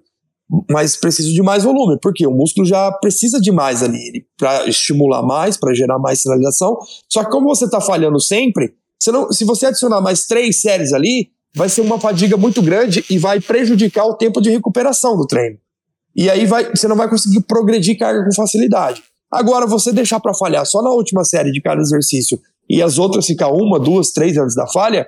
mas 0.69 0.95
preciso 0.95 1.33
de 1.33 1.43
mais 1.43 1.63
volume, 1.63 1.97
porque 2.01 2.25
o 2.25 2.31
músculo 2.31 2.65
já 2.65 2.91
precisa 2.91 3.39
de 3.39 3.51
mais 3.51 3.83
ali 3.83 4.25
para 4.37 4.67
estimular 4.67 5.21
mais, 5.21 5.57
para 5.57 5.73
gerar 5.73 5.99
mais 5.99 6.21
sinalização. 6.21 6.77
Só 7.07 7.23
que 7.23 7.29
como 7.29 7.47
você 7.47 7.65
está 7.65 7.79
falhando 7.79 8.19
sempre, 8.19 8.73
você 8.99 9.11
não, 9.11 9.31
se 9.31 9.45
você 9.45 9.67
adicionar 9.67 10.01
mais 10.01 10.25
três 10.25 10.61
séries 10.61 10.91
ali, 10.91 11.29
vai 11.55 11.69
ser 11.69 11.81
uma 11.81 11.99
fadiga 11.99 12.35
muito 12.35 12.61
grande 12.61 13.05
e 13.09 13.17
vai 13.17 13.39
prejudicar 13.39 14.05
o 14.05 14.15
tempo 14.15 14.41
de 14.41 14.49
recuperação 14.49 15.15
do 15.15 15.25
treino. 15.25 15.57
E 16.15 16.29
aí 16.29 16.45
vai, 16.45 16.69
você 16.75 16.87
não 16.87 16.95
vai 16.95 17.09
conseguir 17.09 17.41
progredir 17.41 17.97
carga 17.97 18.25
com 18.25 18.33
facilidade. 18.33 19.03
Agora, 19.31 19.67
você 19.67 19.93
deixar 19.93 20.19
para 20.19 20.33
falhar 20.33 20.65
só 20.65 20.81
na 20.81 20.89
última 20.89 21.23
série 21.23 21.51
de 21.51 21.61
cada 21.61 21.79
exercício 21.79 22.39
e 22.67 22.81
as 22.81 22.97
outras 22.97 23.25
ficar 23.25 23.49
uma, 23.49 23.79
duas, 23.79 24.11
três 24.11 24.35
antes 24.37 24.55
da 24.55 24.67
falha, 24.67 25.07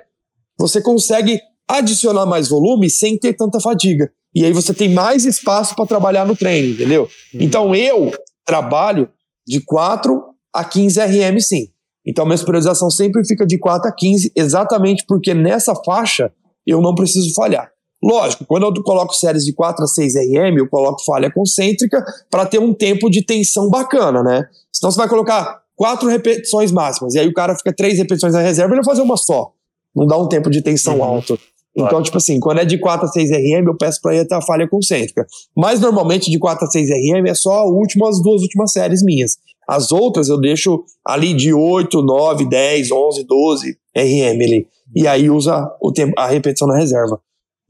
você 0.58 0.80
consegue 0.80 1.40
adicionar 1.68 2.26
mais 2.26 2.48
volume 2.48 2.88
sem 2.88 3.18
ter 3.18 3.34
tanta 3.34 3.60
fadiga. 3.60 4.10
E 4.34 4.44
aí 4.44 4.52
você 4.52 4.72
tem 4.72 4.88
mais 4.88 5.24
espaço 5.24 5.74
para 5.74 5.86
trabalhar 5.86 6.24
no 6.24 6.36
treino, 6.36 6.72
entendeu? 6.72 7.08
Uhum. 7.34 7.40
Então 7.40 7.74
eu 7.74 8.12
trabalho 8.44 9.08
de 9.46 9.60
4 9.60 10.22
a 10.54 10.64
15 10.64 11.00
RM 11.00 11.40
sim. 11.40 11.68
Então 12.06 12.24
minha 12.24 12.38
priorização 12.38 12.90
sempre 12.90 13.24
fica 13.26 13.46
de 13.46 13.58
4 13.58 13.88
a 13.88 13.92
15, 13.92 14.32
exatamente 14.34 15.04
porque 15.06 15.34
nessa 15.34 15.74
faixa 15.84 16.32
eu 16.66 16.80
não 16.80 16.94
preciso 16.94 17.32
falhar. 17.34 17.70
Lógico, 18.02 18.44
quando 18.44 18.64
eu 18.64 18.82
coloco 18.82 19.14
séries 19.14 19.44
de 19.44 19.52
4 19.52 19.84
a 19.84 19.86
6 19.86 20.14
RM, 20.14 20.58
eu 20.58 20.68
coloco 20.68 21.04
falha 21.04 21.30
concêntrica 21.30 22.04
para 22.28 22.44
ter 22.44 22.58
um 22.58 22.74
tempo 22.74 23.08
de 23.08 23.24
tensão 23.24 23.70
bacana, 23.70 24.22
né? 24.24 24.44
Senão 24.72 24.90
você 24.90 24.98
vai 24.98 25.08
colocar 25.08 25.62
quatro 25.76 26.08
repetições 26.08 26.72
máximas, 26.72 27.14
e 27.14 27.20
aí 27.20 27.28
o 27.28 27.32
cara 27.32 27.54
fica 27.56 27.72
três 27.72 27.98
repetições 27.98 28.34
na 28.34 28.40
reserva, 28.40 28.74
ele 28.74 28.82
vai 28.82 28.92
fazer 28.92 29.02
uma 29.02 29.16
só. 29.16 29.52
Não 29.94 30.06
dá 30.06 30.18
um 30.18 30.26
tempo 30.26 30.50
de 30.50 30.62
tensão 30.62 30.98
uhum. 30.98 31.04
alto. 31.04 31.38
Então, 31.74 32.02
tipo 32.02 32.18
assim, 32.18 32.38
quando 32.38 32.58
é 32.58 32.64
de 32.64 32.78
4 32.78 33.06
a 33.06 33.08
6 33.08 33.30
RM, 33.30 33.66
eu 33.66 33.76
peço 33.76 34.00
para 34.02 34.14
ir 34.14 34.20
até 34.20 34.34
a 34.34 34.42
falha 34.42 34.68
concêntrica. 34.68 35.26
Mas 35.56 35.80
normalmente 35.80 36.30
de 36.30 36.38
4 36.38 36.66
a 36.66 36.70
6 36.70 36.90
RM 36.90 37.26
é 37.26 37.34
só 37.34 37.66
últimas, 37.66 38.16
as 38.16 38.22
duas 38.22 38.42
últimas 38.42 38.72
séries 38.72 39.02
minhas. 39.02 39.38
As 39.66 39.90
outras 39.90 40.28
eu 40.28 40.38
deixo 40.38 40.84
ali 41.06 41.32
de 41.32 41.52
8, 41.52 42.02
9, 42.02 42.44
10, 42.46 42.90
11, 42.90 43.24
12 43.24 43.78
RM 43.96 44.42
ali. 44.42 44.66
E 44.94 45.06
aí 45.06 45.30
usa 45.30 45.70
o 45.80 45.90
tempo, 45.90 46.12
a 46.18 46.26
repetição 46.26 46.68
na 46.68 46.76
reserva. 46.76 47.18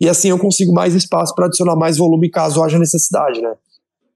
E 0.01 0.09
assim 0.09 0.31
eu 0.31 0.39
consigo 0.39 0.73
mais 0.73 0.95
espaço 0.95 1.33
para 1.35 1.47
adicionar 1.47 1.77
mais 1.77 1.97
volume 1.97 2.29
caso 2.29 2.63
haja 2.63 2.79
necessidade, 2.79 3.41
né? 3.41 3.55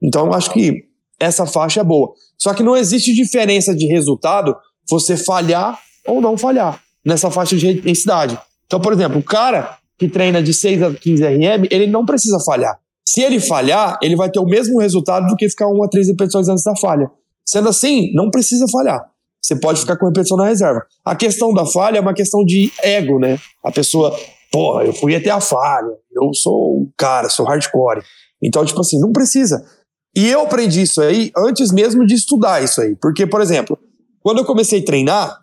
Então 0.02 0.26
eu 0.26 0.34
acho 0.34 0.52
que 0.52 0.84
essa 1.20 1.46
faixa 1.46 1.80
é 1.80 1.84
boa. 1.84 2.12
Só 2.36 2.52
que 2.52 2.62
não 2.62 2.76
existe 2.76 3.14
diferença 3.14 3.74
de 3.74 3.86
resultado 3.86 4.56
você 4.90 5.16
falhar 5.16 5.78
ou 6.06 6.20
não 6.20 6.36
falhar 6.36 6.80
nessa 7.04 7.30
faixa 7.30 7.56
de 7.56 7.68
intensidade. 7.68 8.38
Então, 8.66 8.80
por 8.80 8.92
exemplo, 8.92 9.18
o 9.18 9.22
cara 9.22 9.78
que 9.98 10.08
treina 10.08 10.42
de 10.42 10.52
6 10.52 10.82
a 10.82 10.92
15 10.92 11.24
RM, 11.24 11.66
ele 11.70 11.86
não 11.86 12.04
precisa 12.04 12.38
falhar. 12.44 12.78
Se 13.08 13.22
ele 13.22 13.40
falhar, 13.40 13.98
ele 14.02 14.16
vai 14.16 14.30
ter 14.30 14.40
o 14.40 14.44
mesmo 14.44 14.80
resultado 14.80 15.26
do 15.26 15.36
que 15.36 15.48
ficar 15.48 15.68
1 15.68 15.84
a 15.84 15.88
3 15.88 16.08
repetições 16.08 16.48
antes 16.48 16.64
da 16.64 16.76
falha. 16.76 17.10
Sendo 17.46 17.68
assim, 17.68 18.12
não 18.12 18.30
precisa 18.30 18.66
falhar. 18.70 19.00
Você 19.40 19.54
pode 19.58 19.80
ficar 19.80 19.96
com 19.96 20.06
repetição 20.06 20.36
na 20.36 20.46
reserva. 20.46 20.82
A 21.04 21.14
questão 21.14 21.54
da 21.54 21.64
falha 21.64 21.98
é 21.98 22.00
uma 22.00 22.12
questão 22.12 22.44
de 22.44 22.72
ego, 22.82 23.20
né? 23.20 23.38
A 23.64 23.70
pessoa, 23.70 24.14
porra, 24.50 24.84
eu 24.84 24.92
fui 24.92 25.14
até 25.14 25.30
a 25.30 25.40
falha, 25.40 25.92
eu 26.12 26.34
sou 26.34 26.82
o 26.82 26.88
cara, 26.96 27.28
sou 27.28 27.46
hardcore. 27.46 28.02
Então, 28.42 28.64
tipo 28.64 28.80
assim, 28.80 28.98
não 28.98 29.12
precisa. 29.12 29.64
E 30.16 30.28
eu 30.28 30.40
aprendi 30.40 30.82
isso 30.82 31.00
aí 31.00 31.30
antes 31.36 31.70
mesmo 31.70 32.04
de 32.04 32.14
estudar 32.14 32.62
isso 32.62 32.80
aí. 32.80 32.96
Porque, 32.96 33.24
por 33.24 33.40
exemplo, 33.40 33.78
quando 34.20 34.38
eu 34.38 34.44
comecei 34.44 34.80
a 34.80 34.84
treinar, 34.84 35.38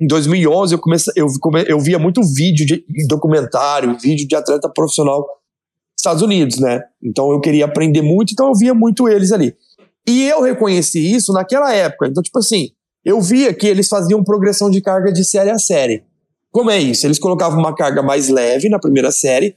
em 0.00 0.06
2011 0.06 0.74
eu 0.74 0.78
comecei, 0.78 1.12
eu, 1.16 1.26
eu 1.66 1.80
via 1.80 1.98
muito 1.98 2.20
vídeo 2.22 2.64
de 2.66 2.84
documentário, 3.08 3.98
vídeo 3.98 4.26
de 4.26 4.36
atleta 4.36 4.68
profissional 4.68 5.26
Estados 5.96 6.22
Unidos, 6.22 6.58
né? 6.58 6.80
Então 7.02 7.30
eu 7.32 7.40
queria 7.40 7.64
aprender 7.64 8.02
muito, 8.02 8.32
então 8.32 8.46
eu 8.46 8.54
via 8.54 8.72
muito 8.72 9.08
eles 9.08 9.32
ali. 9.32 9.54
E 10.06 10.24
eu 10.28 10.40
reconheci 10.40 11.14
isso 11.14 11.32
naquela 11.32 11.74
época. 11.74 12.06
Então, 12.06 12.22
tipo 12.22 12.38
assim, 12.38 12.70
eu 13.04 13.20
via 13.20 13.52
que 13.52 13.66
eles 13.66 13.88
faziam 13.88 14.22
progressão 14.22 14.70
de 14.70 14.80
carga 14.80 15.12
de 15.12 15.24
série 15.24 15.50
a 15.50 15.58
série. 15.58 16.04
Como 16.50 16.70
é 16.70 16.78
isso? 16.78 17.06
Eles 17.06 17.18
colocavam 17.18 17.58
uma 17.58 17.74
carga 17.74 18.02
mais 18.02 18.28
leve 18.28 18.68
na 18.68 18.78
primeira 18.78 19.10
série, 19.10 19.54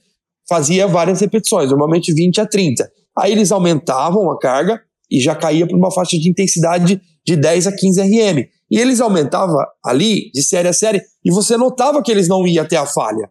fazia 0.50 0.88
várias 0.88 1.22
repetições, 1.22 1.70
normalmente 1.70 2.14
20 2.14 2.42
a 2.42 2.46
30. 2.46 2.92
Aí 3.18 3.32
eles 3.32 3.52
aumentavam 3.52 4.30
a 4.32 4.40
carga 4.40 4.82
e 5.10 5.20
já 5.20 5.36
caía 5.36 5.68
para 5.68 5.78
uma 5.78 5.92
faixa 5.92 6.18
de 6.18 6.30
intensidade 6.30 7.02
de 7.26 7.36
10 7.36 7.68
a 7.68 7.72
15 7.72 8.02
RM. 8.02 8.48
E 8.72 8.80
eles 8.80 9.02
aumentavam 9.02 9.58
ali, 9.84 10.32
de 10.32 10.42
série 10.42 10.70
a 10.70 10.74
série, 10.74 11.02
e 11.26 11.30
você 11.30 11.58
notava 11.58 12.02
que 12.02 12.10
eles 12.10 12.30
não 12.30 12.48
iam 12.48 12.64
até 12.64 12.78
a 12.78 12.86
falha. 12.86 13.30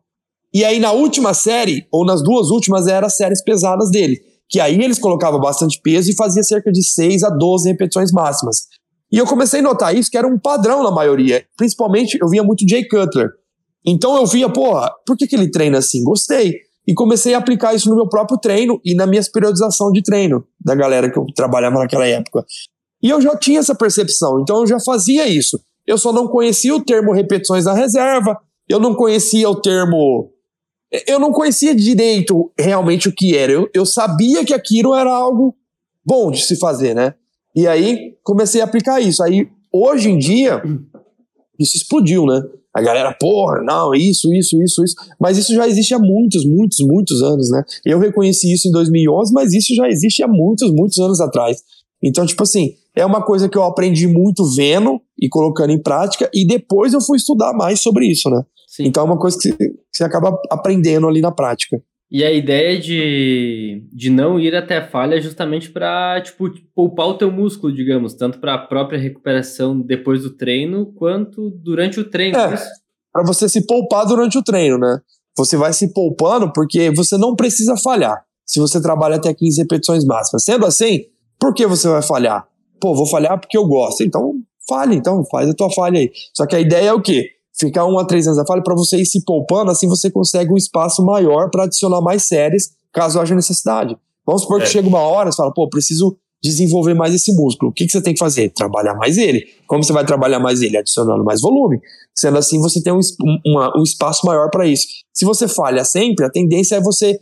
E 0.52 0.64
aí 0.64 0.78
na 0.78 0.92
última 0.92 1.32
série, 1.32 1.86
ou 1.90 2.04
nas 2.04 2.22
duas 2.22 2.50
últimas, 2.50 2.86
eram 2.86 3.06
as 3.06 3.16
séries 3.16 3.42
pesadas 3.42 3.90
dele. 3.90 4.20
Que 4.48 4.60
aí 4.60 4.78
eles 4.82 4.98
colocavam 4.98 5.40
bastante 5.40 5.80
peso 5.80 6.10
e 6.10 6.16
fazia 6.16 6.42
cerca 6.42 6.70
de 6.70 6.84
6 6.84 7.22
a 7.22 7.30
12 7.30 7.70
repetições 7.70 8.12
máximas. 8.12 8.66
E 9.10 9.16
eu 9.16 9.26
comecei 9.26 9.60
a 9.60 9.62
notar 9.62 9.96
isso, 9.96 10.10
que 10.10 10.18
era 10.18 10.26
um 10.26 10.38
padrão 10.38 10.82
na 10.82 10.90
maioria. 10.90 11.44
Principalmente, 11.56 12.18
eu 12.20 12.28
via 12.28 12.42
muito 12.42 12.68
Jay 12.68 12.86
Cutler. 12.86 13.30
Então 13.86 14.16
eu 14.16 14.26
via, 14.26 14.48
porra, 14.48 14.90
por 15.06 15.16
que, 15.16 15.26
que 15.26 15.34
ele 15.34 15.50
treina 15.50 15.78
assim? 15.78 16.04
Gostei. 16.04 16.54
E 16.86 16.92
comecei 16.92 17.34
a 17.34 17.38
aplicar 17.38 17.74
isso 17.74 17.88
no 17.88 17.96
meu 17.96 18.08
próprio 18.08 18.38
treino 18.38 18.80
e 18.84 18.94
na 18.94 19.06
minha 19.06 19.22
periodização 19.32 19.90
de 19.90 20.02
treino 20.02 20.44
da 20.60 20.74
galera 20.74 21.10
que 21.10 21.18
eu 21.18 21.24
trabalhava 21.34 21.78
naquela 21.78 22.06
época. 22.06 22.44
E 23.02 23.08
eu 23.08 23.20
já 23.20 23.36
tinha 23.36 23.60
essa 23.60 23.74
percepção, 23.74 24.40
então 24.40 24.60
eu 24.60 24.66
já 24.66 24.78
fazia 24.80 25.26
isso. 25.26 25.58
Eu 25.86 25.96
só 25.96 26.12
não 26.12 26.28
conhecia 26.28 26.74
o 26.74 26.84
termo 26.84 27.12
repetições 27.12 27.64
da 27.64 27.72
reserva, 27.72 28.38
eu 28.68 28.78
não 28.78 28.94
conhecia 28.94 29.48
o 29.48 29.60
termo. 29.60 30.30
Eu 31.06 31.18
não 31.18 31.32
conhecia 31.32 31.74
direito 31.74 32.52
realmente 32.58 33.08
o 33.08 33.14
que 33.14 33.36
era. 33.36 33.52
Eu, 33.52 33.68
eu 33.74 33.86
sabia 33.86 34.44
que 34.44 34.52
aquilo 34.52 34.94
era 34.94 35.12
algo 35.12 35.54
bom 36.04 36.30
de 36.30 36.42
se 36.42 36.56
fazer, 36.56 36.94
né? 36.94 37.14
E 37.54 37.66
aí 37.66 38.16
comecei 38.22 38.60
a 38.60 38.64
aplicar 38.64 39.00
isso. 39.00 39.22
Aí, 39.22 39.48
hoje 39.72 40.10
em 40.10 40.18
dia, 40.18 40.62
isso 41.58 41.76
explodiu, 41.76 42.26
né? 42.26 42.42
A 42.72 42.80
galera, 42.80 43.12
porra, 43.12 43.60
não, 43.62 43.92
isso, 43.94 44.32
isso, 44.32 44.62
isso, 44.62 44.84
isso. 44.84 44.94
Mas 45.18 45.36
isso 45.36 45.52
já 45.52 45.66
existe 45.66 45.92
há 45.92 45.98
muitos, 45.98 46.44
muitos, 46.44 46.78
muitos 46.80 47.22
anos, 47.22 47.50
né? 47.50 47.64
Eu 47.84 47.98
reconheci 47.98 48.52
isso 48.52 48.68
em 48.68 48.70
2011, 48.70 49.32
mas 49.32 49.52
isso 49.52 49.74
já 49.74 49.88
existe 49.88 50.22
há 50.22 50.28
muitos, 50.28 50.72
muitos 50.72 50.98
anos 50.98 51.20
atrás. 51.20 51.58
Então, 52.02 52.24
tipo 52.24 52.42
assim, 52.42 52.74
é 52.96 53.04
uma 53.04 53.22
coisa 53.22 53.48
que 53.48 53.56
eu 53.56 53.62
aprendi 53.62 54.06
muito 54.06 54.44
vendo 54.54 55.00
e 55.20 55.28
colocando 55.28 55.70
em 55.70 55.82
prática, 55.82 56.28
e 56.34 56.46
depois 56.46 56.92
eu 56.92 57.00
fui 57.00 57.16
estudar 57.16 57.52
mais 57.52 57.80
sobre 57.80 58.06
isso, 58.06 58.28
né? 58.30 58.42
Sim. 58.66 58.86
Então 58.86 59.02
é 59.02 59.06
uma 59.06 59.18
coisa 59.18 59.36
que 59.40 59.52
você 59.90 60.04
acaba 60.04 60.38
aprendendo 60.50 61.08
ali 61.08 61.20
na 61.20 61.32
prática. 61.32 61.80
E 62.10 62.24
a 62.24 62.32
ideia 62.32 62.78
de, 62.78 63.84
de 63.92 64.10
não 64.10 64.38
ir 64.38 64.54
até 64.56 64.78
a 64.78 64.88
falha 64.88 65.14
é 65.14 65.20
justamente 65.20 65.70
para 65.70 66.20
tipo, 66.20 66.50
poupar 66.74 67.06
o 67.06 67.14
teu 67.14 67.30
músculo, 67.30 67.72
digamos, 67.72 68.14
tanto 68.14 68.40
para 68.40 68.54
a 68.54 68.58
própria 68.58 68.98
recuperação 68.98 69.80
depois 69.80 70.22
do 70.22 70.30
treino, 70.30 70.86
quanto 70.94 71.50
durante 71.50 72.00
o 72.00 72.04
treino. 72.10 72.36
É, 72.36 72.54
é 72.54 72.58
para 73.12 73.24
você 73.24 73.48
se 73.48 73.64
poupar 73.64 74.06
durante 74.06 74.36
o 74.36 74.42
treino, 74.42 74.76
né? 74.76 75.00
Você 75.36 75.56
vai 75.56 75.72
se 75.72 75.92
poupando 75.92 76.52
porque 76.52 76.90
você 76.90 77.16
não 77.16 77.36
precisa 77.36 77.76
falhar 77.76 78.24
se 78.44 78.58
você 78.58 78.82
trabalha 78.82 79.14
até 79.14 79.32
15 79.32 79.62
repetições 79.62 80.04
máximas. 80.04 80.42
Sendo 80.42 80.66
assim, 80.66 81.04
por 81.38 81.54
que 81.54 81.64
você 81.66 81.88
vai 81.88 82.02
falhar? 82.02 82.49
Pô, 82.80 82.94
vou 82.94 83.06
falhar 83.06 83.38
porque 83.38 83.56
eu 83.56 83.66
gosto. 83.66 84.02
Então, 84.02 84.34
fale, 84.68 84.94
então, 84.94 85.24
faz 85.30 85.48
a 85.48 85.54
tua 85.54 85.70
falha 85.70 86.00
aí. 86.00 86.10
Só 86.34 86.46
que 86.46 86.56
a 86.56 86.60
ideia 86.60 86.88
é 86.88 86.92
o 86.92 87.00
quê? 87.00 87.30
Ficar 87.52 87.86
um 87.86 87.98
a 87.98 88.04
três 88.04 88.26
anos 88.26 88.38
da 88.38 88.46
falha 88.46 88.62
para 88.62 88.74
você 88.74 88.96
ir 88.96 89.06
se 89.06 89.24
poupando, 89.24 89.70
assim 89.70 89.86
você 89.86 90.10
consegue 90.10 90.52
um 90.52 90.56
espaço 90.56 91.04
maior 91.04 91.50
para 91.50 91.64
adicionar 91.64 92.00
mais 92.00 92.26
séries, 92.26 92.70
caso 92.92 93.20
haja 93.20 93.34
necessidade. 93.34 93.96
Vamos 94.24 94.42
supor 94.42 94.60
é. 94.60 94.64
que 94.64 94.70
chega 94.70 94.88
uma 94.88 95.00
hora, 95.00 95.30
você 95.30 95.36
fala, 95.36 95.52
pô, 95.52 95.68
preciso 95.68 96.16
desenvolver 96.42 96.94
mais 96.94 97.14
esse 97.14 97.34
músculo. 97.34 97.70
O 97.70 97.74
que, 97.74 97.84
que 97.84 97.92
você 97.92 98.02
tem 98.02 98.14
que 98.14 98.18
fazer? 98.18 98.50
Trabalhar 98.50 98.94
mais 98.94 99.18
ele. 99.18 99.44
Como 99.66 99.84
você 99.84 99.92
vai 99.92 100.06
trabalhar 100.06 100.38
mais 100.38 100.62
ele? 100.62 100.76
Adicionando 100.76 101.22
mais 101.22 101.40
volume. 101.42 101.78
Sendo 102.14 102.38
assim, 102.38 102.60
você 102.60 102.82
tem 102.82 102.92
um, 102.92 103.00
uma, 103.44 103.78
um 103.78 103.82
espaço 103.82 104.26
maior 104.26 104.48
para 104.50 104.66
isso. 104.66 104.86
Se 105.12 105.24
você 105.24 105.46
falha 105.46 105.84
sempre, 105.84 106.24
a 106.24 106.30
tendência 106.30 106.76
é 106.76 106.80
você. 106.80 107.18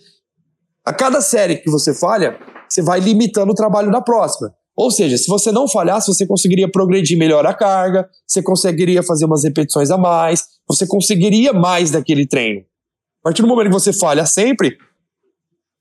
A 0.84 0.92
cada 0.92 1.20
série 1.20 1.56
que 1.56 1.70
você 1.70 1.92
falha, 1.92 2.38
você 2.68 2.80
vai 2.80 3.00
limitando 3.00 3.50
o 3.50 3.54
trabalho 3.54 3.90
da 3.90 4.00
próxima. 4.00 4.54
Ou 4.78 4.92
seja, 4.92 5.18
se 5.18 5.26
você 5.26 5.50
não 5.50 5.66
falhasse, 5.66 6.06
você 6.06 6.24
conseguiria 6.24 6.70
progredir 6.70 7.18
melhor 7.18 7.44
a 7.44 7.52
carga, 7.52 8.08
você 8.24 8.40
conseguiria 8.40 9.02
fazer 9.02 9.24
umas 9.24 9.42
repetições 9.42 9.90
a 9.90 9.98
mais, 9.98 10.44
você 10.68 10.86
conseguiria 10.86 11.52
mais 11.52 11.90
daquele 11.90 12.24
treino. 12.24 12.60
A 12.60 13.24
partir 13.24 13.42
do 13.42 13.48
momento 13.48 13.66
que 13.66 13.72
você 13.72 13.92
falha 13.92 14.24
sempre, 14.24 14.78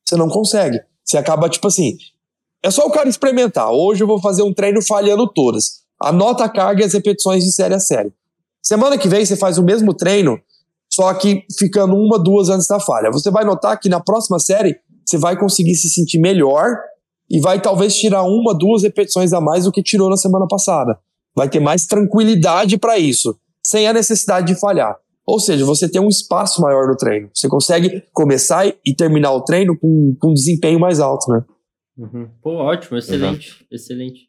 você 0.03 0.15
não 0.15 0.27
consegue. 0.27 0.79
Você 1.05 1.15
acaba, 1.15 1.47
tipo 1.47 1.67
assim, 1.67 1.95
é 2.63 2.71
só 2.71 2.87
o 2.87 2.91
cara 2.91 3.07
experimentar. 3.07 3.69
Hoje 3.71 4.01
eu 4.01 4.07
vou 4.07 4.19
fazer 4.19 4.41
um 4.41 4.51
treino 4.51 4.81
falhando 4.81 5.31
todas. 5.31 5.83
Anota 6.01 6.45
a 6.45 6.49
carga 6.49 6.81
e 6.81 6.85
as 6.85 6.93
repetições 6.93 7.43
de 7.43 7.51
série 7.51 7.75
a 7.75 7.79
série. 7.79 8.11
Semana 8.63 8.97
que 8.97 9.07
vem 9.07 9.23
você 9.23 9.37
faz 9.37 9.59
o 9.59 9.63
mesmo 9.63 9.93
treino, 9.93 10.39
só 10.91 11.13
que 11.13 11.45
ficando 11.59 11.95
uma, 11.95 12.17
duas 12.17 12.49
antes 12.49 12.65
da 12.65 12.79
falha. 12.79 13.11
Você 13.11 13.29
vai 13.29 13.45
notar 13.45 13.79
que 13.79 13.89
na 13.89 13.99
próxima 13.99 14.39
série 14.39 14.75
você 15.05 15.19
vai 15.19 15.37
conseguir 15.39 15.75
se 15.75 15.87
sentir 15.87 16.17
melhor 16.17 16.77
e 17.29 17.39
vai 17.39 17.61
talvez 17.61 17.95
tirar 17.95 18.23
uma, 18.23 18.57
duas 18.57 18.83
repetições 18.83 19.33
a 19.33 19.41
mais 19.41 19.65
do 19.65 19.71
que 19.71 19.83
tirou 19.83 20.09
na 20.09 20.17
semana 20.17 20.47
passada. 20.47 20.97
Vai 21.35 21.49
ter 21.49 21.59
mais 21.59 21.85
tranquilidade 21.85 22.77
para 22.77 22.97
isso, 22.97 23.37
sem 23.63 23.87
a 23.87 23.93
necessidade 23.93 24.47
de 24.47 24.59
falhar. 24.59 24.97
Ou 25.25 25.39
seja, 25.39 25.65
você 25.65 25.89
tem 25.89 26.01
um 26.01 26.07
espaço 26.07 26.61
maior 26.61 26.87
no 26.87 26.95
treino. 26.95 27.29
Você 27.33 27.49
consegue 27.49 28.01
começar 28.13 28.65
e 28.65 28.95
terminar 28.95 29.33
o 29.33 29.41
treino 29.41 29.77
com, 29.77 30.15
com 30.19 30.29
um 30.29 30.33
desempenho 30.33 30.79
mais 30.79 31.01
alto, 31.01 31.29
né? 31.29 31.43
Uhum. 31.97 32.29
Pô, 32.41 32.51
ótimo, 32.55 32.97
excelente, 32.97 33.49
Exato. 33.49 33.65
excelente. 33.69 34.19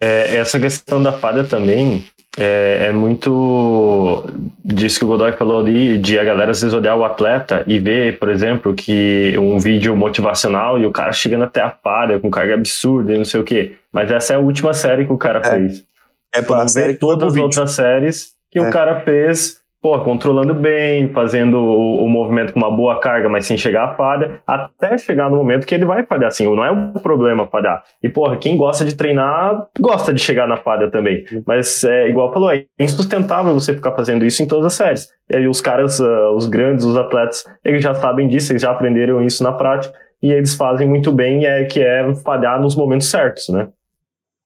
É, 0.00 0.36
essa 0.36 0.58
questão 0.58 1.02
da 1.02 1.12
falha 1.12 1.44
também 1.44 2.04
é, 2.38 2.86
é, 2.86 2.92
muito 2.92 4.24
disso 4.64 5.00
que 5.00 5.04
o 5.04 5.08
Godoy 5.08 5.32
falou 5.32 5.60
ali, 5.60 5.98
de 5.98 6.18
a 6.18 6.24
galera 6.24 6.52
às 6.52 6.60
vezes 6.60 6.72
olhar 6.72 6.94
o 6.94 7.04
atleta 7.04 7.64
e 7.66 7.78
ver, 7.80 8.18
por 8.18 8.28
exemplo, 8.28 8.74
que 8.74 9.36
um 9.38 9.58
vídeo 9.58 9.96
motivacional 9.96 10.78
e 10.78 10.86
o 10.86 10.92
cara 10.92 11.12
chegando 11.12 11.44
até 11.44 11.60
a 11.60 11.70
falha 11.70 12.20
com 12.20 12.30
carga 12.30 12.54
absurda 12.54 13.12
e 13.12 13.18
não 13.18 13.24
sei 13.24 13.40
o 13.40 13.44
quê. 13.44 13.72
Mas 13.92 14.10
essa 14.10 14.34
é 14.34 14.36
a 14.36 14.40
última 14.40 14.72
série 14.72 15.04
que 15.04 15.12
o 15.12 15.18
cara 15.18 15.40
é. 15.40 15.50
fez. 15.50 15.84
É 16.32 16.40
para 16.40 16.64
ver 16.72 16.98
todas 16.98 17.34
as 17.34 17.40
outras 17.40 17.72
séries 17.72 18.32
que 18.50 18.58
é. 18.58 18.62
o 18.62 18.70
cara 18.70 19.00
fez 19.00 19.58
pô, 19.80 19.98
controlando 20.00 20.54
bem, 20.54 21.12
fazendo 21.12 21.56
o, 21.58 22.04
o, 22.04 22.08
movimento 22.08 22.52
com 22.52 22.58
uma 22.58 22.70
boa 22.70 22.98
carga, 23.00 23.28
mas 23.28 23.46
sem 23.46 23.56
chegar 23.56 23.84
à 23.84 23.94
falha, 23.94 24.40
até 24.46 24.98
chegar 24.98 25.30
no 25.30 25.36
momento 25.36 25.66
que 25.66 25.74
ele 25.74 25.84
vai 25.84 26.04
falhar, 26.04 26.28
assim, 26.28 26.44
não 26.44 26.64
é 26.64 26.70
um 26.70 26.92
problema 26.94 27.46
falhar. 27.46 27.82
E, 28.02 28.08
porra, 28.08 28.36
quem 28.36 28.56
gosta 28.56 28.84
de 28.84 28.96
treinar, 28.96 29.68
gosta 29.78 30.12
de 30.12 30.20
chegar 30.20 30.48
na 30.48 30.56
falha 30.56 30.90
também. 30.90 31.24
Mas, 31.46 31.84
é, 31.84 32.08
igual 32.08 32.32
falou, 32.32 32.50
é 32.50 32.64
insustentável 32.78 33.54
você 33.54 33.72
ficar 33.72 33.92
fazendo 33.92 34.24
isso 34.24 34.42
em 34.42 34.46
todas 34.46 34.66
as 34.66 34.74
séries. 34.74 35.08
E 35.30 35.36
aí 35.36 35.46
os 35.46 35.60
caras, 35.60 36.00
uh, 36.00 36.34
os 36.34 36.46
grandes, 36.46 36.84
os 36.84 36.96
atletas, 36.96 37.44
eles 37.64 37.82
já 37.82 37.94
sabem 37.94 38.26
disso, 38.26 38.52
eles 38.52 38.62
já 38.62 38.72
aprenderam 38.72 39.22
isso 39.22 39.44
na 39.44 39.52
prática, 39.52 39.94
e 40.20 40.32
eles 40.32 40.54
fazem 40.54 40.88
muito 40.88 41.12
bem, 41.12 41.46
é, 41.46 41.64
que 41.64 41.80
é 41.80 42.12
falhar 42.16 42.60
nos 42.60 42.74
momentos 42.74 43.08
certos, 43.08 43.48
né? 43.48 43.68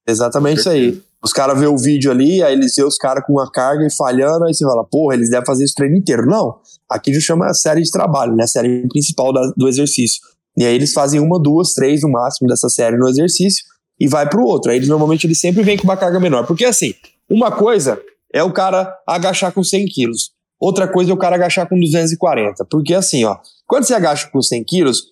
Exatamente 0.07 0.59
isso 0.59 0.69
aí. 0.69 1.01
Os 1.23 1.31
caras 1.31 1.57
vê 1.57 1.67
o 1.67 1.77
vídeo 1.77 2.11
ali, 2.11 2.43
aí 2.43 2.53
eles 2.53 2.75
vê 2.75 2.83
os 2.83 2.97
caras 2.97 3.23
com 3.25 3.33
uma 3.33 3.49
carga 3.49 3.87
e 3.87 3.89
falhando, 3.91 4.43
aí 4.43 4.53
você 4.53 4.65
fala, 4.65 4.83
porra, 4.83 5.15
eles 5.15 5.29
devem 5.29 5.45
fazer 5.45 5.63
isso 5.63 5.71
o 5.71 5.75
treino 5.77 5.95
inteiro. 5.95 6.25
Não, 6.25 6.57
aqui 6.89 7.13
já 7.13 7.21
chama 7.21 7.47
a 7.47 7.53
série 7.53 7.81
de 7.81 7.89
trabalho, 7.89 8.35
né? 8.35 8.43
A 8.43 8.47
série 8.47 8.85
principal 8.89 9.31
da, 9.31 9.41
do 9.55 9.69
exercício. 9.69 10.21
E 10.57 10.65
aí 10.65 10.75
eles 10.75 10.91
fazem 10.91 11.21
uma, 11.21 11.41
duas, 11.41 11.73
três 11.73 12.01
no 12.01 12.11
máximo 12.11 12.47
dessa 12.47 12.67
série 12.67 12.97
no 12.97 13.07
exercício 13.07 13.63
e 13.97 14.07
vai 14.07 14.27
pro 14.27 14.43
outro. 14.43 14.69
Aí 14.69 14.77
eles 14.77 14.89
normalmente 14.89 15.25
eles 15.25 15.39
sempre 15.39 15.63
vêm 15.63 15.77
com 15.77 15.85
uma 15.85 15.95
carga 15.95 16.19
menor. 16.19 16.45
Porque 16.45 16.65
assim, 16.65 16.93
uma 17.29 17.51
coisa 17.51 17.99
é 18.33 18.43
o 18.43 18.51
cara 18.51 18.93
agachar 19.07 19.53
com 19.53 19.63
100 19.63 19.85
quilos. 19.85 20.31
Outra 20.59 20.87
coisa 20.87 21.11
é 21.11 21.13
o 21.13 21.17
cara 21.17 21.35
agachar 21.35 21.67
com 21.69 21.79
240. 21.79 22.65
Porque 22.69 22.93
assim, 22.93 23.23
ó, 23.23 23.37
quando 23.65 23.85
você 23.85 23.93
agacha 23.93 24.29
com 24.29 24.41
100 24.41 24.63
quilos, 24.65 25.03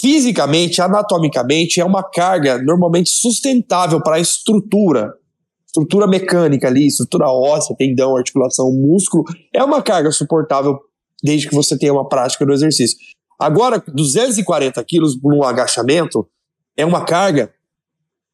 fisicamente, 0.00 0.80
anatomicamente, 0.82 1.80
é 1.80 1.84
uma 1.84 2.02
carga 2.02 2.58
normalmente 2.58 3.10
sustentável 3.10 4.02
para 4.02 4.16
a 4.16 4.20
estrutura 4.20 5.14
estrutura 5.70 6.06
mecânica 6.06 6.66
ali, 6.66 6.88
estrutura 6.88 7.30
óssea, 7.30 7.76
tendão, 7.76 8.16
articulação, 8.16 8.72
músculo, 8.72 9.24
é 9.54 9.62
uma 9.62 9.80
carga 9.80 10.10
suportável 10.10 10.78
desde 11.22 11.48
que 11.48 11.54
você 11.54 11.78
tenha 11.78 11.92
uma 11.92 12.08
prática 12.08 12.44
do 12.44 12.52
exercício. 12.52 12.98
Agora, 13.38 13.82
240 13.86 14.82
quilos 14.84 15.16
no 15.22 15.44
agachamento 15.44 16.26
é 16.76 16.84
uma 16.84 17.04
carga 17.04 17.52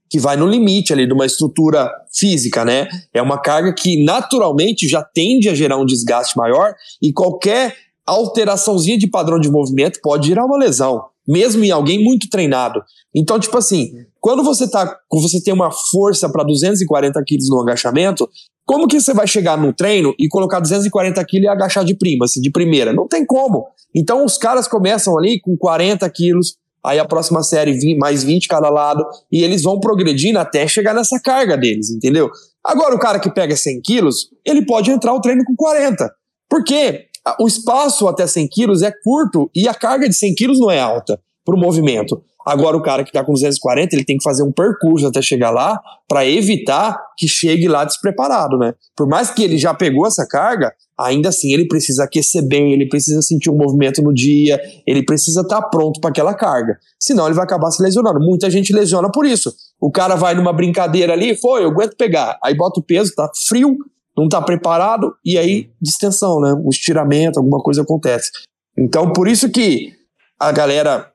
que 0.09 0.18
vai 0.18 0.37
no 0.37 0.47
limite 0.47 0.93
ali 0.93 1.07
de 1.07 1.12
uma 1.12 1.26
estrutura 1.26 1.91
física, 2.12 2.64
né? 2.64 2.89
É 3.12 3.20
uma 3.20 3.41
carga 3.41 3.74
que 3.74 4.03
naturalmente 4.05 4.89
já 4.89 5.03
tende 5.03 5.49
a 5.49 5.55
gerar 5.55 5.76
um 5.76 5.84
desgaste 5.84 6.37
maior 6.39 6.74
e 7.03 7.12
qualquer 7.12 7.76
alteraçãozinha 8.07 8.97
de 8.97 9.09
padrão 9.09 9.39
de 9.39 9.51
movimento 9.51 10.01
pode 10.01 10.28
gerar 10.28 10.45
uma 10.45 10.57
lesão 10.57 11.05
mesmo 11.27 11.64
em 11.64 11.70
alguém 11.70 12.03
muito 12.03 12.29
treinado. 12.29 12.83
Então, 13.14 13.39
tipo 13.39 13.57
assim, 13.57 13.93
quando 14.20 14.43
você 14.43 14.70
tá, 14.70 14.99
você 15.11 15.43
tem 15.43 15.55
uma 15.55 15.70
força 15.70 16.29
para 16.29 16.45
240 16.45 17.22
quilos 17.24 17.49
no 17.49 17.61
agachamento, 17.61 18.29
como 18.64 18.89
que 18.89 19.01
você 19.01 19.14
vai 19.14 19.27
chegar 19.27 19.57
no 19.57 19.72
treino 19.72 20.12
e 20.18 20.29
colocar 20.29 20.59
240 20.59 21.24
quilos 21.24 21.47
e 21.47 21.49
agachar 21.49 21.85
de 21.85 21.95
prima, 21.95 22.24
assim, 22.24 22.41
de 22.41 22.51
primeira? 22.51 22.93
Não 22.93 23.07
tem 23.07 23.24
como. 23.24 23.64
Então, 23.95 24.24
os 24.24 24.37
caras 24.37 24.66
começam 24.66 25.16
ali 25.16 25.41
com 25.41 25.57
40 25.57 26.09
quilos, 26.11 26.57
aí 26.85 26.99
a 26.99 27.05
próxima 27.05 27.43
série 27.45 27.72
20, 27.72 27.97
mais 27.97 28.24
20 28.24 28.49
cada 28.49 28.68
lado, 28.68 29.07
e 29.31 29.43
eles 29.45 29.62
vão 29.62 29.79
progredindo 29.79 30.39
até 30.41 30.66
chegar 30.66 30.93
nessa 30.93 31.20
carga 31.20 31.57
deles, 31.57 31.91
entendeu? 31.91 32.29
Agora, 32.64 32.97
o 32.97 32.99
cara 32.99 33.20
que 33.20 33.31
pega 33.31 33.55
100 33.57 33.81
quilos, 33.83 34.31
ele 34.45 34.66
pode 34.66 34.91
entrar 34.91 35.14
o 35.14 35.20
treino 35.20 35.45
com 35.45 35.55
40. 35.55 36.12
Por 36.49 36.64
quê? 36.64 37.06
O 37.41 37.47
espaço 37.47 38.07
até 38.07 38.27
100 38.27 38.49
quilos 38.49 38.83
é 38.83 38.93
curto 39.03 39.51
e 39.55 39.68
a 39.68 39.74
carga 39.74 40.09
de 40.09 40.14
100 40.14 40.35
quilos 40.35 40.61
não 40.61 40.70
é 40.70 40.81
alta 40.81 41.20
para 41.45 41.55
o 41.55 41.59
movimento. 41.59 42.22
Agora, 42.47 42.77
o 42.77 42.83
cara 42.83 43.03
que 43.03 43.11
está 43.11 43.24
com 43.24 43.33
240, 43.33 43.97
ele 43.97 44.05
tem 44.05 44.16
que 44.16 44.22
fazer 44.22 44.45
um 44.45 44.53
percurso 44.53 45.05
até 45.05 45.20
chegar 45.20 45.51
lá 45.51 45.81
para 46.09 46.24
evitar 46.24 46.97
que 47.18 47.27
chegue 47.27 47.66
lá 47.66 47.85
despreparado, 47.85 48.57
né? 48.57 48.72
Por 48.97 49.09
mais 49.09 49.33
que 49.33 49.43
ele 49.43 49.59
já 49.59 49.74
pegou 49.74 50.07
essa 50.07 50.24
carga, 50.24 50.72
ainda 50.97 51.31
assim 51.31 51.53
ele 51.53 51.66
precisa 51.66 52.05
aquecer 52.05 52.47
bem, 52.47 52.72
ele 52.72 52.89
precisa 52.89 53.20
sentir 53.20 53.51
um 53.51 53.57
movimento 53.57 54.01
no 54.01 54.14
dia, 54.14 54.61
ele 54.87 55.05
precisa 55.05 55.41
estar 55.41 55.61
tá 55.61 55.68
pronto 55.68 56.01
para 56.01 56.11
aquela 56.11 56.35
carga. 56.35 56.79
Senão 57.01 57.27
ele 57.27 57.35
vai 57.35 57.45
acabar 57.45 57.72
se 57.72 57.83
lesionando. 57.83 58.20
Muita 58.20 58.49
gente 58.49 58.72
lesiona 58.72 59.11
por 59.11 59.27
isso. 59.27 59.53
O 59.81 59.91
cara 59.91 60.14
vai 60.14 60.33
numa 60.37 60.53
brincadeira 60.53 61.14
ali, 61.14 61.37
foi, 61.37 61.64
eu 61.64 61.70
aguento 61.70 61.97
pegar. 61.97 62.39
Aí 62.45 62.55
bota 62.55 62.79
o 62.79 62.83
peso, 62.83 63.12
tá 63.12 63.29
frio, 63.49 63.77
não 64.17 64.29
tá 64.29 64.41
preparado, 64.41 65.14
e 65.25 65.37
aí 65.37 65.71
distensão, 65.81 66.41
né? 66.41 66.55
Um 66.55 66.71
estiramento, 66.71 67.39
alguma 67.39 67.62
coisa 67.62 67.83
acontece. 67.83 68.31
Então, 68.79 69.12
por 69.12 69.29
isso 69.29 69.51
que 69.51 69.93
a 70.39 70.53
galera 70.53 71.11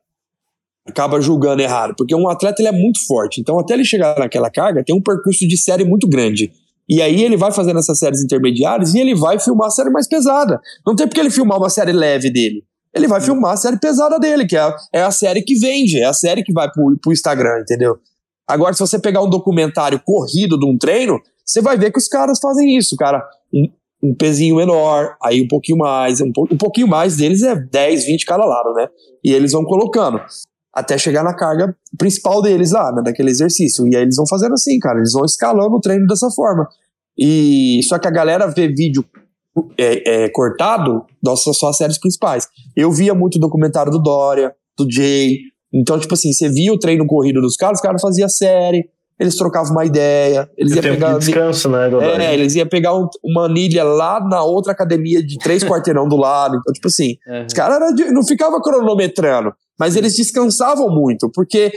acaba 0.87 1.21
julgando 1.21 1.61
errado, 1.61 1.93
porque 1.97 2.15
um 2.15 2.27
atleta 2.27 2.61
ele 2.61 2.69
é 2.69 2.71
muito 2.71 3.05
forte, 3.05 3.39
então 3.39 3.59
até 3.59 3.73
ele 3.73 3.85
chegar 3.85 4.17
naquela 4.17 4.49
carga 4.49 4.83
tem 4.83 4.95
um 4.95 5.01
percurso 5.01 5.47
de 5.47 5.57
série 5.57 5.83
muito 5.83 6.07
grande. 6.07 6.51
E 6.89 7.01
aí 7.01 7.23
ele 7.23 7.37
vai 7.37 7.51
fazendo 7.51 7.79
essas 7.79 7.97
séries 7.99 8.21
intermediárias 8.21 8.93
e 8.93 8.99
ele 8.99 9.15
vai 9.15 9.39
filmar 9.39 9.67
a 9.67 9.71
série 9.71 9.89
mais 9.89 10.07
pesada. 10.07 10.59
Não 10.85 10.95
tem 10.95 11.07
porque 11.07 11.19
ele 11.19 11.29
filmar 11.29 11.57
uma 11.57 11.69
série 11.69 11.93
leve 11.93 12.29
dele. 12.29 12.63
Ele 12.93 13.07
vai 13.07 13.21
filmar 13.21 13.53
a 13.53 13.57
série 13.57 13.79
pesada 13.79 14.19
dele, 14.19 14.45
que 14.45 14.57
é 14.57 14.59
a, 14.59 14.75
é 14.93 15.01
a 15.01 15.11
série 15.11 15.41
que 15.41 15.55
vende, 15.57 15.99
é 15.99 16.05
a 16.05 16.13
série 16.13 16.43
que 16.43 16.51
vai 16.51 16.69
pro, 16.69 16.97
pro 17.01 17.13
Instagram, 17.13 17.61
entendeu? 17.61 17.97
Agora, 18.45 18.73
se 18.73 18.79
você 18.79 18.99
pegar 18.99 19.23
um 19.23 19.29
documentário 19.29 20.01
corrido 20.03 20.59
de 20.59 20.65
um 20.65 20.77
treino, 20.77 21.17
você 21.51 21.61
vai 21.61 21.77
ver 21.77 21.91
que 21.91 21.99
os 21.99 22.07
caras 22.07 22.39
fazem 22.39 22.77
isso, 22.77 22.95
cara. 22.95 23.21
Um, 23.53 23.67
um 24.03 24.15
pezinho 24.15 24.55
menor, 24.55 25.15
aí 25.21 25.41
um 25.41 25.47
pouquinho 25.47 25.77
mais, 25.77 26.21
um, 26.21 26.31
um 26.51 26.57
pouquinho 26.57 26.87
mais 26.87 27.17
deles 27.17 27.43
é 27.43 27.55
10, 27.55 28.05
20 28.05 28.25
cada 28.25 28.45
lado, 28.45 28.73
né? 28.73 28.87
E 29.23 29.31
eles 29.31 29.51
vão 29.51 29.63
colocando 29.63 30.21
até 30.73 30.97
chegar 30.97 31.23
na 31.23 31.35
carga 31.35 31.75
principal 31.97 32.41
deles 32.41 32.71
lá, 32.71 32.91
né, 32.93 33.01
daquele 33.03 33.29
exercício. 33.29 33.85
E 33.87 33.95
aí 33.95 34.03
eles 34.03 34.15
vão 34.15 34.25
fazendo 34.25 34.53
assim, 34.53 34.79
cara, 34.79 34.99
eles 34.99 35.11
vão 35.11 35.25
escalando 35.25 35.75
o 35.75 35.81
treino 35.81 36.07
dessa 36.07 36.29
forma. 36.31 36.67
E 37.17 37.81
só 37.83 37.99
que 37.99 38.07
a 38.07 38.11
galera 38.11 38.47
vê 38.47 38.69
vídeo 38.69 39.03
é, 39.77 40.23
é, 40.23 40.29
cortado 40.29 41.05
nossas 41.21 41.57
só 41.57 41.67
as 41.67 41.77
séries 41.77 41.99
principais. 41.99 42.47
Eu 42.75 42.91
via 42.91 43.13
muito 43.13 43.37
documentário 43.37 43.91
do 43.91 43.99
Dória, 43.99 44.55
do 44.77 44.89
Jay. 44.89 45.39
Então, 45.73 45.99
tipo 45.99 46.13
assim, 46.13 46.31
você 46.31 46.49
via 46.49 46.71
o 46.71 46.79
treino 46.79 47.05
corrido 47.05 47.41
dos 47.41 47.57
caras, 47.57 47.79
os 47.79 47.83
caras 47.83 48.01
faziam 48.01 48.29
série, 48.29 48.89
eles 49.21 49.35
trocavam 49.35 49.71
uma 49.71 49.85
ideia, 49.85 50.49
eles 50.57 50.73
iam 50.73 50.81
pegar. 50.81 51.13
De 51.13 51.25
descanso, 51.25 51.69
né, 51.69 51.87
Godoy? 51.87 52.09
É, 52.19 52.33
eles 52.33 52.55
iam 52.55 52.67
pegar 52.67 52.95
um, 52.95 53.07
uma 53.23 53.45
anilha 53.45 53.83
lá 53.83 54.19
na 54.19 54.43
outra 54.43 54.71
academia 54.71 55.23
de 55.23 55.37
três 55.37 55.61
quarteirão 55.63 56.09
do 56.09 56.17
lado. 56.17 56.57
Então, 56.57 56.73
tipo 56.73 56.87
assim, 56.87 57.17
uhum. 57.27 57.45
os 57.45 57.53
caras 57.53 57.79
não 58.11 58.25
ficavam 58.25 58.59
cronometrando, 58.59 59.53
mas 59.79 59.95
eles 59.95 60.15
descansavam 60.15 60.89
muito, 60.89 61.29
porque 61.31 61.71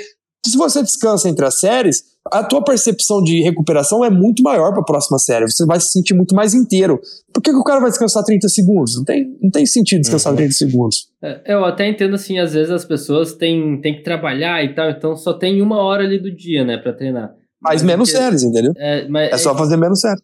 se 0.50 0.56
você 0.56 0.82
descansa 0.82 1.28
entre 1.28 1.44
as 1.44 1.58
séries, 1.58 2.02
a 2.32 2.42
tua 2.42 2.62
percepção 2.62 3.22
de 3.22 3.42
recuperação 3.42 4.04
é 4.04 4.10
muito 4.10 4.42
maior 4.42 4.72
para 4.72 4.80
a 4.80 4.84
próxima 4.84 5.18
série. 5.18 5.46
Você 5.50 5.66
vai 5.66 5.78
se 5.78 5.90
sentir 5.90 6.14
muito 6.14 6.34
mais 6.34 6.54
inteiro. 6.54 7.00
Por 7.32 7.42
que, 7.42 7.50
que 7.50 7.56
o 7.56 7.64
cara 7.64 7.80
vai 7.80 7.90
descansar 7.90 8.24
30 8.24 8.48
segundos? 8.48 8.96
Não 8.96 9.04
tem, 9.04 9.36
não 9.42 9.50
tem 9.50 9.66
sentido 9.66 10.00
descansar 10.00 10.32
uhum. 10.32 10.38
30 10.38 10.52
segundos. 10.52 11.08
É, 11.22 11.54
eu 11.54 11.64
até 11.64 11.88
entendo 11.88 12.14
assim, 12.14 12.38
às 12.38 12.54
vezes 12.54 12.70
as 12.70 12.84
pessoas 12.84 13.34
têm, 13.34 13.80
têm 13.80 13.96
que 13.96 14.02
trabalhar 14.02 14.64
e 14.64 14.74
tal, 14.74 14.90
então 14.90 15.16
só 15.16 15.34
tem 15.34 15.60
uma 15.60 15.82
hora 15.82 16.04
ali 16.04 16.18
do 16.18 16.34
dia, 16.34 16.64
né, 16.64 16.78
para 16.78 16.92
treinar. 16.92 17.34
Mas, 17.60 17.82
mas 17.82 17.82
menos 17.82 18.10
porque, 18.10 18.22
séries, 18.22 18.42
entendeu? 18.42 18.72
É, 18.76 19.08
mas, 19.08 19.32
é 19.32 19.38
só 19.38 19.52
é 19.52 19.58
fazer 19.58 19.76
menos 19.76 20.00
séries. 20.00 20.22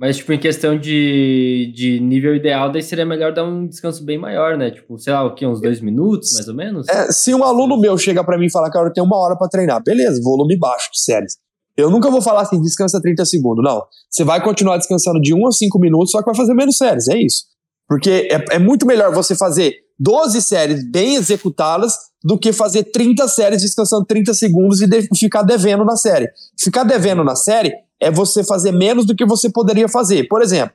Mas, 0.00 0.16
tipo, 0.16 0.32
em 0.32 0.40
questão 0.40 0.78
de, 0.78 1.70
de 1.76 2.00
nível 2.00 2.34
ideal, 2.34 2.72
daí 2.72 2.82
seria 2.82 3.04
melhor 3.04 3.34
dar 3.34 3.44
um 3.44 3.66
descanso 3.66 4.02
bem 4.02 4.16
maior, 4.16 4.56
né? 4.56 4.70
Tipo, 4.70 4.98
sei 4.98 5.12
lá, 5.12 5.22
o 5.26 5.34
quê? 5.34 5.46
Uns 5.46 5.60
dois 5.60 5.78
minutos, 5.78 6.32
mais 6.32 6.48
ou 6.48 6.54
menos? 6.54 6.88
É, 6.88 7.12
se 7.12 7.34
um 7.34 7.44
aluno 7.44 7.78
meu 7.78 7.98
chega 7.98 8.24
para 8.24 8.38
mim 8.38 8.46
e 8.46 8.50
fala, 8.50 8.70
cara, 8.70 8.88
eu 8.88 8.92
tenho 8.94 9.04
uma 9.04 9.18
hora 9.18 9.36
para 9.36 9.46
treinar, 9.46 9.82
beleza, 9.84 10.18
volume 10.22 10.56
baixo 10.56 10.90
de 10.90 11.02
séries. 11.02 11.36
Eu 11.76 11.90
nunca 11.90 12.10
vou 12.10 12.22
falar 12.22 12.40
assim, 12.40 12.58
descansa 12.62 12.98
30 12.98 13.26
segundos. 13.26 13.62
Não. 13.62 13.82
Você 14.08 14.24
vai 14.24 14.42
continuar 14.42 14.78
descansando 14.78 15.20
de 15.20 15.34
1 15.34 15.46
a 15.46 15.52
5 15.52 15.78
minutos, 15.78 16.12
só 16.12 16.20
que 16.20 16.24
vai 16.24 16.34
fazer 16.34 16.54
menos 16.54 16.78
séries, 16.78 17.06
é 17.06 17.18
isso. 17.18 17.44
Porque 17.86 18.26
é, 18.32 18.56
é 18.56 18.58
muito 18.58 18.86
melhor 18.86 19.12
você 19.12 19.36
fazer 19.36 19.74
12 19.98 20.40
séries 20.40 20.82
bem 20.90 21.16
executadas 21.16 21.92
do 22.24 22.38
que 22.38 22.54
fazer 22.54 22.84
30 22.84 23.28
séries 23.28 23.60
descansando 23.60 24.06
30 24.06 24.32
segundos 24.32 24.80
e 24.80 24.86
de, 24.86 25.06
ficar 25.14 25.42
devendo 25.42 25.84
na 25.84 25.96
série. 25.96 26.26
Ficar 26.58 26.84
devendo 26.84 27.22
na 27.22 27.36
série 27.36 27.74
é 28.00 28.10
você 28.10 28.42
fazer 28.42 28.72
menos 28.72 29.04
do 29.04 29.14
que 29.14 29.26
você 29.26 29.50
poderia 29.50 29.88
fazer. 29.88 30.26
Por 30.28 30.42
exemplo, 30.42 30.74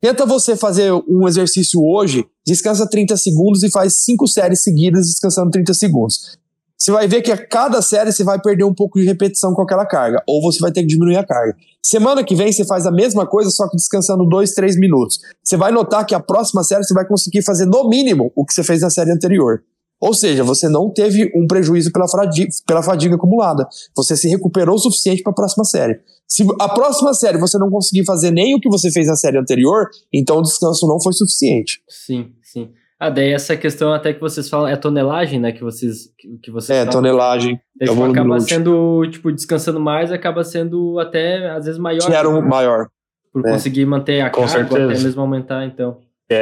tenta 0.00 0.26
você 0.26 0.56
fazer 0.56 0.92
um 1.08 1.26
exercício 1.26 1.80
hoje, 1.82 2.26
descansa 2.46 2.88
30 2.88 3.16
segundos 3.16 3.62
e 3.62 3.70
faz 3.70 3.98
cinco 4.04 4.26
séries 4.26 4.62
seguidas 4.62 5.06
descansando 5.06 5.50
30 5.50 5.72
segundos. 5.74 6.36
Você 6.78 6.92
vai 6.92 7.08
ver 7.08 7.22
que 7.22 7.32
a 7.32 7.38
cada 7.38 7.80
série 7.80 8.12
você 8.12 8.22
vai 8.22 8.40
perder 8.40 8.64
um 8.64 8.74
pouco 8.74 8.98
de 8.98 9.06
repetição 9.06 9.54
com 9.54 9.62
aquela 9.62 9.86
carga, 9.86 10.22
ou 10.26 10.42
você 10.42 10.60
vai 10.60 10.70
ter 10.70 10.82
que 10.82 10.88
diminuir 10.88 11.16
a 11.16 11.24
carga. 11.24 11.56
Semana 11.82 12.22
que 12.22 12.34
vem 12.34 12.52
você 12.52 12.66
faz 12.66 12.84
a 12.84 12.90
mesma 12.90 13.26
coisa, 13.26 13.50
só 13.50 13.66
que 13.68 13.76
descansando 13.76 14.26
2, 14.28 14.52
3 14.52 14.78
minutos. 14.78 15.18
Você 15.42 15.56
vai 15.56 15.72
notar 15.72 16.04
que 16.04 16.14
a 16.14 16.20
próxima 16.20 16.62
série 16.62 16.84
você 16.84 16.92
vai 16.92 17.06
conseguir 17.06 17.42
fazer 17.42 17.64
no 17.64 17.88
mínimo 17.88 18.30
o 18.36 18.44
que 18.44 18.52
você 18.52 18.62
fez 18.62 18.82
na 18.82 18.90
série 18.90 19.10
anterior. 19.10 19.62
Ou 20.00 20.12
seja, 20.12 20.44
você 20.44 20.68
não 20.68 20.90
teve 20.92 21.30
um 21.34 21.46
prejuízo 21.46 21.90
pela, 21.90 22.06
fadiga, 22.08 22.48
pela 22.66 22.82
fadiga 22.82 23.14
acumulada. 23.16 23.66
Você 23.96 24.16
se 24.16 24.28
recuperou 24.28 24.74
o 24.74 24.78
suficiente 24.78 25.22
para 25.22 25.32
a 25.32 25.34
próxima 25.34 25.64
série. 25.64 25.98
Se 26.28 26.44
a 26.60 26.68
próxima 26.68 27.14
série 27.14 27.38
você 27.38 27.56
não 27.58 27.70
conseguir 27.70 28.04
fazer 28.04 28.30
nem 28.30 28.54
o 28.54 28.60
que 28.60 28.68
você 28.68 28.90
fez 28.90 29.06
na 29.06 29.16
série 29.16 29.38
anterior, 29.38 29.88
então 30.12 30.38
o 30.38 30.42
descanso 30.42 30.86
não 30.86 31.00
foi 31.00 31.12
suficiente. 31.12 31.80
Sim, 31.88 32.32
sim. 32.42 32.70
Ah, 32.98 33.10
daí 33.10 33.32
essa 33.32 33.56
questão 33.56 33.92
até 33.92 34.12
que 34.12 34.20
vocês 34.20 34.48
falam, 34.48 34.68
é 34.68 34.74
tonelagem, 34.76 35.38
né? 35.38 35.52
Que 35.52 35.62
vocês, 35.62 36.08
que 36.42 36.50
vocês 36.50 36.76
É, 36.78 36.80
falam. 36.84 36.92
tonelagem. 36.92 37.60
Daí, 37.78 37.88
tipo, 37.88 38.02
acaba 38.04 38.40
sendo, 38.40 39.06
tipo, 39.10 39.30
descansando 39.30 39.78
mais, 39.78 40.10
acaba 40.10 40.42
sendo 40.42 40.98
até, 40.98 41.50
às 41.50 41.66
vezes, 41.66 41.78
maior. 41.78 42.10
Era 42.10 42.28
um 42.28 42.40
maior. 42.40 42.88
Por 43.32 43.46
é. 43.46 43.52
conseguir 43.52 43.84
manter 43.84 44.22
a 44.22 44.30
Com 44.30 44.40
carga, 44.46 44.66
certeza. 44.68 44.92
até 44.92 45.02
mesmo 45.02 45.20
aumentar, 45.20 45.66
então. 45.66 45.98
É, 46.28 46.34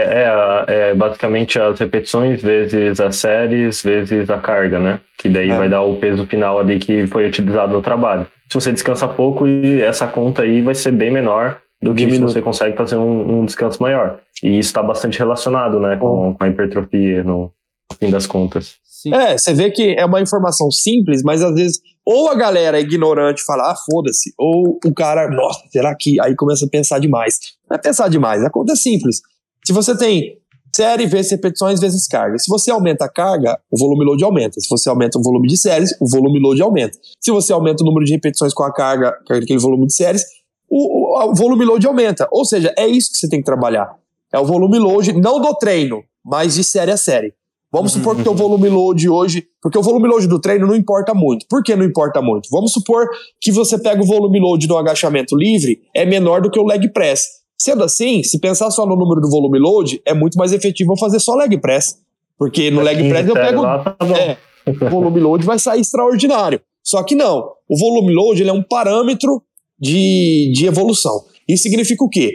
é, 0.66 0.91
é, 0.91 0.95
basicamente 0.95 1.59
as 1.59 1.78
repetições 1.78 2.41
vezes 2.41 2.99
as 3.01 3.16
séries 3.16 3.82
vezes 3.82 4.30
a 4.30 4.39
carga, 4.39 4.78
né? 4.78 5.01
Que 5.18 5.28
daí 5.28 5.51
é. 5.51 5.57
vai 5.57 5.68
dar 5.68 5.82
o 5.82 5.97
peso 5.97 6.26
final 6.26 6.59
ali 6.59 6.78
que 6.78 7.07
foi 7.07 7.26
utilizado 7.26 7.72
no 7.74 7.82
trabalho. 7.82 8.26
Se 8.51 8.55
você 8.55 8.72
descansa 8.72 9.07
pouco, 9.07 9.47
essa 9.47 10.07
conta 10.07 10.43
aí 10.43 10.62
vai 10.62 10.74
ser 10.74 10.93
bem 10.93 11.11
menor 11.11 11.59
do 11.82 11.95
que 11.95 12.11
se 12.11 12.18
você 12.18 12.41
consegue 12.41 12.76
fazer 12.76 12.97
um, 12.97 13.41
um 13.41 13.45
descanso 13.45 13.82
maior. 13.82 14.20
E 14.43 14.59
isso 14.59 14.70
está 14.70 14.82
bastante 14.82 15.18
relacionado, 15.18 15.78
né, 15.78 15.97
com, 15.97 16.35
com, 16.35 16.45
a 16.45 16.49
hipertrofia 16.49 17.22
no 17.22 17.53
fim 17.99 18.11
das 18.11 18.26
contas. 18.26 18.76
Sim. 18.85 19.14
É, 19.14 19.37
você 19.37 19.53
vê 19.53 19.70
que 19.70 19.95
é 19.95 20.05
uma 20.07 20.20
informação 20.20 20.70
simples, 20.70 21.22
mas 21.22 21.43
às 21.43 21.55
vezes 21.55 21.80
ou 22.07 22.30
a 22.30 22.35
galera 22.35 22.78
é 22.78 22.82
ignorante 22.82 23.43
fala, 23.45 23.70
ah, 23.70 23.76
foda-se, 23.91 24.32
ou 24.39 24.78
o 24.85 24.95
cara, 24.95 25.28
nossa, 25.30 25.61
será 25.70 25.95
que? 25.95 26.20
Aí 26.20 26.35
começa 26.35 26.66
a 26.66 26.68
pensar 26.68 26.99
demais. 26.99 27.39
Não 27.68 27.76
é 27.76 27.80
pensar 27.80 28.09
demais, 28.09 28.43
a 28.43 28.51
conta 28.51 28.72
é 28.72 28.76
simples. 28.76 29.20
Se 29.67 29.73
você 29.73 29.97
tem 29.97 30.39
série 30.75 31.07
vezes 31.07 31.31
repetições 31.31 31.79
vezes 31.79 32.09
carga. 32.09 32.37
Se 32.39 32.49
você 32.49 32.71
aumenta 32.71 33.05
a 33.05 33.09
carga, 33.09 33.59
o 33.71 33.79
volume 33.79 34.05
load 34.05 34.25
aumenta. 34.25 34.61
Se 34.61 34.69
você 34.69 34.89
aumenta 34.89 35.19
o 35.19 35.23
volume 35.23 35.47
de 35.47 35.57
séries, 35.57 35.95
o 36.01 36.09
volume 36.09 36.41
load 36.41 36.61
aumenta. 36.61 36.99
Se 37.21 37.31
você 37.31 37.53
aumenta 37.53 37.85
o 37.85 37.87
número 37.87 38.05
de 38.05 38.12
repetições 38.12 38.53
com 38.53 38.65
a 38.65 38.73
carga, 38.73 39.17
aquele 39.31 39.59
volume 39.59 39.87
de 39.87 39.95
séries, 39.95 40.23
o, 40.69 41.31
o, 41.31 41.35
volume 41.35 41.65
load 41.65 41.87
aumenta. 41.87 42.29
Ou 42.33 42.45
seja, 42.45 42.75
é 42.77 42.89
isso 42.89 43.12
que 43.12 43.19
você 43.19 43.29
tem 43.29 43.39
que 43.39 43.45
trabalhar. 43.45 43.95
É 44.33 44.39
o 44.39 44.45
volume 44.45 44.79
load, 44.79 45.12
não 45.12 45.41
do 45.41 45.55
treino, 45.55 46.03
mas 46.25 46.55
de 46.55 46.65
série 46.65 46.91
a 46.91 46.97
série. 46.97 47.33
Vamos 47.71 47.95
uhum, 47.95 48.01
supor 48.01 48.15
que 48.17 48.21
o 48.23 48.25
teu 48.25 48.35
volume 48.35 48.69
load 48.69 49.09
hoje, 49.09 49.47
porque 49.62 49.79
o 49.79 49.83
volume 49.83 50.09
load 50.09 50.27
do 50.27 50.41
treino 50.41 50.67
não 50.67 50.75
importa 50.75 51.15
muito. 51.15 51.47
Por 51.49 51.62
que 51.62 51.75
não 51.77 51.85
importa 51.85 52.21
muito? 52.21 52.49
Vamos 52.51 52.73
supor 52.73 53.07
que 53.41 53.53
você 53.53 53.79
pega 53.79 54.03
o 54.03 54.07
volume 54.07 54.41
load 54.41 54.67
do 54.67 54.77
agachamento 54.77 55.37
livre, 55.37 55.83
é 55.95 56.05
menor 56.05 56.41
do 56.41 56.51
que 56.51 56.59
o 56.59 56.65
leg 56.65 56.93
press. 56.93 57.43
Sendo 57.59 57.85
assim, 57.85 58.23
se 58.23 58.39
pensar 58.41 58.71
só 58.71 58.85
no 58.85 58.97
número 58.97 59.21
do 59.21 59.31
volume 59.31 59.59
load, 59.59 60.01
é 60.05 60.13
muito 60.13 60.37
mais 60.37 60.53
efetivo 60.53 60.93
eu 60.93 60.99
fazer 60.99 61.21
só 61.21 61.35
leg 61.35 61.59
press. 61.61 61.99
Porque 62.39 62.71
no 62.71 62.83
leg 62.83 63.09
press 63.09 63.27
eu 63.27 63.35
pego. 63.35 63.63
Lá, 63.63 63.79
tá 63.79 63.97
é, 64.19 64.37
o 64.67 64.91
volume 64.91 65.21
load 65.21 65.45
vai 65.45 65.59
sair 65.59 65.81
extraordinário. 65.81 66.61
Só 66.83 67.03
que 67.03 67.15
não. 67.15 67.51
O 67.69 67.79
volume 67.79 68.13
load 68.13 68.43
ele 68.43 68.51
é 68.51 68.53
um 68.53 68.63
parâmetro 68.63 69.43
de, 69.79 70.53
de 70.55 70.67
evolução. 70.67 71.25
Isso 71.49 71.63
significa 71.63 72.05
o 72.05 72.09
quê? 72.09 72.33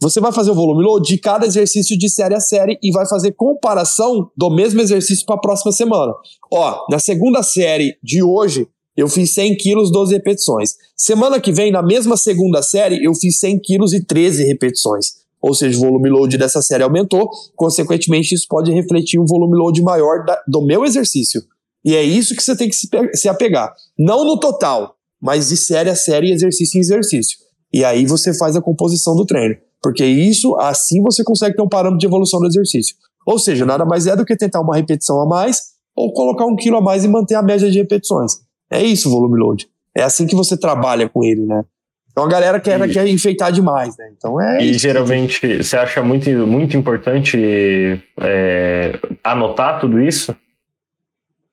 Você 0.00 0.20
vai 0.20 0.32
fazer 0.32 0.50
o 0.50 0.54
volume 0.54 0.82
load 0.82 1.06
de 1.06 1.16
cada 1.16 1.46
exercício 1.46 1.96
de 1.96 2.08
série 2.08 2.34
a 2.34 2.40
série 2.40 2.76
e 2.82 2.90
vai 2.90 3.06
fazer 3.08 3.32
comparação 3.32 4.28
do 4.36 4.50
mesmo 4.50 4.80
exercício 4.80 5.24
para 5.24 5.36
a 5.36 5.40
próxima 5.40 5.70
semana. 5.70 6.12
Ó, 6.52 6.86
na 6.90 6.98
segunda 6.98 7.40
série 7.44 7.96
de 8.02 8.20
hoje, 8.20 8.66
eu 8.96 9.08
fiz 9.08 9.34
100 9.34 9.56
quilos, 9.56 9.90
12 9.90 10.14
repetições. 10.14 10.74
Semana 10.96 11.40
que 11.40 11.52
vem, 11.52 11.72
na 11.72 11.82
mesma 11.82 12.16
segunda 12.16 12.62
série, 12.62 13.02
eu 13.04 13.14
fiz 13.14 13.38
100 13.38 13.60
quilos 13.60 13.92
e 13.92 14.04
13 14.04 14.44
repetições. 14.44 15.22
Ou 15.40 15.54
seja, 15.54 15.76
o 15.76 15.80
volume 15.80 16.08
load 16.08 16.38
dessa 16.38 16.62
série 16.62 16.84
aumentou, 16.84 17.28
consequentemente, 17.56 18.34
isso 18.34 18.46
pode 18.48 18.70
refletir 18.70 19.18
um 19.18 19.26
volume 19.26 19.58
load 19.58 19.82
maior 19.82 20.24
da, 20.24 20.40
do 20.46 20.64
meu 20.64 20.84
exercício. 20.84 21.42
E 21.84 21.96
é 21.96 22.02
isso 22.02 22.36
que 22.36 22.42
você 22.42 22.54
tem 22.54 22.68
que 22.68 22.76
se, 22.76 22.88
se 23.14 23.28
apegar. 23.28 23.74
Não 23.98 24.24
no 24.24 24.38
total, 24.38 24.94
mas 25.20 25.48
de 25.48 25.56
série 25.56 25.90
a 25.90 25.96
série, 25.96 26.30
exercício 26.30 26.78
em 26.78 26.80
exercício. 26.80 27.38
E 27.72 27.84
aí 27.84 28.06
você 28.06 28.36
faz 28.36 28.54
a 28.54 28.60
composição 28.60 29.16
do 29.16 29.26
treino. 29.26 29.56
Porque 29.82 30.04
isso, 30.04 30.54
assim 30.60 31.02
você 31.02 31.24
consegue 31.24 31.56
ter 31.56 31.62
um 31.62 31.68
parâmetro 31.68 31.98
de 31.98 32.06
evolução 32.06 32.38
do 32.38 32.46
exercício. 32.46 32.94
Ou 33.26 33.38
seja, 33.38 33.66
nada 33.66 33.84
mais 33.84 34.06
é 34.06 34.14
do 34.14 34.24
que 34.24 34.36
tentar 34.36 34.60
uma 34.60 34.76
repetição 34.76 35.20
a 35.20 35.26
mais 35.26 35.72
ou 35.94 36.12
colocar 36.12 36.46
um 36.46 36.54
quilo 36.54 36.76
a 36.76 36.80
mais 36.80 37.04
e 37.04 37.08
manter 37.08 37.34
a 37.34 37.42
média 37.42 37.70
de 37.70 37.78
repetições. 37.78 38.32
É 38.72 38.82
isso 38.82 39.08
o 39.08 39.12
volume 39.12 39.38
load. 39.38 39.68
É 39.94 40.02
assim 40.02 40.26
que 40.26 40.34
você 40.34 40.56
trabalha 40.56 41.08
com 41.08 41.22
ele, 41.22 41.44
né? 41.44 41.62
Então 42.10 42.24
a 42.24 42.28
galera 42.28 42.60
quer, 42.60 42.80
e, 42.80 42.92
quer 42.92 43.06
enfeitar 43.06 43.52
demais, 43.52 43.96
né? 43.96 44.10
Então 44.16 44.40
é. 44.40 44.62
E 44.62 44.70
isso. 44.70 44.80
geralmente 44.80 45.62
você 45.62 45.76
acha 45.76 46.02
muito, 46.02 46.30
muito 46.46 46.76
importante 46.76 48.02
é, 48.20 48.98
anotar 49.22 49.80
tudo 49.80 50.00
isso? 50.00 50.34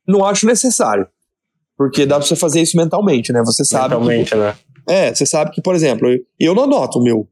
Não 0.08 0.26
acho 0.26 0.46
necessário. 0.46 1.08
Porque 1.78 2.06
dá 2.06 2.18
pra 2.18 2.28
você 2.28 2.36
fazer 2.36 2.62
isso 2.62 2.76
mentalmente, 2.76 3.32
né? 3.32 3.42
Você 3.46 3.64
sabe. 3.64 3.96
Mentalmente, 3.96 4.32
que, 4.32 4.36
né? 4.36 4.56
É, 4.88 5.14
você 5.14 5.26
sabe 5.26 5.52
que, 5.52 5.62
por 5.62 5.76
exemplo, 5.76 6.10
eu, 6.10 6.20
eu 6.40 6.56
não 6.56 6.64
anoto 6.64 7.00
o 7.00 7.04
meu. 7.04 7.28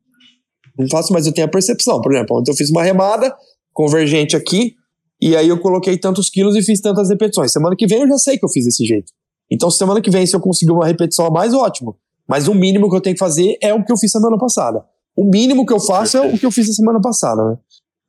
Não 0.78 0.88
faço, 0.90 1.12
mas 1.12 1.26
eu 1.26 1.34
tenho 1.34 1.48
a 1.48 1.50
percepção. 1.50 2.00
Por 2.00 2.14
exemplo, 2.14 2.38
ontem 2.38 2.52
eu 2.52 2.56
fiz 2.56 2.70
uma 2.70 2.84
remada 2.84 3.36
convergente 3.74 4.36
aqui, 4.36 4.76
e 5.20 5.36
aí 5.36 5.50
eu 5.50 5.60
coloquei 5.60 5.98
tantos 5.98 6.30
quilos 6.30 6.56
e 6.56 6.62
fiz 6.62 6.80
tantas 6.80 7.10
repetições. 7.10 7.52
Semana 7.52 7.76
que 7.76 7.88
vem 7.88 8.02
eu 8.02 8.08
já 8.08 8.18
sei 8.18 8.38
que 8.38 8.46
eu 8.46 8.50
fiz 8.50 8.66
desse 8.66 8.86
jeito. 8.86 9.12
Então, 9.50 9.70
semana 9.70 10.02
que 10.02 10.10
vem, 10.10 10.26
se 10.26 10.36
eu 10.36 10.39
conseguir 10.39 10.72
uma 10.72 10.86
repetição 10.86 11.26
a 11.26 11.32
mais, 11.32 11.54
ótimo. 11.54 11.98
Mas 12.28 12.48
o 12.48 12.54
mínimo 12.54 12.89
que 12.89 12.95
eu 12.95 13.02
tenho 13.02 13.16
que 13.16 13.20
fazer 13.20 13.58
é 13.62 13.74
o 13.74 13.84
que 13.84 13.91
eu 13.91 13.98
fiz 13.98 14.12
semana 14.12 14.38
passada. 14.38 14.84
O 15.16 15.24
mínimo 15.24 15.66
que 15.66 15.74
eu 15.74 15.80
faço 15.80 16.18
é 16.18 16.22
o 16.22 16.38
que 16.38 16.45
eu 16.45 16.52
fiz 16.52 16.70
a 16.70 16.74
semana 16.74 17.00
passada, 17.02 17.43
né? 17.43 17.58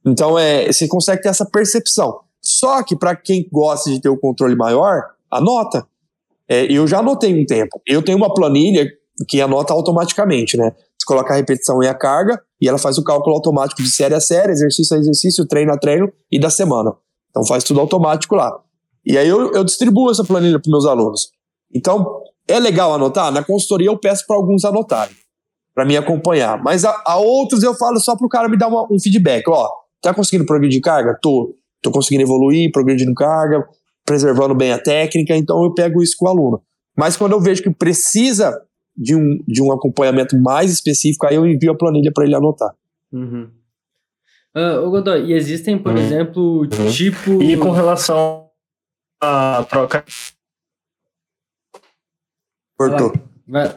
Então, 0.06 0.38
é, 0.38 0.70
você 0.70 0.88
consegue 0.88 1.22
ter 1.22 1.28
essa 1.28 1.46
percepção. 1.46 2.20
Só 2.42 2.82
que 2.82 2.96
para 2.96 3.14
quem 3.14 3.48
gosta 3.50 3.90
de 3.90 4.00
ter 4.00 4.08
o 4.08 4.18
controle 4.18 4.56
maior, 4.56 5.02
anota. 5.30 5.86
É, 6.48 6.64
eu 6.72 6.86
já 6.86 6.98
anotei 7.00 7.40
um 7.40 7.44
tempo. 7.44 7.80
Eu 7.86 8.02
tenho 8.02 8.18
uma 8.18 8.32
planilha 8.32 8.88
que 9.28 9.40
anota 9.40 9.72
automaticamente, 9.72 10.56
né? 10.56 10.72
Você 10.98 11.06
coloca 11.06 11.32
a 11.32 11.36
repetição 11.36 11.82
e 11.82 11.88
a 11.88 11.94
carga 11.94 12.40
e 12.60 12.68
ela 12.68 12.78
faz 12.78 12.98
o 12.98 13.04
cálculo 13.04 13.36
automático 13.36 13.82
de 13.82 13.90
série 13.90 14.14
a 14.14 14.20
série, 14.20 14.52
exercício 14.52 14.96
a 14.96 15.00
exercício, 15.00 15.46
treino 15.46 15.72
a 15.72 15.78
treino 15.78 16.12
e 16.30 16.38
da 16.38 16.50
semana. 16.50 16.92
Então 17.30 17.44
faz 17.46 17.64
tudo 17.64 17.80
automático 17.80 18.34
lá. 18.34 18.58
E 19.08 19.16
aí 19.16 19.26
eu, 19.26 19.52
eu 19.54 19.64
distribuo 19.64 20.10
essa 20.10 20.22
planilha 20.22 20.60
para 20.60 20.70
meus 20.70 20.84
alunos. 20.84 21.30
Então, 21.74 22.22
é 22.46 22.60
legal 22.60 22.92
anotar? 22.92 23.32
Na 23.32 23.42
consultoria 23.42 23.88
eu 23.88 23.98
peço 23.98 24.26
para 24.26 24.36
alguns 24.36 24.66
anotarem, 24.66 25.16
para 25.74 25.86
me 25.86 25.96
acompanhar. 25.96 26.62
Mas 26.62 26.84
a, 26.84 27.02
a, 27.06 27.16
outros 27.16 27.62
eu 27.62 27.74
falo 27.74 27.98
só 27.98 28.14
para 28.14 28.26
o 28.26 28.28
cara 28.28 28.50
me 28.50 28.58
dar 28.58 28.68
uma, 28.68 28.86
um 28.92 29.00
feedback. 29.00 29.48
Ó, 29.48 29.66
tá 30.02 30.12
conseguindo 30.12 30.44
progredir 30.44 30.82
carga? 30.82 31.18
Tô. 31.22 31.54
Tô 31.80 31.92
conseguindo 31.92 32.24
evoluir, 32.24 32.72
progredindo 32.72 33.14
carga, 33.14 33.64
preservando 34.04 34.52
bem 34.52 34.72
a 34.72 34.78
técnica, 34.80 35.36
então 35.36 35.62
eu 35.62 35.72
pego 35.72 36.02
isso 36.02 36.16
com 36.18 36.26
o 36.26 36.28
aluno. 36.28 36.60
Mas 36.96 37.16
quando 37.16 37.32
eu 37.32 37.40
vejo 37.40 37.62
que 37.62 37.70
precisa 37.70 38.52
de 38.96 39.14
um, 39.14 39.38
de 39.46 39.62
um 39.62 39.70
acompanhamento 39.70 40.36
mais 40.36 40.72
específico, 40.72 41.24
aí 41.24 41.36
eu 41.36 41.46
envio 41.46 41.70
a 41.70 41.76
planilha 41.76 42.10
para 42.12 42.24
ele 42.24 42.34
anotar. 42.34 42.74
Uhum. 43.12 43.48
Uh, 44.56 44.90
Godoy, 44.90 45.26
e 45.26 45.34
existem, 45.34 45.78
por 45.78 45.92
uhum. 45.92 45.98
exemplo, 45.98 46.62
uhum. 46.62 46.90
tipo. 46.90 47.40
E 47.40 47.56
com 47.56 47.70
relação 47.70 48.47
à 49.20 49.64
troca 49.68 50.04
Cortou. 52.78 53.12
Vai, 53.46 53.74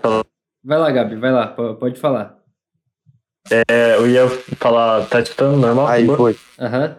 vai, 0.63 0.77
lá, 0.77 0.91
Gabi, 0.91 1.15
vai 1.15 1.31
lá, 1.31 1.47
pode 1.47 1.99
falar. 1.99 2.37
É, 3.49 3.95
eu 3.95 4.07
ia 4.07 4.29
falar, 4.57 5.07
tá 5.07 5.19
escutando 5.19 5.57
normal? 5.57 5.87
Aí 5.87 6.05
foi. 6.05 6.37
Aham. 6.59 6.97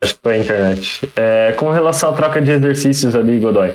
Acho 0.00 0.14
que 0.14 0.20
foi 0.22 0.34
a 0.34 0.38
internet. 0.38 1.12
É, 1.16 1.52
com 1.54 1.70
relação 1.70 2.10
à 2.10 2.12
troca 2.12 2.40
de 2.40 2.52
exercícios 2.52 3.16
ali, 3.16 3.40
Godoy, 3.40 3.74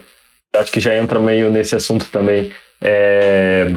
acho 0.55 0.71
que 0.71 0.79
já 0.79 0.95
entra 0.95 1.19
meio 1.19 1.51
nesse 1.51 1.75
assunto 1.75 2.05
também. 2.09 2.53
É, 2.79 3.73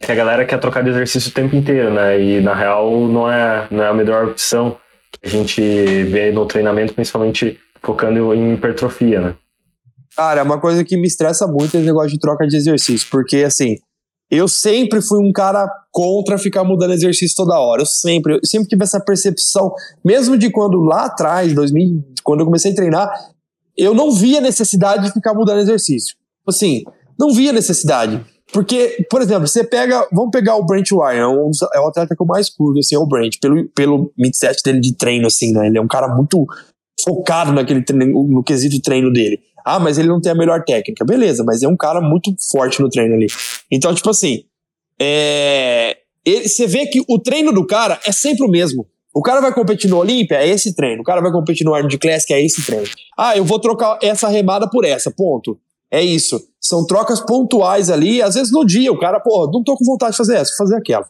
que 0.00 0.10
a 0.10 0.14
galera 0.14 0.44
quer 0.44 0.58
trocar 0.58 0.82
de 0.82 0.90
exercício 0.90 1.30
o 1.30 1.34
tempo 1.34 1.54
inteiro, 1.54 1.90
né? 1.90 2.20
E 2.20 2.40
na 2.40 2.54
real 2.54 3.06
não 3.06 3.30
é, 3.30 3.68
não 3.70 3.84
é 3.84 3.88
a 3.88 3.94
melhor 3.94 4.24
opção 4.26 4.76
que 5.12 5.28
a 5.28 5.30
gente 5.30 5.60
vê 6.04 6.32
no 6.32 6.46
treinamento, 6.46 6.94
principalmente 6.94 7.60
focando 7.82 8.34
em 8.34 8.54
hipertrofia, 8.54 9.20
né? 9.20 9.34
Cara, 10.16 10.40
é 10.40 10.42
uma 10.42 10.60
coisa 10.60 10.84
que 10.84 10.96
me 10.96 11.06
estressa 11.06 11.46
muito 11.46 11.76
esse 11.76 11.86
negócio 11.86 12.10
de 12.10 12.18
troca 12.18 12.46
de 12.46 12.56
exercício, 12.56 13.08
porque 13.10 13.38
assim, 13.38 13.76
eu 14.30 14.46
sempre 14.46 15.02
fui 15.02 15.18
um 15.18 15.32
cara 15.32 15.68
contra 15.90 16.38
ficar 16.38 16.62
mudando 16.62 16.92
exercício 16.92 17.34
toda 17.36 17.58
hora. 17.58 17.82
Eu 17.82 17.86
sempre, 17.86 18.34
eu 18.34 18.40
sempre 18.44 18.68
tive 18.68 18.84
essa 18.84 19.00
percepção, 19.00 19.72
mesmo 20.04 20.38
de 20.38 20.50
quando 20.50 20.78
lá 20.80 21.06
atrás, 21.06 21.52
2000, 21.52 22.04
quando 22.22 22.40
eu 22.40 22.46
comecei 22.46 22.70
a 22.70 22.74
treinar, 22.74 23.10
eu 23.76 23.94
não 23.94 24.12
via 24.12 24.40
necessidade 24.40 25.04
de 25.04 25.12
ficar 25.12 25.34
mudando 25.34 25.60
exercício. 25.60 26.14
Assim, 26.46 26.84
não 27.18 27.32
via 27.32 27.52
necessidade. 27.52 28.24
Porque, 28.52 29.06
por 29.08 29.22
exemplo, 29.22 29.46
você 29.46 29.62
pega. 29.62 30.06
Vamos 30.12 30.30
pegar 30.32 30.56
o 30.56 30.64
Brent 30.64 30.90
Wire, 30.90 31.18
é, 31.18 31.26
um, 31.26 31.50
é 31.72 31.80
o 31.80 31.86
atleta 31.86 32.16
que 32.16 32.22
eu 32.22 32.26
mais 32.26 32.50
curto, 32.50 32.80
assim, 32.80 32.96
é 32.96 32.98
o 32.98 33.06
Brent, 33.06 33.36
pelo, 33.40 33.68
pelo 33.68 34.12
mindset 34.18 34.60
dele 34.64 34.80
de 34.80 34.96
treino, 34.96 35.26
assim, 35.26 35.52
né? 35.52 35.68
Ele 35.68 35.78
é 35.78 35.80
um 35.80 35.86
cara 35.86 36.08
muito 36.08 36.46
focado 37.02 37.52
naquele 37.52 37.82
treino, 37.82 38.24
no 38.24 38.42
quesito 38.42 38.80
treino 38.80 39.12
dele. 39.12 39.40
Ah, 39.64 39.78
mas 39.78 39.98
ele 39.98 40.08
não 40.08 40.20
tem 40.20 40.32
a 40.32 40.34
melhor 40.34 40.64
técnica. 40.64 41.04
Beleza, 41.04 41.44
mas 41.44 41.62
é 41.62 41.68
um 41.68 41.76
cara 41.76 42.00
muito 42.00 42.34
forte 42.50 42.80
no 42.80 42.88
treino 42.88 43.14
ali. 43.14 43.26
Então, 43.70 43.94
tipo 43.94 44.10
assim, 44.10 44.44
é... 45.00 45.96
você 46.24 46.66
vê 46.66 46.86
que 46.86 47.02
o 47.08 47.18
treino 47.18 47.52
do 47.52 47.66
cara 47.66 48.00
é 48.06 48.12
sempre 48.12 48.44
o 48.44 48.50
mesmo. 48.50 48.86
O 49.12 49.22
cara 49.22 49.40
vai 49.40 49.52
competir 49.52 49.90
no 49.90 49.98
Olímpia, 49.98 50.36
é 50.36 50.48
esse 50.48 50.74
treino. 50.74 51.02
O 51.02 51.04
cara 51.04 51.20
vai 51.20 51.32
competir 51.32 51.64
no 51.64 51.74
Arnold 51.74 51.98
Classic, 51.98 52.32
é 52.32 52.44
esse 52.44 52.64
treino. 52.64 52.86
Ah, 53.18 53.36
eu 53.36 53.44
vou 53.44 53.58
trocar 53.58 53.98
essa 54.02 54.28
remada 54.28 54.68
por 54.70 54.84
essa, 54.84 55.10
ponto. 55.10 55.58
É 55.90 56.00
isso. 56.00 56.40
São 56.60 56.86
trocas 56.86 57.20
pontuais 57.20 57.90
ali, 57.90 58.22
às 58.22 58.36
vezes 58.36 58.52
no 58.52 58.64
dia, 58.64 58.92
o 58.92 58.98
cara, 58.98 59.18
pô, 59.18 59.50
não 59.52 59.64
tô 59.64 59.76
com 59.76 59.84
vontade 59.84 60.12
de 60.12 60.18
fazer 60.18 60.36
essa, 60.36 60.52
vou 60.56 60.68
fazer 60.68 60.76
aquela. 60.76 61.08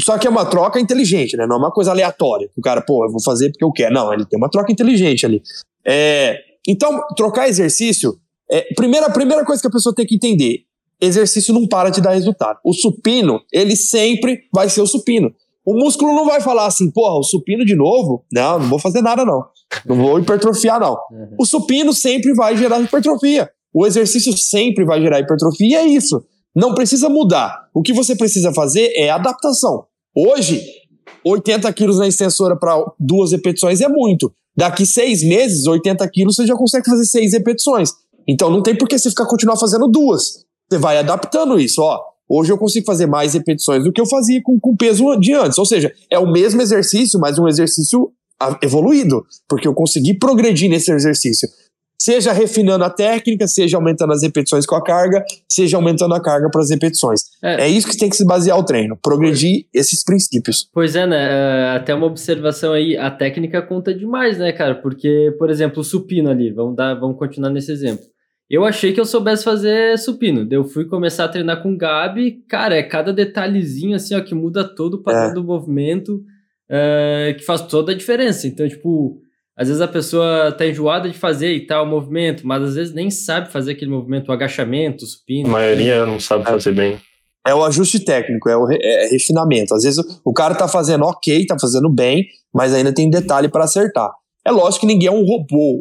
Só 0.00 0.16
que 0.18 0.26
é 0.26 0.30
uma 0.30 0.46
troca 0.46 0.80
inteligente, 0.80 1.36
né? 1.36 1.46
Não 1.46 1.56
é 1.56 1.58
uma 1.58 1.70
coisa 1.70 1.90
aleatória. 1.90 2.48
O 2.56 2.62
cara, 2.62 2.80
pô, 2.80 3.04
eu 3.04 3.10
vou 3.10 3.22
fazer 3.22 3.50
porque 3.50 3.64
eu 3.64 3.72
quero. 3.72 3.94
Não, 3.94 4.12
ele 4.12 4.24
tem 4.24 4.38
uma 4.38 4.48
troca 4.48 4.72
inteligente 4.72 5.26
ali. 5.26 5.42
É, 5.84 6.38
então, 6.66 7.00
trocar 7.16 7.48
exercício, 7.48 8.18
é, 8.50 8.72
primeira, 8.74 9.10
primeira 9.10 9.44
coisa 9.44 9.60
que 9.60 9.68
a 9.68 9.70
pessoa 9.70 9.94
tem 9.94 10.06
que 10.06 10.14
entender: 10.14 10.60
exercício 11.00 11.52
não 11.52 11.66
para 11.66 11.90
de 11.90 12.00
dar 12.00 12.12
resultado. 12.12 12.58
O 12.64 12.72
supino, 12.72 13.40
ele 13.52 13.76
sempre 13.76 14.40
vai 14.52 14.68
ser 14.68 14.80
o 14.80 14.86
supino. 14.86 15.32
O 15.64 15.74
músculo 15.74 16.12
não 16.14 16.26
vai 16.26 16.40
falar 16.40 16.66
assim, 16.66 16.90
porra, 16.90 17.18
o 17.18 17.22
supino 17.22 17.64
de 17.64 17.76
novo? 17.76 18.24
Não, 18.32 18.58
não 18.58 18.68
vou 18.68 18.78
fazer 18.78 19.00
nada, 19.00 19.24
não. 19.24 19.44
Não 19.86 19.96
vou 19.96 20.18
hipertrofiar, 20.18 20.80
não. 20.80 20.98
Uhum. 21.10 21.36
O 21.38 21.46
supino 21.46 21.92
sempre 21.92 22.34
vai 22.34 22.56
gerar 22.56 22.80
hipertrofia. 22.80 23.48
O 23.72 23.86
exercício 23.86 24.36
sempre 24.36 24.84
vai 24.84 25.00
gerar 25.00 25.20
hipertrofia 25.20 25.68
e 25.68 25.74
é 25.74 25.86
isso. 25.86 26.24
Não 26.54 26.74
precisa 26.74 27.08
mudar. 27.08 27.68
O 27.74 27.82
que 27.82 27.92
você 27.92 28.14
precisa 28.14 28.52
fazer 28.52 28.92
é 28.94 29.10
adaptação. 29.10 29.84
Hoje, 30.14 30.62
80 31.24 31.72
quilos 31.72 31.98
na 31.98 32.06
extensora 32.06 32.56
para 32.56 32.84
duas 32.98 33.32
repetições 33.32 33.80
é 33.80 33.88
muito. 33.88 34.32
Daqui 34.56 34.84
seis 34.84 35.22
meses, 35.22 35.66
80 35.66 36.06
quilos, 36.10 36.36
você 36.36 36.46
já 36.46 36.54
consegue 36.54 36.84
fazer 36.84 37.04
seis 37.04 37.32
repetições. 37.32 37.90
Então 38.28 38.50
não 38.50 38.62
tem 38.62 38.76
por 38.76 38.86
que 38.86 38.98
você 38.98 39.08
ficar 39.08 39.26
continuar 39.26 39.56
fazendo 39.56 39.88
duas. 39.88 40.44
Você 40.70 40.78
vai 40.78 40.98
adaptando 40.98 41.58
isso, 41.58 41.80
ó. 41.80 42.00
Hoje 42.28 42.52
eu 42.52 42.58
consigo 42.58 42.86
fazer 42.86 43.06
mais 43.06 43.34
repetições 43.34 43.84
do 43.84 43.92
que 43.92 44.00
eu 44.00 44.06
fazia 44.06 44.40
com, 44.42 44.58
com 44.60 44.76
peso 44.76 45.16
de 45.16 45.32
antes. 45.32 45.58
Ou 45.58 45.66
seja, 45.66 45.92
é 46.10 46.18
o 46.18 46.30
mesmo 46.30 46.60
exercício, 46.62 47.18
mas 47.18 47.38
um 47.38 47.48
exercício 47.48 48.12
evoluído, 48.62 49.24
porque 49.48 49.68
eu 49.68 49.74
consegui 49.74 50.14
progredir 50.14 50.68
nesse 50.68 50.90
exercício 50.90 51.48
seja 52.02 52.32
refinando 52.32 52.82
a 52.82 52.90
técnica, 52.90 53.46
seja 53.46 53.76
aumentando 53.76 54.12
as 54.12 54.22
repetições 54.22 54.66
com 54.66 54.74
a 54.74 54.82
carga, 54.82 55.24
seja 55.48 55.76
aumentando 55.76 56.14
a 56.14 56.20
carga 56.20 56.50
para 56.50 56.60
as 56.60 56.70
repetições. 56.70 57.20
É. 57.40 57.62
é. 57.62 57.68
isso 57.68 57.88
que 57.88 57.96
tem 57.96 58.10
que 58.10 58.16
se 58.16 58.26
basear 58.26 58.58
o 58.58 58.64
treino, 58.64 58.98
progredir 59.00 59.66
esses 59.72 60.04
princípios. 60.04 60.68
Pois 60.74 60.96
é, 60.96 61.06
né? 61.06 61.28
É, 61.30 61.76
até 61.76 61.94
uma 61.94 62.06
observação 62.06 62.72
aí, 62.72 62.96
a 62.96 63.08
técnica 63.08 63.62
conta 63.62 63.94
demais, 63.94 64.36
né, 64.36 64.50
cara? 64.50 64.74
Porque, 64.74 65.32
por 65.38 65.48
exemplo, 65.48 65.80
o 65.80 65.84
supino 65.84 66.28
ali, 66.28 66.50
vamos, 66.50 66.74
dar, 66.74 66.94
vamos 66.94 67.16
continuar 67.16 67.50
nesse 67.50 67.70
exemplo. 67.70 68.04
Eu 68.50 68.64
achei 68.64 68.92
que 68.92 69.00
eu 69.00 69.04
soubesse 69.04 69.44
fazer 69.44 69.96
supino. 69.96 70.46
Eu 70.50 70.64
fui 70.64 70.84
começar 70.84 71.24
a 71.24 71.28
treinar 71.28 71.62
com 71.62 71.72
o 71.72 71.76
Gabi. 71.76 72.42
Cara, 72.48 72.74
é 72.74 72.82
cada 72.82 73.12
detalhezinho 73.12 73.94
assim, 73.94 74.14
ó, 74.16 74.20
que 74.20 74.34
muda 74.34 74.64
todo 74.64 74.94
o 74.94 75.02
padrão 75.02 75.30
é. 75.30 75.34
do 75.34 75.44
movimento, 75.44 76.16
uh, 76.16 77.34
que 77.38 77.44
faz 77.44 77.62
toda 77.62 77.92
a 77.92 77.94
diferença. 77.94 78.46
Então, 78.48 78.68
tipo, 78.68 79.22
às 79.62 79.68
vezes 79.68 79.80
a 79.80 79.86
pessoa 79.86 80.50
tá 80.50 80.66
enjoada 80.66 81.08
de 81.08 81.16
fazer 81.16 81.54
e 81.54 81.64
tal 81.64 81.86
movimento, 81.86 82.44
mas 82.44 82.62
às 82.64 82.74
vezes 82.74 82.92
nem 82.92 83.10
sabe 83.10 83.50
fazer 83.52 83.72
aquele 83.72 83.92
movimento, 83.92 84.28
o 84.28 84.32
agachamento, 84.32 85.04
o 85.04 85.06
supino. 85.06 85.48
A 85.48 85.52
maioria 85.52 86.04
não 86.04 86.18
sabe 86.18 86.44
fazer 86.44 86.72
bem. 86.72 86.98
É 87.46 87.54
o 87.54 87.64
ajuste 87.64 88.00
técnico, 88.00 88.48
é 88.48 88.56
o 88.56 88.64
re 88.64 88.78
é 88.82 89.08
refinamento. 89.08 89.72
Às 89.72 89.84
vezes 89.84 90.04
o 90.24 90.32
cara 90.32 90.56
tá 90.56 90.66
fazendo 90.66 91.04
ok, 91.04 91.46
tá 91.46 91.56
fazendo 91.60 91.88
bem, 91.88 92.26
mas 92.52 92.74
ainda 92.74 92.92
tem 92.92 93.08
detalhe 93.08 93.48
para 93.48 93.62
acertar. 93.62 94.10
É 94.44 94.50
lógico 94.50 94.80
que 94.80 94.86
ninguém 94.86 95.06
é 95.06 95.12
um 95.12 95.24
robô, 95.24 95.80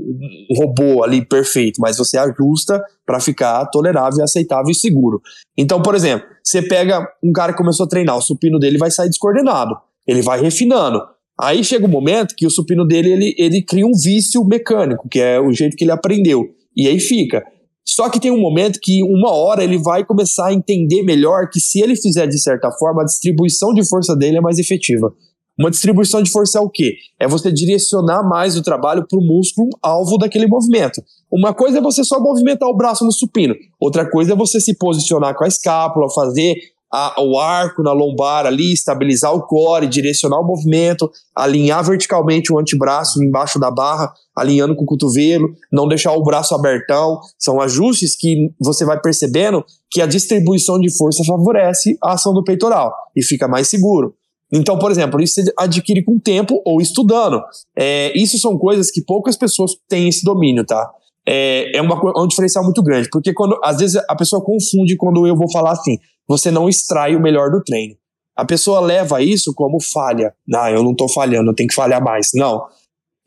um 0.51 0.55
robô 0.55 1.03
ali 1.03 1.25
perfeito, 1.25 1.81
mas 1.81 1.97
você 1.97 2.19
ajusta 2.19 2.79
para 3.03 3.19
ficar 3.19 3.65
tolerável, 3.65 4.23
aceitável 4.23 4.69
e 4.69 4.75
seguro. 4.75 5.19
Então, 5.57 5.81
por 5.81 5.95
exemplo, 5.95 6.27
você 6.43 6.61
pega 6.61 7.03
um 7.23 7.31
cara 7.31 7.51
que 7.51 7.57
começou 7.57 7.87
a 7.87 7.89
treinar, 7.89 8.15
o 8.15 8.21
supino 8.21 8.59
dele 8.59 8.77
vai 8.77 8.91
sair 8.91 9.09
descoordenado. 9.09 9.75
Ele 10.07 10.21
vai 10.21 10.39
refinando. 10.39 11.01
Aí 11.41 11.63
chega 11.63 11.85
um 11.85 11.89
momento 11.89 12.35
que 12.35 12.45
o 12.45 12.51
supino 12.51 12.85
dele 12.85 13.11
ele, 13.11 13.35
ele 13.35 13.63
cria 13.63 13.85
um 13.85 13.93
vício 13.93 14.45
mecânico, 14.45 15.09
que 15.09 15.19
é 15.19 15.39
o 15.39 15.51
jeito 15.51 15.75
que 15.75 15.83
ele 15.83 15.91
aprendeu. 15.91 16.45
E 16.77 16.87
aí 16.87 16.99
fica. 16.99 17.43
Só 17.83 18.09
que 18.09 18.19
tem 18.19 18.29
um 18.29 18.39
momento 18.39 18.79
que, 18.79 19.01
uma 19.03 19.31
hora, 19.31 19.63
ele 19.63 19.79
vai 19.79 20.05
começar 20.05 20.49
a 20.49 20.53
entender 20.53 21.01
melhor 21.01 21.49
que 21.49 21.59
se 21.59 21.81
ele 21.81 21.95
fizer 21.95 22.27
de 22.27 22.39
certa 22.39 22.71
forma, 22.71 23.01
a 23.01 23.05
distribuição 23.05 23.73
de 23.73 23.87
força 23.87 24.15
dele 24.15 24.37
é 24.37 24.41
mais 24.41 24.59
efetiva. 24.59 25.11
Uma 25.59 25.71
distribuição 25.71 26.21
de 26.21 26.29
força 26.29 26.59
é 26.59 26.61
o 26.61 26.69
quê? 26.69 26.93
É 27.19 27.27
você 27.27 27.51
direcionar 27.51 28.23
mais 28.23 28.55
o 28.55 28.61
trabalho 28.61 29.05
para 29.07 29.17
o 29.17 29.25
músculo 29.25 29.69
alvo 29.81 30.17
daquele 30.17 30.47
movimento. 30.47 31.01
Uma 31.31 31.53
coisa 31.53 31.79
é 31.79 31.81
você 31.81 32.03
só 32.03 32.19
movimentar 32.19 32.69
o 32.69 32.77
braço 32.77 33.03
no 33.03 33.11
supino, 33.11 33.55
outra 33.79 34.09
coisa 34.09 34.33
é 34.33 34.35
você 34.35 34.61
se 34.61 34.77
posicionar 34.77 35.35
com 35.35 35.43
a 35.43 35.47
escápula, 35.47 36.07
fazer 36.13 36.55
a, 36.91 37.21
o 37.21 37.39
arco 37.39 37.81
na 37.81 37.93
lombar 37.93 38.45
ali, 38.45 38.73
estabilizar 38.73 39.33
o 39.33 39.41
core, 39.43 39.87
direcionar 39.87 40.39
o 40.39 40.45
movimento, 40.45 41.09
alinhar 41.35 41.83
verticalmente 41.83 42.51
o 42.51 42.59
antebraço 42.59 43.23
embaixo 43.23 43.57
da 43.57 43.71
barra, 43.71 44.13
alinhando 44.35 44.75
com 44.75 44.83
o 44.83 44.87
cotovelo, 44.87 45.49
não 45.71 45.87
deixar 45.87 46.13
o 46.13 46.23
braço 46.23 46.53
abertão. 46.53 47.19
São 47.39 47.61
ajustes 47.61 48.15
que 48.15 48.51
você 48.59 48.83
vai 48.83 48.99
percebendo 48.99 49.63
que 49.89 50.01
a 50.01 50.05
distribuição 50.05 50.79
de 50.79 50.95
força 50.95 51.23
favorece 51.23 51.97
a 52.03 52.13
ação 52.13 52.33
do 52.33 52.43
peitoral 52.43 52.93
e 53.15 53.23
fica 53.23 53.47
mais 53.47 53.69
seguro. 53.69 54.15
Então, 54.53 54.77
por 54.77 54.91
exemplo, 54.91 55.21
isso 55.21 55.35
você 55.35 55.53
adquire 55.57 56.03
com 56.03 56.19
tempo 56.19 56.61
ou 56.65 56.81
estudando. 56.81 57.41
É, 57.73 58.11
isso 58.17 58.37
são 58.37 58.57
coisas 58.57 58.91
que 58.91 59.01
poucas 59.01 59.37
pessoas 59.37 59.71
têm 59.87 60.09
esse 60.09 60.25
domínio, 60.25 60.65
tá? 60.65 60.91
É, 61.27 61.77
é, 61.77 61.81
uma, 61.81 61.95
é 61.95 62.19
um 62.19 62.27
diferencial 62.27 62.63
muito 62.63 62.81
grande, 62.81 63.07
porque 63.11 63.33
quando 63.33 63.59
às 63.63 63.77
vezes 63.77 64.01
a 64.09 64.15
pessoa 64.15 64.43
confunde 64.43 64.97
quando 64.97 65.27
eu 65.27 65.35
vou 65.35 65.51
falar 65.51 65.71
assim, 65.71 65.97
você 66.27 66.49
não 66.49 66.67
extrai 66.67 67.15
o 67.15 67.21
melhor 67.21 67.51
do 67.51 67.63
treino. 67.63 67.95
A 68.35 68.45
pessoa 68.45 68.79
leva 68.79 69.21
isso 69.21 69.53
como 69.53 69.79
falha. 69.81 70.33
Não, 70.47 70.67
eu 70.69 70.83
não 70.83 70.91
estou 70.91 71.09
falhando, 71.09 71.51
eu 71.51 71.55
tenho 71.55 71.69
que 71.69 71.75
falhar 71.75 72.03
mais. 72.03 72.29
Não. 72.33 72.65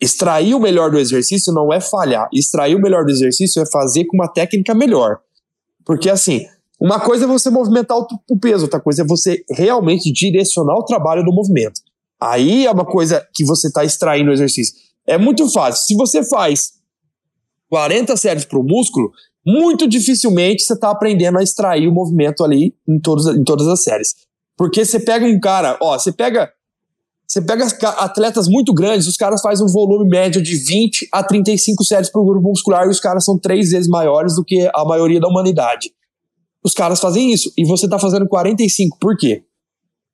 Extrair 0.01 0.55
o 0.55 0.61
melhor 0.61 0.90
do 0.90 0.99
exercício 0.99 1.53
não 1.53 1.72
é 1.72 1.80
falhar. 1.80 2.28
Extrair 2.32 2.74
o 2.74 2.80
melhor 2.80 3.05
do 3.05 3.11
exercício 3.11 3.62
é 3.62 3.66
fazer 3.70 4.07
com 4.07 4.16
uma 4.16 4.28
técnica 4.28 4.74
melhor. 4.74 5.18
Porque 5.84 6.11
assim, 6.11 6.45
uma 6.80 6.99
coisa 6.99 7.24
é 7.24 7.28
você 7.28 7.51
movimentar 7.51 7.97
o 7.99 8.38
peso, 8.38 8.64
outra 8.64 8.80
coisa 8.80 9.03
é 9.03 9.07
você 9.07 9.45
realmente 9.51 10.11
direcionar 10.11 10.74
o 10.74 10.84
trabalho 10.84 11.24
do 11.24 11.32
movimento. 11.32 11.80
Aí 12.20 12.66
é 12.66 12.70
uma 12.70 12.84
coisa 12.84 13.26
que 13.34 13.45
você 13.45 13.68
está 13.68 13.84
extraindo 13.84 14.30
o 14.30 14.32
exercício. 14.32 14.74
É 15.07 15.18
muito 15.18 15.51
fácil. 15.53 15.84
Se 15.84 15.95
você 15.95 16.24
faz 16.24 16.72
40 17.75 18.16
séries 18.16 18.45
para 18.45 18.57
o 18.57 18.62
músculo, 18.62 19.11
muito 19.45 19.89
dificilmente 19.89 20.62
você 20.62 20.75
está 20.75 20.91
aprendendo 20.91 21.39
a 21.39 21.43
extrair 21.43 21.89
o 21.89 21.93
movimento 21.93 22.45
ali 22.45 22.72
em, 22.89 23.01
todos, 23.01 23.27
em 23.27 23.43
todas 23.43 23.66
as 23.66 23.83
séries. 23.83 24.14
Porque 24.57 24.85
você 24.85 25.01
pega 25.01 25.27
um 25.27 25.41
cara, 25.41 25.77
ó, 25.83 25.99
você 25.99 26.12
pega 26.12 26.53
você 27.27 27.43
pega 27.43 27.66
atletas 27.99 28.47
muito 28.47 28.72
grandes, 28.72 29.09
os 29.09 29.16
caras 29.16 29.41
fazem 29.41 29.66
um 29.66 29.68
volume 29.68 30.09
médio 30.09 30.41
de 30.41 30.55
20 30.55 31.09
a 31.11 31.25
35 31.25 31.83
séries 31.83 32.12
por 32.12 32.25
grupo 32.25 32.49
muscular 32.49 32.87
e 32.87 32.91
os 32.91 33.01
caras 33.01 33.25
são 33.25 33.37
três 33.37 33.70
vezes 33.70 33.89
maiores 33.89 34.37
do 34.37 34.45
que 34.45 34.70
a 34.72 34.85
maioria 34.85 35.18
da 35.18 35.27
humanidade. 35.27 35.91
Os 36.62 36.75
caras 36.75 37.01
fazem 37.01 37.33
isso 37.33 37.53
e 37.59 37.66
você 37.66 37.87
está 37.87 37.99
fazendo 37.99 38.29
45, 38.29 38.99
por 39.01 39.16
quê? 39.16 39.43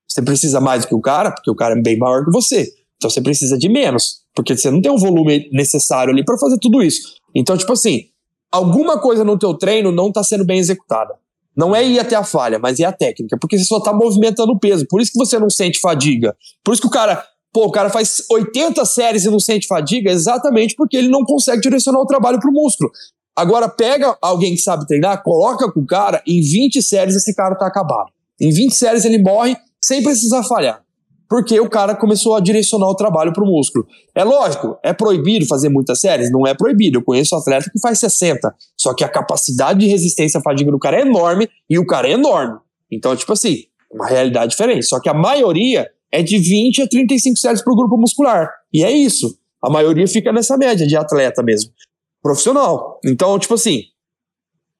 Você 0.08 0.22
precisa 0.22 0.62
mais 0.62 0.84
do 0.84 0.88
que 0.88 0.94
o 0.94 1.00
cara, 1.00 1.30
porque 1.30 1.50
o 1.50 1.54
cara 1.54 1.78
é 1.78 1.82
bem 1.82 1.98
maior 1.98 2.24
que 2.24 2.30
você. 2.30 2.72
Então 2.96 3.10
você 3.10 3.20
precisa 3.20 3.58
de 3.58 3.68
menos, 3.68 4.22
porque 4.34 4.56
você 4.56 4.70
não 4.70 4.80
tem 4.80 4.90
um 4.90 4.98
volume 4.98 5.48
necessário 5.52 6.12
ali 6.12 6.24
para 6.24 6.38
fazer 6.38 6.58
tudo 6.58 6.82
isso. 6.82 7.19
Então, 7.34 7.56
tipo 7.56 7.72
assim, 7.72 8.04
alguma 8.50 8.98
coisa 8.98 9.24
no 9.24 9.38
teu 9.38 9.54
treino 9.54 9.92
não 9.92 10.08
está 10.08 10.22
sendo 10.22 10.44
bem 10.44 10.58
executada. 10.58 11.14
Não 11.56 11.74
é 11.74 11.84
ir 11.84 11.98
até 11.98 12.16
a 12.16 12.24
falha, 12.24 12.58
mas 12.58 12.78
é 12.80 12.84
a 12.84 12.92
técnica, 12.92 13.36
porque 13.38 13.58
você 13.58 13.64
só 13.64 13.78
está 13.78 13.92
movimentando 13.92 14.52
o 14.52 14.58
peso. 14.58 14.86
Por 14.88 15.00
isso 15.00 15.12
que 15.12 15.18
você 15.18 15.38
não 15.38 15.50
sente 15.50 15.80
fadiga. 15.80 16.34
Por 16.64 16.72
isso 16.72 16.80
que 16.80 16.88
o 16.88 16.90
cara, 16.90 17.24
pô, 17.52 17.66
o 17.66 17.70
cara 17.70 17.90
faz 17.90 18.22
80 18.30 18.84
séries 18.84 19.24
e 19.24 19.30
não 19.30 19.40
sente 19.40 19.66
fadiga, 19.66 20.10
exatamente 20.10 20.74
porque 20.76 20.96
ele 20.96 21.08
não 21.08 21.24
consegue 21.24 21.60
direcionar 21.60 22.00
o 22.00 22.06
trabalho 22.06 22.38
para 22.38 22.50
o 22.50 22.52
músculo. 22.52 22.90
Agora 23.36 23.68
pega 23.68 24.16
alguém 24.22 24.54
que 24.54 24.60
sabe 24.60 24.86
treinar, 24.86 25.22
coloca 25.22 25.70
com 25.70 25.80
o 25.80 25.86
cara, 25.86 26.22
em 26.26 26.40
20 26.40 26.82
séries 26.82 27.16
esse 27.16 27.34
cara 27.34 27.54
tá 27.54 27.66
acabado. 27.66 28.10
Em 28.40 28.50
20 28.50 28.74
séries 28.74 29.04
ele 29.04 29.18
morre 29.18 29.56
sem 29.80 30.02
precisar 30.02 30.42
falhar 30.44 30.82
porque 31.30 31.60
o 31.60 31.70
cara 31.70 31.94
começou 31.94 32.34
a 32.34 32.40
direcionar 32.40 32.88
o 32.88 32.96
trabalho 32.96 33.32
para 33.32 33.44
o 33.44 33.46
músculo. 33.46 33.86
É 34.16 34.24
lógico, 34.24 34.76
é 34.82 34.92
proibido 34.92 35.46
fazer 35.46 35.68
muitas 35.68 36.00
séries? 36.00 36.28
Não 36.28 36.44
é 36.44 36.54
proibido. 36.54 36.98
Eu 36.98 37.04
conheço 37.04 37.36
atleta 37.36 37.70
que 37.70 37.78
faz 37.78 38.00
60, 38.00 38.52
só 38.76 38.92
que 38.92 39.04
a 39.04 39.08
capacidade 39.08 39.78
de 39.78 39.86
resistência 39.86 40.38
à 40.38 40.42
fadiga 40.42 40.72
do 40.72 40.78
cara 40.78 40.98
é 40.98 41.02
enorme 41.02 41.48
e 41.70 41.78
o 41.78 41.86
cara 41.86 42.08
é 42.08 42.12
enorme. 42.12 42.58
Então, 42.90 43.14
tipo 43.14 43.32
assim, 43.32 43.62
uma 43.92 44.08
realidade 44.08 44.50
diferente. 44.50 44.84
Só 44.86 44.98
que 44.98 45.08
a 45.08 45.14
maioria 45.14 45.88
é 46.10 46.20
de 46.20 46.36
20 46.36 46.82
a 46.82 46.88
35 46.88 47.38
séries 47.38 47.62
por 47.62 47.76
grupo 47.76 47.96
muscular. 47.96 48.50
E 48.72 48.82
é 48.82 48.90
isso. 48.90 49.38
A 49.62 49.70
maioria 49.70 50.08
fica 50.08 50.32
nessa 50.32 50.58
média 50.58 50.84
de 50.84 50.96
atleta 50.96 51.44
mesmo. 51.44 51.70
Profissional. 52.20 52.98
Então, 53.04 53.38
tipo 53.38 53.54
assim, 53.54 53.84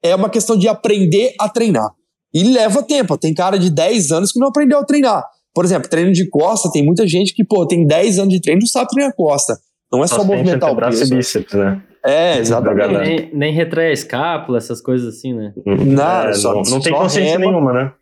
é 0.02 0.16
uma 0.16 0.28
questão 0.28 0.58
de 0.58 0.66
aprender 0.66 1.32
a 1.38 1.48
treinar. 1.48 1.92
E 2.34 2.42
leva 2.42 2.82
tempo. 2.82 3.16
Tem 3.16 3.32
cara 3.32 3.56
de 3.56 3.70
10 3.70 4.10
anos 4.10 4.32
que 4.32 4.40
não 4.40 4.48
aprendeu 4.48 4.80
a 4.80 4.84
treinar. 4.84 5.24
Por 5.54 5.64
exemplo, 5.64 5.90
treino 5.90 6.12
de 6.12 6.28
costa, 6.28 6.70
tem 6.70 6.84
muita 6.84 7.06
gente 7.06 7.34
que, 7.34 7.44
pô, 7.44 7.66
tem 7.66 7.86
10 7.86 8.18
anos 8.20 8.32
de 8.32 8.40
treino 8.40 8.60
e 8.60 8.62
não 8.62 8.68
sabe 8.68 8.90
treinar 8.90 9.14
costa. 9.14 9.58
Não 9.92 10.04
é 10.04 10.06
só, 10.06 10.16
só 10.16 10.24
movimentar 10.24 10.70
o 10.70 10.74
braço 10.74 11.02
e 11.02 11.08
bíceps, 11.08 11.52
né? 11.54 11.82
É, 12.04 12.38
exatamente. 12.38 12.98
Nem, 12.98 13.30
nem 13.34 13.52
retrai 13.52 13.88
a 13.88 13.92
escápula, 13.92 14.58
essas 14.58 14.80
coisas 14.80 15.16
assim, 15.16 15.34
né? 15.34 15.52
Não, 15.66 16.28
é, 16.28 16.32
só, 16.32 16.54
não, 16.54 16.62
não 16.62 16.80
tem 16.80 16.92
consciência 16.92 17.38
rema, 17.38 17.50
nenhuma, 17.50 17.72
né? 17.72 17.92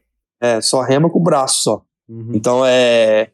É, 0.40 0.60
só 0.60 0.82
rema 0.82 1.10
com 1.10 1.18
o 1.18 1.22
braço 1.22 1.62
só. 1.62 1.82
Uhum. 2.08 2.32
Então 2.34 2.64
é. 2.64 3.28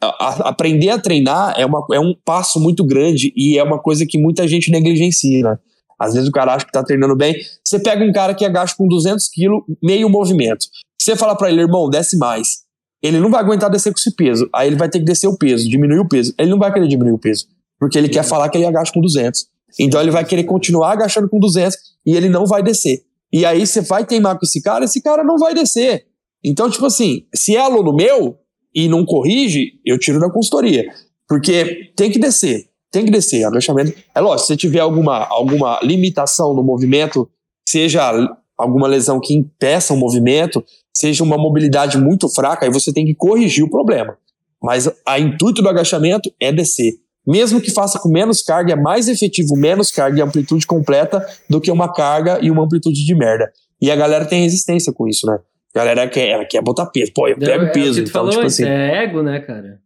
A, 0.00 0.06
a, 0.06 0.48
aprender 0.48 0.88
a 0.88 0.98
treinar 0.98 1.54
é, 1.58 1.66
uma, 1.66 1.84
é 1.92 2.00
um 2.00 2.14
passo 2.24 2.58
muito 2.58 2.84
grande 2.84 3.32
e 3.36 3.58
é 3.58 3.62
uma 3.62 3.78
coisa 3.78 4.06
que 4.08 4.18
muita 4.18 4.46
gente 4.46 4.70
negligencia, 4.70 5.42
né? 5.42 5.58
Às 5.98 6.14
vezes 6.14 6.28
o 6.28 6.32
cara 6.32 6.54
acha 6.54 6.64
que 6.64 6.72
tá 6.72 6.84
treinando 6.84 7.16
bem. 7.16 7.34
Você 7.64 7.78
pega 7.78 8.04
um 8.04 8.12
cara 8.12 8.34
que 8.34 8.44
agacha 8.44 8.74
com 8.76 8.86
200 8.86 9.28
quilos, 9.28 9.62
meio 9.82 10.08
movimento. 10.08 10.66
Você 11.00 11.16
fala 11.16 11.34
para 11.34 11.50
ele, 11.50 11.62
irmão, 11.62 11.88
desce 11.88 12.16
mais 12.18 12.65
ele 13.02 13.20
não 13.20 13.30
vai 13.30 13.40
aguentar 13.40 13.70
descer 13.70 13.92
com 13.92 13.98
esse 13.98 14.14
peso. 14.14 14.48
Aí 14.54 14.68
ele 14.68 14.76
vai 14.76 14.88
ter 14.88 14.98
que 14.98 15.04
descer 15.04 15.28
o 15.28 15.36
peso, 15.36 15.68
diminuir 15.68 15.98
o 15.98 16.08
peso. 16.08 16.34
Ele 16.38 16.50
não 16.50 16.58
vai 16.58 16.72
querer 16.72 16.88
diminuir 16.88 17.12
o 17.12 17.18
peso, 17.18 17.46
porque 17.78 17.98
ele 17.98 18.08
quer 18.08 18.24
falar 18.24 18.48
que 18.48 18.58
ele 18.58 18.66
agacha 18.66 18.92
com 18.92 19.00
200. 19.00 19.46
Então 19.78 20.00
ele 20.00 20.10
vai 20.10 20.24
querer 20.24 20.44
continuar 20.44 20.92
agachando 20.92 21.28
com 21.28 21.38
200 21.38 21.76
e 22.06 22.16
ele 22.16 22.28
não 22.28 22.46
vai 22.46 22.62
descer. 22.62 23.02
E 23.32 23.44
aí 23.44 23.66
você 23.66 23.80
vai 23.80 24.04
teimar 24.04 24.38
com 24.38 24.44
esse 24.44 24.62
cara, 24.62 24.84
esse 24.84 25.02
cara 25.02 25.22
não 25.22 25.36
vai 25.36 25.52
descer. 25.52 26.06
Então, 26.44 26.70
tipo 26.70 26.86
assim, 26.86 27.24
se 27.34 27.56
é 27.56 27.60
aluno 27.60 27.94
meu 27.94 28.38
e 28.74 28.88
não 28.88 29.04
corrige, 29.04 29.72
eu 29.84 29.98
tiro 29.98 30.20
da 30.20 30.30
consultoria. 30.30 30.86
Porque 31.28 31.90
tem 31.96 32.10
que 32.10 32.18
descer, 32.18 32.68
tem 32.90 33.04
que 33.04 33.10
descer. 33.10 33.44
Agachamento. 33.44 33.92
É 34.14 34.20
lógico, 34.20 34.42
se 34.42 34.46
você 34.48 34.56
tiver 34.56 34.80
alguma, 34.80 35.26
alguma 35.26 35.80
limitação 35.82 36.54
no 36.54 36.62
movimento, 36.62 37.28
seja 37.68 38.12
alguma 38.56 38.86
lesão 38.86 39.20
que 39.20 39.34
impeça 39.34 39.92
o 39.92 39.96
movimento, 39.96 40.64
seja 40.96 41.22
uma 41.22 41.36
mobilidade 41.36 41.98
muito 41.98 42.26
fraca, 42.26 42.64
aí 42.64 42.72
você 42.72 42.90
tem 42.90 43.04
que 43.04 43.14
corrigir 43.14 43.62
o 43.62 43.68
problema. 43.68 44.16
Mas 44.62 44.90
a 45.06 45.20
intuito 45.20 45.60
do 45.60 45.68
agachamento 45.68 46.32
é 46.40 46.50
descer. 46.50 46.94
Mesmo 47.26 47.60
que 47.60 47.70
faça 47.70 47.98
com 47.98 48.08
menos 48.08 48.40
carga, 48.40 48.72
é 48.72 48.76
mais 48.76 49.06
efetivo 49.06 49.54
menos 49.56 49.90
carga 49.90 50.18
e 50.18 50.22
amplitude 50.22 50.66
completa 50.66 51.22
do 51.50 51.60
que 51.60 51.70
uma 51.70 51.92
carga 51.92 52.38
e 52.40 52.50
uma 52.50 52.64
amplitude 52.64 53.04
de 53.04 53.14
merda. 53.14 53.52
E 53.80 53.90
a 53.90 53.96
galera 53.96 54.24
tem 54.24 54.42
resistência 54.42 54.90
com 54.90 55.06
isso, 55.06 55.26
né? 55.26 55.38
A 55.74 55.78
galera 55.78 56.08
quer, 56.08 56.48
quer 56.48 56.62
botar 56.62 56.86
peso. 56.86 57.12
Pô, 57.14 57.28
eu 57.28 57.36
pego 57.36 57.64
é, 57.64 57.72
peso. 57.72 58.00
então, 58.00 58.12
falou, 58.12 58.30
tipo 58.30 58.46
assim, 58.46 58.64
é 58.64 59.04
ego, 59.04 59.22
né, 59.22 59.40
cara? 59.40 59.78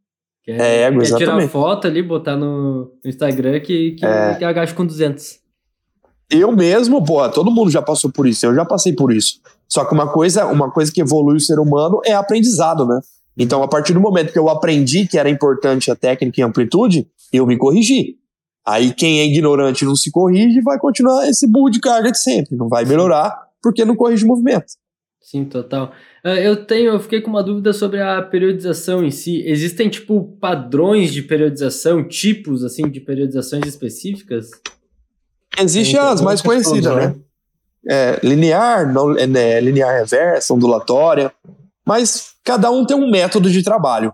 Quer, 0.45 0.61
é 0.61 0.83
ego, 0.83 1.03
exatamente. 1.03 1.29
tirar 1.29 1.49
foto 1.49 1.89
ali, 1.89 2.03
botar 2.03 2.37
no 2.37 2.93
Instagram 3.05 3.59
que, 3.59 3.93
que, 3.93 4.07
é. 4.07 4.35
que 4.37 4.45
agacha 4.45 4.75
com 4.75 4.87
200. 4.87 5.41
Eu 6.31 6.53
mesmo, 6.53 7.03
pô, 7.03 7.29
todo 7.31 7.51
mundo 7.51 7.69
já 7.69 7.83
passou 7.83 8.13
por 8.13 8.29
isso. 8.29 8.47
Eu 8.47 8.55
já 8.55 8.65
passei 8.65 8.93
por 8.93 9.13
isso. 9.13 9.41
Só 9.71 9.85
que 9.85 9.95
uma 9.95 10.09
coisa, 10.09 10.47
uma 10.47 10.71
coisa 10.71 10.93
que 10.93 11.01
evolui 11.01 11.37
o 11.37 11.41
ser 11.41 11.59
humano 11.59 12.01
é 12.05 12.13
aprendizado, 12.13 12.87
né? 12.87 13.01
Então, 13.39 13.63
a 13.63 13.69
partir 13.69 13.95
do 13.95 14.01
momento 14.01 14.33
que 14.33 14.39
eu 14.39 14.49
aprendi 14.49 15.07
que 15.07 15.17
era 15.17 15.31
importante 15.31 15.91
a 15.91 15.97
técnica 15.97 16.41
e 16.41 16.43
a 16.43 16.47
amplitude, 16.47 17.07
eu 17.33 17.47
me 17.47 17.57
corrigi. 17.57 18.17
Aí 18.67 18.93
quem 18.93 19.21
é 19.21 19.25
ignorante 19.25 19.85
não 19.85 19.97
se 19.97 20.11
corrige, 20.11 20.61
vai 20.61 20.79
continuar 20.79 21.27
esse 21.29 21.47
burro 21.47 21.71
de 21.71 21.81
carga 21.81 22.11
de 22.11 22.19
sempre, 22.19 22.57
não 22.57 22.69
vai 22.69 22.85
melhorar 22.85 23.49
porque 23.63 23.85
não 23.85 23.97
corrige 23.97 24.25
o 24.25 24.29
movimento. 24.29 24.67
Sim, 25.21 25.45
total. 25.45 25.93
Ah, 26.25 26.35
eu 26.35 26.65
tenho, 26.67 26.93
eu 26.93 27.01
fiquei 27.01 27.21
com 27.21 27.31
uma 27.31 27.43
dúvida 27.43 27.73
sobre 27.73 28.01
a 28.01 28.21
periodização 28.21 29.05
em 29.05 29.11
si. 29.11 29.43
Existem 29.47 29.89
tipo 29.89 30.37
padrões 30.41 31.13
de 31.13 31.23
periodização, 31.23 32.03
tipos 32.07 32.65
assim 32.65 32.89
de 32.91 33.01
periodizações 33.01 33.67
específicas? 33.67 34.51
Existem 35.59 36.01
as 36.01 36.21
mais 36.21 36.41
conhecidas, 36.41 36.97
né? 36.97 37.15
É, 37.89 38.21
linear, 38.23 38.93
não, 38.93 39.17
é, 39.17 39.27
né, 39.27 39.61
linear 39.61 39.95
reversa, 39.95 40.53
ondulatória, 40.55 41.33
mas 41.87 42.35
cada 42.45 42.71
um 42.71 42.85
tem 42.85 42.97
um 42.97 43.11
método 43.11 43.51
de 43.51 43.63
trabalho. 43.63 44.13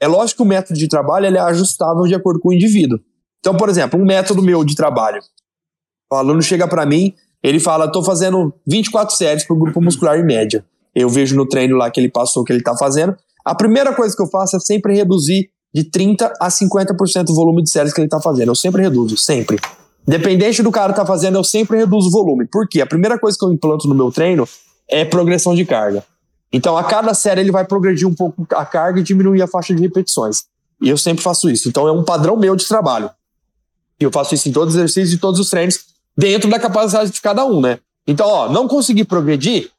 É 0.00 0.06
lógico 0.06 0.38
que 0.38 0.42
o 0.42 0.48
método 0.48 0.78
de 0.78 0.88
trabalho 0.88 1.26
ele 1.26 1.38
é 1.38 1.40
ajustável 1.40 2.04
de 2.04 2.14
acordo 2.14 2.40
com 2.40 2.50
o 2.50 2.52
indivíduo. 2.52 3.00
Então, 3.40 3.56
por 3.56 3.68
exemplo, 3.68 4.00
um 4.00 4.04
método 4.04 4.42
meu 4.42 4.64
de 4.64 4.74
trabalho. 4.74 5.20
O 6.10 6.16
aluno 6.16 6.40
chega 6.40 6.66
para 6.68 6.86
mim, 6.86 7.14
ele 7.42 7.58
fala: 7.58 7.86
estou 7.86 8.02
fazendo 8.04 8.54
24 8.66 9.14
séries 9.16 9.44
para 9.44 9.54
o 9.54 9.58
grupo 9.58 9.80
muscular 9.80 10.18
em 10.18 10.24
média. 10.24 10.64
Eu 10.94 11.08
vejo 11.08 11.36
no 11.36 11.46
treino 11.46 11.76
lá 11.76 11.90
que 11.90 12.00
ele 12.00 12.08
passou, 12.08 12.44
que 12.44 12.52
ele 12.52 12.60
está 12.60 12.76
fazendo. 12.76 13.16
A 13.44 13.54
primeira 13.54 13.94
coisa 13.94 14.14
que 14.14 14.22
eu 14.22 14.26
faço 14.26 14.56
é 14.56 14.60
sempre 14.60 14.94
reduzir 14.94 15.50
de 15.74 15.84
30% 15.84 16.32
a 16.40 16.48
50% 16.48 17.30
o 17.30 17.34
volume 17.34 17.62
de 17.62 17.70
séries 17.70 17.92
que 17.92 18.00
ele 18.00 18.06
está 18.06 18.20
fazendo. 18.20 18.48
Eu 18.48 18.54
sempre 18.54 18.82
reduzo, 18.82 19.16
sempre. 19.16 19.58
Dependente 20.08 20.62
do 20.62 20.70
cara 20.70 20.94
tá 20.94 21.04
fazendo, 21.04 21.36
eu 21.36 21.44
sempre 21.44 21.76
reduzo 21.76 22.08
o 22.08 22.10
volume. 22.10 22.46
Por 22.46 22.66
quê? 22.66 22.80
A 22.80 22.86
primeira 22.86 23.18
coisa 23.18 23.36
que 23.38 23.44
eu 23.44 23.52
implanto 23.52 23.86
no 23.86 23.94
meu 23.94 24.10
treino 24.10 24.48
é 24.88 25.04
progressão 25.04 25.54
de 25.54 25.66
carga. 25.66 26.02
Então, 26.50 26.78
a 26.78 26.84
cada 26.84 27.12
série 27.12 27.42
ele 27.42 27.52
vai 27.52 27.66
progredir 27.66 28.08
um 28.08 28.14
pouco 28.14 28.46
a 28.54 28.64
carga 28.64 29.00
e 29.00 29.02
diminuir 29.02 29.42
a 29.42 29.46
faixa 29.46 29.74
de 29.74 29.82
repetições. 29.82 30.44
E 30.80 30.88
eu 30.88 30.96
sempre 30.96 31.22
faço 31.22 31.50
isso. 31.50 31.68
Então 31.68 31.86
é 31.86 31.92
um 31.92 32.02
padrão 32.02 32.38
meu 32.38 32.56
de 32.56 32.66
trabalho. 32.66 33.10
E 34.00 34.04
eu 34.04 34.10
faço 34.10 34.34
isso 34.34 34.48
em 34.48 34.52
todos 34.52 34.74
os 34.74 34.80
exercícios 34.80 35.12
e 35.12 35.18
todos 35.18 35.38
os 35.38 35.50
treinos, 35.50 35.80
dentro 36.16 36.48
da 36.48 36.58
capacidade 36.58 37.10
de 37.10 37.20
cada 37.20 37.44
um, 37.44 37.60
né? 37.60 37.78
Então, 38.06 38.26
ó, 38.26 38.48
não 38.48 38.66
conseguir 38.66 39.04
progredir, 39.04 39.70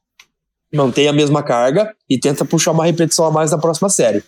mantém 0.72 1.08
a 1.08 1.14
mesma 1.14 1.42
carga 1.42 1.96
e 2.08 2.20
tenta 2.20 2.46
puxar 2.46 2.72
uma 2.72 2.86
repetição 2.86 3.26
a 3.26 3.32
mais 3.32 3.50
na 3.50 3.58
próxima 3.58 3.90
série. 3.90 4.24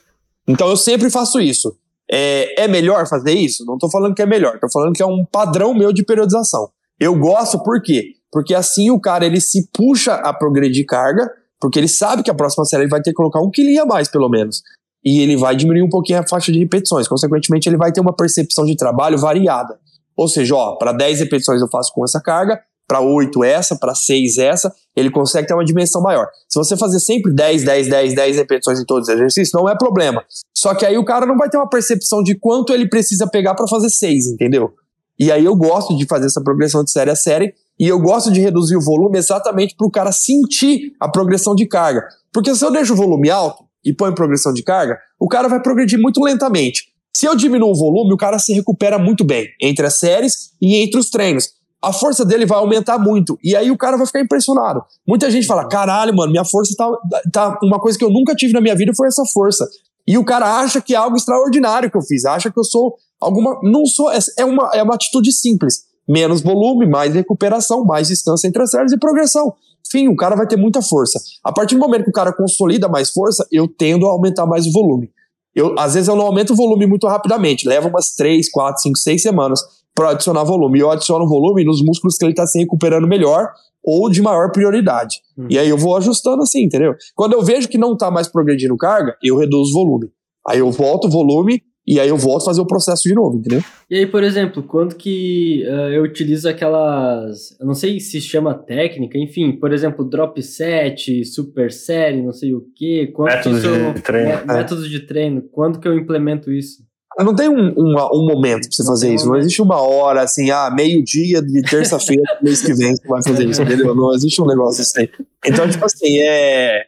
Então 0.48 0.68
eu 0.68 0.78
sempre 0.78 1.12
faço 1.12 1.40
isso. 1.40 1.76
É, 2.12 2.64
é 2.64 2.68
melhor 2.68 3.08
fazer 3.08 3.34
isso? 3.34 3.64
Não 3.66 3.76
estou 3.76 3.90
falando 3.90 4.14
que 4.14 4.22
é 4.22 4.26
melhor, 4.26 4.56
estou 4.56 4.70
falando 4.70 4.94
que 4.94 5.02
é 5.02 5.06
um 5.06 5.26
padrão 5.26 5.74
meu 5.74 5.94
de 5.94 6.04
periodização. 6.04 6.70
Eu 7.00 7.18
gosto 7.18 7.58
por 7.64 7.82
quê? 7.82 8.16
Porque 8.32 8.54
assim 8.54 8.92
o 8.92 9.00
cara 9.00 9.26
ele 9.26 9.40
se 9.40 9.70
puxa 9.74 10.16
a 10.16 10.34
progredir 10.34 10.86
carga, 10.86 11.32
porque 11.60 11.80
ele 11.80 11.88
sabe 11.88 12.24
que 12.24 12.32
a 12.32 12.34
próxima 12.34 12.66
série 12.66 12.84
ele 12.84 12.90
vai 12.90 13.02
ter 13.02 13.12
que 13.12 13.16
colocar 13.16 13.40
um 13.40 13.50
quilinho 13.50 13.84
a 13.84 13.86
mais, 13.86 14.10
pelo 14.10 14.28
menos. 14.30 14.62
E 15.04 15.22
ele 15.22 15.36
vai 15.36 15.56
diminuir 15.56 15.84
um 15.84 15.90
pouquinho 15.90 16.20
a 16.20 16.28
faixa 16.28 16.52
de 16.52 16.60
repetições. 16.60 17.08
Consequentemente, 17.08 17.68
ele 17.68 17.78
vai 17.78 17.92
ter 17.92 18.02
uma 18.02 18.16
percepção 18.16 18.66
de 18.66 18.76
trabalho 18.76 19.18
variada. 19.18 19.80
Ou 20.16 20.28
seja, 20.28 20.56
ó, 20.56 20.76
para 20.76 20.92
10 20.92 21.20
repetições 21.22 21.62
eu 21.62 21.68
faço 21.68 21.92
com 21.94 22.04
essa 22.04 22.22
carga, 22.22 22.62
para 22.88 23.00
8 23.00 23.44
essa, 23.44 23.76
para 23.76 23.96
6 23.96 24.38
essa, 24.38 24.74
ele 24.96 25.10
consegue 25.10 25.48
ter 25.48 25.54
uma 25.54 25.64
dimensão 25.64 26.02
maior. 26.02 26.28
Se 26.50 26.60
você 26.60 26.76
fazer 26.76 27.00
sempre 27.00 27.34
10, 27.34 27.64
10, 27.64 27.90
10, 27.90 28.16
10 28.16 28.36
repetições 28.38 28.80
em 28.80 28.86
todos 28.86 29.08
os 29.08 29.14
exercícios, 29.14 29.52
não 29.54 29.70
é 29.70 29.78
problema. 29.78 30.24
Só 30.56 30.76
que 30.76 30.86
aí 30.86 30.98
o 30.98 31.06
cara 31.06 31.26
não 31.26 31.38
vai 31.38 31.50
ter 31.50 31.58
uma 31.58 31.70
percepção 31.70 32.22
de 32.22 32.38
quanto 32.38 32.74
ele 32.74 32.90
precisa 32.90 33.28
pegar 33.28 33.56
para 33.56 33.68
fazer 33.68 33.90
6, 33.90 34.28
entendeu? 34.28 34.74
E 35.18 35.32
aí 35.32 35.46
eu 35.46 35.56
gosto 35.56 35.96
de 35.96 36.06
fazer 36.06 36.26
essa 36.26 36.42
progressão 36.42 36.84
de 36.84 36.92
série 36.92 37.12
a 37.12 37.16
série 37.16 37.54
e 37.80 37.88
eu 37.88 38.00
gosto 38.00 38.32
de 38.32 38.40
reduzir 38.40 38.76
o 38.76 38.82
volume 38.82 39.18
exatamente 39.18 39.76
para 39.76 39.88
o 39.88 39.92
cara 39.92 40.12
sentir 40.12 40.94
a 41.00 41.08
progressão 41.08 41.56
de 41.56 41.68
carga. 41.68 42.04
Porque 42.34 42.54
se 42.56 42.66
eu 42.66 42.72
deixo 42.72 42.94
o 42.94 42.96
volume 42.96 43.30
alto 43.30 43.64
e 43.86 43.94
põe 43.94 44.14
progressão 44.14 44.54
de 44.54 44.64
carga, 44.64 44.98
o 45.20 45.28
cara 45.28 45.48
vai 45.48 45.62
progredir 45.62 46.00
muito 46.00 46.22
lentamente. 46.22 46.92
Se 47.16 47.26
eu 47.26 47.36
diminuo 47.36 47.72
o 47.72 47.76
volume, 47.76 48.14
o 48.14 48.18
cara 48.18 48.40
se 48.40 48.54
recupera 48.54 48.98
muito 48.98 49.24
bem 49.24 49.48
entre 49.62 49.86
as 49.86 49.96
séries 49.96 50.52
e 50.62 50.78
entre 50.78 51.00
os 51.00 51.10
treinos. 51.10 51.50
A 51.82 51.92
força 51.92 52.24
dele 52.24 52.46
vai 52.46 52.60
aumentar 52.60 53.00
muito. 53.00 53.40
E 53.44 53.56
aí 53.56 53.72
o 53.72 53.78
cara 53.78 53.98
vai 53.98 54.06
ficar 54.06 54.22
impressionado. 54.22 54.84
Muita 55.08 55.32
gente 55.32 55.48
fala: 55.48 55.68
caralho, 55.68 56.16
mano, 56.16 56.32
minha 56.32 56.46
força 56.46 56.74
tá, 56.78 56.92
tá. 57.32 57.60
Uma 57.64 57.80
coisa 57.80 57.98
que 57.98 58.06
eu 58.06 58.10
nunca 58.10 58.36
tive 58.36 58.54
na 58.54 58.62
minha 58.62 58.76
vida 58.76 58.94
foi 58.96 59.08
essa 59.08 59.24
força. 59.26 59.68
E 60.08 60.18
o 60.18 60.26
cara 60.26 60.60
acha 60.60 60.82
que 60.82 60.94
é 60.94 60.98
algo 60.98 61.16
extraordinário 61.16 61.90
que 61.90 61.98
eu 61.98 62.02
fiz, 62.02 62.26
acha 62.26 62.52
que 62.52 62.60
eu 62.60 62.64
sou 62.64 62.96
alguma. 63.20 63.60
Não 63.64 63.86
sou. 63.86 64.12
É 64.38 64.46
uma, 64.46 64.70
é 64.74 64.84
uma 64.84 64.96
atitude 64.96 65.32
simples 65.32 65.92
menos 66.08 66.42
volume, 66.42 66.86
mais 66.86 67.14
recuperação, 67.14 67.86
mais 67.86 68.08
distância 68.10 68.48
entre 68.48 68.62
as 68.62 68.72
séries 68.72 68.92
e 68.92 68.98
progressão. 68.98 69.54
Enfim, 69.88 70.08
o 70.08 70.16
cara 70.16 70.36
vai 70.36 70.48
ter 70.48 70.58
muita 70.58 70.82
força. 70.82 71.20
A 71.44 71.52
partir 71.52 71.76
do 71.76 71.82
momento 71.82 72.04
que 72.04 72.10
o 72.10 72.14
cara 72.14 72.34
consolida 72.34 72.88
mais 72.88 73.10
força, 73.10 73.46
eu 73.52 73.68
tendo 73.68 74.08
a 74.08 74.12
aumentar 74.12 74.46
mais 74.46 74.66
o 74.66 74.72
volume. 74.72 75.10
Eu, 75.54 75.78
às 75.78 75.94
vezes 75.94 76.08
eu 76.08 76.16
não 76.16 76.26
aumento 76.26 76.54
o 76.54 76.56
volume 76.56 76.86
muito 76.86 77.08
rapidamente, 77.08 77.68
leva 77.68 77.90
umas 77.90 78.14
3, 78.16 78.50
4, 78.50 78.82
5, 78.84 78.98
6 78.98 79.22
semanas 79.22 79.62
para 79.96 80.12
adicionar 80.12 80.44
volume. 80.44 80.80
E 80.80 80.82
eu 80.82 80.92
adiciono 80.92 81.28
volume 81.28 81.64
nos 81.64 81.84
músculos 81.84 82.18
que 82.18 82.26
ele 82.26 82.32
está 82.32 82.46
se 82.46 82.60
recuperando 82.60 83.08
melhor 83.08 83.50
ou 83.84 84.10
de 84.10 84.22
maior 84.22 84.52
prioridade. 84.52 85.18
Hum. 85.38 85.48
E 85.50 85.58
aí 85.58 85.70
eu 85.70 85.78
vou 85.78 85.98
ajustando 85.98 86.42
assim, 86.44 86.64
entendeu? 86.64 86.94
Quando 87.16 87.34
eu 87.34 87.42
vejo 87.42 87.68
que 87.68 87.78
não 87.78 87.94
está 87.94 88.12
mais 88.12 88.28
progredindo 88.28 88.78
carga, 88.78 89.16
eu 89.24 89.38
reduzo 89.38 89.72
o 89.72 89.74
volume. 89.74 90.10
Aí 90.48 90.60
eu 90.60 90.72
volto 90.72 91.06
o 91.06 91.10
volume 91.10 91.62
e 91.86 92.00
aí 92.00 92.10
eu 92.10 92.18
volto 92.18 92.44
a 92.44 92.46
fazer 92.46 92.62
o 92.62 92.68
processo 92.68 93.04
de 93.04 93.14
novo, 93.14 93.38
entendeu? 93.38 93.64
E 93.90 93.98
aí, 93.98 94.06
por 94.06 94.24
exemplo, 94.24 94.62
quando 94.62 94.96
que 94.96 95.64
uh, 95.68 95.90
eu 95.92 96.04
utilizo 96.04 96.48
aquelas. 96.48 97.60
Eu 97.60 97.66
não 97.66 97.74
sei 97.74 98.00
se 98.00 98.22
chama 98.22 98.54
técnica, 98.54 99.18
enfim, 99.18 99.52
por 99.54 99.74
exemplo, 99.74 100.08
drop 100.08 100.42
set, 100.44 101.26
super 101.26 101.72
série, 101.72 102.22
não 102.22 102.34
sei 102.34 102.54
o 102.54 102.64
quê. 102.76 103.12
Métodos 103.18 103.64
eu, 103.64 103.94
de 103.94 104.02
treino. 104.02 104.30
É, 104.30 104.46
métodos 104.46 104.90
de 104.90 105.00
treino. 105.02 105.42
Quando 105.52 105.80
que 105.80 105.88
eu 105.88 105.98
implemento 105.98 106.52
isso? 106.52 106.84
Não 107.20 107.36
tem 107.36 107.50
um, 107.50 107.74
um, 107.78 107.96
um 108.14 108.26
momento 108.26 108.68
pra 108.68 108.72
você 108.72 108.84
não 108.84 108.92
fazer 108.92 109.14
isso. 109.14 109.28
Não 109.28 109.36
existe 109.36 109.62
uma 109.62 109.82
hora 109.82 110.22
assim, 110.22 110.50
ah, 110.50 110.72
meio-dia 110.72 111.42
de 111.42 111.62
terça-feira 111.62 112.24
mês 112.42 112.62
que 112.62 112.74
vem 112.74 112.96
você 112.96 113.08
vai 113.08 113.22
fazer 113.22 113.48
isso, 113.48 113.62
entendeu? 113.62 113.94
Não 113.94 114.14
existe 114.14 114.42
um 114.42 114.46
negócio 114.46 114.82
assim. 114.82 115.08
Então, 115.46 115.70
tipo 115.70 115.84
assim, 115.86 116.20
é 116.20 116.86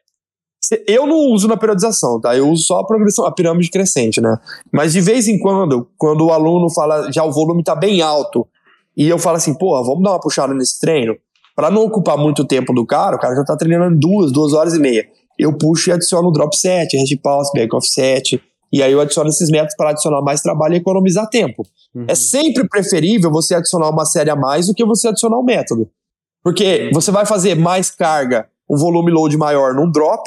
eu 0.88 1.05
não 1.05 1.32
uso 1.32 1.47
na 1.47 1.57
periodização, 1.57 2.19
tá? 2.19 2.36
Eu 2.36 2.49
uso 2.49 2.63
só 2.63 2.80
a 2.80 2.86
progressão, 2.86 3.26
a 3.26 3.32
pirâmide 3.32 3.69
crescente, 3.69 4.21
né? 4.21 4.38
Mas 4.71 4.93
de 4.93 5.01
vez 5.01 5.28
em 5.28 5.38
quando, 5.38 5.89
quando 5.97 6.26
o 6.26 6.32
aluno 6.32 6.69
fala, 6.69 7.11
já 7.11 7.24
o 7.24 7.32
volume 7.32 7.63
tá 7.63 7.76
bem 7.76 8.01
alto, 8.01 8.47
e 8.95 9.07
eu 9.07 9.19
falo 9.19 9.38
assim, 9.38 9.53
porra, 9.53 9.84
vamos 9.84 10.03
dar 10.03 10.11
uma 10.11 10.19
puxada 10.19 10.53
nesse 10.53 10.80
treino, 10.80 11.15
para 11.55 11.69
não 11.69 11.84
ocupar 11.84 12.17
muito 12.17 12.45
tempo 12.45 12.74
do 12.74 12.86
cara, 12.86 13.15
o 13.15 13.19
cara 13.19 13.36
já 13.36 13.43
tá 13.43 13.57
treinando 13.57 13.97
duas, 13.99 14.32
duas 14.32 14.53
horas 14.53 14.74
e 14.74 14.80
meia. 14.80 15.05
Eu 15.38 15.55
puxo 15.57 15.89
e 15.89 15.93
adiciono 15.93 16.30
o 16.30 16.32
drop 16.32 16.55
set, 16.55 16.95
head 16.95 17.17
pulse, 17.17 17.51
back 17.53 17.76
offset, 17.76 18.41
e 18.74 18.82
aí 18.82 18.91
eu 18.91 18.99
adiciono 18.99 19.30
esses 19.30 19.51
métodos 19.51 19.76
para 19.76 19.91
adicionar 19.91 20.24
mais 20.24 20.41
trabalho 20.41 20.74
e 20.74 20.78
economizar 20.78 21.30
tempo. 21.30 21.63
Uhum. 21.93 22.05
É 22.07 22.15
sempre 22.15 22.67
preferível 22.67 23.30
você 23.30 23.53
adicionar 23.53 23.89
uma 23.89 24.03
série 24.03 24.32
a 24.32 24.36
mais 24.36 24.65
do 24.65 24.74
que 24.74 24.84
você 24.84 25.09
adicionar 25.09 25.38
um 25.38 25.43
método. 25.43 25.88
Porque 26.43 26.89
você 26.91 27.11
vai 27.11 27.24
fazer 27.24 27.55
mais 27.55 27.91
carga, 27.91 28.49
um 28.67 28.76
volume 28.76 29.11
load 29.11 29.38
maior 29.38 29.76
num 29.76 29.89
drop, 29.91 30.24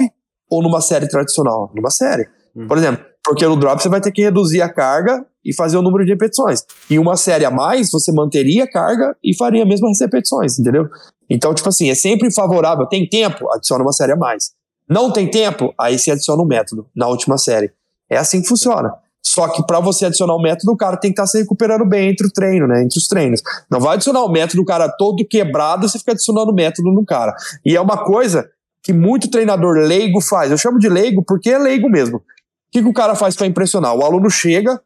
ou 0.49 0.62
numa 0.62 0.80
série 0.80 1.09
tradicional? 1.09 1.72
Numa 1.74 1.90
série. 1.90 2.28
Uhum. 2.55 2.68
Por 2.68 2.78
exemplo, 2.78 3.05
porque 3.24 3.44
no 3.44 3.57
drop 3.57 3.82
você 3.82 3.88
vai 3.88 4.01
ter 4.01 4.12
que 4.12 4.22
reduzir 4.22 4.62
a 4.62 4.72
carga 4.72 5.26
e 5.44 5.53
fazer 5.53 5.76
o 5.76 5.82
número 5.82 6.05
de 6.05 6.12
repetições. 6.12 6.64
Em 6.88 7.01
uma 7.01 7.16
série 7.16 7.44
a 7.44 7.51
mais, 7.51 7.90
você 7.90 8.12
manteria 8.12 8.62
a 8.62 8.70
carga 8.70 9.16
e 9.22 9.36
faria 9.36 9.64
as 9.64 9.68
mesmas 9.68 10.01
repetições, 10.01 10.57
entendeu? 10.57 10.88
Então, 11.28 11.53
tipo 11.53 11.68
assim, 11.68 11.90
é 11.90 11.97
sempre 11.97 12.32
favorável. 12.32 12.86
Tem 12.86 13.09
tempo? 13.09 13.51
Adiciona 13.53 13.82
uma 13.82 13.92
série 13.92 14.12
a 14.12 14.16
mais. 14.16 14.53
Não 14.88 15.12
tem 15.12 15.28
tempo? 15.28 15.74
Aí 15.78 15.99
você 15.99 16.12
adiciona 16.12 16.40
um 16.40 16.47
método 16.47 16.86
na 16.94 17.09
última 17.09 17.36
série. 17.36 17.72
É 18.11 18.17
assim 18.17 18.41
que 18.41 18.49
funciona. 18.49 18.93
Só 19.23 19.49
que 19.49 19.67
para 19.67 19.81
você 19.81 20.07
adicionar 20.07 20.35
o 20.35 20.41
método, 20.41 20.73
o 20.73 20.77
cara 20.77 20.97
tem 20.97 21.11
que 21.11 21.15
estar 21.15 21.25
tá 21.25 21.27
se 21.27 21.39
recuperando 21.39 21.85
bem 21.85 22.11
entre 22.11 22.27
o 22.27 22.31
treino, 22.31 22.69
né? 22.69 22.83
Entre 22.83 22.97
os 22.97 23.09
treinos. 23.09 23.43
Não 23.69 23.81
vai 23.81 23.95
adicionar 23.95 24.23
o 24.23 24.31
método, 24.31 24.63
o 24.63 24.65
cara 24.65 24.89
todo 24.89 25.27
quebrado, 25.27 25.89
você 25.89 25.99
fica 25.99 26.13
adicionando 26.13 26.53
o 26.53 26.55
método 26.55 26.93
no 26.93 27.05
cara. 27.05 27.35
E 27.65 27.75
é 27.75 27.81
uma 27.81 28.05
coisa 28.05 28.49
que 28.83 28.93
muito 28.93 29.29
treinador 29.29 29.79
leigo 29.79 30.21
faz. 30.21 30.53
Eu 30.53 30.57
chamo 30.57 30.79
de 30.79 30.89
leigo 30.89 31.25
porque 31.27 31.51
é 31.51 31.59
leigo 31.59 31.91
mesmo. 31.91 32.19
O 32.19 32.23
que, 32.71 32.81
que 32.81 32.89
o 32.89 32.93
cara 32.93 33.17
faz 33.17 33.35
para 33.35 33.49
impressionar? 33.49 33.97
O 33.97 34.05
aluno 34.05 34.31
chega, 34.31 34.81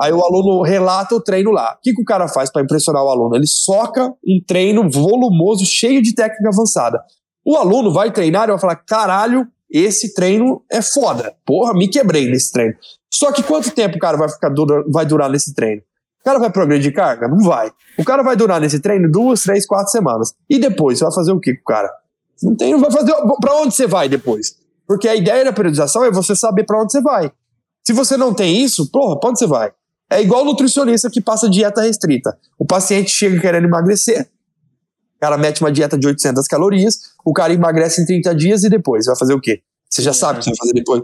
aí 0.00 0.12
o 0.12 0.20
aluno 0.20 0.62
relata 0.62 1.14
o 1.14 1.20
treino 1.20 1.52
lá. 1.52 1.76
O 1.78 1.80
que, 1.80 1.94
que 1.94 2.02
o 2.02 2.04
cara 2.04 2.26
faz 2.26 2.50
para 2.50 2.62
impressionar 2.62 3.04
o 3.04 3.08
aluno? 3.08 3.36
Ele 3.36 3.46
soca 3.46 4.12
um 4.26 4.40
treino 4.44 4.90
volumoso, 4.90 5.64
cheio 5.64 6.02
de 6.02 6.12
técnica 6.12 6.48
avançada. 6.48 7.00
O 7.44 7.56
aluno 7.56 7.92
vai 7.92 8.10
treinar 8.10 8.48
e 8.48 8.50
vai 8.50 8.58
falar: 8.58 8.76
caralho, 8.76 9.46
esse 9.70 10.14
treino 10.14 10.62
é 10.70 10.82
foda. 10.82 11.34
Porra, 11.44 11.74
me 11.74 11.88
quebrei 11.88 12.28
nesse 12.28 12.50
treino. 12.52 12.74
Só 13.12 13.32
que 13.32 13.42
quanto 13.42 13.70
tempo 13.70 13.96
o 13.96 14.00
cara 14.00 14.16
vai, 14.16 14.28
ficar 14.28 14.48
dura, 14.48 14.84
vai 14.88 15.04
durar 15.04 15.30
nesse 15.30 15.54
treino? 15.54 15.82
O 16.20 16.24
cara 16.24 16.38
vai 16.38 16.50
progredir 16.50 16.92
carga? 16.92 17.28
Não 17.28 17.38
vai. 17.38 17.70
O 17.98 18.04
cara 18.04 18.22
vai 18.22 18.36
durar 18.36 18.60
nesse 18.60 18.80
treino 18.80 19.10
duas, 19.10 19.42
três, 19.42 19.66
quatro 19.66 19.90
semanas. 19.90 20.34
E 20.48 20.58
depois, 20.58 20.98
você 20.98 21.04
vai 21.04 21.14
fazer 21.14 21.32
o 21.32 21.40
que 21.40 21.54
com 21.54 21.62
o 21.62 21.64
cara? 21.64 21.90
Não 22.42 22.54
tem, 22.54 22.76
vai 22.78 22.90
fazer. 22.90 23.14
Para 23.40 23.54
onde 23.56 23.74
você 23.74 23.86
vai 23.86 24.08
depois? 24.08 24.54
Porque 24.86 25.08
a 25.08 25.14
ideia 25.14 25.44
da 25.44 25.52
periodização 25.52 26.04
é 26.04 26.10
você 26.10 26.34
saber 26.34 26.64
para 26.64 26.80
onde 26.80 26.92
você 26.92 27.00
vai. 27.00 27.32
Se 27.86 27.92
você 27.92 28.16
não 28.16 28.34
tem 28.34 28.62
isso, 28.62 28.90
porra, 28.90 29.18
pra 29.18 29.30
onde 29.30 29.38
você 29.38 29.46
vai? 29.46 29.72
É 30.10 30.20
igual 30.20 30.42
o 30.42 30.44
nutricionista 30.44 31.08
que 31.08 31.20
passa 31.20 31.48
dieta 31.48 31.82
restrita. 31.82 32.36
O 32.58 32.66
paciente 32.66 33.10
chega 33.10 33.40
querendo 33.40 33.66
emagrecer, 33.66 34.28
cara 35.20 35.36
mete 35.36 35.60
uma 35.60 35.70
dieta 35.70 35.98
de 35.98 36.06
800 36.06 36.46
calorias, 36.46 36.98
o 37.24 37.32
cara 37.32 37.52
emagrece 37.52 38.02
em 38.02 38.06
30 38.06 38.34
dias 38.34 38.64
e 38.64 38.70
depois 38.70 39.06
vai 39.06 39.16
fazer 39.16 39.34
o 39.34 39.40
quê? 39.40 39.60
Você 39.88 40.02
já 40.02 40.12
sabe 40.12 40.38
o 40.38 40.38
que 40.38 40.44
você 40.44 40.50
vai 40.50 40.58
fazer 40.58 40.72
depois. 40.72 41.02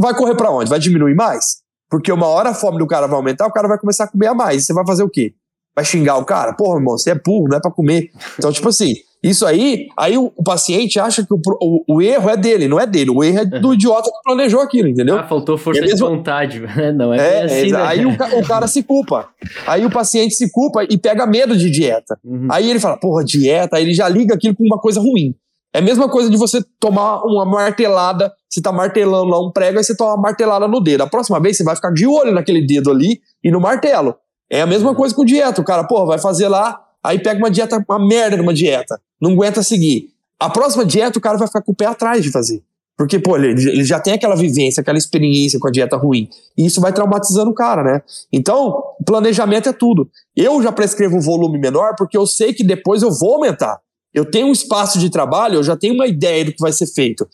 Vai 0.00 0.14
correr 0.14 0.34
para 0.34 0.50
onde? 0.50 0.70
Vai 0.70 0.78
diminuir 0.78 1.14
mais? 1.14 1.58
Porque 1.88 2.10
uma 2.10 2.26
hora 2.26 2.50
a 2.50 2.54
fome 2.54 2.78
do 2.78 2.86
cara 2.86 3.06
vai 3.06 3.16
aumentar, 3.16 3.46
o 3.46 3.52
cara 3.52 3.68
vai 3.68 3.78
começar 3.78 4.04
a 4.04 4.08
comer 4.08 4.28
a 4.28 4.34
mais. 4.34 4.64
Você 4.64 4.72
vai 4.72 4.86
fazer 4.86 5.02
o 5.02 5.10
quê? 5.10 5.34
Vai 5.74 5.84
xingar 5.84 6.16
o 6.16 6.24
cara? 6.24 6.52
Porra, 6.54 6.78
irmão, 6.78 6.96
você 6.96 7.10
é 7.10 7.14
burro, 7.14 7.48
não 7.48 7.56
é 7.56 7.60
para 7.60 7.70
comer. 7.70 8.10
Então, 8.38 8.52
tipo 8.52 8.68
assim, 8.68 8.94
isso 9.22 9.44
aí, 9.44 9.88
aí 9.98 10.16
o, 10.16 10.32
o 10.34 10.42
paciente 10.42 10.98
acha 10.98 11.22
que 11.22 11.34
o, 11.34 11.40
o, 11.60 11.96
o, 11.96 12.02
erro 12.02 12.30
é 12.30 12.36
dele, 12.38 12.66
não 12.66 12.80
é 12.80 12.86
dele. 12.86 13.10
O 13.10 13.22
erro 13.22 13.40
é 13.40 13.44
do 13.44 13.68
uhum. 13.68 13.74
idiota 13.74 14.10
que 14.10 14.22
planejou 14.24 14.60
aquilo, 14.60 14.88
entendeu? 14.88 15.18
Ah, 15.18 15.24
faltou 15.24 15.58
força 15.58 15.78
é 15.78 15.82
mesmo... 15.82 16.08
de 16.08 16.16
vontade. 16.16 16.60
Não 16.96 17.12
é, 17.12 17.18
é 17.18 17.44
assim, 17.44 17.68
é, 17.68 17.72
né? 17.72 17.82
Aí 17.82 18.06
o, 18.06 18.12
o, 18.12 18.46
cara 18.46 18.66
se 18.66 18.82
culpa. 18.82 19.28
Aí 19.66 19.84
o 19.84 19.90
paciente 19.90 20.34
se 20.34 20.50
culpa 20.50 20.84
e 20.88 20.96
pega 20.96 21.26
medo 21.26 21.54
de 21.54 21.70
dieta. 21.70 22.18
Uhum. 22.24 22.48
Aí 22.50 22.70
ele 22.70 22.80
fala, 22.80 22.96
porra, 22.96 23.22
dieta. 23.22 23.76
Aí 23.76 23.84
ele 23.84 23.92
já 23.92 24.08
liga 24.08 24.34
aquilo 24.34 24.56
com 24.56 24.64
uma 24.64 24.78
coisa 24.78 24.98
ruim. 25.00 25.34
É 25.72 25.80
a 25.80 25.82
mesma 25.82 26.08
coisa 26.08 26.30
de 26.30 26.36
você 26.38 26.64
tomar 26.80 27.22
uma 27.22 27.44
martelada, 27.44 28.32
você 28.48 28.60
tá 28.60 28.72
martelando 28.72 29.30
lá 29.30 29.40
um 29.40 29.52
prego, 29.52 29.78
aí 29.78 29.84
você 29.84 29.94
toma 29.94 30.14
uma 30.14 30.22
martelada 30.22 30.66
no 30.66 30.80
dedo. 30.80 31.02
A 31.02 31.06
próxima 31.06 31.38
vez 31.38 31.56
você 31.58 31.62
vai 31.62 31.76
ficar 31.76 31.92
de 31.92 32.06
olho 32.06 32.32
naquele 32.32 32.66
dedo 32.66 32.90
ali 32.90 33.20
e 33.44 33.50
no 33.50 33.60
martelo. 33.60 34.16
É 34.50 34.62
a 34.62 34.66
mesma 34.66 34.90
uhum. 34.90 34.96
coisa 34.96 35.14
com 35.14 35.24
dieta. 35.24 35.60
O 35.60 35.64
cara, 35.64 35.84
porra, 35.84 36.06
vai 36.06 36.18
fazer 36.18 36.48
lá 36.48 36.80
aí 37.02 37.18
pega 37.18 37.38
uma 37.38 37.50
dieta, 37.50 37.84
uma 37.88 38.06
merda 38.06 38.36
de 38.36 38.42
uma 38.42 38.54
dieta, 38.54 39.00
não 39.20 39.32
aguenta 39.32 39.62
seguir. 39.62 40.10
A 40.38 40.48
próxima 40.48 40.84
dieta 40.84 41.18
o 41.18 41.22
cara 41.22 41.36
vai 41.36 41.46
ficar 41.46 41.62
com 41.62 41.72
o 41.72 41.74
pé 41.74 41.86
atrás 41.86 42.22
de 42.22 42.30
fazer. 42.30 42.62
Porque, 43.00 43.18
pô, 43.18 43.34
ele, 43.34 43.48
ele 43.48 43.82
já 43.82 43.98
tem 43.98 44.12
aquela 44.12 44.36
vivência, 44.36 44.82
aquela 44.82 44.98
experiência 44.98 45.58
com 45.58 45.66
a 45.66 45.70
dieta 45.70 45.96
ruim. 45.96 46.28
E 46.54 46.66
isso 46.66 46.82
vai 46.82 46.92
traumatizando 46.92 47.50
o 47.50 47.54
cara, 47.54 47.82
né? 47.82 48.02
Então, 48.30 48.82
planejamento 49.06 49.70
é 49.70 49.72
tudo. 49.72 50.06
Eu 50.36 50.62
já 50.62 50.70
prescrevo 50.70 51.16
um 51.16 51.20
volume 51.20 51.58
menor 51.58 51.94
porque 51.96 52.14
eu 52.14 52.26
sei 52.26 52.52
que 52.52 52.62
depois 52.62 53.00
eu 53.00 53.10
vou 53.10 53.36
aumentar. 53.36 53.80
Eu 54.12 54.30
tenho 54.30 54.48
um 54.48 54.52
espaço 54.52 54.98
de 54.98 55.08
trabalho, 55.08 55.54
eu 55.54 55.62
já 55.62 55.78
tenho 55.78 55.94
uma 55.94 56.06
ideia 56.06 56.44
do 56.44 56.52
que 56.52 56.60
vai 56.60 56.72
ser 56.72 56.86
feito. 56.88 57.26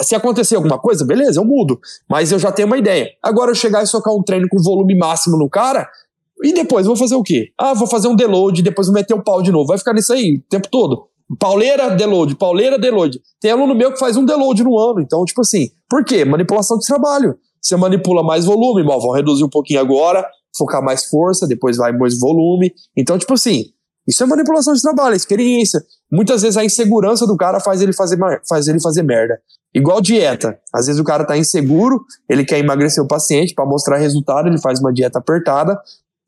Se 0.00 0.16
acontecer 0.16 0.56
alguma 0.56 0.78
coisa, 0.78 1.04
beleza, 1.04 1.38
eu 1.38 1.44
mudo. 1.44 1.78
Mas 2.10 2.32
eu 2.32 2.38
já 2.40 2.50
tenho 2.50 2.66
uma 2.66 2.78
ideia. 2.78 3.08
Agora 3.22 3.52
eu 3.52 3.54
chegar 3.54 3.82
e 3.82 3.86
socar 3.86 4.12
um 4.12 4.24
treino 4.24 4.48
com 4.48 4.60
volume 4.60 4.96
máximo 4.96 5.36
no 5.36 5.48
cara, 5.48 5.88
e 6.42 6.52
depois 6.52 6.86
vou 6.86 6.96
fazer 6.96 7.14
o 7.14 7.22
quê? 7.22 7.48
Ah, 7.58 7.74
vou 7.74 7.86
fazer 7.86 8.08
um 8.08 8.16
deload, 8.16 8.62
depois 8.62 8.86
vou 8.86 8.94
meter 8.94 9.14
o 9.14 9.22
pau 9.22 9.42
de 9.42 9.52
novo. 9.52 9.66
Vai 9.66 9.78
ficar 9.78 9.94
nisso 9.94 10.12
aí 10.12 10.36
o 10.36 10.50
tempo 10.50 10.68
todo. 10.70 11.08
Pauleira, 11.38 11.90
deload, 11.90 12.36
pauleira, 12.36 12.78
deload. 12.78 13.20
Tem 13.40 13.50
aluno 13.50 13.74
meu 13.74 13.92
que 13.92 13.98
faz 13.98 14.16
um 14.16 14.24
deload 14.24 14.62
no 14.62 14.78
ano. 14.78 15.00
Então, 15.00 15.24
tipo 15.24 15.40
assim, 15.40 15.70
por 15.88 16.04
quê? 16.04 16.24
Manipulação 16.24 16.78
de 16.78 16.86
trabalho. 16.86 17.36
Você 17.60 17.76
manipula 17.76 18.22
mais 18.22 18.44
volume, 18.44 18.82
bom, 18.82 18.98
vão 18.98 19.12
reduzir 19.12 19.44
um 19.44 19.48
pouquinho 19.48 19.80
agora, 19.80 20.26
focar 20.56 20.82
mais 20.82 21.04
força, 21.04 21.46
depois 21.46 21.76
vai 21.76 21.92
mais 21.92 22.18
volume. 22.18 22.72
Então, 22.96 23.16
tipo 23.16 23.34
assim, 23.34 23.66
isso 24.06 24.22
é 24.22 24.26
manipulação 24.26 24.74
de 24.74 24.82
trabalho, 24.82 25.14
é 25.14 25.16
experiência. 25.16 25.80
Muitas 26.10 26.42
vezes 26.42 26.56
a 26.56 26.64
insegurança 26.64 27.24
do 27.26 27.36
cara 27.36 27.60
faz 27.60 27.80
ele 27.80 27.92
fazer, 27.92 28.18
faz 28.48 28.66
ele 28.66 28.80
fazer 28.80 29.02
merda. 29.02 29.38
Igual 29.74 30.00
dieta. 30.02 30.58
Às 30.74 30.86
vezes 30.86 31.00
o 31.00 31.04
cara 31.04 31.24
tá 31.24 31.38
inseguro, 31.38 32.04
ele 32.28 32.44
quer 32.44 32.58
emagrecer 32.58 33.02
o 33.02 33.06
paciente 33.06 33.54
para 33.54 33.64
mostrar 33.64 33.96
resultado, 33.96 34.48
ele 34.48 34.60
faz 34.60 34.80
uma 34.80 34.92
dieta 34.92 35.18
apertada 35.18 35.78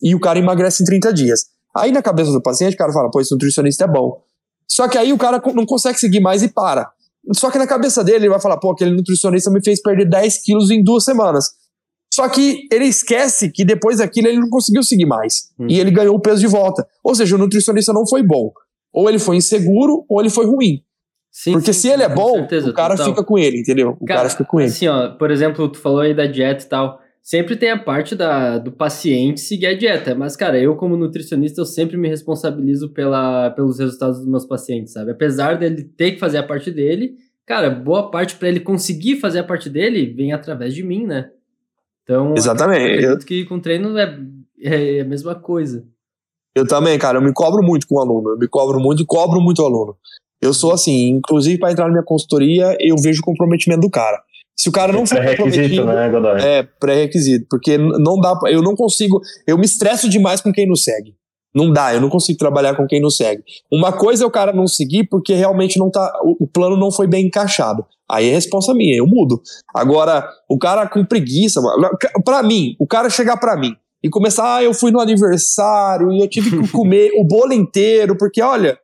e 0.02 0.14
o 0.14 0.20
cara 0.20 0.38
emagrece 0.38 0.82
em 0.82 0.86
30 0.86 1.12
dias. 1.12 1.46
Aí 1.76 1.90
na 1.90 2.02
cabeça 2.02 2.30
do 2.30 2.40
paciente, 2.40 2.74
o 2.74 2.76
cara 2.76 2.92
fala, 2.92 3.10
pô, 3.10 3.20
esse 3.20 3.32
nutricionista 3.32 3.84
é 3.84 3.88
bom. 3.88 4.22
Só 4.68 4.88
que 4.88 4.96
aí 4.96 5.12
o 5.12 5.18
cara 5.18 5.42
não 5.54 5.66
consegue 5.66 5.98
seguir 5.98 6.20
mais 6.20 6.42
e 6.42 6.48
para. 6.48 6.90
Só 7.32 7.50
que 7.50 7.58
na 7.58 7.66
cabeça 7.66 8.04
dele 8.04 8.18
ele 8.18 8.28
vai 8.28 8.40
falar, 8.40 8.58
pô, 8.58 8.72
aquele 8.72 8.92
nutricionista 8.92 9.50
me 9.50 9.62
fez 9.62 9.80
perder 9.80 10.08
10 10.08 10.42
quilos 10.42 10.70
em 10.70 10.82
duas 10.82 11.04
semanas. 11.04 11.52
Só 12.12 12.28
que 12.28 12.68
ele 12.70 12.84
esquece 12.84 13.50
que 13.50 13.64
depois 13.64 13.98
daquilo 13.98 14.28
ele 14.28 14.38
não 14.38 14.48
conseguiu 14.48 14.82
seguir 14.82 15.06
mais. 15.06 15.50
Hum. 15.58 15.66
E 15.68 15.80
ele 15.80 15.90
ganhou 15.90 16.14
o 16.14 16.20
peso 16.20 16.40
de 16.40 16.46
volta. 16.46 16.86
Ou 17.02 17.14
seja, 17.14 17.34
o 17.34 17.38
nutricionista 17.38 17.92
não 17.92 18.06
foi 18.06 18.22
bom. 18.22 18.52
Ou 18.92 19.08
ele 19.08 19.18
foi 19.18 19.36
inseguro, 19.36 20.04
ou 20.08 20.20
ele 20.20 20.30
foi 20.30 20.46
ruim. 20.46 20.80
Sim, 21.32 21.52
Porque 21.52 21.72
sim, 21.72 21.80
se 21.80 21.88
ele 21.88 22.04
é 22.04 22.08
bom, 22.08 22.34
certeza, 22.34 22.70
o 22.70 22.72
cara 22.72 22.94
total. 22.94 23.12
fica 23.12 23.24
com 23.24 23.36
ele, 23.36 23.58
entendeu? 23.58 23.96
O 24.00 24.06
cara, 24.06 24.20
cara, 24.20 24.30
fica 24.30 24.44
com 24.44 24.60
ele. 24.60 24.70
Assim, 24.70 24.86
ó, 24.86 25.10
por 25.16 25.32
exemplo, 25.32 25.68
tu 25.68 25.80
falou 25.80 26.00
aí 26.00 26.14
da 26.14 26.26
dieta 26.26 26.64
e 26.64 26.68
tal. 26.68 27.00
Sempre 27.24 27.56
tem 27.56 27.70
a 27.70 27.78
parte 27.78 28.14
da, 28.14 28.58
do 28.58 28.70
paciente 28.70 29.40
seguir 29.40 29.64
a 29.64 29.74
dieta. 29.74 30.14
Mas, 30.14 30.36
cara, 30.36 30.58
eu, 30.60 30.76
como 30.76 30.94
nutricionista, 30.94 31.62
eu 31.62 31.64
sempre 31.64 31.96
me 31.96 32.06
responsabilizo 32.06 32.90
pela, 32.90 33.48
pelos 33.52 33.78
resultados 33.78 34.18
dos 34.18 34.28
meus 34.28 34.44
pacientes, 34.44 34.92
sabe? 34.92 35.12
Apesar 35.12 35.56
dele 35.56 35.84
ter 35.84 36.12
que 36.12 36.18
fazer 36.18 36.36
a 36.36 36.42
parte 36.42 36.70
dele, 36.70 37.14
cara, 37.46 37.70
boa 37.70 38.10
parte 38.10 38.36
para 38.36 38.48
ele 38.48 38.60
conseguir 38.60 39.20
fazer 39.20 39.38
a 39.38 39.44
parte 39.44 39.70
dele 39.70 40.04
vem 40.04 40.34
através 40.34 40.74
de 40.74 40.82
mim, 40.82 41.06
né? 41.06 41.30
Então, 42.02 42.34
Exatamente. 42.36 42.90
Eu 42.90 43.12
acredito 43.12 43.26
que 43.26 43.46
com 43.46 43.58
treino 43.58 43.96
é, 43.96 44.20
é, 44.60 44.98
é 44.98 45.00
a 45.00 45.06
mesma 45.06 45.34
coisa. 45.34 45.82
Eu 46.54 46.68
também, 46.68 46.98
cara, 46.98 47.16
eu 47.16 47.22
me 47.22 47.32
cobro 47.32 47.62
muito 47.62 47.88
com 47.88 47.94
o 47.94 48.00
aluno, 48.00 48.32
eu 48.32 48.38
me 48.38 48.46
cobro 48.46 48.78
muito 48.78 49.02
e 49.02 49.06
cobro 49.06 49.40
muito 49.40 49.62
o 49.62 49.64
aluno. 49.64 49.96
Eu 50.42 50.52
sou 50.52 50.74
assim, 50.74 51.08
inclusive 51.08 51.58
para 51.58 51.72
entrar 51.72 51.86
na 51.86 51.92
minha 51.92 52.04
consultoria, 52.04 52.76
eu 52.78 52.96
vejo 52.96 53.22
o 53.22 53.24
comprometimento 53.24 53.80
do 53.80 53.88
cara. 53.88 54.22
Se 54.56 54.68
o 54.68 54.72
cara 54.72 54.92
não 54.92 55.04
for 55.04 55.18
comprometido, 55.24 55.84
né, 55.84 56.08
Godoy? 56.08 56.40
É, 56.40 56.62
pré-requisito, 56.62 57.46
porque 57.50 57.76
não 57.76 58.20
dá, 58.20 58.38
eu 58.46 58.62
não 58.62 58.74
consigo, 58.74 59.20
eu 59.46 59.58
me 59.58 59.64
estresso 59.64 60.08
demais 60.08 60.40
com 60.40 60.52
quem 60.52 60.66
não 60.66 60.76
segue. 60.76 61.14
Não 61.54 61.72
dá, 61.72 61.94
eu 61.94 62.00
não 62.00 62.08
consigo 62.08 62.36
trabalhar 62.36 62.74
com 62.74 62.86
quem 62.86 63.00
não 63.00 63.10
segue. 63.10 63.42
Uma 63.72 63.92
coisa 63.92 64.24
é 64.24 64.26
o 64.26 64.30
cara 64.30 64.52
não 64.52 64.66
seguir 64.66 65.04
porque 65.08 65.34
realmente 65.34 65.78
não 65.78 65.88
tá, 65.88 66.12
o, 66.24 66.44
o 66.44 66.46
plano 66.48 66.76
não 66.76 66.90
foi 66.90 67.06
bem 67.06 67.26
encaixado. 67.26 67.86
Aí 68.10 68.28
é 68.28 68.32
resposta 68.32 68.74
minha, 68.74 68.96
eu 68.96 69.06
mudo. 69.06 69.40
Agora, 69.72 70.28
o 70.48 70.58
cara 70.58 70.88
com 70.88 71.04
preguiça, 71.04 71.60
para 72.24 72.42
mim, 72.42 72.74
o 72.78 72.86
cara 72.86 73.08
chegar 73.08 73.36
para 73.36 73.56
mim 73.56 73.74
e 74.02 74.10
começar, 74.10 74.56
ah, 74.56 74.62
eu 74.62 74.74
fui 74.74 74.90
no 74.90 75.00
aniversário 75.00 76.12
e 76.12 76.20
eu 76.20 76.28
tive 76.28 76.50
que 76.50 76.68
comer 76.72 77.10
o 77.16 77.24
bolo 77.24 77.52
inteiro, 77.52 78.16
porque 78.18 78.42
olha, 78.42 78.78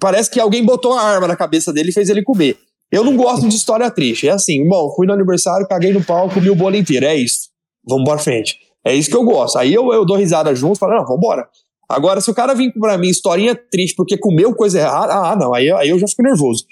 parece 0.00 0.30
que 0.30 0.40
alguém 0.40 0.64
botou 0.64 0.92
uma 0.92 1.02
arma 1.02 1.26
na 1.26 1.36
cabeça 1.36 1.72
dele 1.72 1.90
e 1.90 1.92
fez 1.92 2.08
ele 2.08 2.22
comer. 2.22 2.56
Eu 2.94 3.02
não 3.02 3.16
gosto 3.16 3.48
de 3.48 3.56
história 3.56 3.90
triste. 3.90 4.28
É 4.28 4.30
assim, 4.30 4.66
bom, 4.68 4.92
fui 4.94 5.04
no 5.06 5.12
aniversário, 5.12 5.66
caguei 5.66 5.92
no 5.92 6.04
pau, 6.04 6.30
comi 6.30 6.48
o 6.48 6.54
bolo 6.54 6.76
inteiro. 6.76 7.04
É 7.06 7.16
isso. 7.16 7.48
Vamos 7.86 8.04
pra 8.04 8.18
frente. 8.18 8.56
É 8.86 8.94
isso 8.94 9.10
que 9.10 9.16
eu 9.16 9.24
gosto. 9.24 9.58
Aí 9.58 9.74
eu, 9.74 9.92
eu 9.92 10.04
dou 10.04 10.16
risada 10.16 10.54
junto 10.54 10.78
falo, 10.78 10.94
não, 10.94 11.04
vambora. 11.04 11.48
Agora, 11.88 12.20
se 12.20 12.30
o 12.30 12.34
cara 12.34 12.54
vir 12.54 12.72
pra 12.72 12.96
mim, 12.96 13.08
historinha 13.08 13.54
triste 13.54 13.96
porque 13.96 14.16
comeu 14.16 14.54
coisa 14.54 14.78
errada, 14.78 15.12
ah, 15.12 15.36
não, 15.36 15.52
aí, 15.52 15.70
aí 15.72 15.88
eu 15.88 15.98
já 15.98 16.06
fico 16.06 16.22
nervoso. 16.22 16.64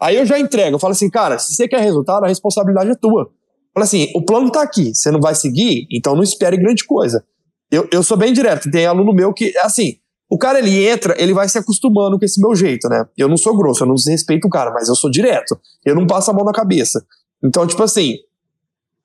Aí 0.00 0.16
eu 0.16 0.26
já 0.26 0.38
entrego, 0.38 0.76
eu 0.76 0.78
falo 0.78 0.92
assim, 0.92 1.08
cara, 1.08 1.38
se 1.38 1.54
você 1.54 1.66
quer 1.66 1.80
resultado, 1.80 2.24
a 2.24 2.28
responsabilidade 2.28 2.90
é 2.90 2.94
tua. 2.94 3.30
Fala 3.72 3.84
assim, 3.84 4.10
o 4.14 4.22
plano 4.22 4.50
tá 4.50 4.62
aqui, 4.62 4.94
você 4.94 5.10
não 5.10 5.20
vai 5.20 5.34
seguir, 5.34 5.86
então 5.90 6.14
não 6.14 6.22
espere 6.22 6.56
grande 6.56 6.84
coisa. 6.84 7.24
Eu, 7.70 7.88
eu 7.92 8.02
sou 8.02 8.16
bem 8.16 8.32
direto, 8.32 8.70
tem 8.70 8.86
aluno 8.86 9.12
meu 9.12 9.32
que, 9.32 9.56
assim, 9.58 9.96
o 10.30 10.36
cara 10.36 10.58
ele 10.58 10.86
entra, 10.86 11.14
ele 11.20 11.32
vai 11.32 11.48
se 11.48 11.56
acostumando 11.56 12.18
com 12.18 12.24
esse 12.24 12.40
meu 12.40 12.54
jeito, 12.54 12.88
né? 12.88 13.06
Eu 13.16 13.28
não 13.28 13.36
sou 13.36 13.56
grosso, 13.56 13.82
eu 13.82 13.88
não 13.88 13.94
desrespeito 13.94 14.46
o 14.46 14.50
cara, 14.50 14.70
mas 14.70 14.88
eu 14.88 14.94
sou 14.94 15.10
direto. 15.10 15.58
Eu 15.84 15.94
não 15.94 16.06
passo 16.06 16.30
a 16.30 16.34
mão 16.34 16.44
na 16.44 16.52
cabeça. 16.52 17.02
Então, 17.42 17.66
tipo 17.66 17.82
assim, 17.82 18.16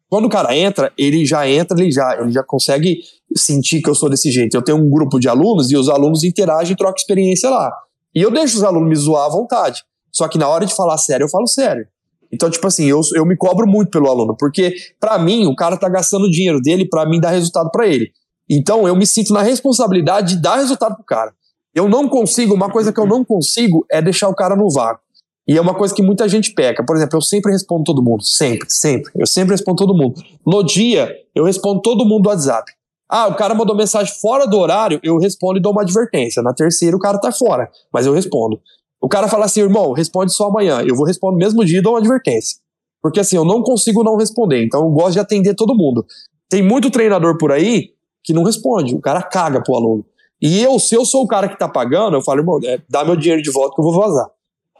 quando 0.09 0.25
o 0.25 0.29
cara 0.29 0.55
entra, 0.55 0.91
ele 0.97 1.25
já 1.25 1.47
entra, 1.47 1.79
ele 1.79 1.91
já, 1.91 2.19
ele 2.19 2.31
já 2.31 2.43
consegue 2.43 2.99
sentir 3.35 3.81
que 3.81 3.89
eu 3.89 3.95
sou 3.95 4.09
desse 4.09 4.29
jeito. 4.31 4.55
Eu 4.55 4.61
tenho 4.61 4.77
um 4.77 4.89
grupo 4.89 5.17
de 5.17 5.29
alunos 5.29 5.71
e 5.71 5.77
os 5.77 5.87
alunos 5.87 6.23
interagem 6.23 6.73
e 6.73 6.77
trocam 6.77 6.97
experiência 6.97 7.49
lá. 7.49 7.71
E 8.13 8.21
eu 8.21 8.29
deixo 8.29 8.57
os 8.57 8.63
alunos 8.63 8.89
me 8.89 8.95
zoar 8.95 9.25
à 9.25 9.29
vontade. 9.29 9.81
Só 10.11 10.27
que 10.27 10.37
na 10.37 10.47
hora 10.47 10.65
de 10.65 10.75
falar 10.75 10.97
sério, 10.97 11.23
eu 11.23 11.29
falo 11.29 11.47
sério. 11.47 11.87
Então, 12.31 12.49
tipo 12.49 12.65
assim, 12.67 12.85
eu, 12.85 12.99
eu 13.15 13.25
me 13.25 13.37
cobro 13.37 13.65
muito 13.65 13.91
pelo 13.91 14.09
aluno, 14.09 14.35
porque 14.37 14.73
para 14.99 15.17
mim 15.19 15.45
o 15.45 15.55
cara 15.55 15.77
tá 15.77 15.87
gastando 15.87 16.29
dinheiro 16.29 16.59
dele 16.59 16.87
para 16.87 17.07
mim 17.07 17.19
dar 17.19 17.29
resultado 17.29 17.69
para 17.71 17.87
ele. 17.87 18.11
Então, 18.49 18.87
eu 18.87 18.95
me 18.95 19.05
sinto 19.05 19.33
na 19.33 19.41
responsabilidade 19.41 20.35
de 20.35 20.41
dar 20.41 20.57
resultado 20.57 20.95
pro 20.95 21.03
cara. 21.03 21.33
Eu 21.73 21.89
não 21.89 22.07
consigo, 22.07 22.53
uma 22.53 22.69
coisa 22.69 22.93
que 22.93 22.99
eu 22.99 23.07
não 23.07 23.23
consigo 23.25 23.85
é 23.91 24.01
deixar 24.01 24.29
o 24.29 24.35
cara 24.35 24.55
no 24.55 24.69
vácuo. 24.69 25.01
E 25.47 25.57
é 25.57 25.61
uma 25.61 25.73
coisa 25.73 25.93
que 25.93 26.01
muita 26.01 26.27
gente 26.29 26.53
peca. 26.53 26.85
Por 26.85 26.95
exemplo, 26.95 27.17
eu 27.17 27.21
sempre 27.21 27.51
respondo 27.51 27.83
todo 27.83 28.01
mundo. 28.01 28.23
Sempre, 28.23 28.69
sempre. 28.69 29.11
Eu 29.15 29.25
sempre 29.25 29.53
respondo 29.53 29.77
todo 29.77 29.95
mundo. 29.95 30.15
No 30.45 30.63
dia, 30.63 31.13
eu 31.35 31.43
respondo 31.43 31.81
todo 31.81 32.05
mundo 32.05 32.23
do 32.23 32.29
WhatsApp. 32.29 32.71
Ah, 33.09 33.27
o 33.27 33.35
cara 33.35 33.53
mandou 33.53 33.75
mensagem 33.75 34.13
fora 34.21 34.47
do 34.47 34.57
horário, 34.57 34.99
eu 35.03 35.17
respondo 35.17 35.59
e 35.59 35.61
dou 35.61 35.71
uma 35.71 35.81
advertência. 35.81 36.41
Na 36.41 36.53
terceira, 36.53 36.95
o 36.95 36.99
cara 36.99 37.19
tá 37.19 37.31
fora, 37.31 37.69
mas 37.91 38.05
eu 38.05 38.13
respondo. 38.13 38.59
O 39.01 39.09
cara 39.09 39.27
fala 39.27 39.45
assim, 39.45 39.59
irmão, 39.59 39.91
responde 39.91 40.33
só 40.33 40.47
amanhã. 40.47 40.81
Eu 40.81 40.95
vou 40.95 41.05
responder 41.05 41.33
no 41.33 41.39
mesmo 41.39 41.65
dia 41.65 41.79
e 41.79 41.81
dou 41.81 41.93
uma 41.93 41.99
advertência. 41.99 42.57
Porque 43.01 43.19
assim, 43.19 43.35
eu 43.35 43.43
não 43.43 43.61
consigo 43.61 44.01
não 44.03 44.15
responder. 44.15 44.63
Então 44.63 44.81
eu 44.81 44.89
gosto 44.89 45.13
de 45.13 45.19
atender 45.19 45.53
todo 45.53 45.75
mundo. 45.75 46.05
Tem 46.49 46.63
muito 46.63 46.89
treinador 46.89 47.37
por 47.37 47.51
aí 47.51 47.89
que 48.23 48.33
não 48.33 48.43
responde. 48.43 48.95
O 48.95 49.01
cara 49.01 49.21
caga 49.21 49.61
pro 49.61 49.75
aluno. 49.75 50.05
E 50.41 50.61
eu, 50.61 50.77
se 50.79 50.95
eu 50.95 51.05
sou 51.05 51.23
o 51.23 51.27
cara 51.27 51.47
que 51.47 51.57
tá 51.57 51.69
pagando, 51.69 52.17
eu 52.17 52.21
falo, 52.21 52.41
irmão, 52.41 52.59
é, 52.63 52.81
dá 52.89 53.05
meu 53.05 53.15
dinheiro 53.15 53.41
de 53.41 53.51
volta 53.51 53.75
que 53.75 53.81
eu 53.81 53.85
vou 53.85 53.99
vazar. 53.99 54.27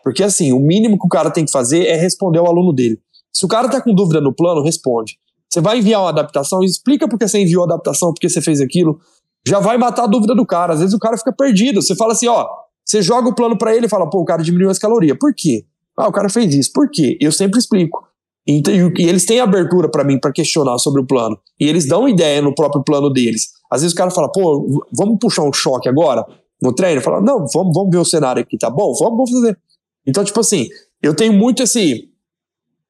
Porque 0.04 0.22
assim, 0.22 0.52
o 0.52 0.60
mínimo 0.60 1.00
que 1.00 1.06
o 1.06 1.10
cara 1.10 1.32
tem 1.32 1.46
que 1.46 1.52
fazer 1.52 1.86
é 1.86 1.96
responder 1.96 2.40
ao 2.40 2.48
aluno 2.48 2.74
dele. 2.74 3.00
Se 3.32 3.46
o 3.46 3.48
cara 3.48 3.70
tá 3.70 3.82
com 3.82 3.94
dúvida 3.94 4.20
no 4.20 4.34
plano, 4.34 4.62
responde. 4.62 5.18
Você 5.50 5.62
vai 5.62 5.80
enviar 5.80 6.02
uma 6.02 6.10
adaptação, 6.10 6.64
explica 6.64 7.08
porque 7.08 7.28
você 7.28 7.40
enviou 7.40 7.64
a 7.64 7.66
adaptação, 7.66 8.14
porque 8.14 8.28
você 8.28 8.42
fez 8.42 8.60
aquilo. 8.60 9.00
Já 9.48 9.60
vai 9.60 9.78
matar 9.78 10.04
a 10.04 10.08
dúvida 10.08 10.36
do 10.36 10.46
cara. 10.46 10.74
Às 10.74 10.80
vezes 10.80 10.94
o 10.94 11.00
cara 11.00 11.18
fica 11.18 11.32
perdido. 11.32 11.82
Você 11.82 11.96
fala 11.96 12.14
assim, 12.14 12.28
ó, 12.28 12.46
você 12.84 13.02
joga 13.02 13.30
o 13.30 13.36
plano 13.36 13.58
para 13.58 13.76
ele 13.76 13.86
e 13.86 13.90
fala, 13.90 14.10
pô, 14.10 14.20
o 14.20 14.26
cara 14.26 14.44
diminuiu 14.44 14.70
as 14.70 14.80
calorias. 14.80 15.18
Por 15.18 15.34
quê? 15.34 15.66
Ah, 15.98 16.08
o 16.08 16.12
cara 16.12 16.30
fez 16.30 16.54
isso. 16.54 16.72
Por 16.74 16.90
quê? 16.90 17.18
Eu 17.22 17.32
sempre 17.32 17.60
explico. 17.60 18.04
Então, 18.46 18.74
e 18.74 19.08
eles 19.08 19.26
têm 19.26 19.40
abertura 19.40 19.90
para 19.90 20.04
mim 20.04 20.20
para 20.20 20.32
questionar 20.32 20.78
sobre 20.78 21.02
o 21.02 21.06
plano. 21.06 21.40
E 21.60 21.68
eles 21.68 21.88
dão 21.88 22.08
ideia 22.08 22.42
no 22.42 22.54
próprio 22.54 22.84
plano 22.84 23.10
deles. 23.10 23.50
Às 23.72 23.82
vezes 23.82 23.94
o 23.94 23.98
cara 23.98 24.12
fala, 24.12 24.32
pô, 24.32 24.86
vamos 24.96 25.18
puxar 25.20 25.44
um 25.44 25.54
choque 25.54 25.88
agora 25.88 26.26
no 26.62 26.74
treino? 26.74 27.02
Fala, 27.02 27.22
não, 27.22 27.46
vamos, 27.54 27.74
vamos 27.74 27.90
ver 27.90 27.98
o 27.98 28.06
cenário 28.06 28.42
aqui, 28.42 28.58
tá 28.58 28.70
bom? 28.70 28.94
Vamos, 28.94 29.18
vamos 29.18 29.32
fazer. 29.32 29.58
Então, 30.06 30.24
tipo 30.24 30.40
assim, 30.40 30.68
eu 31.02 31.16
tenho 31.16 31.32
muito 31.32 31.64
esse, 31.64 32.10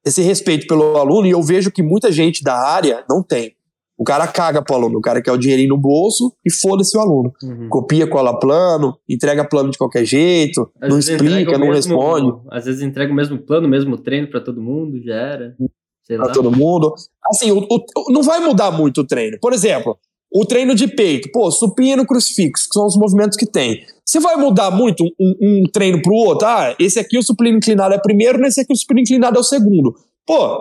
esse 0.04 0.22
respeito 0.22 0.66
pelo 0.66 0.96
aluno 0.96 1.26
e 1.26 1.30
eu 1.30 1.42
vejo 1.42 1.70
que 1.70 1.82
muita 1.82 2.10
gente 2.10 2.42
da 2.42 2.56
área 2.56 3.04
não 3.08 3.22
tem. 3.22 3.53
O 3.96 4.02
cara 4.02 4.26
caga 4.26 4.60
pro 4.62 4.74
aluno, 4.74 4.98
o 4.98 5.00
cara 5.00 5.22
quer 5.22 5.30
o 5.30 5.38
dinheirinho 5.38 5.70
no 5.70 5.78
bolso 5.78 6.32
e 6.44 6.52
foda-se 6.52 6.96
o 6.96 7.00
aluno. 7.00 7.32
Uhum. 7.42 7.68
Copia, 7.68 8.08
cola 8.08 8.38
plano, 8.38 8.96
entrega 9.08 9.44
plano 9.44 9.70
de 9.70 9.78
qualquer 9.78 10.04
jeito, 10.04 10.68
às 10.80 10.90
não 10.90 10.98
explica, 10.98 11.58
não 11.58 11.68
mesmo, 11.68 11.94
responde. 11.94 12.40
Às 12.50 12.64
vezes 12.64 12.82
entrega 12.82 13.12
o 13.12 13.14
mesmo 13.14 13.38
plano, 13.38 13.66
o 13.66 13.70
mesmo 13.70 13.96
treino 13.96 14.28
para 14.28 14.40
todo 14.40 14.60
mundo, 14.60 15.00
já 15.00 15.14
era. 15.14 15.56
Sei 16.02 16.16
pra 16.16 16.26
lá. 16.26 16.32
todo 16.32 16.50
mundo. 16.50 16.92
Assim, 17.24 17.52
o, 17.52 17.58
o, 17.58 18.12
não 18.12 18.22
vai 18.22 18.40
mudar 18.40 18.70
muito 18.72 19.02
o 19.02 19.06
treino. 19.06 19.38
Por 19.40 19.52
exemplo, 19.52 19.96
o 20.32 20.44
treino 20.44 20.74
de 20.74 20.88
peito, 20.88 21.30
pô, 21.32 21.48
supino, 21.50 22.04
crucifixo, 22.04 22.68
que 22.68 22.74
são 22.74 22.86
os 22.86 22.96
movimentos 22.96 23.36
que 23.36 23.46
tem. 23.46 23.84
Você 24.04 24.18
vai 24.18 24.36
mudar 24.36 24.70
muito 24.72 25.04
um, 25.04 25.34
um 25.40 25.62
treino 25.72 26.02
pro 26.02 26.12
outro? 26.12 26.48
Ah, 26.48 26.74
esse 26.78 26.98
aqui 26.98 27.16
o 27.16 27.22
supino 27.22 27.56
inclinado 27.56 27.94
é 27.94 27.98
primeiro, 27.98 28.38
nesse 28.38 28.60
aqui 28.60 28.72
o 28.72 28.76
supino 28.76 29.00
inclinado 29.00 29.36
é 29.36 29.40
o 29.40 29.44
segundo. 29.44 29.94
Pô, 30.26 30.60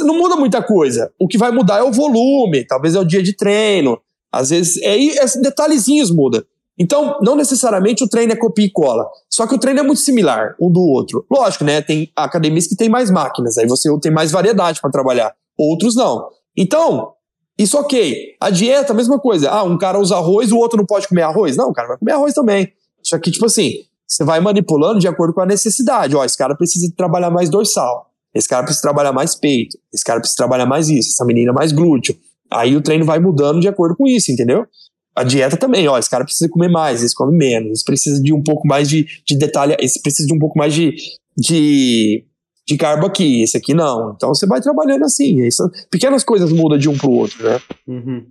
não 0.00 0.16
muda 0.16 0.36
muita 0.36 0.62
coisa. 0.62 1.12
O 1.18 1.26
que 1.26 1.38
vai 1.38 1.50
mudar 1.50 1.78
é 1.78 1.82
o 1.82 1.92
volume, 1.92 2.64
talvez 2.66 2.94
é 2.94 3.00
o 3.00 3.04
dia 3.04 3.22
de 3.22 3.34
treino. 3.34 3.98
Às 4.30 4.50
vezes, 4.50 4.80
é, 4.82 4.96
é 4.96 5.26
detalhezinhos 5.40 6.10
muda. 6.10 6.44
Então, 6.78 7.18
não 7.22 7.36
necessariamente 7.36 8.02
o 8.02 8.08
treino 8.08 8.32
é 8.32 8.36
copia 8.36 8.64
e 8.64 8.70
cola. 8.70 9.06
Só 9.28 9.46
que 9.46 9.54
o 9.54 9.58
treino 9.58 9.80
é 9.80 9.82
muito 9.82 10.00
similar 10.00 10.56
um 10.60 10.70
do 10.70 10.80
outro. 10.80 11.24
Lógico, 11.30 11.64
né? 11.64 11.82
Tem 11.82 12.10
academias 12.16 12.66
que 12.66 12.74
tem 12.74 12.88
mais 12.88 13.10
máquinas, 13.10 13.58
aí 13.58 13.66
você 13.66 13.88
tem 14.00 14.10
mais 14.10 14.32
variedade 14.32 14.80
para 14.80 14.90
trabalhar. 14.90 15.34
Outros 15.56 15.94
não. 15.94 16.28
Então, 16.56 17.12
isso 17.58 17.78
ok. 17.78 18.36
A 18.40 18.50
dieta, 18.50 18.92
a 18.92 18.96
mesma 18.96 19.18
coisa. 19.18 19.50
Ah, 19.50 19.62
um 19.62 19.76
cara 19.76 19.98
usa 19.98 20.16
arroz, 20.16 20.50
o 20.50 20.56
outro 20.56 20.78
não 20.78 20.86
pode 20.86 21.06
comer 21.08 21.22
arroz. 21.22 21.56
Não, 21.56 21.68
o 21.68 21.72
cara 21.72 21.88
vai 21.88 21.98
comer 21.98 22.12
arroz 22.12 22.32
também. 22.32 22.72
Só 23.02 23.18
que, 23.18 23.30
tipo 23.30 23.44
assim, 23.44 23.74
você 24.08 24.24
vai 24.24 24.40
manipulando 24.40 24.98
de 24.98 25.08
acordo 25.08 25.34
com 25.34 25.40
a 25.40 25.46
necessidade. 25.46 26.16
Ó, 26.16 26.24
esse 26.24 26.36
cara 26.36 26.56
precisa 26.56 26.90
trabalhar 26.96 27.30
mais 27.30 27.50
dorsal. 27.50 28.11
Esse 28.34 28.48
cara 28.48 28.62
precisa 28.62 28.82
trabalhar 28.82 29.12
mais 29.12 29.34
peito, 29.34 29.78
esse 29.92 30.04
cara 30.04 30.18
precisa 30.18 30.36
trabalhar 30.36 30.66
mais 30.66 30.88
isso, 30.88 31.10
essa 31.10 31.24
menina 31.24 31.52
mais 31.52 31.72
glúteo. 31.72 32.16
Aí 32.50 32.76
o 32.76 32.80
treino 32.80 33.04
vai 33.04 33.18
mudando 33.18 33.60
de 33.60 33.68
acordo 33.68 33.96
com 33.96 34.06
isso, 34.06 34.30
entendeu? 34.30 34.66
A 35.14 35.22
dieta 35.22 35.56
também, 35.56 35.86
ó, 35.88 35.98
esse 35.98 36.08
cara 36.08 36.24
precisa 36.24 36.48
comer 36.48 36.68
mais, 36.68 37.02
esse 37.02 37.14
come 37.14 37.36
menos, 37.36 37.72
esse 37.72 37.84
precisa 37.84 38.22
de 38.22 38.32
um 38.32 38.42
pouco 38.42 38.66
mais 38.66 38.88
de, 38.88 39.06
de 39.26 39.36
detalhe, 39.36 39.76
esse 39.78 40.00
precisa 40.00 40.26
de 40.26 40.34
um 40.34 40.38
pouco 40.38 40.58
mais 40.58 40.72
de, 40.72 40.94
de, 41.36 42.24
de 42.66 42.76
carbo 42.78 43.06
aqui, 43.06 43.42
esse 43.42 43.56
aqui 43.56 43.74
não. 43.74 44.12
Então 44.16 44.30
você 44.30 44.46
vai 44.46 44.60
trabalhando 44.60 45.04
assim, 45.04 45.42
isso, 45.42 45.70
pequenas 45.90 46.24
coisas 46.24 46.50
mudam 46.50 46.78
de 46.78 46.88
um 46.88 46.96
pro 46.96 47.10
outro, 47.10 47.44
né? 47.44 47.60
Uhum. 47.86 48.26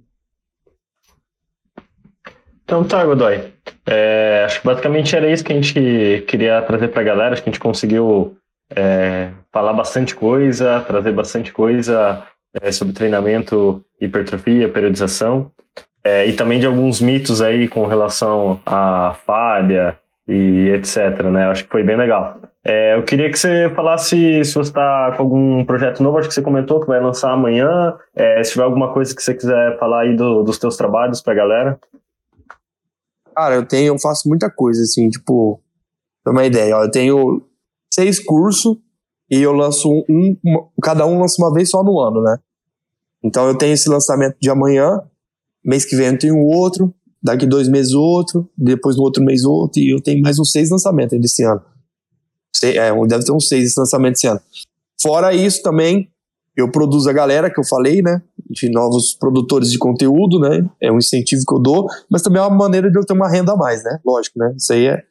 Então 2.71 2.85
tá, 2.85 3.05
Godoy. 3.05 3.51
É, 3.85 4.43
acho 4.45 4.61
que 4.61 4.65
basicamente 4.65 5.13
era 5.13 5.29
isso 5.29 5.43
que 5.43 5.51
a 5.51 5.55
gente 5.55 6.23
queria 6.25 6.61
trazer 6.61 6.87
pra 6.87 7.03
galera. 7.03 7.33
Acho 7.33 7.43
que 7.43 7.49
a 7.49 7.51
gente 7.51 7.61
conseguiu 7.61 8.37
é, 8.73 9.31
falar 9.51 9.73
bastante 9.73 10.15
coisa, 10.15 10.81
trazer 10.81 11.11
bastante 11.11 11.51
coisa 11.51 12.23
é, 12.61 12.71
sobre 12.71 12.93
treinamento, 12.93 13.83
hipertrofia, 13.99 14.69
periodização. 14.69 15.51
É, 16.03 16.25
e 16.25 16.33
também 16.33 16.59
de 16.59 16.65
alguns 16.65 16.99
mitos 16.99 17.41
aí 17.41 17.67
com 17.67 17.85
relação 17.85 18.59
à 18.65 19.15
falha 19.25 19.97
e 20.27 20.69
etc, 20.69 21.21
né? 21.31 21.45
Acho 21.47 21.65
que 21.65 21.69
foi 21.69 21.83
bem 21.83 21.95
legal. 21.95 22.39
É, 22.63 22.95
eu 22.95 23.03
queria 23.03 23.29
que 23.29 23.37
você 23.37 23.69
falasse 23.75 24.43
se 24.43 24.53
você 24.53 24.69
está 24.69 25.13
com 25.15 25.23
algum 25.23 25.65
projeto 25.65 26.01
novo, 26.01 26.17
acho 26.17 26.27
que 26.27 26.33
você 26.33 26.41
comentou 26.41 26.79
que 26.79 26.87
vai 26.87 26.99
lançar 26.99 27.31
amanhã. 27.31 27.95
Se 28.43 28.51
tiver 28.51 28.63
alguma 28.63 28.93
coisa 28.93 29.15
que 29.15 29.21
você 29.21 29.33
quiser 29.33 29.77
falar 29.77 30.01
aí 30.01 30.15
do, 30.15 30.43
dos 30.43 30.57
teus 30.57 30.75
trabalhos 30.77 31.21
para 31.21 31.33
a 31.33 31.35
galera. 31.35 31.79
Cara, 33.35 33.55
eu 33.55 33.65
tenho, 33.65 33.93
eu 33.93 33.99
faço 33.99 34.27
muita 34.27 34.49
coisa, 34.49 34.83
assim, 34.83 35.09
tipo, 35.09 35.61
pra 36.23 36.33
uma 36.33 36.45
ideia, 36.45 36.77
ó, 36.77 36.83
eu 36.83 36.91
tenho 36.91 37.47
seis 37.93 38.19
cursos 38.19 38.77
e 39.31 39.41
eu 39.41 39.53
lanço 39.53 39.89
um, 39.89 40.35
um, 40.45 40.67
cada 40.83 41.05
um 41.07 41.21
lança 41.21 41.41
uma 41.41 41.53
vez 41.53 41.69
só 41.69 41.81
no 41.81 41.97
ano, 42.01 42.21
né? 42.21 42.37
Então 43.23 43.47
eu 43.47 43.57
tenho 43.57 43.73
esse 43.73 43.87
lançamento 43.87 44.35
de 44.41 44.49
amanhã, 44.49 45.01
mês 45.63 45.85
que 45.85 45.95
vem 45.95 46.07
eu 46.07 46.19
tenho 46.19 46.37
outro, 46.37 46.93
daqui 47.23 47.45
dois 47.45 47.69
meses 47.69 47.93
outro, 47.93 48.49
depois 48.57 48.97
no 48.97 49.03
outro 49.03 49.23
mês 49.23 49.45
outro, 49.45 49.81
e 49.81 49.93
eu 49.93 50.01
tenho 50.01 50.21
mais 50.21 50.37
uns 50.37 50.51
seis 50.51 50.69
lançamentos 50.69 51.13
ainda 51.13 51.25
esse 51.25 51.43
ano. 51.43 51.61
É, 52.63 53.07
deve 53.07 53.23
ter 53.23 53.31
uns 53.31 53.47
seis 53.47 53.67
esse 53.67 53.79
lançamento 53.79 54.15
esse 54.15 54.27
ano. 54.27 54.41
Fora 55.01 55.33
isso 55.33 55.63
também, 55.63 56.09
eu 56.55 56.69
produzo 56.69 57.09
a 57.09 57.13
galera 57.13 57.49
que 57.49 57.59
eu 57.59 57.63
falei, 57.65 58.01
né? 58.01 58.21
De 58.49 58.69
novos 58.69 59.13
produtores 59.13 59.71
de 59.71 59.77
conteúdo, 59.77 60.39
né? 60.39 60.69
É 60.81 60.91
um 60.91 60.97
incentivo 60.97 61.43
que 61.47 61.55
eu 61.55 61.59
dou, 61.59 61.87
mas 62.09 62.21
também 62.21 62.41
é 62.41 62.45
uma 62.45 62.55
maneira 62.55 62.91
de 62.91 62.99
eu 62.99 63.05
ter 63.05 63.13
uma 63.13 63.29
renda 63.29 63.53
a 63.53 63.55
mais, 63.55 63.81
né? 63.83 63.99
Lógico, 64.05 64.37
né? 64.37 64.53
Isso 64.57 64.73
aí 64.73 64.87
é, 64.87 65.03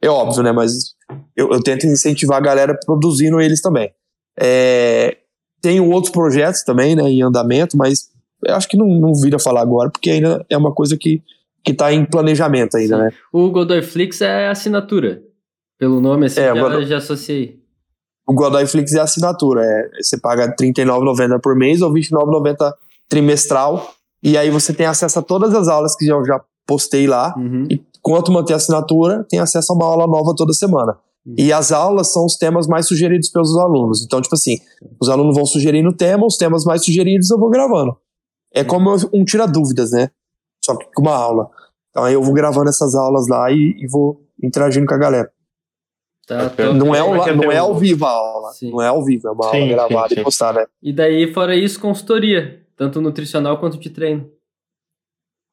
é 0.00 0.08
óbvio, 0.08 0.42
né? 0.42 0.52
Mas 0.52 0.94
eu, 1.36 1.50
eu 1.50 1.62
tento 1.62 1.86
incentivar 1.86 2.38
a 2.38 2.42
galera 2.42 2.78
produzindo 2.84 3.40
eles 3.40 3.60
também. 3.60 3.90
É, 4.38 5.16
tenho 5.60 5.90
outros 5.90 6.12
projetos 6.12 6.62
também, 6.62 6.94
né? 6.94 7.02
Em 7.10 7.22
andamento, 7.22 7.76
mas 7.76 8.08
eu 8.44 8.54
acho 8.54 8.68
que 8.68 8.76
não, 8.76 8.86
não 8.86 9.14
vira 9.14 9.38
falar 9.38 9.62
agora, 9.62 9.90
porque 9.90 10.10
ainda 10.10 10.44
é 10.48 10.56
uma 10.56 10.72
coisa 10.72 10.96
que, 10.96 11.22
que 11.64 11.74
tá 11.74 11.92
em 11.92 12.04
planejamento 12.04 12.76
ainda, 12.76 12.96
Sim. 12.96 13.02
né? 13.02 13.10
O 13.32 13.50
Godoyflix 13.50 14.20
é 14.20 14.48
assinatura. 14.48 15.22
Pelo 15.78 16.00
nome, 16.00 16.26
assim, 16.26 16.40
é, 16.40 16.54
já, 16.54 16.80
já 16.82 16.96
associei. 16.98 17.60
O 18.26 18.34
Godoyflix 18.34 18.94
é 18.94 19.00
assinatura. 19.00 19.64
É, 19.64 20.02
você 20.02 20.18
paga 20.18 20.46
R$39,90 20.46 21.40
por 21.40 21.56
mês 21.56 21.80
ou 21.80 21.92
R$29,90 21.92 22.72
trimestral. 23.08 23.94
E 24.22 24.36
aí 24.36 24.50
você 24.50 24.74
tem 24.74 24.86
acesso 24.86 25.20
a 25.20 25.22
todas 25.22 25.54
as 25.54 25.68
aulas 25.68 25.96
que 25.96 26.06
eu 26.06 26.24
já 26.24 26.40
postei 26.68 27.06
lá. 27.06 27.34
Uhum. 27.36 27.66
E 27.70 27.82
quanto 28.02 28.30
manter 28.30 28.52
a 28.52 28.56
assinatura, 28.56 29.24
tem 29.28 29.40
acesso 29.40 29.72
a 29.72 29.74
uma 29.74 29.86
aula 29.86 30.06
nova 30.06 30.34
toda 30.36 30.52
semana. 30.52 30.98
Uhum. 31.26 31.34
E 31.38 31.52
as 31.52 31.72
aulas 31.72 32.12
são 32.12 32.26
os 32.26 32.36
temas 32.36 32.66
mais 32.66 32.86
sugeridos 32.86 33.30
pelos 33.30 33.56
alunos. 33.56 34.04
Então, 34.04 34.20
tipo 34.20 34.34
assim, 34.34 34.58
os 35.00 35.08
alunos 35.08 35.34
vão 35.34 35.46
sugerindo 35.46 35.88
o 35.88 35.96
tema, 35.96 36.26
os 36.26 36.36
temas 36.36 36.64
mais 36.64 36.84
sugeridos 36.84 37.30
eu 37.30 37.38
vou 37.38 37.48
gravando. 37.48 37.96
É 38.52 38.62
como 38.62 38.94
um 39.12 39.24
tira 39.24 39.46
dúvidas, 39.46 39.90
né? 39.90 40.10
Só 40.64 40.76
que 40.76 40.86
com 40.94 41.02
uma 41.02 41.14
aula. 41.14 41.48
Então 41.90 42.04
aí 42.04 42.14
eu 42.14 42.22
vou 42.22 42.34
gravando 42.34 42.68
essas 42.68 42.94
aulas 42.94 43.26
lá 43.28 43.50
e, 43.50 43.74
e 43.78 43.86
vou 43.88 44.22
interagindo 44.42 44.86
com 44.86 44.94
a 44.94 44.98
galera. 44.98 45.30
Tá, 46.26 46.52
não, 46.74 46.94
é, 46.94 47.02
o, 47.02 47.34
não 47.34 47.50
é 47.50 47.56
ao 47.56 47.74
vivo 47.74 48.04
a 48.04 48.10
aula. 48.10 48.52
Sim. 48.52 48.70
Não 48.70 48.82
é 48.82 48.88
ao 48.88 49.02
vivo, 49.02 49.28
é 49.28 49.30
uma 49.30 49.50
sim, 49.50 49.62
aula 49.62 49.68
gravada 49.68 50.14
sim, 50.14 50.20
e 50.20 50.24
postada. 50.24 50.60
Né? 50.60 50.66
E 50.82 50.92
daí, 50.92 51.32
fora 51.32 51.56
isso, 51.56 51.80
consultoria, 51.80 52.62
tanto 52.76 53.00
nutricional 53.00 53.58
quanto 53.58 53.78
de 53.78 53.88
treino. 53.88 54.30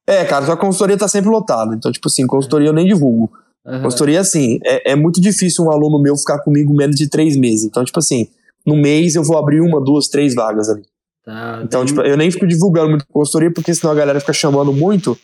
É, 0.08 0.24
cara, 0.26 0.46
sua 0.46 0.58
consultoria 0.58 0.98
tá 0.98 1.08
sempre 1.08 1.30
lotada. 1.30 1.76
Então, 1.76 1.92
tipo 1.92 2.08
assim, 2.08 2.28
consultoria 2.28 2.70
eu 2.70 2.74
nem 2.74 2.86
divulgo. 2.86 3.32
Uhum. 3.66 3.82
Consultoria, 3.82 4.20
assim, 4.20 4.60
é, 4.64 4.92
é 4.92 4.96
muito 4.96 5.20
difícil 5.20 5.66
um 5.66 5.72
aluno 5.72 6.00
meu 6.00 6.16
ficar 6.16 6.40
comigo 6.40 6.74
menos 6.74 6.96
de 6.96 7.10
três 7.10 7.36
meses. 7.36 7.66
Então, 7.66 7.84
tipo 7.84 7.98
assim, 7.98 8.28
no 8.66 8.76
mês 8.76 9.16
eu 9.16 9.24
vou 9.24 9.38
abrir 9.38 9.62
uma, 9.62 9.82
duas, 9.82 10.08
três 10.08 10.36
vagas 10.36 10.70
ali. 10.70 10.84
Tá, 11.24 11.62
então, 11.64 11.82
tem... 11.82 11.88
tipo, 11.88 12.02
eu 12.02 12.16
nem 12.16 12.30
fico 12.30 12.46
divulgando 12.46 12.90
muito 12.92 13.08
consultoria, 13.08 13.52
porque 13.52 13.74
senão 13.74 13.92
a 13.92 13.96
galera 13.96 14.20
fica 14.20 14.34
chamando 14.34 14.72
muito. 14.72 15.18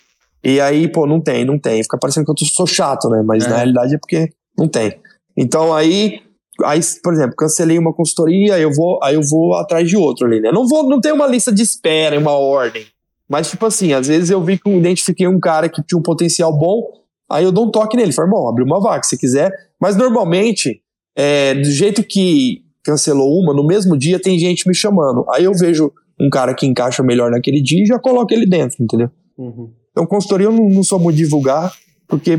E 0.44 0.60
aí, 0.60 0.88
pô, 0.88 1.06
não 1.06 1.22
tem, 1.22 1.46
não 1.46 1.60
tem. 1.60 1.84
Fica 1.84 1.98
parecendo 1.98 2.26
que 2.26 2.44
eu 2.44 2.48
sou 2.48 2.66
chato, 2.66 3.10
né? 3.10 3.22
Mas 3.24 3.46
é. 3.46 3.50
na 3.50 3.58
realidade 3.58 3.96
é 3.96 3.98
porque 4.00 4.34
não 4.58 4.68
tem. 4.68 5.00
Então 5.38 5.74
aí, 5.74 6.20
aí, 6.64 6.80
por 7.04 7.14
exemplo, 7.14 7.36
cancelei 7.36 7.78
uma 7.78 7.94
consultoria, 7.94 8.58
eu 8.58 8.72
vou, 8.74 9.00
aí 9.04 9.14
eu 9.14 9.22
vou 9.22 9.54
atrás 9.54 9.88
de 9.88 9.96
outro 9.96 10.26
ali, 10.26 10.42
né? 10.42 10.52
Não 10.52 10.68
vou, 10.68 10.90
não 10.90 11.00
tem 11.00 11.12
uma 11.12 11.28
lista 11.28 11.52
de 11.52 11.62
espera, 11.62 12.18
uma 12.18 12.32
ordem. 12.32 12.86
Mas 13.32 13.50
tipo 13.50 13.66
assim, 13.66 13.94
às 13.94 14.08
vezes 14.08 14.30
eu 14.30 14.44
vi 14.44 14.60
que 14.60 14.70
eu 14.70 14.78
identifiquei 14.78 15.26
um 15.26 15.40
cara 15.40 15.70
que 15.70 15.82
tinha 15.82 15.98
um 15.98 16.04
potencial 16.04 16.52
bom, 16.52 16.84
aí 17.32 17.46
eu 17.46 17.52
dou 17.52 17.66
um 17.66 17.72
toque 17.72 17.96
nele, 17.96 18.12
falo, 18.12 18.28
irmão, 18.28 18.50
abre 18.50 18.62
uma 18.62 18.82
vaga 18.82 19.04
se 19.04 19.18
quiser. 19.18 19.50
Mas 19.80 19.96
normalmente, 19.96 20.82
é, 21.16 21.54
do 21.56 21.72
jeito 21.72 22.04
que 22.04 22.62
cancelou 22.84 23.40
uma, 23.40 23.54
no 23.54 23.66
mesmo 23.66 23.98
dia 23.98 24.20
tem 24.20 24.38
gente 24.38 24.68
me 24.68 24.76
chamando. 24.76 25.26
Aí 25.32 25.46
eu 25.46 25.54
vejo 25.54 25.94
um 26.20 26.30
cara 26.30 26.54
que 26.54 26.66
encaixa 26.66 27.02
melhor 27.02 27.32
naquele 27.32 27.62
dia 27.62 27.82
e 27.82 27.86
já 27.86 27.98
coloco 27.98 28.34
ele 28.34 28.46
dentro, 28.46 28.84
entendeu? 28.84 29.10
Uhum. 29.38 29.72
Então, 29.92 30.06
consultoria 30.06 30.48
eu 30.48 30.52
não, 30.52 30.68
não 30.68 30.84
sou 30.84 31.00
muito 31.00 31.16
divulgar, 31.16 31.72
porque 32.10 32.38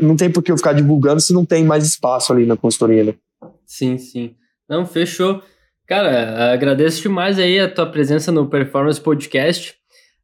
não 0.00 0.14
tem 0.14 0.30
por 0.30 0.40
que 0.40 0.52
eu 0.52 0.56
ficar 0.56 0.72
divulgando 0.72 1.20
se 1.20 1.32
não 1.32 1.44
tem 1.44 1.64
mais 1.64 1.84
espaço 1.84 2.32
ali 2.32 2.46
na 2.46 2.56
consultoria, 2.56 3.02
né? 3.02 3.14
Sim, 3.66 3.98
sim. 3.98 4.36
Não, 4.68 4.86
fechou. 4.86 5.42
Cara, 5.84 6.52
agradeço 6.52 7.02
demais 7.02 7.40
aí 7.40 7.58
a 7.58 7.68
tua 7.68 7.86
presença 7.86 8.30
no 8.30 8.46
Performance 8.46 9.00
Podcast. 9.00 9.77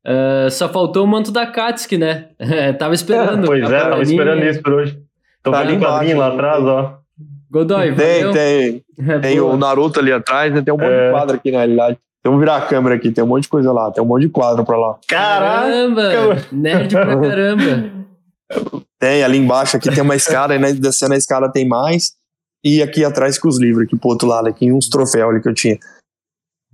Uh, 0.07 0.51
só 0.51 0.69
faltou 0.69 1.05
o 1.05 1.07
manto 1.07 1.33
da 1.33 1.47
Katsuki, 1.47 1.97
né? 1.97 2.29
tava 2.79 2.95
esperando. 2.95 3.45
É, 3.45 3.47
pois 3.47 3.71
é, 3.71 3.81
tava 3.81 4.03
esperando 4.03 4.45
isso 4.45 4.63
por 4.63 4.73
hoje. 4.75 4.99
Tô 5.43 5.51
tá 5.51 5.63
vendo 5.63 5.77
um 5.77 5.81
quadrinho 5.81 6.19
lá 6.19 6.29
atrás, 6.29 6.65
ó. 6.65 6.99
Godoy, 7.51 7.95
Tem, 7.95 8.25
valeu? 8.25 8.33
tem. 8.33 8.85
É, 8.97 9.19
tem 9.19 9.41
o 9.41 9.57
Naruto 9.57 9.99
ali 9.99 10.13
atrás, 10.13 10.55
né? 10.55 10.63
Tem 10.63 10.73
um 10.73 10.77
monte 10.77 10.93
é. 10.93 11.07
de 11.07 11.11
quadro 11.11 11.37
aqui 11.37 11.51
na 11.51 11.59
realidade. 11.59 11.99
Vamos 12.25 12.39
virar 12.39 12.57
a 12.57 12.61
câmera 12.63 12.95
aqui, 12.95 13.11
tem 13.11 13.25
um 13.25 13.27
monte 13.27 13.43
de 13.43 13.49
coisa 13.49 13.73
lá, 13.73 13.91
tem 13.91 14.03
um 14.03 14.07
monte 14.07 14.23
de 14.23 14.29
quadro 14.29 14.65
pra 14.65 14.79
lá. 14.79 14.97
Caramba! 15.07 16.03
Nerd 16.53 16.95
pra 16.95 17.07
caramba! 17.21 17.91
Tem, 19.01 19.23
ali 19.25 19.37
embaixo 19.37 19.77
aqui 19.77 19.91
tem 19.91 20.03
uma 20.03 20.15
escada, 20.15 20.55
e 20.55 20.59
né, 20.59 20.73
descendo 20.73 21.13
a 21.13 21.17
escada 21.17 21.51
tem 21.51 21.69
mais. 21.69 22.13
E 22.65 22.83
aqui 22.83 23.05
atrás 23.05 23.37
com 23.37 23.49
os 23.49 23.59
livros, 23.59 23.85
aqui 23.85 23.97
pro 23.97 24.11
outro 24.11 24.27
lado, 24.27 24.49
aqui 24.49 24.73
uns 24.73 24.89
troféus 24.89 25.33
ali 25.33 25.43
que 25.43 25.49
eu 25.49 25.55
tinha. 25.55 25.77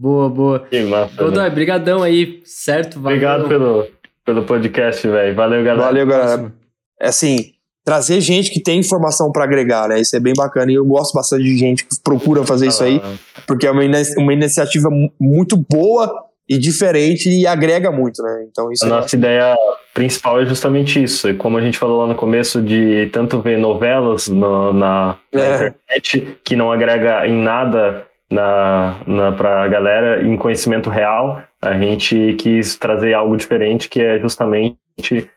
Boa, 0.00 0.30
boa. 0.30 0.60
Que 0.60 0.82
massa. 0.84 1.14
Godoy, 1.14 1.50
brigadão 1.50 2.02
aí, 2.02 2.40
certo? 2.42 2.98
Valeu. 2.98 3.18
Obrigado 3.18 3.48
pelo, 3.48 3.86
pelo 4.24 4.44
podcast, 4.44 5.06
velho. 5.06 5.34
Valeu, 5.34 5.62
galera. 5.62 5.86
Valeu, 5.86 6.06
galera. 6.06 6.52
É 6.98 7.08
assim, 7.08 7.52
trazer 7.84 8.18
gente 8.22 8.50
que 8.50 8.62
tem 8.62 8.78
informação 8.78 9.30
para 9.30 9.44
agregar, 9.44 9.90
né? 9.90 10.00
Isso 10.00 10.16
é 10.16 10.20
bem 10.20 10.32
bacana 10.34 10.72
e 10.72 10.76
eu 10.76 10.86
gosto 10.86 11.12
bastante 11.12 11.42
de 11.42 11.54
gente 11.54 11.84
que 11.84 11.94
procura 12.02 12.46
fazer 12.46 12.64
ah, 12.64 12.68
isso 12.68 12.82
aí, 12.82 12.98
porque 13.46 13.66
é 13.66 13.70
uma, 13.70 13.82
uma 14.16 14.32
iniciativa 14.32 14.88
muito 15.20 15.54
boa 15.70 16.10
e 16.48 16.56
diferente 16.56 17.28
e 17.28 17.46
agrega 17.46 17.92
muito, 17.92 18.22
né? 18.22 18.46
Então 18.50 18.72
isso 18.72 18.86
a 18.86 18.88
é 18.88 18.90
nossa 18.90 19.14
ideia 19.14 19.54
principal 19.92 20.40
é 20.40 20.46
justamente 20.46 21.02
isso. 21.02 21.28
E 21.28 21.34
como 21.34 21.58
a 21.58 21.60
gente 21.60 21.76
falou 21.76 22.00
lá 22.00 22.06
no 22.06 22.14
começo 22.14 22.62
de 22.62 23.10
tanto 23.12 23.42
ver 23.42 23.58
novelas 23.58 24.28
no, 24.28 24.72
na, 24.72 25.18
na 25.30 25.42
é. 25.42 25.66
internet 25.66 26.38
que 26.42 26.56
não 26.56 26.72
agrega 26.72 27.26
em 27.26 27.34
nada 27.34 28.08
na, 28.30 29.00
na 29.06 29.32
para 29.32 29.64
a 29.64 29.68
galera 29.68 30.22
em 30.22 30.36
conhecimento 30.36 30.88
real, 30.88 31.42
a 31.60 31.76
gente 31.78 32.34
quis 32.34 32.76
trazer 32.76 33.12
algo 33.12 33.36
diferente 33.36 33.88
que 33.88 34.00
é 34.00 34.18
justamente 34.18 35.28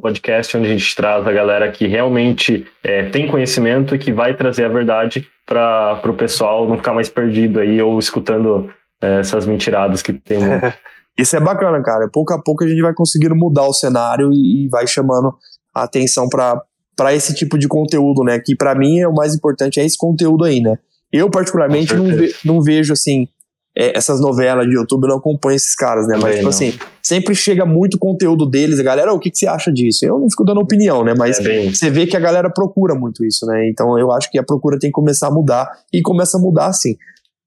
podcast 0.00 0.56
onde 0.56 0.66
a 0.66 0.70
gente 0.70 0.96
traz 0.96 1.26
a 1.26 1.32
galera 1.32 1.70
que 1.70 1.86
realmente 1.86 2.66
é, 2.82 3.04
tem 3.10 3.28
conhecimento 3.28 3.94
e 3.94 3.98
que 3.98 4.12
vai 4.12 4.34
trazer 4.34 4.64
a 4.64 4.68
verdade 4.68 5.28
para 5.46 6.00
o 6.04 6.14
pessoal 6.14 6.68
não 6.68 6.76
ficar 6.76 6.92
mais 6.92 7.08
perdido 7.08 7.60
aí 7.60 7.80
ou 7.80 7.98
escutando 7.98 8.68
é, 9.00 9.20
essas 9.20 9.46
mentiradas 9.46 10.02
que 10.02 10.12
tem. 10.12 10.38
Isso 11.16 11.36
é 11.36 11.40
bacana, 11.40 11.80
cara. 11.82 12.08
Pouco 12.10 12.32
a 12.32 12.42
pouco 12.42 12.64
a 12.64 12.68
gente 12.68 12.80
vai 12.80 12.94
conseguindo 12.94 13.36
mudar 13.36 13.64
o 13.64 13.72
cenário 13.74 14.32
e, 14.32 14.64
e 14.64 14.68
vai 14.68 14.86
chamando 14.86 15.34
a 15.74 15.84
atenção 15.84 16.28
para 16.28 17.14
esse 17.14 17.34
tipo 17.34 17.58
de 17.58 17.68
conteúdo, 17.68 18.24
né? 18.24 18.40
Que 18.40 18.56
para 18.56 18.74
mim 18.74 18.98
é 18.98 19.06
o 19.06 19.14
mais 19.14 19.34
importante 19.34 19.78
é 19.78 19.84
esse 19.84 19.96
conteúdo 19.96 20.44
aí, 20.44 20.60
né? 20.60 20.78
Eu, 21.12 21.30
particularmente, 21.30 21.94
não, 21.94 22.06
ve, 22.06 22.34
não 22.44 22.62
vejo 22.62 22.92
assim. 22.92 23.28
É, 23.74 23.96
essas 23.96 24.20
novelas 24.20 24.66
de 24.66 24.74
YouTube, 24.74 25.04
eu 25.04 25.08
não 25.10 25.16
acompanho 25.16 25.56
esses 25.56 25.74
caras, 25.74 26.06
né? 26.06 26.18
Mas, 26.20 26.32
tipo 26.32 26.42
não. 26.42 26.50
assim, 26.50 26.78
sempre 27.02 27.34
chega 27.34 27.64
muito 27.64 27.98
conteúdo 27.98 28.44
deles. 28.44 28.78
A 28.78 28.82
galera, 28.82 29.12
oh, 29.12 29.16
o 29.16 29.18
que, 29.18 29.30
que 29.30 29.38
você 29.38 29.46
acha 29.46 29.72
disso? 29.72 30.04
Eu 30.04 30.18
não 30.18 30.28
fico 30.28 30.44
dando 30.44 30.60
opinião, 30.60 31.02
né? 31.02 31.14
Mas 31.16 31.38
é 31.40 31.70
você 31.70 31.88
vê 31.90 32.06
que 32.06 32.14
a 32.16 32.20
galera 32.20 32.50
procura 32.50 32.94
muito 32.94 33.24
isso, 33.24 33.46
né? 33.46 33.68
Então 33.68 33.98
eu 33.98 34.12
acho 34.12 34.30
que 34.30 34.38
a 34.38 34.42
procura 34.42 34.78
tem 34.78 34.90
que 34.90 34.94
começar 34.94 35.28
a 35.28 35.30
mudar 35.30 35.70
e 35.90 36.02
começa 36.02 36.36
a 36.36 36.40
mudar 36.40 36.66
assim. 36.66 36.96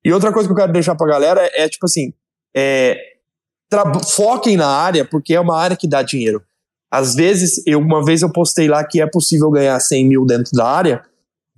E 0.03 0.11
outra 0.11 0.31
coisa 0.31 0.47
que 0.47 0.51
eu 0.51 0.57
quero 0.57 0.71
deixar 0.71 0.95
pra 0.95 1.07
galera 1.07 1.41
é, 1.41 1.65
é 1.65 1.69
tipo 1.69 1.85
assim, 1.85 2.11
é, 2.55 2.97
foquem 4.15 4.57
na 4.57 4.67
área, 4.67 5.05
porque 5.05 5.33
é 5.33 5.39
uma 5.39 5.57
área 5.57 5.77
que 5.77 5.87
dá 5.87 6.01
dinheiro. 6.01 6.41
Às 6.91 7.13
vezes, 7.13 7.61
eu, 7.67 7.79
uma 7.79 8.03
vez 8.03 8.21
eu 8.21 8.31
postei 8.31 8.67
lá 8.67 8.83
que 8.83 9.01
é 9.01 9.07
possível 9.07 9.51
ganhar 9.51 9.79
100 9.79 10.07
mil 10.07 10.25
dentro 10.25 10.51
da 10.53 10.65
área, 10.65 11.03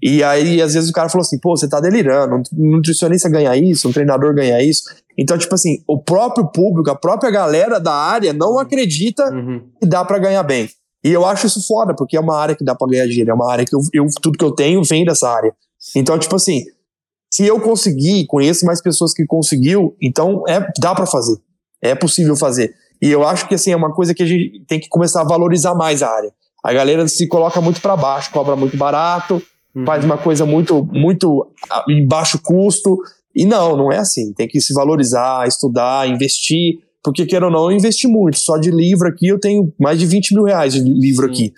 e 0.01 0.23
aí, 0.23 0.61
às 0.61 0.73
vezes, 0.73 0.89
o 0.89 0.93
cara 0.93 1.09
falou 1.09 1.23
assim: 1.23 1.39
pô, 1.39 1.55
você 1.55 1.67
tá 1.67 1.79
delirando, 1.79 2.35
um 2.35 2.71
nutricionista 2.71 3.29
ganha 3.29 3.55
isso, 3.55 3.89
um 3.89 3.91
treinador 3.91 4.33
ganha 4.33 4.61
isso. 4.61 4.83
Então, 5.17 5.37
tipo 5.37 5.53
assim, 5.55 5.83
o 5.87 5.99
próprio 5.99 6.47
público, 6.51 6.91
a 6.91 6.95
própria 6.95 7.31
galera 7.31 7.79
da 7.79 7.93
área 7.93 8.31
não 8.33 8.59
acredita 8.59 9.23
uhum. 9.33 9.61
que 9.81 9.87
dá 9.87 10.05
para 10.05 10.19
ganhar 10.19 10.43
bem. 10.43 10.69
E 11.03 11.11
eu 11.11 11.25
acho 11.25 11.47
isso 11.47 11.65
foda, 11.65 11.95
porque 11.95 12.15
é 12.15 12.19
uma 12.19 12.37
área 12.37 12.55
que 12.55 12.63
dá 12.63 12.75
pra 12.75 12.87
ganhar 12.87 13.07
dinheiro, 13.07 13.31
é 13.31 13.33
uma 13.33 13.51
área 13.51 13.65
que 13.65 13.75
eu, 13.75 13.79
eu 13.93 14.05
tudo 14.21 14.37
que 14.37 14.45
eu 14.45 14.51
tenho 14.51 14.83
vem 14.83 15.03
dessa 15.03 15.29
área. 15.29 15.53
Então, 15.95 16.19
tipo 16.19 16.35
assim, 16.35 16.63
se 17.31 17.45
eu 17.45 17.59
conseguir, 17.59 18.25
conheço 18.27 18.65
mais 18.65 18.81
pessoas 18.81 19.13
que 19.13 19.25
conseguiu, 19.25 19.95
então 20.01 20.43
é, 20.47 20.59
dá 20.79 20.93
para 20.93 21.05
fazer. 21.05 21.37
É 21.81 21.95
possível 21.95 22.35
fazer. 22.35 22.73
E 23.01 23.09
eu 23.09 23.27
acho 23.27 23.47
que 23.47 23.55
assim, 23.55 23.71
é 23.71 23.75
uma 23.75 23.93
coisa 23.93 24.13
que 24.13 24.23
a 24.23 24.25
gente 24.25 24.63
tem 24.67 24.79
que 24.79 24.89
começar 24.89 25.21
a 25.21 25.25
valorizar 25.25 25.73
mais 25.75 26.03
a 26.03 26.09
área. 26.09 26.31
A 26.63 26.73
galera 26.73 27.07
se 27.07 27.27
coloca 27.27 27.61
muito 27.61 27.81
para 27.81 27.95
baixo, 27.95 28.31
cobra 28.31 28.55
muito 28.55 28.75
barato, 28.75 29.41
uhum. 29.77 29.85
faz 29.85 30.03
uma 30.03 30.17
coisa 30.17 30.45
muito, 30.45 30.83
muito 30.91 31.47
em 31.89 32.07
baixo 32.07 32.39
custo. 32.41 32.97
E 33.35 33.45
não, 33.45 33.77
não 33.77 33.91
é 33.91 33.97
assim. 33.97 34.33
Tem 34.33 34.47
que 34.47 34.59
se 34.59 34.73
valorizar, 34.73 35.47
estudar, 35.47 36.09
investir. 36.09 36.79
Porque, 37.03 37.25
queira 37.25 37.45
ou 37.45 37.51
não, 37.51 37.71
eu 37.71 37.77
investi 37.77 38.07
muito. 38.07 38.39
Só 38.39 38.57
de 38.57 38.71
livro 38.71 39.07
aqui 39.07 39.27
eu 39.27 39.39
tenho 39.39 39.71
mais 39.79 39.99
de 39.99 40.05
20 40.05 40.33
mil 40.33 40.43
reais 40.43 40.73
de 40.73 40.81
livro 40.81 41.25
Sim. 41.27 41.31
aqui. 41.31 41.53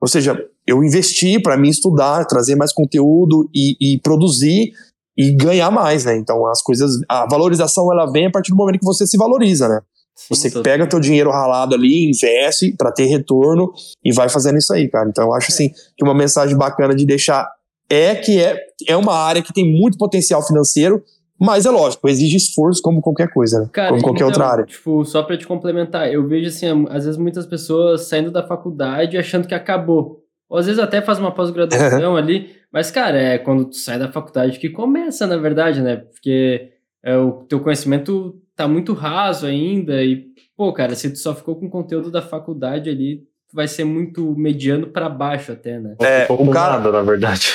Ou 0.00 0.08
seja, 0.08 0.38
eu 0.66 0.82
investi 0.82 1.40
para 1.40 1.56
mim 1.56 1.68
estudar, 1.68 2.24
trazer 2.24 2.54
mais 2.54 2.72
conteúdo 2.72 3.48
e, 3.54 3.76
e, 3.80 3.98
produzir 4.00 4.72
e 5.16 5.32
ganhar 5.32 5.70
mais, 5.70 6.04
né? 6.04 6.16
Então 6.16 6.46
as 6.46 6.62
coisas, 6.62 7.00
a 7.08 7.26
valorização 7.26 7.92
ela 7.92 8.10
vem 8.10 8.26
a 8.26 8.30
partir 8.30 8.50
do 8.50 8.56
momento 8.56 8.78
que 8.78 8.84
você 8.84 9.06
se 9.06 9.16
valoriza, 9.16 9.68
né? 9.68 9.80
Sim, 10.14 10.34
você 10.34 10.50
pega 10.50 10.62
pega 10.62 10.86
teu 10.88 11.00
dinheiro 11.00 11.30
ralado 11.30 11.74
ali, 11.74 12.10
investe 12.10 12.72
para 12.76 12.92
ter 12.92 13.06
retorno 13.06 13.72
e 14.04 14.12
vai 14.12 14.28
fazendo 14.28 14.58
isso 14.58 14.72
aí, 14.72 14.88
cara. 14.88 15.08
Então 15.08 15.24
eu 15.24 15.34
acho 15.34 15.50
assim 15.50 15.70
que 15.96 16.04
uma 16.04 16.14
mensagem 16.14 16.56
bacana 16.56 16.94
de 16.94 17.06
deixar 17.06 17.48
é 17.90 18.14
que 18.14 18.40
é, 18.40 18.56
é 18.86 18.96
uma 18.96 19.14
área 19.14 19.42
que 19.42 19.52
tem 19.52 19.64
muito 19.64 19.96
potencial 19.96 20.46
financeiro, 20.46 21.02
mas 21.40 21.66
é 21.66 21.70
lógico, 21.70 22.08
exige 22.08 22.36
esforço 22.36 22.82
como 22.82 23.00
qualquer 23.00 23.32
coisa, 23.32 23.60
né? 23.60 23.70
Cara, 23.72 23.90
como 23.90 24.02
qualquer 24.02 24.24
então, 24.24 24.28
outra 24.28 24.46
área. 24.46 24.64
Tipo, 24.64 25.04
só 25.04 25.22
para 25.22 25.36
te 25.36 25.46
complementar, 25.46 26.12
eu 26.12 26.26
vejo 26.26 26.48
assim, 26.48 26.66
às 26.90 27.04
vezes 27.04 27.16
muitas 27.16 27.46
pessoas 27.46 28.08
saindo 28.08 28.30
da 28.30 28.46
faculdade 28.46 29.16
achando 29.16 29.46
que 29.46 29.54
acabou. 29.54 30.24
Ou 30.48 30.58
às 30.58 30.66
vezes 30.66 30.80
até 30.80 31.00
faz 31.00 31.18
uma 31.18 31.32
pós-graduação 31.32 32.16
ali, 32.16 32.50
mas 32.72 32.90
cara, 32.90 33.18
é 33.18 33.38
quando 33.38 33.66
tu 33.66 33.76
sai 33.76 33.98
da 33.98 34.10
faculdade 34.10 34.58
que 34.58 34.68
começa, 34.68 35.26
na 35.26 35.36
verdade, 35.36 35.80
né? 35.80 35.96
Porque 35.96 36.72
é, 37.04 37.16
o 37.16 37.44
teu 37.44 37.60
conhecimento 37.60 38.34
tá 38.56 38.66
muito 38.66 38.92
raso 38.92 39.46
ainda 39.46 40.02
e 40.02 40.26
pô, 40.56 40.72
cara, 40.72 40.96
se 40.96 41.10
tu 41.10 41.18
só 41.18 41.34
ficou 41.34 41.54
com 41.54 41.70
conteúdo 41.70 42.10
da 42.10 42.20
faculdade 42.20 42.90
ali, 42.90 43.27
vai 43.52 43.66
ser 43.66 43.84
muito 43.84 44.34
mediano 44.36 44.88
para 44.88 45.08
baixo 45.08 45.52
até, 45.52 45.78
né? 45.78 45.94
É, 46.00 46.26
o 46.28 46.50
cara, 46.50 46.78
nada, 46.78 46.92
na 46.92 47.02
verdade. 47.02 47.52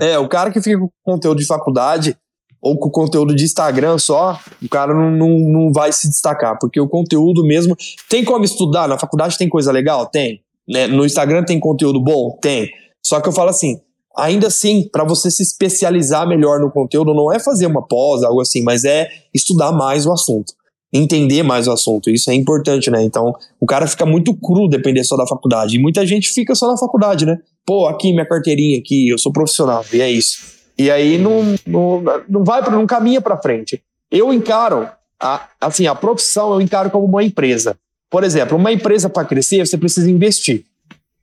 É. 0.00 0.12
é. 0.12 0.18
o 0.18 0.28
cara 0.28 0.50
que 0.50 0.60
fica 0.60 0.78
com 0.78 0.90
conteúdo 1.04 1.38
de 1.38 1.46
faculdade 1.46 2.16
ou 2.60 2.78
com 2.78 2.90
conteúdo 2.90 3.34
de 3.34 3.44
Instagram 3.44 3.98
só, 3.98 4.40
o 4.62 4.68
cara 4.68 4.92
não, 4.92 5.10
não, 5.10 5.28
não 5.28 5.72
vai 5.72 5.92
se 5.92 6.08
destacar, 6.08 6.58
porque 6.58 6.80
o 6.80 6.88
conteúdo 6.88 7.44
mesmo. 7.44 7.76
Tem 8.08 8.24
como 8.24 8.44
estudar? 8.44 8.88
Na 8.88 8.98
faculdade 8.98 9.38
tem 9.38 9.48
coisa 9.48 9.70
legal? 9.70 10.06
Tem. 10.06 10.40
Né? 10.68 10.86
No 10.86 11.04
Instagram 11.04 11.44
tem 11.44 11.60
conteúdo 11.60 12.00
bom? 12.00 12.36
Tem. 12.40 12.68
Só 13.04 13.20
que 13.20 13.28
eu 13.28 13.32
falo 13.32 13.50
assim, 13.50 13.80
ainda 14.16 14.48
assim, 14.48 14.88
para 14.90 15.04
você 15.04 15.30
se 15.30 15.42
especializar 15.42 16.26
melhor 16.26 16.58
no 16.58 16.72
conteúdo, 16.72 17.14
não 17.14 17.32
é 17.32 17.38
fazer 17.38 17.66
uma 17.66 17.86
pós, 17.86 18.24
algo 18.24 18.40
assim, 18.40 18.62
mas 18.64 18.84
é 18.84 19.08
estudar 19.32 19.70
mais 19.70 20.06
o 20.06 20.12
assunto 20.12 20.55
entender 20.92 21.42
mais 21.42 21.66
o 21.66 21.72
assunto. 21.72 22.10
Isso 22.10 22.30
é 22.30 22.34
importante, 22.34 22.90
né? 22.90 23.02
Então, 23.02 23.34
o 23.60 23.66
cara 23.66 23.86
fica 23.86 24.06
muito 24.06 24.34
cru 24.34 24.68
depender 24.68 25.04
só 25.04 25.16
da 25.16 25.26
faculdade. 25.26 25.76
E 25.76 25.78
muita 25.78 26.06
gente 26.06 26.28
fica 26.30 26.54
só 26.54 26.70
na 26.70 26.76
faculdade, 26.76 27.26
né? 27.26 27.38
Pô, 27.64 27.86
aqui 27.86 28.12
minha 28.12 28.26
carteirinha 28.26 28.78
aqui, 28.78 29.08
eu 29.08 29.18
sou 29.18 29.32
profissional, 29.32 29.84
e 29.92 30.00
é 30.00 30.10
isso. 30.10 30.56
E 30.78 30.90
aí 30.90 31.18
não, 31.18 31.54
não, 31.66 32.02
não 32.28 32.44
vai 32.44 32.62
para 32.62 32.72
não 32.72 32.86
caminha 32.86 33.20
para 33.20 33.40
frente. 33.40 33.82
Eu 34.10 34.32
encaro 34.32 34.88
a, 35.20 35.48
assim, 35.60 35.86
a 35.86 35.94
profissão 35.94 36.52
eu 36.52 36.60
encaro 36.60 36.90
como 36.90 37.06
uma 37.06 37.24
empresa. 37.24 37.76
Por 38.10 38.22
exemplo, 38.22 38.56
uma 38.56 38.72
empresa 38.72 39.08
para 39.08 39.24
crescer, 39.24 39.66
você 39.66 39.76
precisa 39.76 40.10
investir. 40.10 40.64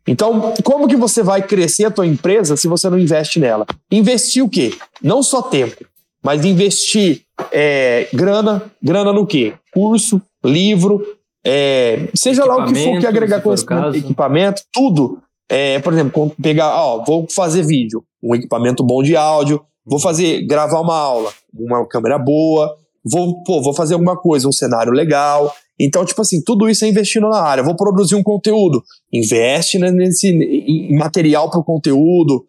Então, 0.05 0.53
como 0.63 0.87
que 0.87 0.97
você 0.97 1.23
vai 1.23 1.41
crescer 1.41 1.85
a 1.85 1.91
tua 1.91 2.05
empresa 2.05 2.57
se 2.57 2.67
você 2.67 2.89
não 2.89 2.99
investe 2.99 3.39
nela? 3.39 3.65
Investir 3.89 4.43
o 4.43 4.49
quê? 4.49 4.73
Não 5.01 5.23
só 5.23 5.41
tempo, 5.41 5.85
mas 6.21 6.43
investir 6.43 7.21
é, 7.51 8.07
grana, 8.13 8.63
grana 8.81 9.11
no 9.11 9.25
quê? 9.25 9.53
Curso, 9.73 10.21
livro, 10.43 11.01
é, 11.45 12.07
seja 12.15 12.45
lá 12.45 12.57
o 12.57 12.67
que 12.67 12.75
for 12.75 12.99
que 12.99 13.07
agregar 13.07 13.41
conhecimento, 13.41 13.97
equipamento, 13.97 14.61
tudo. 14.71 15.19
É, 15.49 15.79
por 15.79 15.93
exemplo, 15.93 16.33
pegar, 16.41 16.73
ó, 16.75 17.03
vou 17.03 17.27
fazer 17.29 17.63
vídeo, 17.63 18.03
um 18.23 18.33
equipamento 18.33 18.83
bom 18.83 19.03
de 19.03 19.15
áudio, 19.15 19.61
vou 19.85 19.99
fazer, 19.99 20.45
gravar 20.47 20.79
uma 20.79 20.97
aula, 20.97 21.31
uma 21.53 21.85
câmera 21.85 22.17
boa, 22.17 22.73
vou, 23.03 23.43
pô, 23.43 23.61
vou 23.61 23.73
fazer 23.73 23.93
alguma 23.93 24.17
coisa, 24.17 24.47
um 24.47 24.53
cenário 24.53 24.93
legal. 24.93 25.53
Então, 25.77 26.05
tipo 26.05 26.21
assim, 26.21 26.41
tudo 26.41 26.69
isso 26.69 26.85
é 26.85 26.87
investindo 26.87 27.27
na 27.27 27.41
área. 27.41 27.63
Vou 27.63 27.75
produzir 27.75 28.15
um 28.15 28.23
conteúdo, 28.23 28.81
investe 29.11 29.77
nesse 29.77 30.29
em 30.29 30.97
material 30.97 31.49
para 31.49 31.59
o 31.59 31.63
conteúdo, 31.63 32.45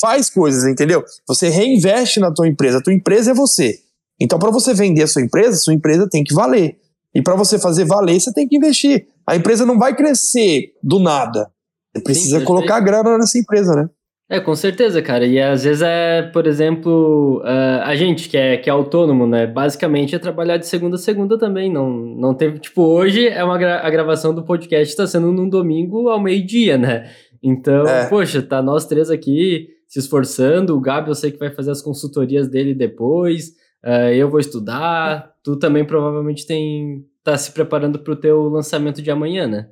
faz 0.00 0.28
coisas, 0.28 0.64
entendeu? 0.64 1.04
Você 1.28 1.48
reinveste 1.48 2.18
na 2.18 2.32
tua 2.32 2.48
empresa. 2.48 2.78
A 2.78 2.82
tua 2.82 2.92
empresa 2.92 3.30
é 3.30 3.34
você. 3.34 3.78
Então, 4.20 4.38
para 4.38 4.50
você 4.50 4.72
vender 4.72 5.02
a 5.02 5.06
sua 5.06 5.22
empresa, 5.22 5.56
sua 5.56 5.74
empresa 5.74 6.08
tem 6.08 6.22
que 6.22 6.34
valer. 6.34 6.76
E 7.14 7.22
para 7.22 7.36
você 7.36 7.58
fazer 7.58 7.84
valer, 7.84 8.20
você 8.20 8.32
tem 8.32 8.48
que 8.48 8.56
investir. 8.56 9.06
A 9.26 9.36
empresa 9.36 9.64
não 9.64 9.78
vai 9.78 9.94
crescer 9.94 10.72
do 10.82 10.98
nada. 10.98 11.48
Você 11.94 12.02
precisa 12.02 12.38
Sim, 12.40 12.44
colocar 12.44 12.80
grana 12.80 13.16
nessa 13.16 13.38
empresa, 13.38 13.74
né? 13.74 13.88
É, 14.28 14.40
com 14.40 14.56
certeza, 14.56 15.02
cara. 15.02 15.26
E 15.26 15.40
às 15.40 15.64
vezes 15.64 15.82
é, 15.82 16.22
por 16.22 16.46
exemplo, 16.46 17.40
uh, 17.42 17.82
a 17.84 17.94
gente 17.94 18.28
que 18.28 18.36
é, 18.36 18.56
que 18.56 18.70
é 18.70 18.72
autônomo, 18.72 19.26
né? 19.26 19.46
Basicamente 19.46 20.14
é 20.14 20.18
trabalhar 20.18 20.56
de 20.56 20.66
segunda 20.66 20.96
a 20.96 20.98
segunda 20.98 21.38
também. 21.38 21.70
Não, 21.70 21.90
não 21.90 22.34
teve. 22.34 22.58
Tipo, 22.58 22.82
hoje 22.82 23.28
é 23.28 23.44
uma 23.44 23.58
gra 23.58 23.86
a 23.86 23.90
gravação 23.90 24.34
do 24.34 24.42
podcast 24.42 24.88
está 24.88 25.06
sendo 25.06 25.30
num 25.30 25.48
domingo 25.48 26.08
ao 26.08 26.20
meio-dia, 26.20 26.78
né? 26.78 27.10
Então, 27.42 27.86
é. 27.86 28.06
poxa, 28.06 28.40
tá 28.40 28.62
nós 28.62 28.86
três 28.86 29.10
aqui 29.10 29.68
se 29.86 29.98
esforçando. 29.98 30.74
O 30.74 30.80
Gabi, 30.80 31.10
eu 31.10 31.14
sei 31.14 31.30
que 31.30 31.38
vai 31.38 31.50
fazer 31.50 31.70
as 31.70 31.82
consultorias 31.82 32.48
dele 32.48 32.74
depois. 32.74 33.52
Uh, 33.84 34.12
eu 34.14 34.30
vou 34.30 34.40
estudar. 34.40 35.34
Tu 35.42 35.56
também 35.56 35.84
provavelmente 35.84 36.46
tem 36.46 37.06
tá 37.22 37.36
se 37.36 37.52
preparando 37.52 37.98
para 37.98 38.12
o 38.12 38.16
teu 38.16 38.48
lançamento 38.48 39.00
de 39.00 39.10
amanhã, 39.10 39.46
né? 39.46 39.68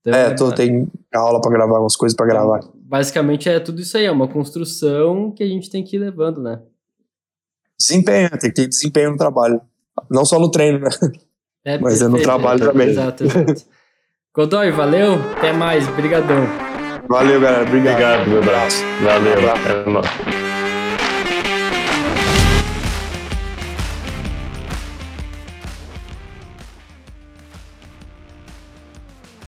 Então, 0.00 0.14
é, 0.14 0.34
tô, 0.34 0.52
tem 0.52 0.88
aula 1.12 1.40
para 1.40 1.50
gravar, 1.50 1.80
umas 1.80 1.96
coisas 1.96 2.16
para 2.16 2.26
gravar. 2.26 2.60
Basicamente 2.74 3.48
é 3.48 3.58
tudo 3.58 3.80
isso 3.80 3.96
aí, 3.96 4.04
é 4.04 4.10
uma 4.10 4.28
construção 4.28 5.32
que 5.32 5.42
a 5.42 5.46
gente 5.46 5.68
tem 5.68 5.82
que 5.82 5.96
ir 5.96 5.98
levando, 5.98 6.40
né? 6.40 6.60
Desempenho, 7.78 8.30
tem 8.30 8.50
que 8.50 8.52
ter 8.52 8.68
desempenho 8.68 9.10
no 9.10 9.16
trabalho. 9.16 9.60
Não 10.08 10.24
só 10.24 10.38
no 10.38 10.50
treino, 10.50 10.78
né? 10.78 10.90
É, 11.64 11.78
Mas 11.78 11.98
perfeito, 11.98 12.04
é 12.04 12.18
no 12.18 12.22
trabalho 12.22 12.62
é, 12.62 12.66
também. 12.66 12.88
Exato, 12.90 13.24
exato. 13.24 13.64
Godoy, 14.32 14.70
valeu, 14.70 15.14
até 15.36 15.52
mais, 15.52 15.84
brigadão. 15.96 16.46
Valeu, 17.08 17.40
galera, 17.40 17.64
obrigado. 17.64 17.94
Obrigado, 17.94 18.28
meu 18.28 18.38
abraço. 18.38 18.84
Valeu, 19.02 19.32
abraço. 19.32 20.45